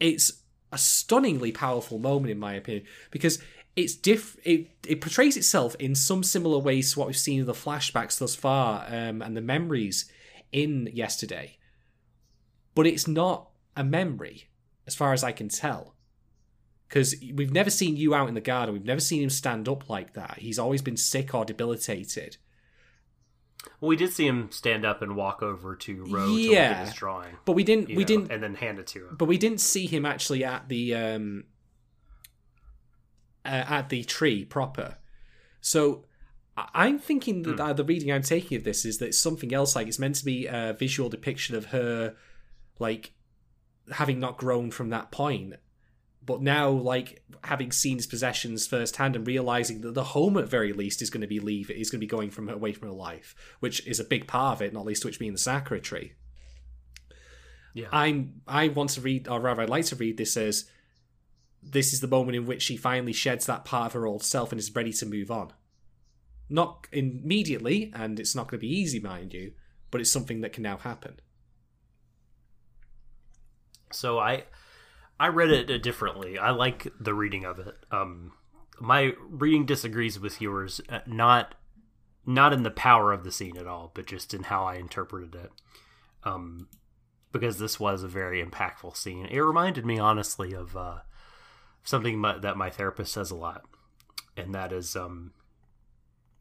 It's 0.00 0.42
a 0.72 0.78
stunningly 0.78 1.52
powerful 1.52 1.98
moment 1.98 2.30
in 2.30 2.38
my 2.38 2.54
opinion 2.54 2.84
because 3.10 3.38
it's 3.76 3.94
diff 3.94 4.36
it, 4.44 4.68
it 4.86 5.00
portrays 5.00 5.36
itself 5.36 5.74
in 5.78 5.94
some 5.94 6.22
similar 6.22 6.58
ways 6.58 6.92
to 6.92 6.98
what 6.98 7.08
we've 7.08 7.16
seen 7.16 7.40
in 7.40 7.46
the 7.46 7.52
flashbacks 7.52 8.18
thus 8.18 8.34
far 8.34 8.84
um, 8.88 9.22
and 9.22 9.36
the 9.36 9.40
memories 9.40 10.10
in 10.50 10.90
yesterday. 10.92 11.56
But 12.74 12.86
it's 12.86 13.08
not 13.08 13.50
a 13.76 13.84
memory 13.84 14.48
as 14.86 14.94
far 14.94 15.12
as 15.12 15.24
i 15.24 15.32
can 15.32 15.48
tell. 15.48 15.94
Because 16.88 17.14
we've 17.34 17.52
never 17.52 17.70
seen 17.70 17.96
Yu 17.96 18.14
out 18.14 18.28
in 18.28 18.34
the 18.34 18.40
garden. 18.42 18.74
We've 18.74 18.84
never 18.84 19.00
seen 19.00 19.22
him 19.22 19.30
stand 19.30 19.66
up 19.66 19.88
like 19.88 20.12
that. 20.12 20.38
He's 20.40 20.58
always 20.58 20.82
been 20.82 20.98
sick 20.98 21.34
or 21.34 21.46
debilitated 21.46 22.36
Well, 23.80 23.88
we 23.88 23.96
did 23.96 24.12
see 24.12 24.26
him 24.26 24.50
stand 24.50 24.84
up 24.84 25.02
and 25.02 25.14
walk 25.16 25.42
over 25.42 25.74
to 25.76 26.04
Rou 26.04 26.06
to 26.06 26.16
look 26.32 26.40
Yeah. 26.52 26.58
at 26.80 26.86
his 26.86 26.94
drawing. 26.94 27.36
but 27.44 27.52
we 27.52 27.64
didn't 27.64 27.88
we 27.88 27.96
know, 27.96 28.04
didn't 28.04 28.32
and 28.32 28.42
then 28.42 28.54
hand 28.56 28.78
it 28.78 28.86
to 28.88 29.06
him. 29.08 29.16
but 29.16 29.26
we 29.26 29.38
didn't 29.38 29.60
see 29.60 29.86
him 29.86 30.04
actually 30.06 30.44
at 30.44 30.68
the 30.68 30.94
um 30.94 31.44
uh, 33.44 33.48
at 33.68 33.88
the 33.88 34.04
tree 34.04 34.44
proper 34.44 34.96
so 35.60 36.04
i'm 36.56 36.98
thinking 36.98 37.42
that 37.42 37.58
uh, 37.58 37.72
the 37.72 37.82
reading 37.84 38.12
i'm 38.12 38.22
taking 38.22 38.56
of 38.56 38.62
this 38.64 38.84
is 38.84 38.98
that 38.98 39.06
it's 39.06 39.18
something 39.18 39.52
else 39.52 39.74
like 39.74 39.86
it's 39.88 39.98
meant 39.98 40.14
to 40.14 40.24
be 40.24 40.46
a 40.46 40.76
visual 40.78 41.08
depiction 41.08 41.56
of 41.56 41.66
her 41.66 42.14
like 42.78 43.12
having 43.92 44.20
not 44.20 44.36
grown 44.38 44.70
from 44.70 44.90
that 44.90 45.10
point 45.10 45.54
but 46.24 46.40
now 46.40 46.70
like 46.70 47.22
having 47.44 47.72
seen 47.72 47.96
his 47.96 48.06
possessions 48.06 48.66
firsthand 48.66 49.16
and 49.16 49.26
realizing 49.26 49.80
that 49.80 49.94
the 49.94 50.04
home 50.04 50.36
at 50.36 50.48
very 50.48 50.72
least 50.72 51.02
is 51.02 51.10
going 51.10 51.20
to 51.20 51.26
be 51.26 51.40
leave 51.40 51.70
is 51.70 51.90
going 51.90 51.98
to 51.98 52.06
be 52.06 52.06
going 52.06 52.30
from 52.30 52.48
away 52.48 52.72
from 52.72 52.88
her 52.88 52.94
life 52.94 53.34
which 53.60 53.86
is 53.86 53.98
a 53.98 54.04
big 54.04 54.26
part 54.26 54.56
of 54.56 54.62
it 54.62 54.72
not 54.72 54.84
least 54.84 55.04
which 55.04 55.18
being 55.18 55.32
the 55.32 55.38
sakura 55.38 55.80
tree 55.80 56.12
Yeah. 57.74 57.88
I'm 57.92 58.42
I 58.46 58.68
want 58.68 58.90
to 58.90 59.00
read, 59.00 59.28
or 59.28 59.40
rather, 59.40 59.62
I'd 59.62 59.70
like 59.70 59.86
to 59.86 59.96
read 59.96 60.16
this 60.16 60.36
as 60.36 60.66
this 61.62 61.92
is 61.92 62.00
the 62.00 62.08
moment 62.08 62.36
in 62.36 62.46
which 62.46 62.62
she 62.62 62.76
finally 62.76 63.12
sheds 63.12 63.46
that 63.46 63.64
part 63.64 63.86
of 63.86 63.92
her 63.92 64.06
old 64.06 64.22
self 64.22 64.52
and 64.52 64.58
is 64.58 64.74
ready 64.74 64.92
to 64.92 65.06
move 65.06 65.30
on. 65.30 65.52
Not 66.48 66.86
immediately, 66.92 67.92
and 67.94 68.20
it's 68.20 68.34
not 68.34 68.48
going 68.48 68.60
to 68.60 68.66
be 68.66 68.74
easy, 68.76 69.00
mind 69.00 69.32
you, 69.32 69.52
but 69.90 70.00
it's 70.00 70.12
something 70.12 70.40
that 70.42 70.52
can 70.52 70.62
now 70.62 70.76
happen. 70.76 71.20
So 73.92 74.18
I 74.18 74.44
I 75.22 75.28
read 75.28 75.50
it 75.50 75.82
differently. 75.82 76.36
I 76.38 76.50
like 76.50 76.88
the 76.98 77.14
reading 77.14 77.44
of 77.44 77.58
it. 77.60 77.76
Um 77.90 78.32
my 78.80 79.12
reading 79.28 79.64
disagrees 79.64 80.18
with 80.18 80.40
yours 80.40 80.80
uh, 80.88 81.00
not 81.06 81.54
not 82.26 82.52
in 82.52 82.62
the 82.64 82.70
power 82.70 83.12
of 83.12 83.22
the 83.22 83.30
scene 83.32 83.56
at 83.56 83.66
all, 83.66 83.92
but 83.94 84.06
just 84.06 84.34
in 84.34 84.44
how 84.44 84.64
I 84.64 84.74
interpreted 84.76 85.34
it. 85.34 85.52
Um 86.24 86.68
because 87.30 87.58
this 87.58 87.78
was 87.80 88.02
a 88.02 88.08
very 88.08 88.44
impactful 88.44 88.96
scene. 88.96 89.26
It 89.26 89.38
reminded 89.40 89.86
me 89.86 89.98
honestly 89.98 90.52
of 90.52 90.76
uh 90.76 90.98
something 91.84 92.18
my, 92.18 92.38
that 92.38 92.56
my 92.56 92.70
therapist 92.70 93.12
says 93.12 93.30
a 93.30 93.36
lot. 93.36 93.64
And 94.36 94.54
that 94.54 94.72
is 94.72 94.96
um 94.96 95.32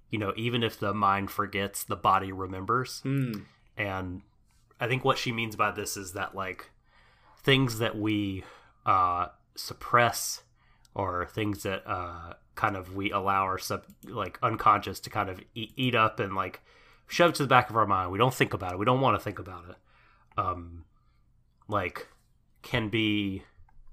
you 0.09 0.17
know, 0.17 0.33
even 0.35 0.63
if 0.63 0.77
the 0.79 0.93
mind 0.93 1.31
forgets, 1.31 1.83
the 1.83 1.95
body 1.95 2.31
remembers 2.31 3.01
Hmm. 3.03 3.33
and 3.77 4.21
i 4.79 4.87
think 4.87 5.05
what 5.05 5.17
she 5.19 5.31
means 5.31 5.55
by 5.55 5.69
this 5.71 5.95
is 5.95 6.13
that 6.13 6.33
like 6.35 6.71
things 7.43 7.77
that 7.77 7.95
we 7.97 8.43
uh 8.85 9.27
suppress 9.55 10.43
or 10.93 11.27
things 11.27 11.63
that 11.63 11.83
uh 11.85 12.33
kind 12.55 12.75
of 12.75 12.95
we 12.95 13.11
allow 13.11 13.43
our 13.43 13.57
sub 13.57 13.83
like 14.07 14.37
unconscious 14.41 14.99
to 14.99 15.09
kind 15.09 15.29
of 15.29 15.39
eat, 15.55 15.71
eat 15.75 15.95
up 15.95 16.19
and 16.19 16.35
like 16.35 16.61
shove 17.07 17.33
to 17.33 17.43
the 17.43 17.49
back 17.49 17.69
of 17.69 17.75
our 17.75 17.85
mind 17.85 18.11
we 18.11 18.17
don't 18.17 18.33
think 18.33 18.53
about 18.53 18.73
it 18.73 18.79
we 18.79 18.85
don't 18.85 19.01
want 19.01 19.17
to 19.17 19.23
think 19.23 19.39
about 19.39 19.63
it 19.69 19.75
um 20.37 20.83
like 21.67 22.07
can 22.61 22.89
be 22.89 23.43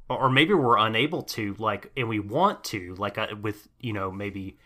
or 0.08 0.30
maybe 0.30 0.54
we're 0.54 0.78
unable 0.78 1.22
to 1.22 1.54
like 1.58 1.90
and 1.96 2.08
we 2.08 2.18
want 2.18 2.64
to 2.64 2.94
like 2.96 3.18
uh, 3.18 3.28
with 3.40 3.68
you 3.80 3.92
know 3.92 4.10
maybe 4.10 4.56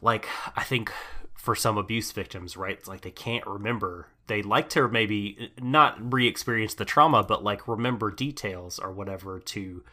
like 0.00 0.28
I 0.54 0.62
think 0.62 0.92
for 1.34 1.54
some 1.54 1.78
abuse 1.78 2.12
victims, 2.12 2.56
right? 2.56 2.76
It's 2.78 2.88
like 2.88 3.02
they 3.02 3.10
can't 3.10 3.46
remember. 3.46 4.08
They 4.26 4.42
like 4.42 4.68
to 4.70 4.88
maybe 4.88 5.52
not 5.60 6.12
re-experience 6.12 6.74
the 6.74 6.84
trauma, 6.84 7.22
but 7.22 7.44
like 7.44 7.68
remember 7.68 8.10
details 8.10 8.78
or 8.78 8.90
whatever 8.90 9.38
to 9.38 9.84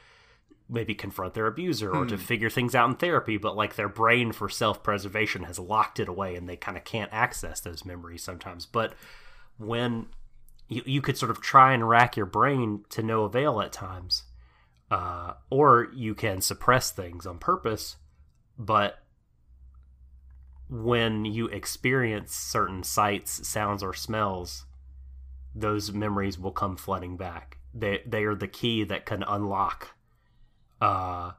maybe 0.70 0.96
confront 0.96 1.36
their 1.36 1.46
abuser 1.46 1.96
or 1.96 2.06
to 2.06 2.18
figure 2.18 2.50
things 2.50 2.74
out 2.74 2.90
in 2.90 2.96
therapy. 2.96 3.38
But 3.38 3.56
like 3.56 3.76
their 3.76 3.90
brain 3.90 4.32
for 4.32 4.50
self-preservation 4.50 5.44
has 5.44 5.60
locked 5.60 6.00
it 6.00 6.08
away, 6.08 6.36
and 6.36 6.50
they 6.50 6.56
kind 6.56 6.78
of 6.78 6.84
can't 6.84 7.14
access 7.14 7.60
those 7.60 7.86
memories 7.86 8.24
sometimes. 8.24 8.66
But 8.66 8.96
when 9.60 10.08
you, 10.68 10.82
you 10.86 11.02
could 11.02 11.18
sort 11.18 11.30
of 11.30 11.42
try 11.42 11.74
and 11.74 11.88
rack 11.88 12.18
your 12.18 12.26
brain 12.26 12.86
to 12.90 13.04
no 13.04 13.26
avail 13.26 13.62
at 13.62 13.72
times, 13.72 14.24
uh, 14.90 15.34
or 15.52 15.90
you 15.94 16.16
can 16.16 16.42
suppress 16.42 16.90
things 16.90 17.28
on 17.28 17.38
purpose, 17.38 17.98
but 18.58 19.03
when 20.74 21.24
you 21.24 21.46
experience 21.50 22.34
certain 22.34 22.82
sights, 22.82 23.48
sounds, 23.48 23.84
or 23.84 23.94
smells, 23.94 24.66
those 25.54 25.92
memories 25.92 26.40
will 26.40 26.52
come 26.52 26.76
flooding 26.76 27.16
back. 27.16 27.60
They 27.76 28.02
they 28.08 28.24
are 28.24 28.34
the 28.34 28.48
key 28.48 28.84
that 28.86 29.06
can 29.06 29.24
unlock, 29.28 29.90
uh, 30.82 31.34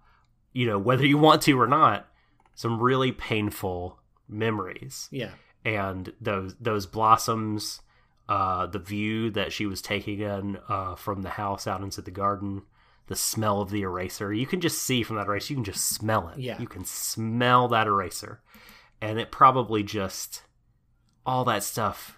you 0.52 0.66
know, 0.66 0.78
whether 0.78 1.04
you 1.04 1.18
want 1.18 1.42
to 1.42 1.60
or 1.60 1.66
not, 1.66 2.08
some 2.54 2.80
really 2.80 3.10
painful 3.10 3.98
memories. 4.28 5.08
Yeah. 5.10 5.30
And 5.64 6.12
those 6.20 6.54
those 6.60 6.86
blossoms, 6.86 7.80
uh, 8.28 8.66
the 8.66 8.78
view 8.78 9.32
that 9.32 9.52
she 9.52 9.66
was 9.66 9.82
taking 9.82 10.20
in 10.20 10.58
uh, 10.68 10.94
from 10.94 11.22
the 11.22 11.30
house 11.30 11.66
out 11.66 11.82
into 11.82 12.00
the 12.00 12.12
garden, 12.12 12.62
the 13.08 13.16
smell 13.16 13.60
of 13.60 13.70
the 13.70 13.82
eraser. 13.82 14.32
You 14.32 14.46
can 14.46 14.60
just 14.60 14.80
see 14.80 15.02
from 15.02 15.16
that 15.16 15.26
eraser. 15.26 15.54
You 15.54 15.56
can 15.56 15.64
just 15.64 15.88
smell 15.88 16.28
it. 16.28 16.38
Yeah. 16.38 16.60
You 16.60 16.68
can 16.68 16.84
smell 16.84 17.66
that 17.68 17.88
eraser 17.88 18.40
and 19.04 19.20
it 19.20 19.30
probably 19.30 19.82
just 19.82 20.44
all 21.26 21.44
that 21.44 21.62
stuff 21.62 22.16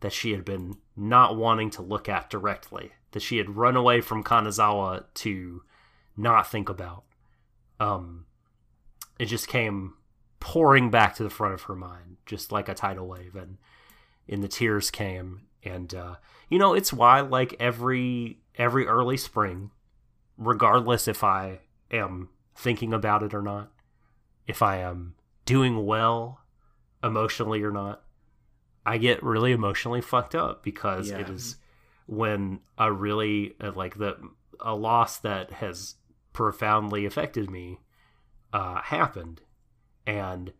that 0.00 0.12
she 0.12 0.32
had 0.32 0.44
been 0.44 0.76
not 0.96 1.36
wanting 1.36 1.70
to 1.70 1.80
look 1.80 2.08
at 2.08 2.28
directly 2.28 2.90
that 3.12 3.22
she 3.22 3.38
had 3.38 3.56
run 3.56 3.76
away 3.76 4.00
from 4.00 4.24
Kanazawa 4.24 5.04
to 5.14 5.62
not 6.16 6.50
think 6.50 6.68
about. 6.68 7.04
Um 7.78 8.26
it 9.20 9.26
just 9.26 9.46
came 9.46 9.94
pouring 10.40 10.90
back 10.90 11.14
to 11.14 11.22
the 11.22 11.30
front 11.30 11.54
of 11.54 11.62
her 11.62 11.76
mind 11.76 12.16
just 12.26 12.50
like 12.50 12.68
a 12.68 12.74
tidal 12.74 13.06
wave 13.06 13.36
and 13.36 13.56
and 14.28 14.42
the 14.42 14.48
tears 14.48 14.90
came 14.90 15.42
and 15.62 15.94
uh 15.94 16.16
you 16.48 16.58
know 16.58 16.74
it's 16.74 16.92
why 16.92 17.20
like 17.20 17.54
every 17.60 18.40
every 18.56 18.88
early 18.88 19.16
spring 19.16 19.70
regardless 20.36 21.06
if 21.06 21.22
I 21.22 21.60
am 21.92 22.28
thinking 22.56 22.92
about 22.92 23.22
it 23.22 23.32
or 23.32 23.42
not 23.42 23.70
if 24.48 24.60
I 24.60 24.78
am 24.78 25.14
doing 25.44 25.84
well 25.86 26.40
emotionally 27.02 27.62
or 27.62 27.70
not, 27.70 28.02
I 28.86 28.98
get 28.98 29.22
really 29.22 29.52
emotionally 29.52 30.00
fucked 30.00 30.34
up 30.34 30.62
because 30.62 31.10
it 31.10 31.18
Yeah. 31.20 31.30
is 31.30 31.56
when 32.06 32.60
a 32.76 32.92
really 32.92 33.54
uh, 33.60 33.72
like 33.74 33.96
the 33.98 34.16
a 34.60 34.74
loss 34.74 35.18
that 35.18 35.50
has 35.52 35.94
profoundly 36.32 37.04
affected 37.06 37.50
me 37.50 37.80
uh, 38.52 38.80
happened, 38.82 39.42
and 40.06 40.52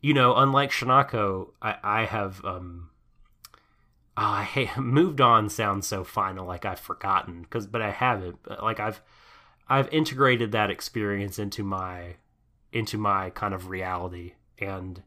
you 0.00 0.12
know, 0.14 0.36
unlike 0.36 0.70
Shinako, 0.70 1.52
I, 1.60 1.76
I 1.82 2.04
have 2.04 2.44
um, 2.44 2.90
I 4.16 4.42
ha- 4.44 4.80
moved 4.80 5.20
on. 5.20 5.48
Sounds 5.48 5.86
so 5.86 6.04
final, 6.04 6.46
like 6.46 6.64
I've 6.64 6.80
forgotten, 6.80 7.42
because 7.42 7.66
but 7.66 7.82
I 7.82 7.90
haven't. 7.90 8.38
Like 8.62 8.78
I've 8.80 9.02
I've 9.68 9.88
integrated 9.92 10.52
that 10.52 10.70
experience 10.70 11.38
into 11.38 11.62
my 11.64 12.16
into 12.76 12.98
my 12.98 13.30
kind 13.30 13.54
of 13.54 13.68
reality 13.68 14.34
and 14.58 15.02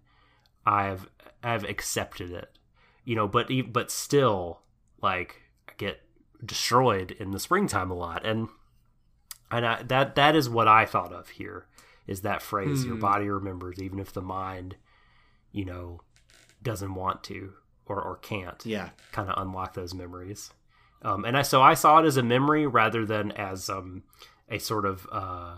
I've 0.65 1.07
I've 1.43 1.63
accepted 1.63 2.31
it. 2.31 2.57
You 3.05 3.15
know, 3.15 3.27
but 3.27 3.49
but 3.71 3.91
still 3.91 4.61
like 5.01 5.41
I 5.67 5.73
get 5.77 6.01
destroyed 6.45 7.11
in 7.11 7.31
the 7.31 7.39
springtime 7.39 7.91
a 7.91 7.95
lot 7.95 8.25
and 8.25 8.49
and 9.51 9.65
I, 9.65 9.83
that 9.83 10.15
that 10.15 10.35
is 10.35 10.49
what 10.49 10.67
I 10.67 10.85
thought 10.85 11.11
of 11.13 11.29
here 11.29 11.67
is 12.07 12.21
that 12.21 12.41
phrase 12.41 12.85
your 12.85 12.95
Hmm. 12.95 13.01
body 13.01 13.29
remembers 13.29 13.81
even 13.81 13.99
if 13.99 14.13
the 14.13 14.21
mind 14.21 14.75
you 15.51 15.65
know 15.65 16.01
doesn't 16.61 16.93
want 16.95 17.23
to 17.25 17.53
or 17.85 18.01
or 18.01 18.17
can't 18.17 18.63
Yeah. 18.65 18.89
kind 19.11 19.29
of 19.29 19.41
unlock 19.41 19.73
those 19.73 19.93
memories. 19.93 20.51
Um, 21.01 21.23
and 21.25 21.37
I 21.37 21.41
so 21.43 21.61
I 21.61 21.73
saw 21.75 21.99
it 21.99 22.05
as 22.05 22.17
a 22.17 22.23
memory 22.23 22.67
rather 22.67 23.05
than 23.05 23.31
as 23.31 23.69
um, 23.69 24.03
a 24.49 24.59
sort 24.59 24.85
of 24.85 25.07
uh, 25.11 25.57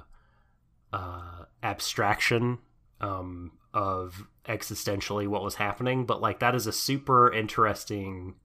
uh, 0.94 1.46
abstraction 1.64 2.60
um, 3.00 3.52
of 3.74 4.28
existentially 4.46 5.28
what 5.28 5.44
was 5.44 5.56
happening. 5.56 6.06
But 6.06 6.22
like 6.22 6.40
that 6.40 6.56
is 6.56 6.68
a 6.68 6.74
super 6.74 7.32
interesting 7.32 8.36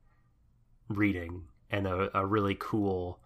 reading 0.89 1.44
and 1.70 1.86
a, 1.86 2.16
a 2.16 2.24
really 2.24 2.56
cool 2.59 3.20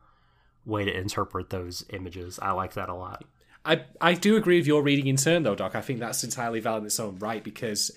way 0.65 0.85
to 0.85 0.97
interpret 0.97 1.51
those 1.51 1.85
images. 1.91 2.39
I 2.41 2.53
like 2.53 2.75
that 2.75 2.89
a 2.89 2.95
lot. 2.95 3.25
I, 3.65 3.83
I 4.01 4.15
do 4.15 4.37
agree 4.37 4.57
with 4.59 4.67
your 4.67 4.83
reading 4.83 5.07
in 5.07 5.17
turn, 5.17 5.43
though, 5.43 5.55
Doc. 5.55 5.75
I 5.75 5.83
think 5.83 6.01
that's 6.01 6.25
entirely 6.25 6.61
valid 6.61 6.83
in 6.83 6.87
its 6.87 7.01
own 7.01 7.19
right 7.19 7.45
because 7.45 7.91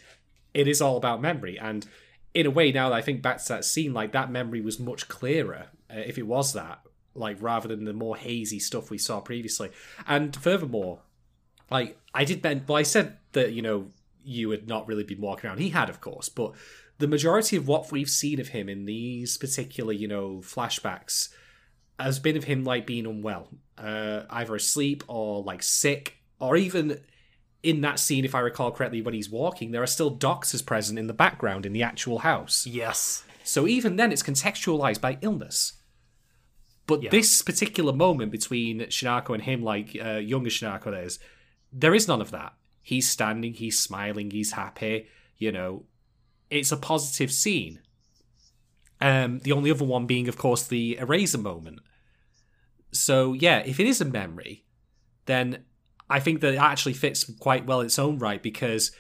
it 0.54 0.68
is 0.68 0.82
all 0.82 0.98
about 0.98 1.22
memory. 1.22 1.58
And 1.58 1.88
in 2.34 2.46
a 2.46 2.52
way, 2.52 2.72
now 2.72 2.90
that 2.90 2.96
I 2.96 3.02
think 3.02 3.22
back 3.22 3.42
to 3.44 3.48
that 3.50 3.66
scene, 3.66 3.94
like 3.94 4.12
that 4.12 4.32
memory 4.32 4.60
was 4.60 4.80
much 4.80 5.08
clearer 5.08 5.68
uh, 5.90 6.00
if 6.00 6.18
it 6.18 6.28
was 6.28 6.54
that, 6.54 6.82
like 7.16 7.38
rather 7.40 7.70
than 7.70 7.86
the 7.86 7.94
more 7.94 8.18
hazy 8.18 8.60
stuff 8.60 8.90
we 8.90 8.98
saw 8.98 9.22
previously. 9.22 9.72
And 10.06 10.36
furthermore, 10.36 11.02
like 11.74 11.98
I 12.14 12.24
did, 12.24 12.42
ben- 12.42 12.64
well, 12.68 12.78
I 12.78 12.84
said 12.84 13.18
that 13.34 13.52
you 13.54 13.62
know 13.62 13.88
Yu 14.24 14.50
had 14.52 14.68
not 14.68 14.88
really 14.88 15.04
been 15.04 15.20
walking 15.20 15.50
around. 15.50 15.60
He 15.60 15.70
had, 15.70 15.90
of 15.90 16.00
course, 16.00 16.30
but 16.30 16.54
the 17.00 17.08
majority 17.08 17.58
of 17.58 17.68
what 17.68 17.92
we've 17.92 18.10
seen 18.10 18.40
of 18.40 18.50
him 18.50 18.70
in 18.70 18.86
these 18.86 19.38
particular, 19.38 19.92
you 19.92 20.08
know, 20.08 20.38
flashbacks 20.44 21.30
has 22.00 22.20
been 22.20 22.38
of 22.38 22.46
him 22.46 22.64
like 22.64 22.86
being 22.88 23.06
unwell, 23.06 23.50
uh, 23.78 24.22
either 24.30 24.56
asleep 24.56 25.04
or 25.08 25.44
like 25.44 25.62
sick, 25.64 26.18
or 26.40 26.56
even 26.56 27.00
in 27.64 27.82
that 27.82 27.98
scene, 28.00 28.26
if 28.26 28.36
I 28.36 28.40
recall 28.40 28.72
correctly, 28.72 29.02
when 29.02 29.14
he's 29.14 29.30
walking, 29.30 29.72
there 29.72 29.82
are 29.84 29.88
still 29.88 30.10
doctors 30.10 30.62
present 30.62 31.00
in 31.00 31.08
the 31.08 31.14
background 31.14 31.66
in 31.66 31.74
the 31.74 31.84
actual 31.84 32.20
house. 32.20 32.66
Yes. 32.68 33.24
So 33.44 33.68
even 33.68 33.96
then, 33.96 34.12
it's 34.12 34.24
contextualized 34.24 35.02
by 35.02 35.18
illness. 35.22 35.74
But 36.86 37.04
Yeah. 37.04 37.10
this 37.10 37.42
particular 37.42 37.94
moment 37.94 38.32
between 38.32 38.82
Shinako 38.82 39.34
and 39.34 39.44
him, 39.44 39.64
like 39.64 39.96
uh, 40.04 40.16
younger 40.16 40.50
Shinako, 40.50 40.92
there 40.92 41.04
is, 41.04 41.20
there 41.74 41.96
is 41.96 42.08
none 42.08 42.22
of 42.22 42.32
that. 42.32 42.54
He's 42.82 43.10
standing, 43.10 43.54
he's 43.54 43.80
smiling, 43.80 44.32
he's 44.32 44.52
happy. 44.52 45.08
You 45.38 45.52
know, 45.52 45.86
it's 46.50 46.72
a 46.72 46.78
positive 46.78 47.32
scene. 47.32 47.80
Um, 49.02 49.40
the 49.40 49.52
only 49.52 49.72
other 49.72 49.86
one 49.86 50.06
being, 50.06 50.28
of 50.28 50.38
course, 50.38 50.64
the 50.64 50.98
eraser 50.98 51.38
moment. 51.38 51.80
So 52.92 53.34
yeah, 53.34 53.60
if 53.60 53.80
it 53.80 53.88
is 53.88 54.00
a 54.00 54.06
memory, 54.06 54.64
then 55.26 55.64
I 56.10 56.20
think 56.20 56.42
that 56.42 56.54
it 56.54 56.58
actually 56.58 56.94
fits 56.94 57.24
quite 57.40 57.66
well 57.66 57.82
its 57.82 57.98
own 57.98 58.20
right 58.20 58.42
because 58.42 58.92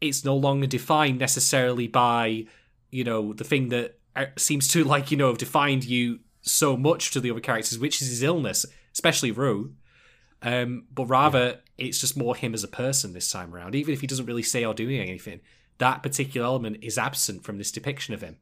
it's 0.00 0.24
no 0.24 0.34
longer 0.34 0.66
defined 0.66 1.18
necessarily 1.18 1.86
by 1.86 2.46
you 2.90 3.04
know 3.04 3.32
the 3.32 3.44
thing 3.44 3.68
that 3.68 3.98
uh, 4.16 4.26
seems 4.36 4.66
to 4.68 4.84
like 4.84 5.10
you 5.10 5.16
know 5.16 5.28
have 5.28 5.38
defined 5.38 5.84
Yu 5.84 6.20
so 6.42 6.76
much 6.76 7.10
to 7.10 7.20
the 7.20 7.30
other 7.30 7.40
characters, 7.40 7.78
which 7.78 8.00
is 8.00 8.08
his 8.08 8.22
illness, 8.22 8.64
especially 8.92 9.30
Rou. 9.30 9.74
Um, 10.42 10.86
but 10.92 11.04
rather, 11.04 11.60
it's 11.80 11.98
just 12.00 12.16
more 12.16 12.36
him 12.36 12.54
as 12.54 12.62
a 12.62 12.68
person 12.68 13.12
this 13.12 13.30
time 13.30 13.54
around. 13.54 13.74
Even 13.74 13.92
if 13.94 14.00
he 14.00 14.06
doesn't 14.06 14.26
really 14.26 14.42
say 14.42 14.64
or 14.64 14.74
do 14.74 14.88
anything, 14.88 15.40
that 15.78 16.02
particular 16.02 16.46
element 16.46 16.78
is 16.82 16.98
absent 16.98 17.42
from 17.42 17.58
this 17.58 17.72
depiction 17.72 18.14
of 18.14 18.20
him. 18.20 18.36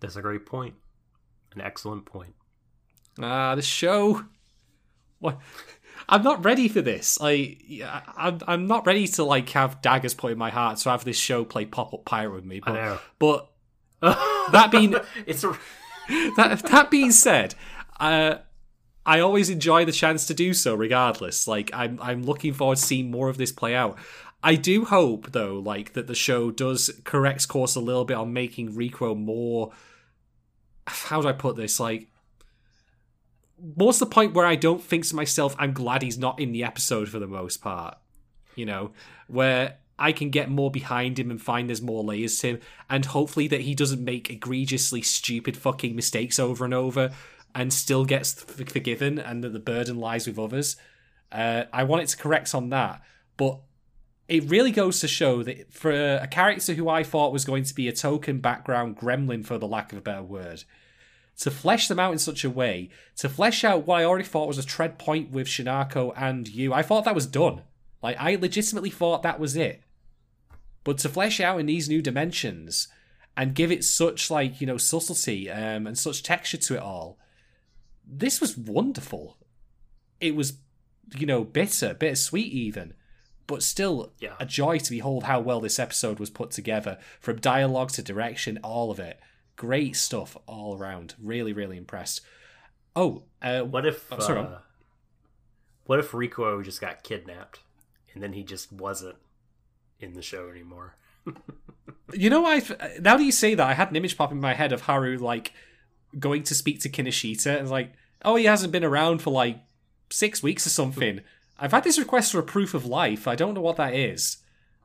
That's 0.00 0.16
a 0.16 0.22
great 0.22 0.46
point. 0.46 0.74
An 1.54 1.60
excellent 1.60 2.06
point. 2.06 2.34
Ah, 3.20 3.54
the 3.54 3.62
show. 3.62 4.24
What? 5.18 5.38
I'm 6.08 6.22
not 6.22 6.44
ready 6.44 6.66
for 6.68 6.80
this. 6.80 7.18
I, 7.20 7.56
I'm, 8.16 8.40
I'm 8.48 8.66
not 8.66 8.86
ready 8.86 9.06
to 9.06 9.22
like 9.24 9.48
have 9.50 9.80
daggers 9.82 10.14
put 10.14 10.32
in 10.32 10.38
my 10.38 10.50
heart 10.50 10.78
to 10.78 10.90
have 10.90 11.04
this 11.04 11.16
show 11.18 11.44
play 11.44 11.64
pop 11.64 11.94
up 11.94 12.04
pirate 12.04 12.34
with 12.34 12.44
me. 12.44 12.60
I 12.64 12.70
But, 12.70 12.74
know. 12.74 12.98
but 13.20 13.48
that 14.52 14.70
being 14.72 14.96
it's 15.26 15.44
a 15.44 15.56
that 16.36 16.62
that 16.70 16.90
being 16.90 17.12
said, 17.12 17.54
uh, 18.00 18.38
I 19.04 19.20
always 19.20 19.50
enjoy 19.50 19.84
the 19.84 19.92
chance 19.92 20.26
to 20.26 20.34
do 20.34 20.54
so, 20.54 20.74
regardless. 20.74 21.48
Like 21.48 21.70
I'm 21.74 21.98
I'm 22.00 22.22
looking 22.22 22.52
forward 22.52 22.76
to 22.76 22.82
seeing 22.82 23.10
more 23.10 23.28
of 23.28 23.36
this 23.36 23.52
play 23.52 23.74
out. 23.74 23.98
I 24.42 24.56
do 24.56 24.84
hope 24.84 25.32
though, 25.32 25.58
like 25.58 25.92
that 25.94 26.06
the 26.06 26.14
show 26.14 26.50
does 26.50 26.90
corrects 27.04 27.46
course 27.46 27.74
a 27.74 27.80
little 27.80 28.04
bit 28.04 28.16
on 28.16 28.32
making 28.32 28.74
Rico 28.74 29.14
more. 29.14 29.72
How 30.86 31.20
do 31.20 31.28
I 31.28 31.32
put 31.32 31.56
this? 31.56 31.78
Like, 31.78 32.08
what's 33.56 33.98
the 33.98 34.06
point 34.06 34.34
where 34.34 34.46
I 34.46 34.56
don't 34.56 34.82
think 34.82 35.06
to 35.08 35.16
myself, 35.16 35.54
I'm 35.58 35.72
glad 35.72 36.02
he's 36.02 36.18
not 36.18 36.40
in 36.40 36.52
the 36.52 36.64
episode 36.64 37.08
for 37.08 37.18
the 37.18 37.26
most 37.26 37.60
part. 37.60 37.98
You 38.56 38.66
know, 38.66 38.92
where 39.28 39.78
I 39.98 40.12
can 40.12 40.30
get 40.30 40.50
more 40.50 40.70
behind 40.70 41.18
him 41.18 41.30
and 41.30 41.40
find 41.40 41.68
there's 41.68 41.80
more 41.80 42.02
layers 42.02 42.38
to 42.38 42.48
him, 42.48 42.60
and 42.90 43.04
hopefully 43.04 43.46
that 43.48 43.60
he 43.60 43.74
doesn't 43.74 44.04
make 44.04 44.30
egregiously 44.30 45.02
stupid 45.02 45.56
fucking 45.56 45.94
mistakes 45.94 46.38
over 46.38 46.64
and 46.64 46.74
over 46.74 47.12
and 47.54 47.72
still 47.72 48.04
gets 48.04 48.32
forgiven 48.42 49.18
and 49.18 49.44
that 49.44 49.52
the 49.52 49.58
burden 49.58 49.98
lies 49.98 50.26
with 50.26 50.38
others. 50.38 50.76
Uh, 51.30 51.64
I 51.72 51.84
wanted 51.84 52.08
to 52.08 52.16
correct 52.16 52.54
on 52.54 52.70
that, 52.70 53.02
but 53.36 53.60
it 54.28 54.48
really 54.48 54.70
goes 54.70 55.00
to 55.00 55.08
show 55.08 55.42
that 55.42 55.72
for 55.72 55.90
a 55.92 56.26
character 56.26 56.74
who 56.74 56.88
I 56.88 57.02
thought 57.02 57.32
was 57.32 57.44
going 57.44 57.64
to 57.64 57.74
be 57.74 57.88
a 57.88 57.92
token 57.92 58.38
background 58.40 58.96
gremlin, 58.96 59.44
for 59.44 59.58
the 59.58 59.66
lack 59.66 59.92
of 59.92 59.98
a 59.98 60.02
better 60.02 60.22
word, 60.22 60.64
to 61.38 61.50
flesh 61.50 61.88
them 61.88 61.98
out 61.98 62.12
in 62.12 62.18
such 62.18 62.44
a 62.44 62.50
way, 62.50 62.90
to 63.16 63.28
flesh 63.28 63.64
out 63.64 63.86
what 63.86 64.00
I 64.00 64.04
already 64.04 64.24
thought 64.24 64.48
was 64.48 64.58
a 64.58 64.64
tread 64.64 64.98
point 64.98 65.30
with 65.30 65.48
Shinako 65.48 66.12
and 66.16 66.48
Yu, 66.48 66.72
I 66.72 66.82
thought 66.82 67.04
that 67.04 67.14
was 67.14 67.26
done. 67.26 67.62
Like, 68.02 68.16
I 68.18 68.36
legitimately 68.36 68.90
thought 68.90 69.22
that 69.22 69.40
was 69.40 69.56
it. 69.56 69.82
But 70.84 70.98
to 70.98 71.08
flesh 71.08 71.40
out 71.40 71.60
in 71.60 71.66
these 71.66 71.88
new 71.88 72.02
dimensions 72.02 72.88
and 73.36 73.54
give 73.54 73.72
it 73.72 73.84
such, 73.84 74.30
like, 74.30 74.60
you 74.60 74.66
know, 74.66 74.76
subtlety 74.76 75.50
um, 75.50 75.86
and 75.86 75.96
such 75.96 76.22
texture 76.22 76.58
to 76.58 76.76
it 76.76 76.82
all, 76.82 77.18
this 78.06 78.40
was 78.40 78.56
wonderful. 78.56 79.36
It 80.20 80.34
was, 80.34 80.54
you 81.16 81.26
know, 81.26 81.44
bitter, 81.44 81.94
bittersweet 81.94 82.52
even, 82.52 82.94
but 83.46 83.62
still 83.62 84.12
Yeah. 84.20 84.34
a 84.38 84.46
joy 84.46 84.78
to 84.78 84.90
behold 84.90 85.24
how 85.24 85.40
well 85.40 85.60
this 85.60 85.78
episode 85.78 86.18
was 86.18 86.30
put 86.30 86.50
together 86.50 86.98
from 87.20 87.40
dialogue 87.40 87.90
to 87.92 88.02
direction, 88.02 88.58
all 88.62 88.90
of 88.90 88.98
it. 89.00 89.18
Great 89.56 89.96
stuff 89.96 90.36
all 90.46 90.76
around. 90.78 91.14
Really, 91.20 91.52
really 91.52 91.76
impressed. 91.76 92.20
Oh, 92.94 93.24
uh, 93.40 93.62
What 93.62 93.86
if 93.86 94.10
Oh, 94.12 94.18
sorry, 94.18 94.40
uh, 94.40 94.58
what 95.84 95.98
if 95.98 96.14
Rico 96.14 96.62
just 96.62 96.80
got 96.80 97.02
kidnapped 97.02 97.60
and 98.14 98.22
then 98.22 98.32
he 98.34 98.42
just 98.44 98.72
wasn't 98.72 99.16
in 99.98 100.14
the 100.14 100.22
show 100.22 100.48
anymore? 100.48 100.96
You 102.14 102.28
know, 102.28 102.44
I 102.44 102.58
now 103.00 103.16
that 103.16 103.22
you 103.24 103.32
say 103.32 103.54
that, 103.54 103.66
I 103.66 103.72
had 103.72 103.88
an 103.88 103.96
image 103.96 104.18
pop 104.18 104.32
in 104.32 104.40
my 104.40 104.52
head 104.52 104.70
of 104.72 104.82
Haru 104.82 105.16
like 105.16 105.52
going 106.18 106.42
to 106.44 106.54
speak 106.54 106.80
to 106.80 106.88
Kinoshita 106.88 107.58
and 107.58 107.70
like, 107.70 107.92
oh, 108.24 108.36
he 108.36 108.44
hasn't 108.44 108.72
been 108.72 108.84
around 108.84 109.22
for 109.22 109.30
like 109.30 109.58
six 110.10 110.42
weeks 110.42 110.66
or 110.66 110.70
something. 110.70 111.20
I've 111.58 111.72
had 111.72 111.84
this 111.84 111.98
request 111.98 112.32
for 112.32 112.38
a 112.38 112.44
proof 112.44 112.74
of 112.74 112.84
life. 112.84 113.28
I 113.28 113.34
don't 113.34 113.54
know 113.54 113.60
what 113.60 113.76
that 113.76 113.94
is. 113.94 114.38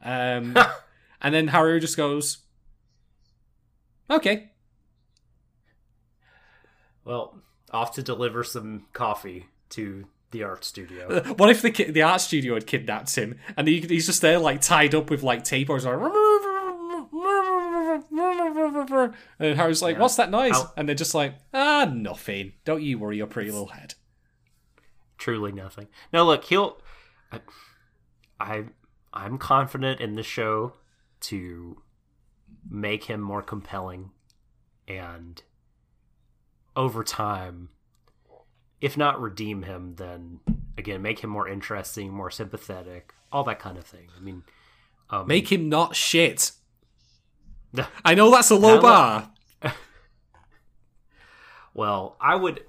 Um, 0.04 0.58
and 1.22 1.34
then 1.34 1.50
Haru 1.50 1.80
just 1.80 1.98
goes, 1.98 2.40
okay. 4.10 4.52
Well, 7.04 7.40
off 7.72 7.94
to 7.96 8.04
deliver 8.04 8.44
some 8.44 8.86
coffee 8.94 9.48
to 9.70 10.08
the 10.32 10.44
art 10.44 10.66
studio. 10.66 11.22
What 11.38 11.50
if 11.50 11.62
the 11.62 11.72
ki- 11.72 11.92
the 11.92 12.02
art 12.02 12.22
studio 12.22 12.54
had 12.54 12.68
kidnapped 12.68 13.16
him 13.16 13.40
and 13.56 13.68
he, 13.68 13.80
he's 13.80 14.06
just 14.06 14.22
there 14.22 14.40
like 14.40 14.62
tied 14.62 14.94
up 14.94 15.10
with 15.10 15.24
like 15.24 15.44
tape 15.44 15.70
or 15.70 15.80
And 19.40 19.58
Haru's 19.58 19.82
like, 19.82 19.96
Yeah. 19.96 20.02
"What's 20.02 20.16
that 20.16 20.30
noise?" 20.32 20.52
How- 20.54 20.74
And 20.78 20.88
they're 20.88 20.96
just 20.96 21.14
like, 21.16 21.36
"Ah, 21.54 21.86
nothing. 21.92 22.54
Don't 22.66 22.82
you 22.82 22.98
worry 23.00 23.18
your 23.18 23.28
pretty 23.28 23.52
little 23.52 23.68
head." 23.68 23.96
Truly 25.18 25.52
nothing. 25.52 25.88
No, 26.14 26.26
look, 26.26 26.44
he'll. 26.46 26.82
I, 27.32 27.40
I 28.40 28.64
I'm 29.14 29.38
confident 29.38 30.00
in 30.00 30.16
the 30.16 30.24
show 30.24 30.74
to 31.22 31.82
make 32.70 33.06
him 33.06 33.20
more 33.22 33.42
compelling, 33.42 34.12
and 34.88 35.42
over 36.76 37.04
time, 37.04 37.70
if 38.80 38.96
not 38.96 39.20
redeem 39.20 39.64
him, 39.64 39.96
then 39.96 40.40
again 40.78 41.02
make 41.02 41.20
him 41.20 41.32
more 41.32 41.48
interesting, 41.48 42.12
more 42.14 42.30
sympathetic, 42.30 43.14
all 43.32 43.44
that 43.46 43.58
kind 43.60 43.78
of 43.78 43.86
thing. 43.86 44.10
I 44.16 44.20
mean, 44.22 44.44
um, 45.10 45.28
Make 45.28 45.52
him 45.52 45.68
not 45.70 45.96
shit. 45.96 46.52
I 48.06 48.14
know 48.16 48.32
that's 48.32 48.50
a 48.50 48.56
low 48.56 48.76
Now 48.76 48.82
bar. 48.82 49.32
Well, 51.74 52.18
I 52.20 52.36
would. 52.36 52.64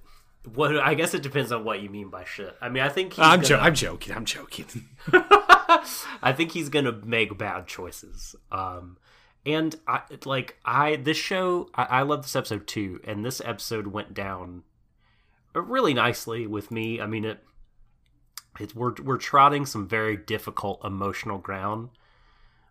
What 0.55 0.79
I 0.79 0.95
guess 0.95 1.15
it 1.15 1.23
depends 1.23 1.53
on 1.53 1.65
what 1.65 1.81
you 1.83 1.91
mean 1.91 2.09
by 2.11 2.25
shit. 2.25 2.55
I 2.61 2.69
mean, 2.69 2.83
I 2.83 2.89
think 2.89 3.15
he's 3.15 3.25
I'm, 3.25 3.41
gonna- 3.41 3.57
I'm 3.63 3.75
joking. 3.75 4.15
I'm 4.15 4.25
joking. 4.25 4.67
I 5.13 6.33
think 6.35 6.53
he's 6.53 6.69
gonna 6.69 6.93
make 6.93 7.37
bad 7.37 7.67
choices. 7.67 8.35
Um, 8.51 8.97
and 9.45 9.75
I 9.87 10.03
like 10.25 10.59
I 10.65 10.97
this 10.97 11.17
show. 11.17 11.69
I, 11.75 11.85
I 11.85 12.03
love 12.03 12.23
this 12.23 12.37
episode 12.37 12.67
too, 12.67 13.01
and 13.05 13.25
this 13.25 13.41
episode 13.45 13.89
went 13.89 14.15
down 14.15 14.63
really 15.55 15.95
nicely 15.95 16.47
with 16.47 16.71
me. 16.71 17.01
I 17.01 17.07
mean 17.07 17.25
it. 17.25 17.43
It's 18.61 18.75
we're 18.75 18.95
we're 19.03 19.19
trotting 19.19 19.67
some 19.67 19.87
very 19.89 20.17
difficult 20.17 20.85
emotional 20.85 21.39
ground, 21.39 21.91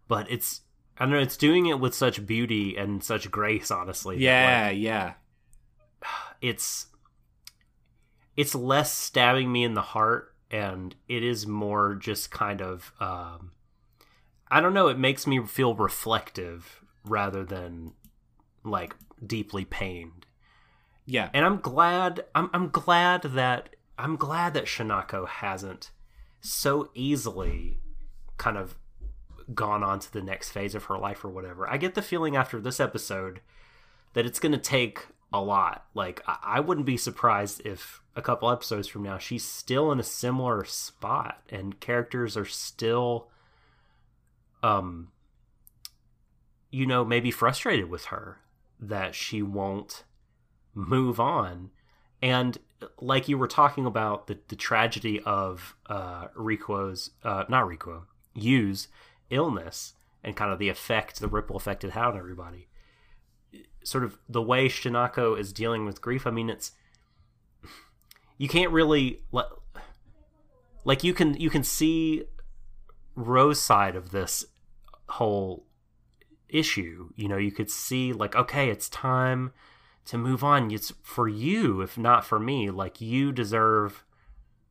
but 0.08 0.30
it's 0.32 0.62
I 1.00 1.06
don't 1.06 1.14
know. 1.14 1.20
It's 1.20 1.38
doing 1.38 1.68
it 1.68 1.80
with 1.80 1.94
such 1.94 2.26
beauty 2.26 2.76
and 2.76 3.04
such 3.04 3.30
grace. 3.30 3.70
Honestly, 3.72 4.16
that, 4.18 4.22
like, 4.22 4.24
Yeah, 4.26 4.70
yeah. 4.70 5.14
it's 6.42 6.88
it's 8.36 8.54
less 8.54 8.94
stabbing 8.94 9.52
me 9.52 9.64
in 9.64 9.74
the 9.74 9.82
heart 9.82 10.34
and 10.52 10.96
it 11.08 11.24
is 11.24 11.46
more 11.48 11.96
just 11.96 12.30
kind 12.32 12.62
of 12.62 12.94
um 13.00 13.52
i 14.50 14.62
don't 14.62 14.74
know 14.74 14.88
it 14.88 14.98
makes 15.00 15.26
me 15.28 15.44
feel 15.46 15.74
reflective 15.76 16.82
rather 17.04 17.44
than 17.44 17.92
like 18.64 18.96
deeply 19.26 19.66
pained 19.66 20.26
Yeah. 21.06 21.30
and 21.34 21.44
i'm 21.46 21.58
glad 21.60 22.24
i'm, 22.36 22.50
I'm 22.54 22.70
glad 22.70 23.24
that 23.24 23.76
i'm 23.98 24.16
glad 24.16 24.54
that 24.54 24.66
shinako 24.66 25.28
hasn't 25.28 25.92
so 26.40 26.92
easily 26.94 27.80
kind 28.38 28.58
of 28.58 28.76
gone 29.54 29.84
on 29.84 30.00
to 30.00 30.12
the 30.12 30.22
next 30.22 30.50
phase 30.50 30.76
of 30.76 30.86
her 30.86 30.98
life 30.98 31.24
or 31.24 31.30
whatever 31.30 31.70
i 31.70 31.78
get 31.78 31.96
the 31.96 32.02
feeling 32.02 32.36
after 32.36 32.60
this 32.60 32.80
episode 32.80 33.40
that 34.14 34.26
it's 34.26 34.40
going 34.40 34.52
to 34.52 34.58
take 34.58 35.08
a 35.32 35.42
lot. 35.42 35.86
Like 35.94 36.22
I-, 36.28 36.38
I 36.44 36.60
wouldn't 36.60 36.86
be 36.86 36.98
surprised 36.98 37.62
if 37.66 38.02
a 38.16 38.22
couple 38.22 38.50
episodes 38.50 38.88
from 38.88 39.04
now 39.04 39.18
she's 39.18 39.46
still 39.46 39.92
in 39.92 40.00
a 40.00 40.04
similar 40.04 40.64
spot 40.66 41.42
and 41.50 41.80
characters 41.80 42.36
are 42.36 42.46
still 42.46 43.28
um 44.64 45.10
you 46.72 46.88
know 46.88 47.06
maybe 47.06 47.30
frustrated 47.30 47.92
with 47.92 48.06
her 48.06 48.40
that 48.80 49.14
she 49.14 49.44
won't 49.44 50.04
move 50.74 51.20
on 51.20 51.70
and 52.24 52.58
like 53.00 53.28
you 53.28 53.38
were 53.38 53.48
talking 53.48 53.86
about 53.86 54.26
the, 54.26 54.40
the 54.48 54.56
tragedy 54.56 55.20
of 55.22 55.76
uh 55.86 56.30
Rikuo's 56.30 57.12
uh 57.24 57.44
not 57.48 57.68
Rikuo 57.68 58.06
Yu's 58.34 58.88
illness 59.30 59.94
and 60.24 60.36
kind 60.36 60.52
of 60.52 60.60
the 60.60 60.70
effect 60.70 61.20
the 61.20 61.28
ripple 61.28 61.56
effect 61.56 61.84
it 61.84 61.92
had 61.92 62.06
on 62.06 62.18
everybody 62.18 62.68
sort 63.88 64.04
of 64.04 64.18
the 64.28 64.42
way 64.42 64.68
Shinako 64.68 65.40
is 65.40 65.54
dealing 65.54 65.86
with 65.86 66.02
grief. 66.02 66.28
I 66.28 66.32
mean, 66.32 66.50
it's 66.50 66.72
you 68.38 68.50
can't 68.50 68.72
really 68.72 69.22
let 69.32 69.48
like 70.84 71.04
you 71.04 71.14
can 71.14 71.36
you 71.36 71.50
can 71.50 71.64
see 71.64 72.26
Rou's 73.16 73.62
side 73.62 73.96
of 73.96 74.12
this 74.12 74.46
whole 75.10 75.66
issue. 76.50 77.10
You 77.16 77.30
know, 77.30 77.38
you 77.38 77.52
could 77.52 77.72
see 77.72 78.12
like 78.12 78.36
okay, 78.36 78.70
it's 78.70 78.90
time 78.90 79.54
to 80.06 80.18
move 80.18 80.44
on. 80.44 80.70
It's 80.70 80.94
for 81.02 81.30
you, 81.30 81.82
if 81.82 81.98
not 81.98 82.26
for 82.26 82.40
me. 82.40 82.70
Like 82.70 83.00
you 83.00 83.32
deserve 83.32 84.04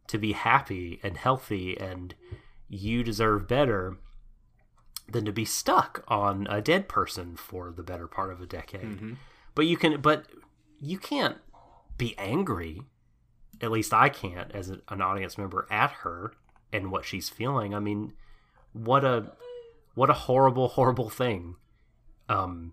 to 0.09 0.19
be 0.19 0.33
happy 0.33 1.01
and 1.03 1.16
healthy, 1.16 1.78
and 1.81 2.15
you 2.69 3.03
deserve 3.03 3.49
better 3.49 3.97
than 5.09 5.24
to 5.24 5.33
be 5.33 5.45
stuck 5.45 6.05
on 6.09 6.47
a 6.51 6.61
dead 6.61 6.89
person 6.89 7.37
for 7.37 7.70
the 7.70 7.83
better 7.83 8.07
part 8.09 8.33
of 8.33 8.41
a 8.41 8.47
decade. 8.47 8.83
But 9.55 9.66
you 9.66 9.77
can, 9.77 10.01
but 10.01 10.27
you 10.81 10.99
can't 10.99 11.39
be 11.97 12.15
angry. 12.19 12.83
At 13.62 13.70
least 13.70 13.95
I 13.95 14.09
can't, 14.09 14.53
as 14.53 14.69
an 14.69 14.83
an 14.89 15.01
audience 15.01 15.39
member, 15.39 15.66
at 15.70 15.91
her 16.03 16.33
and 16.73 16.91
what 16.91 17.05
she's 17.05 17.28
feeling. 17.28 17.74
I 17.74 17.78
mean, 17.81 18.12
what 18.73 19.05
a 19.05 19.33
what 19.95 20.11
a 20.11 20.15
horrible, 20.15 20.69
horrible 20.69 21.09
thing. 21.09 21.57
Um, 22.28 22.73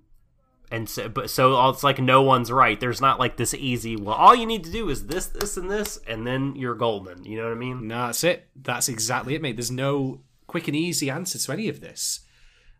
and 0.71 0.89
so, 0.89 1.07
but 1.07 1.29
so 1.29 1.69
it's 1.69 1.83
like 1.83 1.99
no 1.99 2.21
one's 2.21 2.51
right. 2.51 2.79
There's 2.79 2.99
not 2.99 3.19
like 3.19 3.37
this 3.37 3.53
easy. 3.53 3.95
Well, 3.95 4.15
all 4.15 4.35
you 4.35 4.45
need 4.45 4.63
to 4.65 4.71
do 4.71 4.89
is 4.89 5.05
this, 5.07 5.27
this, 5.27 5.55
and 5.55 5.69
this, 5.69 5.99
and 6.07 6.25
then 6.27 6.55
you're 6.55 6.75
golden. 6.75 7.23
You 7.23 7.37
know 7.37 7.43
what 7.43 7.53
I 7.53 7.59
mean? 7.59 7.87
No, 7.87 8.07
that's 8.07 8.23
it. 8.23 8.47
That's 8.55 8.89
exactly 8.89 9.35
it, 9.35 9.41
mate. 9.41 9.55
There's 9.55 9.71
no 9.71 10.21
quick 10.47 10.67
and 10.67 10.75
easy 10.75 11.09
answer 11.09 11.37
to 11.37 11.51
any 11.53 11.69
of 11.69 11.79
this. 11.79 12.21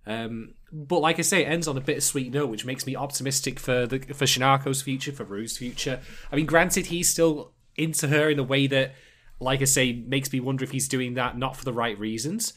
Um, 0.05 0.55
but 0.71 0.99
like 0.99 1.19
I 1.19 1.21
say, 1.21 1.43
it 1.43 1.47
ends 1.47 1.67
on 1.67 1.77
a 1.77 1.81
bittersweet 1.81 2.33
note, 2.33 2.49
which 2.49 2.65
makes 2.65 2.85
me 2.85 2.95
optimistic 2.95 3.59
for 3.59 3.87
the 3.87 3.99
for 3.99 4.25
Shinako's 4.25 4.81
future, 4.81 5.11
for 5.11 5.23
Rou's 5.23 5.57
future. 5.57 6.01
I 6.31 6.35
mean, 6.35 6.45
granted, 6.45 6.87
he's 6.87 7.09
still 7.09 7.53
into 7.75 8.07
her 8.07 8.29
in 8.29 8.39
a 8.39 8.43
way 8.43 8.67
that, 8.67 8.95
like 9.39 9.61
I 9.61 9.65
say, 9.65 9.93
makes 9.93 10.31
me 10.31 10.39
wonder 10.39 10.63
if 10.63 10.71
he's 10.71 10.87
doing 10.87 11.13
that 11.13 11.37
not 11.37 11.55
for 11.55 11.65
the 11.65 11.73
right 11.73 11.97
reasons. 11.97 12.53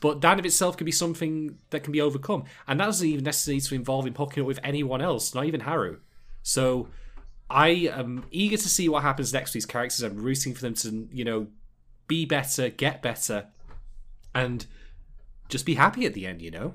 But 0.00 0.20
that 0.20 0.38
of 0.38 0.46
itself 0.46 0.76
can 0.76 0.84
be 0.84 0.92
something 0.92 1.58
that 1.70 1.82
can 1.82 1.92
be 1.92 2.00
overcome, 2.00 2.44
and 2.66 2.78
that 2.78 2.86
doesn't 2.86 3.06
even 3.06 3.24
necessarily 3.24 3.56
need 3.56 3.64
to 3.64 3.74
involve 3.74 4.06
him 4.06 4.14
hooking 4.14 4.42
up 4.42 4.46
with 4.46 4.60
anyone 4.62 5.02
else, 5.02 5.34
not 5.34 5.46
even 5.46 5.60
Haru. 5.60 5.98
So 6.42 6.88
I 7.50 7.68
am 7.68 8.24
eager 8.30 8.56
to 8.56 8.68
see 8.68 8.88
what 8.88 9.02
happens 9.02 9.32
next 9.32 9.50
with 9.50 9.54
these 9.54 9.66
characters. 9.66 10.02
I'm 10.02 10.16
rooting 10.16 10.54
for 10.54 10.60
them 10.60 10.74
to, 10.74 11.08
you 11.12 11.24
know, 11.24 11.48
be 12.06 12.26
better, 12.26 12.68
get 12.68 13.02
better, 13.02 13.46
and 14.34 14.66
just 15.48 15.66
be 15.66 15.74
happy 15.74 16.06
at 16.06 16.14
the 16.14 16.26
end. 16.26 16.42
You 16.42 16.52
know, 16.52 16.74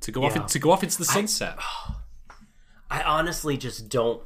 to 0.00 0.12
go 0.12 0.24
off 0.24 0.36
in, 0.36 0.46
to 0.46 0.58
go 0.58 0.70
off 0.70 0.82
into 0.82 0.98
the 0.98 1.04
sunset. 1.04 1.58
I 2.90 3.02
honestly 3.02 3.56
just 3.56 3.88
don't 3.88 4.22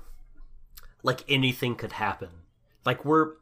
like 1.03 1.23
anything 1.29 1.75
could 1.75 1.93
happen. 1.93 2.31
Like 2.85 3.05
we're 3.05 3.33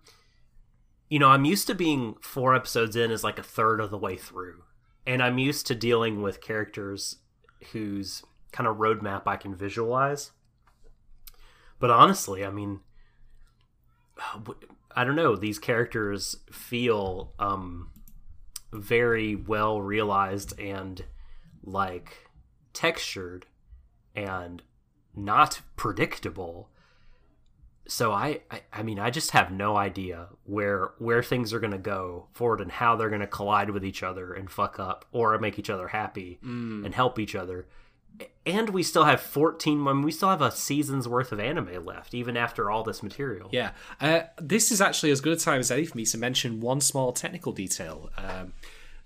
you 1.09 1.19
know, 1.19 1.29
I'm 1.29 1.45
used 1.45 1.67
to 1.67 1.75
being 1.75 2.15
four 2.23 2.55
episodes 2.55 2.97
in 2.97 3.11
as 3.11 3.23
like 3.23 3.39
a 3.39 3.43
third 3.43 3.81
of 3.81 3.91
the 3.91 3.99
way 3.99 4.17
through. 4.17 4.63
And 5.07 5.23
I'm 5.23 5.37
used 5.37 5.67
to 5.67 5.75
dealing 5.75 6.23
with 6.23 6.41
characters 6.41 7.17
whose 7.73 8.23
kind 8.51 8.67
of 8.67 8.79
roadmap 8.79 9.25
I 9.27 9.37
can 9.37 9.55
visualize. 9.55 10.31
But 11.79 11.91
honestly, 11.91 12.45
I 12.45 12.51
mean 12.51 12.81
I 14.95 15.05
don't 15.05 15.17
know, 15.17 15.37
these 15.37 15.59
characters 15.59 16.37
feel 16.51 17.33
um 17.39 17.91
very 18.73 19.37
well 19.37 19.83
realized 19.83 20.59
and 20.59 21.05
like 21.63 22.22
textured 22.73 23.47
and 24.15 24.62
not 25.15 25.61
predictable. 25.77 26.69
So 27.89 28.12
I, 28.12 28.40
I, 28.51 28.62
I 28.73 28.82
mean, 28.82 28.99
I 28.99 29.11
just 29.11 29.32
have 29.32 29.51
no 29.51 29.77
idea 29.77 30.28
where 30.44 30.93
where 30.99 31.23
things 31.23 31.53
are 31.53 31.61
going 31.61 31.73
to 31.73 31.78
go 31.78 32.28
forward 32.32 32.61
and 32.61 32.70
how 32.70 32.97
they're 32.97 33.09
going 33.09 33.20
to 33.20 33.27
collide 33.27 33.70
with 33.70 33.85
each 33.85 34.03
other 34.03 34.32
and 34.32 34.51
fuck 34.51 34.78
up 34.78 35.05
or 35.12 35.36
make 35.39 35.59
each 35.59 35.70
other 35.70 35.89
happy 35.89 36.39
and 36.85 36.94
help 36.94 37.19
each 37.19 37.35
other. 37.35 37.66
And 38.47 38.70
we 38.70 38.82
still 38.82 39.05
have 39.05 39.20
14 39.20 39.86
I 39.86 39.93
mean, 39.93 40.03
we 40.03 40.12
still 40.12 40.28
have 40.28 40.43
a 40.43 40.51
season's 40.51 41.09
worth 41.09 41.32
of 41.32 41.40
anime 41.40 41.85
left 41.85 42.15
even 42.15 42.36
after 42.36 42.70
all 42.70 42.85
this 42.85 43.03
material. 43.03 43.49
Yeah, 43.53 43.73
uh, 44.01 44.23
this 44.40 44.70
is 44.70 44.81
actually 44.81 45.11
as 45.11 45.20
good 45.20 45.32
a 45.32 45.40
time 45.40 45.61
as 45.61 45.70
any 45.70 45.85
for 45.86 45.97
me 45.97 46.05
to 46.05 46.19
mention 46.19 46.61
one 46.61 46.81
small 46.81 47.12
technical 47.12 47.53
detail. 47.53 48.11
Um, 48.16 48.53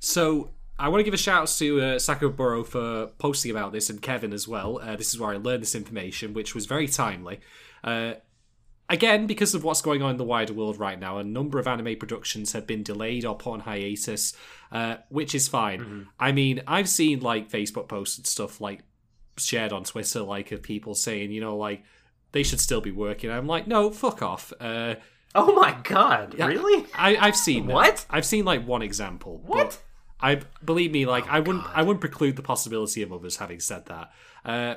so 0.00 0.50
I 0.78 0.88
want 0.88 1.00
to 1.00 1.04
give 1.04 1.14
a 1.14 1.18
shout 1.18 1.42
out 1.42 1.48
to 1.48 1.80
uh, 1.80 1.84
Sakaburo 1.96 2.66
for 2.66 3.06
posting 3.18 3.50
about 3.50 3.72
this 3.72 3.88
and 3.88 4.00
Kevin 4.02 4.32
as 4.32 4.46
well. 4.46 4.78
Uh, 4.82 4.96
this 4.96 5.14
is 5.14 5.20
where 5.20 5.30
I 5.30 5.36
learned 5.36 5.62
this 5.62 5.74
information, 5.74 6.34
which 6.34 6.54
was 6.54 6.66
very 6.66 6.86
timely. 6.86 7.40
Uh, 7.82 8.14
again, 8.88 9.26
because 9.26 9.54
of 9.54 9.64
what's 9.64 9.80
going 9.80 10.02
on 10.02 10.10
in 10.10 10.16
the 10.18 10.24
wider 10.24 10.52
world 10.52 10.78
right 10.78 11.00
now, 11.00 11.16
a 11.18 11.24
number 11.24 11.58
of 11.58 11.66
anime 11.66 11.96
productions 11.96 12.52
have 12.52 12.66
been 12.66 12.82
delayed 12.82 13.24
or 13.24 13.34
put 13.36 13.52
on 13.52 13.60
hiatus, 13.60 14.34
uh, 14.70 14.96
which 15.08 15.34
is 15.34 15.48
fine. 15.48 16.08
I 16.20 16.32
mean, 16.32 16.62
I've 16.66 16.88
seen 16.88 17.20
like 17.20 17.50
Facebook 17.50 17.88
posts 17.88 18.18
and 18.18 18.26
stuff 18.26 18.60
like 18.60 18.80
shared 19.38 19.72
on 19.72 19.84
Twitter, 19.84 20.20
like 20.20 20.52
of 20.52 20.62
people 20.62 20.94
saying, 20.94 21.32
you 21.32 21.40
know, 21.40 21.56
like 21.56 21.84
they 22.32 22.42
should 22.42 22.60
still 22.60 22.82
be 22.82 22.90
working. 22.90 23.30
I'm 23.30 23.46
like, 23.46 23.66
no, 23.66 23.90
fuck 23.90 24.20
off. 24.22 24.52
Uh, 24.60 24.96
Oh 25.38 25.54
my 25.54 25.76
god, 25.82 26.34
really? 26.38 26.86
I, 26.94 27.16
I've 27.16 27.36
seen. 27.36 27.66
What? 27.66 28.06
I've 28.08 28.24
seen 28.24 28.46
like 28.46 28.66
one 28.66 28.80
example. 28.80 29.42
What? 29.44 29.82
I 30.20 30.40
believe 30.64 30.92
me, 30.92 31.06
like 31.06 31.28
I 31.28 31.40
wouldn't. 31.40 31.64
I 31.74 31.82
wouldn't 31.82 32.00
preclude 32.00 32.36
the 32.36 32.42
possibility 32.42 33.02
of 33.02 33.12
others 33.12 33.36
having 33.36 33.60
said 33.60 33.86
that. 33.86 34.12
Uh, 34.44 34.76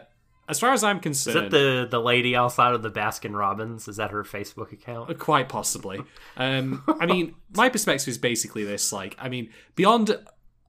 as 0.49 0.59
far 0.59 0.73
as 0.73 0.83
I'm 0.83 0.99
concerned, 0.99 1.35
Is 1.35 1.43
that 1.43 1.51
the 1.51 1.87
the 1.89 1.99
lady 1.99 2.35
outside 2.35 2.73
of 2.73 2.81
the 2.81 2.89
Baskin 2.89 3.37
Robbins? 3.37 3.87
Is 3.87 3.97
that 3.97 4.09
her 4.11 4.23
Facebook 4.23 4.73
account? 4.73 5.17
Quite 5.19 5.47
possibly. 5.47 6.01
Um, 6.35 6.83
I 6.99 7.05
mean, 7.05 7.35
my 7.55 7.69
perspective 7.69 8.07
is 8.07 8.17
basically 8.17 8.63
this: 8.63 8.91
like, 8.91 9.15
I 9.19 9.29
mean, 9.29 9.51
beyond. 9.75 10.17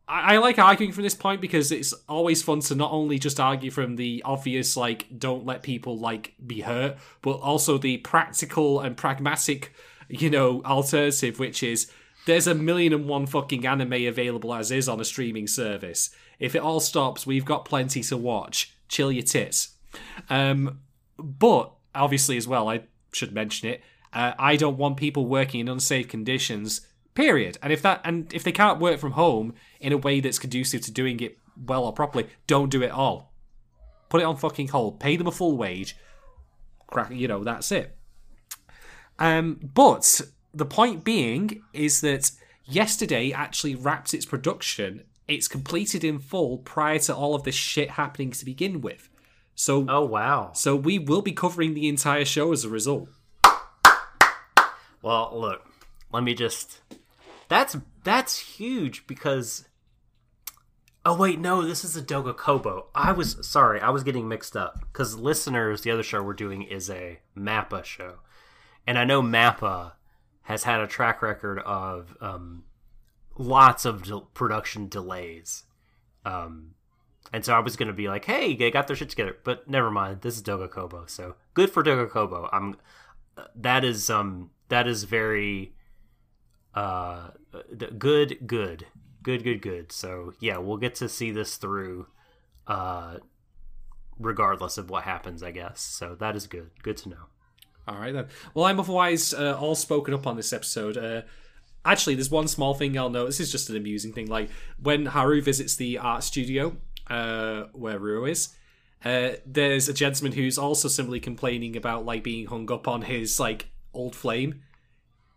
I, 0.07 0.35
I 0.35 0.39
like 0.39 0.59
arguing 0.59 0.93
from 0.93 1.03
this 1.05 1.15
point 1.15 1.41
because 1.41 1.73
it's 1.73 1.95
always 2.09 2.43
fun 2.43 2.61
to 2.61 2.75
not 2.75 2.93
only 2.93 3.19
just 3.19 3.41
argue 3.41 3.71
from 3.71 3.97
the 3.97 4.23
obvious, 4.25 4.77
like, 4.77 5.07
don't 5.19 5.47
let 5.47 5.63
people 5.63 5.99
like 5.99 6.35
be 6.47 6.61
hurt, 6.61 6.99
but 7.23 7.39
also 7.39 7.79
the 7.79 7.97
practical 7.99 8.81
and 8.81 8.97
pragmatic, 8.97 9.73
you 10.09 10.29
know, 10.29 10.63
alternative, 10.65 11.39
which 11.39 11.63
is 11.63 11.91
there's 12.31 12.47
a 12.47 12.55
million 12.55 12.93
and 12.93 13.09
one 13.09 13.27
fucking 13.27 13.67
anime 13.67 13.93
available 13.93 14.55
as 14.55 14.71
is 14.71 14.89
on 14.89 15.01
a 15.01 15.05
streaming 15.05 15.49
service. 15.49 16.11
If 16.39 16.55
it 16.55 16.63
all 16.63 16.79
stops, 16.79 17.27
we've 17.27 17.45
got 17.45 17.65
plenty 17.65 18.05
to 18.05 18.17
watch. 18.17 18.73
Chill 18.89 19.11
your 19.11 19.25
tits. 19.25 19.71
Um, 20.29 20.79
but 21.19 21.73
obviously, 21.93 22.37
as 22.37 22.47
well, 22.47 22.69
I 22.69 22.83
should 23.13 23.33
mention 23.33 23.69
it. 23.69 23.83
Uh, 24.13 24.35
I 24.39 24.55
don't 24.55 24.79
want 24.79 24.97
people 24.97 25.27
working 25.27 25.59
in 25.59 25.69
unsafe 25.69 26.07
conditions. 26.07 26.83
Period. 27.15 27.59
And 27.65 27.73
if 27.73 27.83
that 27.83 28.01
and 28.05 28.33
if 28.33 28.45
they 28.45 28.53
can't 28.53 28.79
work 28.79 29.01
from 29.01 29.13
home 29.13 29.55
in 29.81 29.93
a 29.93 29.99
way 29.99 30.21
that's 30.21 30.39
conducive 30.39 30.83
to 30.83 30.93
doing 30.93 31.19
it 31.19 31.37
well 31.57 31.83
or 31.83 31.93
properly, 31.93 32.29
don't 32.47 32.71
do 32.71 32.81
it 32.85 32.93
all. 32.93 33.33
Put 34.09 34.21
it 34.21 34.25
on 34.25 34.37
fucking 34.37 34.69
hold. 34.69 35.01
Pay 35.01 35.17
them 35.17 35.27
a 35.27 35.33
full 35.33 35.57
wage. 35.57 35.97
Crack. 36.87 37.11
You 37.11 37.27
know 37.27 37.43
that's 37.43 37.73
it. 37.73 37.97
Um, 39.19 39.59
but 39.75 40.23
the 40.53 40.67
point 40.67 41.05
being 41.05 41.63
is 41.73 42.01
that 42.01 42.33
yesterday 42.65 43.33
actually 43.33 43.75
wrapped 43.75 44.15
its 44.15 44.27
production 44.27 45.05
it's 45.31 45.47
completed 45.47 46.03
in 46.03 46.19
full 46.19 46.59
prior 46.59 46.99
to 46.99 47.15
all 47.15 47.37
of 47.37 47.45
this 47.45 47.55
shit 47.55 47.91
happening 47.91 48.33
to 48.33 48.45
begin 48.45 48.81
with. 48.81 49.09
So, 49.55 49.87
Oh 49.89 50.05
wow. 50.05 50.51
so 50.55 50.75
we 50.75 50.99
will 50.99 51.23
be 51.23 51.33
covering 51.33 51.75
the 51.75 51.89
entire 51.89 52.25
show 52.25 52.53
as 52.53 52.65
a 52.65 52.69
result. 52.69 53.09
Well, 55.03 55.31
look, 55.33 55.63
let 56.13 56.25
me 56.25 56.35
just. 56.35 56.81
That's 57.49 57.77
that's 58.03 58.39
huge 58.39 59.07
because. 59.07 59.67
Oh 61.05 61.17
wait, 61.17 61.39
no, 61.39 61.63
this 61.63 61.85
is 61.85 61.97
a 61.97 62.03
Doga 62.03 62.37
Kobo. 62.37 62.89
I 62.95 63.13
was 63.13 63.37
sorry, 63.49 63.81
I 63.81 63.91
was 63.91 64.03
getting 64.03 64.29
mixed 64.29 64.57
up 64.57 64.81
because 64.93 65.17
listeners, 65.17 65.83
the 65.83 65.91
other 65.93 66.03
show 66.03 66.23
we're 66.23 66.35
doing 66.35 66.63
is 66.63 66.91
a 66.91 67.21
Mappa 67.37 67.85
show, 67.85 68.17
and 68.87 68.99
I 68.99 69.05
know 69.05 69.23
Mappa 69.23 69.93
has 70.51 70.65
had 70.65 70.81
a 70.81 70.87
track 70.87 71.23
record 71.23 71.61
of 71.61 72.17
um, 72.21 72.65
lots 73.39 73.85
of 73.85 74.05
del- 74.05 74.31
production 74.35 74.89
delays. 74.89 75.65
Um, 76.25 76.75
and 77.33 77.45
so 77.45 77.55
I 77.55 77.61
was 77.61 77.77
going 77.77 77.89
to 77.89 77.95
be 77.95 78.09
like, 78.09 78.25
"Hey, 78.25 78.55
they 78.55 78.71
got 78.71 78.87
their 78.87 78.97
shit 78.97 79.11
together," 79.11 79.37
but 79.45 79.69
never 79.69 79.91
mind. 79.91 80.23
This 80.23 80.37
is 80.37 80.43
Doga 80.43 80.71
Kobo, 80.71 81.07
so 81.07 81.37
good 81.55 81.71
for 81.71 81.83
Doga 81.83 82.11
Kobo. 82.11 82.49
I'm 82.53 82.77
that 83.55 83.85
is 83.85 84.11
um 84.11 84.51
that 84.69 84.87
is 84.87 85.05
very 85.05 85.73
uh 86.75 87.29
good 87.99 88.39
good 88.47 88.87
good 89.23 89.43
good 89.43 89.61
good 89.63 89.93
so 89.93 90.33
yeah 90.41 90.59
we'll 90.59 90.77
get 90.77 90.95
to 90.95 91.09
see 91.09 91.31
this 91.31 91.57
through 91.57 92.07
uh 92.67 93.17
regardless 94.19 94.79
of 94.79 94.91
what 94.91 95.05
happens 95.05 95.43
i 95.43 95.51
guess 95.51 95.81
so 95.81 96.15
that 96.15 96.37
is 96.37 96.47
good 96.47 96.71
good 96.83 96.97
to 96.97 97.09
know 97.09 97.27
All 97.91 97.99
right 97.99 98.13
then. 98.15 98.27
Well, 98.55 98.67
I'm 98.67 98.79
otherwise 98.79 99.35
uh, 99.35 99.59
all 99.61 99.75
spoken 99.75 100.15
up 100.15 100.27
on 100.27 100.37
this 100.37 100.53
episode. 100.53 100.97
Uh, 100.97 101.23
actually, 101.85 102.15
there's 102.15 102.31
one 102.31 102.47
small 102.47 102.73
thing 102.75 102.97
I'll 102.97 103.11
note. 103.11 103.27
This 103.27 103.41
is 103.41 103.51
just 103.51 103.69
an 103.69 103.77
amusing 103.77 104.13
thing. 104.13 104.29
Like 104.29 104.49
when 104.81 105.07
Haru 105.07 105.43
visits 105.43 105.75
the 105.75 105.99
art 105.99 106.23
studio 106.23 106.77
uh, 107.09 107.65
where 107.73 107.99
Rou 107.99 108.27
is, 108.27 108.51
uh, 109.05 109.31
there's 109.45 109.89
a 109.89 109.93
gentleman 109.93 110.33
who's 110.33 110.57
also 110.57 110.87
simply 110.87 111.19
complaining 111.19 111.77
about 111.77 112.05
like 112.05 112.23
being 112.23 112.47
hung 112.47 112.71
up 112.71 112.87
on 112.87 113.03
his 113.03 113.41
like 113.41 113.71
old 113.93 114.15
flame, 114.15 114.63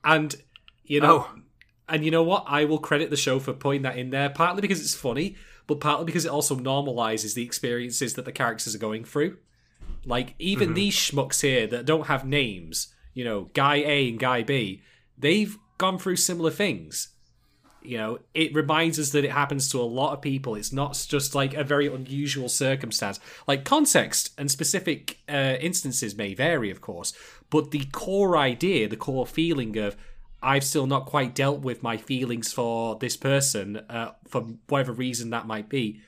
and 0.03 0.35
you 0.83 1.01
know, 1.01 1.25
Oh. 1.29 1.39
and 1.89 2.05
you 2.05 2.11
know 2.11 2.23
what? 2.23 2.43
I 2.45 2.65
will 2.65 2.77
credit 2.77 3.09
the 3.09 3.17
show 3.17 3.39
for 3.39 3.53
putting 3.53 3.81
that 3.81 3.97
in 3.97 4.11
there, 4.11 4.29
partly 4.29 4.61
because 4.61 4.79
it's 4.79 4.93
funny, 4.93 5.37
but 5.65 5.79
partly 5.79 6.05
because 6.05 6.25
it 6.25 6.29
also 6.31 6.55
normalizes 6.55 7.33
the 7.33 7.43
experiences 7.43 8.13
that 8.13 8.25
the 8.25 8.31
characters 8.31 8.75
are 8.75 8.79
going 8.79 9.05
through. 9.05 9.37
Like 10.05 10.35
even 10.39 10.73
these 10.73 10.95
schmucks 10.95 11.41
here 11.41 11.67
that 11.67 11.85
don't 11.85 12.07
have 12.07 12.25
names, 12.25 12.93
you 13.13 13.23
know, 13.23 13.49
guy 13.53 13.75
A 13.77 14.09
and 14.09 14.19
guy 14.19 14.43
B, 14.43 14.81
they've 15.17 15.57
gone 15.77 15.97
through 15.97 16.17
similar 16.17 16.51
things. 16.51 17.09
You 17.81 17.97
know, 17.97 18.19
it 18.33 18.55
reminds 18.55 18.97
us 18.97 19.09
that 19.09 19.25
it 19.25 19.31
happens 19.31 19.69
to 19.71 19.81
a 19.81 19.83
lot 19.83 20.13
of 20.13 20.21
people. 20.21 20.55
It's 20.55 20.71
not 20.71 21.05
just 21.09 21.35
like 21.35 21.53
a 21.53 21.65
very 21.65 21.87
unusual 21.87 22.47
circumstance. 22.47 23.19
Like 23.45 23.65
context 23.65 24.31
and 24.37 24.49
specific 24.49 25.19
uh, 25.27 25.55
instances 25.59 26.15
may 26.15 26.33
vary, 26.33 26.71
of 26.71 26.79
course, 26.79 27.11
but 27.49 27.71
the 27.71 27.85
core 27.91 28.37
idea, 28.37 28.87
the 28.87 28.95
core 28.95 29.27
feeling 29.27 29.77
of 29.77 29.97
I've 30.41 30.63
still 30.65 30.87
not 30.87 31.05
quite 31.05 31.33
dealt 31.33 31.61
with 31.61 31.83
my 31.83 31.95
feelings 31.95 32.51
for 32.51 32.97
this 32.99 33.15
person, 33.15 33.77
uh, 33.89 34.11
for 34.27 34.41
whatever 34.67 34.91
reason 34.91 35.29
that 35.29 35.47
might 35.47 35.69
be. 35.69 36.01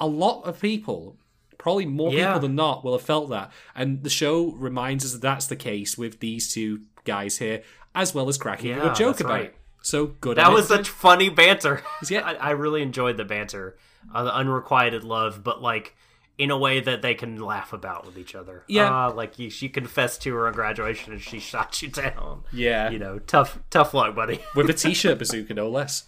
A 0.00 0.06
lot 0.06 0.42
of 0.42 0.60
people, 0.60 1.16
probably 1.58 1.86
more 1.86 2.12
Yeah. 2.12 2.28
people 2.34 2.40
than 2.48 2.54
not, 2.54 2.84
will 2.84 2.92
have 2.92 3.02
felt 3.02 3.30
that. 3.30 3.52
And 3.74 4.02
the 4.02 4.10
show 4.10 4.52
reminds 4.52 5.04
us 5.04 5.12
that 5.12 5.20
that's 5.22 5.46
the 5.46 5.56
case 5.56 5.98
with 5.98 6.20
these 6.20 6.52
two 6.52 6.82
guys 7.04 7.38
here, 7.38 7.62
as 7.94 8.14
well 8.14 8.28
as 8.28 8.38
cracking 8.38 8.72
a 8.72 8.76
Yeah, 8.76 8.82
good 8.84 8.94
joke 8.94 9.20
about 9.20 9.30
right. 9.32 9.44
it. 9.46 9.54
So 9.82 10.06
good. 10.20 10.36
that 10.38 10.52
was 10.52 10.64
it. 10.66 10.68
such 10.68 10.88
funny 10.88 11.28
banter 11.28 11.82
Yeah. 12.08 12.20
I, 12.24 12.34
I 12.34 12.50
really 12.50 12.82
enjoyed 12.82 13.16
the 13.16 13.24
banter 13.24 13.76
uh, 14.14 14.24
the 14.24 14.34
unrequited 14.34 15.04
love 15.04 15.42
but 15.44 15.60
like 15.62 15.96
in 16.36 16.50
a 16.50 16.58
way 16.58 16.80
that 16.80 17.00
they 17.02 17.14
can 17.14 17.36
laugh 17.40 17.72
about 17.72 18.04
with 18.06 18.18
each 18.18 18.34
other 18.34 18.64
Yeah. 18.68 19.06
uh, 19.06 19.12
like 19.12 19.38
you, 19.38 19.50
she 19.50 19.68
confessed 19.68 20.22
to 20.22 20.34
her 20.34 20.46
on 20.48 20.52
graduation 20.52 21.12
and 21.12 21.22
she 21.22 21.38
shot 21.50 21.80
you 21.80 21.88
down 21.88 22.42
yeah, 22.52 22.90
you 22.90 22.98
know 22.98 23.18
tough 23.20 23.58
tough 23.70 23.94
luck 23.94 24.14
buddy 24.14 24.40
with 24.54 24.68
a 24.68 24.72
t-shirt 24.74 25.18
bazooka, 25.18 25.54
no 25.54 25.68
less. 25.70 26.04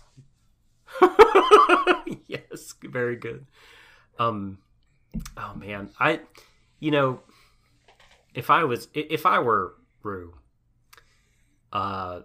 yes, 2.26 2.74
very 2.82 3.16
good. 3.16 3.46
Um, 4.18 4.58
oh 5.36 5.54
man, 5.54 5.90
I, 5.98 6.20
you 6.78 6.90
know, 6.90 7.20
if 8.34 8.50
I 8.50 8.64
was, 8.64 8.88
if 8.94 9.26
I 9.26 9.38
were 9.38 9.74
Rou, 10.02 10.34
uh, 11.72 12.20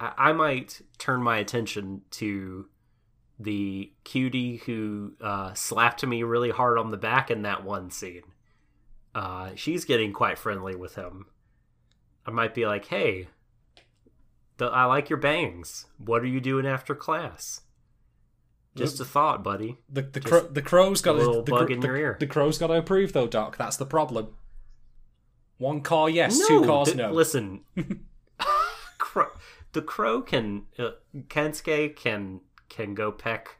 I, 0.00 0.12
I 0.16 0.32
might 0.32 0.80
turn 0.98 1.22
my 1.22 1.38
attention 1.38 2.02
to 2.12 2.66
the 3.38 3.92
cutie 4.04 4.56
who 4.66 5.14
uh, 5.20 5.54
slapped 5.54 6.06
me 6.06 6.22
really 6.22 6.50
hard 6.50 6.78
on 6.78 6.90
the 6.90 6.96
back 6.96 7.30
in 7.30 7.42
that 7.42 7.64
one 7.64 7.90
scene. 7.90 8.22
Uh, 9.14 9.50
she's 9.54 9.84
getting 9.84 10.12
quite 10.12 10.38
friendly 10.38 10.74
with 10.74 10.94
him. 10.94 11.26
I 12.26 12.30
might 12.30 12.54
be 12.54 12.66
like, 12.66 12.86
hey. 12.86 13.28
The, 14.56 14.66
I 14.66 14.84
like 14.84 15.10
your 15.10 15.18
bangs. 15.18 15.86
What 15.98 16.22
are 16.22 16.26
you 16.26 16.40
doing 16.40 16.66
after 16.66 16.94
class? 16.94 17.62
Just 18.76 18.98
a 19.00 19.04
thought, 19.04 19.44
buddy. 19.44 19.78
The 19.88 20.02
the 20.02 20.48
the 20.50 20.62
crow's 20.62 21.00
got 21.00 21.14
a 21.14 21.18
little 21.18 21.42
the, 21.42 21.52
bug 21.52 21.68
the, 21.68 21.74
in 21.74 21.82
your 21.82 21.96
ear. 21.96 22.16
The 22.18 22.26
crow's 22.26 22.58
got 22.58 22.68
to 22.68 22.74
approve 22.74 23.12
though, 23.12 23.28
Doc. 23.28 23.56
That's 23.56 23.76
the 23.76 23.86
problem. 23.86 24.34
One 25.58 25.80
call 25.80 26.10
yes, 26.10 26.38
no, 26.38 26.46
two 26.48 26.62
calls 26.64 26.88
th- 26.88 26.96
no. 26.96 27.12
Listen, 27.12 27.60
crow, 28.98 29.28
the 29.72 29.82
crow 29.82 30.22
can 30.22 30.64
uh, 30.78 30.90
Kansuke 31.28 31.94
can 31.94 32.40
can 32.68 32.94
go 32.94 33.12
peck 33.12 33.58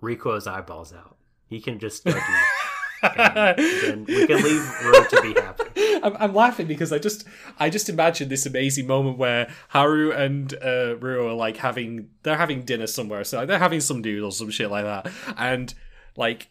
Rico's 0.00 0.48
eyeballs 0.48 0.92
out. 0.92 1.16
He 1.46 1.60
can 1.60 1.78
just 1.78 2.04
go 2.04 2.12
do 2.12 2.18
that. 2.18 2.61
And 3.02 4.06
we 4.06 4.26
can 4.26 4.42
leave 4.42 4.84
Rou 4.84 5.04
to 5.08 5.22
be 5.22 5.40
happy. 5.40 5.62
I'm, 6.02 6.16
I'm 6.18 6.34
laughing 6.34 6.66
because 6.66 6.92
I 6.92 6.98
just 6.98 7.24
I 7.58 7.70
just 7.70 7.88
imagine 7.88 8.28
this 8.28 8.46
amazing 8.46 8.86
moment 8.86 9.18
where 9.18 9.50
Haru 9.68 10.12
and 10.12 10.52
uh, 10.62 10.96
Rou 10.96 11.28
are 11.28 11.34
like 11.34 11.56
having 11.58 12.10
they're 12.22 12.36
having 12.36 12.62
dinner 12.62 12.86
somewhere, 12.86 13.24
so 13.24 13.44
they're 13.46 13.58
having 13.58 13.80
some 13.80 14.00
noodles, 14.00 14.38
some 14.38 14.50
shit 14.50 14.70
like 14.70 14.84
that, 14.84 15.12
and 15.36 15.72
like 16.16 16.48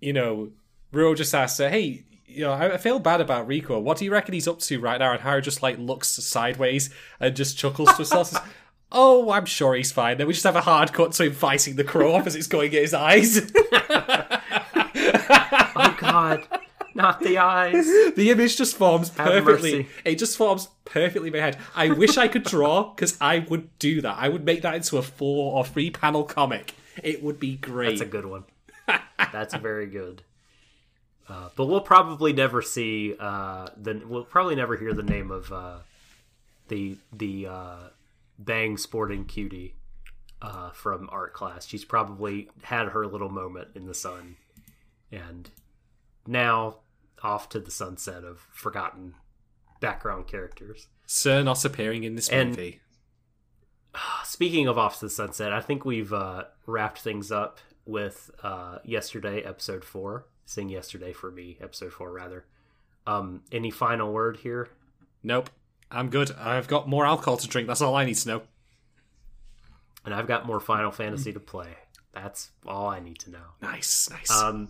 you 0.00 0.12
know 0.12 0.50
Rou 0.92 1.14
just 1.14 1.34
asks 1.34 1.58
her, 1.58 1.68
"Hey, 1.68 2.04
you 2.26 2.44
know 2.44 2.52
I, 2.52 2.76
feel 2.76 2.98
bad 2.98 3.20
about 3.20 3.46
Rico. 3.46 3.78
What 3.78 3.98
do 3.98 4.04
you 4.04 4.12
reckon 4.12 4.34
he's 4.34 4.48
up 4.48 4.60
to 4.60 4.80
right 4.80 4.98
now?" 4.98 5.12
And 5.12 5.20
Haru 5.20 5.40
just 5.40 5.62
like 5.62 5.78
looks 5.78 6.08
sideways 6.08 6.90
and 7.20 7.36
just 7.36 7.58
chuckles 7.58 7.90
to 7.90 7.96
himself. 7.96 8.28
says, 8.28 8.40
Oh, 8.92 9.32
I'm 9.32 9.46
sure 9.46 9.74
he's 9.74 9.90
fine. 9.90 10.16
Then 10.16 10.28
we 10.28 10.32
just 10.32 10.44
have 10.44 10.54
a 10.54 10.60
hard 10.60 10.92
cut 10.92 11.10
to 11.12 11.24
him 11.24 11.32
fighting 11.32 11.74
the 11.74 11.82
crow 11.82 12.16
as 12.20 12.36
it's 12.36 12.46
going 12.46 12.68
at 12.68 12.82
his 12.82 12.94
eyes. 12.94 13.52
Oh 15.78 15.96
God, 15.98 16.46
not 16.94 17.20
the 17.20 17.38
eyes. 17.38 17.86
The 18.14 18.30
image 18.30 18.56
just 18.56 18.76
forms 18.76 19.10
perfectly. 19.10 19.88
It 20.04 20.16
just 20.18 20.36
forms 20.36 20.68
perfectly 20.84 21.28
in 21.28 21.34
my 21.34 21.40
head. 21.40 21.58
I 21.74 21.90
wish 21.90 22.16
I 22.16 22.28
could 22.28 22.44
draw 22.44 22.94
because 22.94 23.16
I 23.20 23.40
would 23.40 23.78
do 23.78 24.00
that. 24.00 24.16
I 24.18 24.28
would 24.28 24.44
make 24.44 24.62
that 24.62 24.74
into 24.74 24.96
a 24.96 25.02
four 25.02 25.54
or 25.54 25.64
three 25.64 25.90
panel 25.90 26.24
comic. 26.24 26.74
It 27.02 27.22
would 27.22 27.38
be 27.38 27.56
great. 27.56 27.98
That's 27.98 28.00
a 28.00 28.06
good 28.06 28.26
one. 28.26 28.44
That's 29.32 29.54
very 29.54 29.86
good. 29.86 30.22
Uh, 31.28 31.48
but 31.56 31.66
we'll 31.66 31.80
probably 31.80 32.32
never 32.32 32.62
see 32.62 33.14
uh, 33.18 33.68
the. 33.76 34.00
We'll 34.06 34.24
probably 34.24 34.54
never 34.54 34.76
hear 34.76 34.94
the 34.94 35.02
name 35.02 35.30
of 35.30 35.52
uh, 35.52 35.78
the 36.68 36.96
the 37.12 37.48
uh, 37.48 37.76
Bang 38.38 38.76
Sporting 38.76 39.24
Cutie 39.24 39.74
uh, 40.40 40.70
from 40.70 41.08
art 41.10 41.34
class. 41.34 41.66
She's 41.66 41.84
probably 41.84 42.48
had 42.62 42.88
her 42.88 43.06
little 43.06 43.28
moment 43.28 43.68
in 43.74 43.86
the 43.86 43.94
sun, 43.94 44.36
and 45.12 45.50
now 46.26 46.78
off 47.22 47.48
to 47.50 47.60
the 47.60 47.70
sunset 47.70 48.24
of 48.24 48.40
forgotten 48.52 49.14
background 49.80 50.26
characters. 50.26 50.88
Sir 51.06 51.42
not 51.42 51.64
appearing 51.64 52.04
in 52.04 52.14
this 52.14 52.28
And- 52.28 52.50
movie. 52.50 52.80
Speaking 54.24 54.66
of 54.68 54.76
Off 54.76 54.98
to 54.98 55.06
the 55.06 55.10
Sunset, 55.10 55.52
I 55.54 55.60
think 55.60 55.86
we've 55.86 56.12
uh, 56.12 56.44
wrapped 56.66 56.98
things 57.00 57.32
up 57.32 57.58
with 57.86 58.30
uh, 58.42 58.78
yesterday, 58.84 59.40
episode 59.42 59.84
four. 59.84 60.26
Sing 60.44 60.68
yesterday 60.68 61.14
for 61.14 61.30
me, 61.30 61.56
episode 61.62 61.92
four, 61.94 62.12
rather. 62.12 62.44
Um, 63.06 63.42
any 63.50 63.70
final 63.70 64.12
word 64.12 64.36
here? 64.38 64.68
Nope. 65.22 65.48
I'm 65.90 66.10
good. 66.10 66.30
I've 66.32 66.68
got 66.68 66.88
more 66.88 67.06
alcohol 67.06 67.36
to 67.38 67.48
drink. 67.48 67.68
That's 67.68 67.80
all 67.80 67.94
I 67.94 68.04
need 68.04 68.16
to 68.16 68.28
know. 68.28 68.42
And 70.04 70.12
I've 70.14 70.26
got 70.26 70.46
more 70.46 70.60
Final 70.60 70.90
Fantasy 70.90 71.32
to 71.32 71.40
play. 71.40 71.74
That's 72.12 72.50
all 72.66 72.88
I 72.88 73.00
need 73.00 73.18
to 73.20 73.30
know. 73.30 73.42
Nice, 73.62 74.10
nice. 74.10 74.30
Um, 74.30 74.68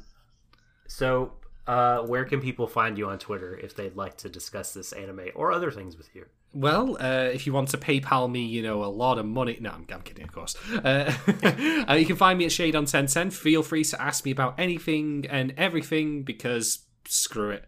so, 0.97 1.35
uh, 1.66 1.98
where 2.06 2.24
can 2.24 2.40
people 2.40 2.66
find 2.66 2.97
you 2.97 3.10
on 3.10 3.18
Twitter 3.18 3.55
if 3.55 3.77
they'd 3.77 3.97
like 3.97 4.16
to 4.16 4.31
discuss 4.31 4.73
this 4.73 4.93
anime 4.93 5.28
or 5.35 5.52
other 5.52 5.70
things 5.70 5.94
with 5.94 6.09
you? 6.14 6.24
Well, 6.55 6.97
uh, 6.98 7.28
if 7.31 7.47
you 7.47 7.52
want 7.52 7.68
to 7.68 7.77
PayPal 7.77 8.31
me, 8.31 8.47
you 8.47 8.62
know, 8.62 8.82
a 8.82 8.86
lot 8.86 9.18
of 9.18 9.27
money. 9.27 9.59
No, 9.60 9.73
I'm, 9.73 9.86
I'm 9.93 10.01
kidding, 10.01 10.24
of 10.24 10.32
course. 10.32 10.56
Uh, 10.73 11.12
uh, 11.86 11.93
you 11.93 12.06
can 12.06 12.16
find 12.16 12.39
me 12.39 12.47
at 12.47 12.52
Shade 12.52 12.74
on 12.74 12.85
1010. 12.85 13.31
Feel 13.31 13.62
free 13.62 13.85
to 13.85 14.01
ask 14.01 14.24
me 14.24 14.31
about 14.31 14.59
anything 14.59 15.27
and 15.28 15.52
everything 15.59 16.23
because 16.23 16.86
screw 17.05 17.51
it. 17.51 17.66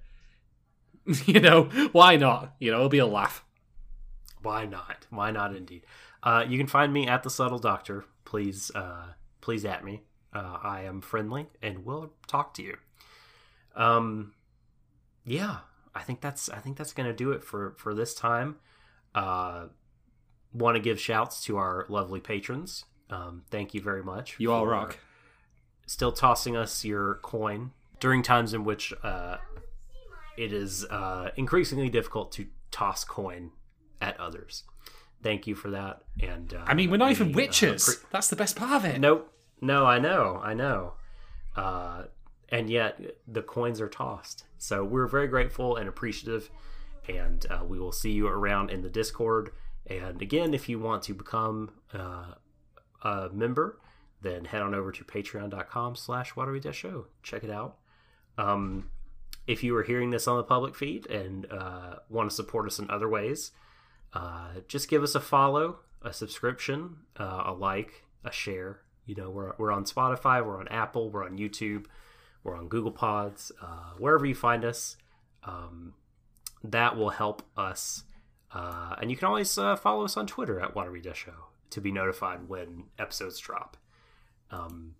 you 1.26 1.40
know, 1.40 1.64
why 1.92 2.16
not? 2.16 2.54
You 2.60 2.70
know, 2.70 2.78
it'll 2.78 2.88
be 2.88 2.96
a 2.96 3.06
laugh. 3.06 3.44
Why 4.40 4.64
not? 4.64 5.06
Why 5.10 5.32
not? 5.32 5.54
Indeed. 5.54 5.84
Uh, 6.22 6.46
you 6.48 6.56
can 6.56 6.66
find 6.66 6.94
me 6.94 7.06
at 7.06 7.24
the 7.24 7.30
Subtle 7.30 7.58
Doctor. 7.58 8.06
Please, 8.24 8.70
uh, 8.74 9.08
please 9.42 9.66
at 9.66 9.84
me. 9.84 10.00
Uh, 10.32 10.60
I 10.62 10.84
am 10.84 11.02
friendly 11.02 11.48
and 11.60 11.84
will 11.84 12.14
talk 12.26 12.54
to 12.54 12.62
you. 12.62 12.78
Um, 13.78 14.32
yeah, 15.24 15.58
I 15.94 16.02
think 16.02 16.20
that's 16.20 16.50
I 16.50 16.58
think 16.58 16.76
that's 16.76 16.92
gonna 16.92 17.12
do 17.14 17.32
it 17.32 17.42
for 17.42 17.74
for 17.78 17.94
this 17.94 18.14
time. 18.14 18.56
Uh, 19.14 19.66
want 20.52 20.76
to 20.76 20.80
give 20.80 21.00
shouts 21.00 21.42
to 21.44 21.56
our 21.56 21.86
lovely 21.88 22.20
patrons. 22.20 22.84
Um, 23.10 23.44
thank 23.50 23.72
you 23.74 23.80
very 23.80 24.02
much. 24.02 24.36
You 24.38 24.52
all 24.52 24.66
rock. 24.66 24.98
Still 25.86 26.12
tossing 26.12 26.56
us 26.56 26.84
your 26.84 27.14
coin 27.22 27.70
during 28.00 28.22
times 28.22 28.52
in 28.52 28.64
which 28.64 28.92
uh, 29.02 29.38
it 30.36 30.52
is 30.52 30.84
uh, 30.84 31.30
increasingly 31.36 31.88
difficult 31.88 32.32
to 32.32 32.46
toss 32.70 33.04
coin 33.04 33.50
at 34.00 34.18
others. 34.20 34.64
Thank 35.22 35.46
you 35.46 35.54
for 35.54 35.70
that. 35.70 36.02
And 36.20 36.52
uh, 36.54 36.64
I 36.66 36.74
mean, 36.74 36.90
we're 36.90 36.98
not 36.98 37.10
even 37.10 37.28
we, 37.28 37.32
uh, 37.32 37.36
witches. 37.46 37.84
appre- 37.84 38.10
That's 38.10 38.28
the 38.28 38.36
best 38.36 38.56
part 38.56 38.72
of 38.72 38.84
it. 38.84 39.00
Nope. 39.00 39.32
No, 39.60 39.86
I 39.86 39.98
know. 39.98 40.40
I 40.42 40.54
know. 40.54 40.92
And 42.50 42.70
yet 42.70 43.00
the 43.26 43.42
coins 43.42 43.80
are 43.80 43.88
tossed. 43.88 44.44
So 44.56 44.84
we're 44.84 45.06
very 45.06 45.28
grateful 45.28 45.76
and 45.76 45.88
appreciative. 45.88 46.50
And 47.08 47.44
uh, 47.50 47.64
we 47.66 47.78
will 47.78 47.92
see 47.92 48.12
you 48.12 48.26
around 48.26 48.70
in 48.70 48.82
the 48.82 48.90
Discord. 48.90 49.50
And 49.86 50.20
again, 50.20 50.54
if 50.54 50.68
you 50.68 50.78
want 50.78 51.02
to 51.04 51.14
become 51.14 51.70
uh, 51.94 52.34
a 53.02 53.28
member, 53.32 53.78
then 54.20 54.46
head 54.46 54.62
on 54.62 54.74
over 54.74 54.92
to 54.92 55.04
patreon.com 55.04 55.96
slash 55.96 56.36
watery 56.36 56.60
show. 56.72 57.06
Check 57.22 57.44
it 57.44 57.50
out. 57.50 57.76
Um, 58.36 58.90
if 59.46 59.64
you 59.64 59.74
are 59.76 59.82
hearing 59.82 60.10
this 60.10 60.28
on 60.28 60.36
the 60.36 60.42
public 60.42 60.74
feed 60.74 61.06
and 61.06 61.46
uh, 61.50 61.96
want 62.08 62.28
to 62.28 62.36
support 62.36 62.66
us 62.66 62.78
in 62.78 62.90
other 62.90 63.08
ways, 63.08 63.52
uh, 64.12 64.60
just 64.68 64.88
give 64.90 65.02
us 65.02 65.14
a 65.14 65.20
follow, 65.20 65.78
a 66.02 66.12
subscription, 66.12 66.96
uh, 67.18 67.44
a 67.46 67.52
like, 67.52 68.04
a 68.24 68.30
share. 68.30 68.82
You 69.06 69.14
know, 69.14 69.30
we're, 69.30 69.52
we're 69.56 69.72
on 69.72 69.84
Spotify, 69.84 70.44
we're 70.44 70.60
on 70.60 70.68
Apple, 70.68 71.10
we're 71.10 71.24
on 71.24 71.38
YouTube, 71.38 71.86
we're 72.42 72.56
on 72.56 72.68
Google 72.68 72.90
Pods, 72.92 73.52
uh, 73.60 73.92
wherever 73.98 74.26
you 74.26 74.34
find 74.34 74.64
us. 74.64 74.96
Um, 75.44 75.94
that 76.64 76.96
will 76.96 77.10
help 77.10 77.42
us. 77.56 78.04
Uh, 78.52 78.96
and 79.00 79.10
you 79.10 79.16
can 79.16 79.28
always 79.28 79.56
uh, 79.58 79.76
follow 79.76 80.04
us 80.04 80.16
on 80.16 80.26
Twitter 80.26 80.60
at 80.60 80.74
Watery 80.74 81.00
Dash 81.00 81.24
Show 81.24 81.46
to 81.70 81.80
be 81.80 81.92
notified 81.92 82.48
when 82.48 82.84
episodes 82.98 83.38
drop. 83.38 83.76
Um, 84.50 84.94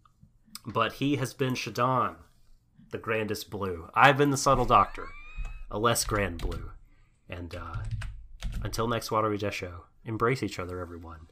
but 0.67 0.95
he 0.95 1.17
has 1.17 1.33
been 1.33 1.55
Shadon, 1.55 2.17
the 2.91 2.99
grandest 2.99 3.51
blue. 3.51 3.89
I've 3.95 4.19
been 4.19 4.31
the 4.31 4.37
subtle 4.37 4.67
doctor, 4.67 5.09
a 5.71 5.79
less 5.79 6.05
grand 6.05 6.39
blue. 6.39 6.71
And 7.29 7.55
uh, 7.55 7.77
until 8.63 8.87
next 8.87 9.11
Watery 9.11 9.39
Dash 9.39 9.57
Show, 9.57 9.85
embrace 10.05 10.43
each 10.43 10.59
other, 10.59 10.81
everyone, 10.81 11.29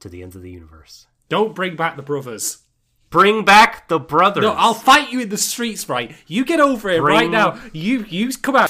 to 0.00 0.08
the 0.08 0.22
ends 0.22 0.36
of 0.36 0.42
the 0.42 0.50
universe. 0.50 1.06
Don't 1.28 1.54
bring 1.54 1.76
back 1.76 1.96
the 1.96 2.02
brothers. 2.02 2.58
Bring 3.10 3.44
back 3.44 3.88
the 3.88 3.98
brothers. 3.98 4.42
No, 4.42 4.52
I'll 4.52 4.74
fight 4.74 5.10
you 5.10 5.20
in 5.20 5.30
the 5.30 5.38
streets, 5.38 5.88
right? 5.88 6.14
You 6.26 6.44
get 6.44 6.60
over 6.60 6.90
it 6.90 7.00
right 7.00 7.30
now. 7.30 7.58
You 7.72 8.04
you 8.08 8.30
come 8.36 8.54
out. 8.54 8.67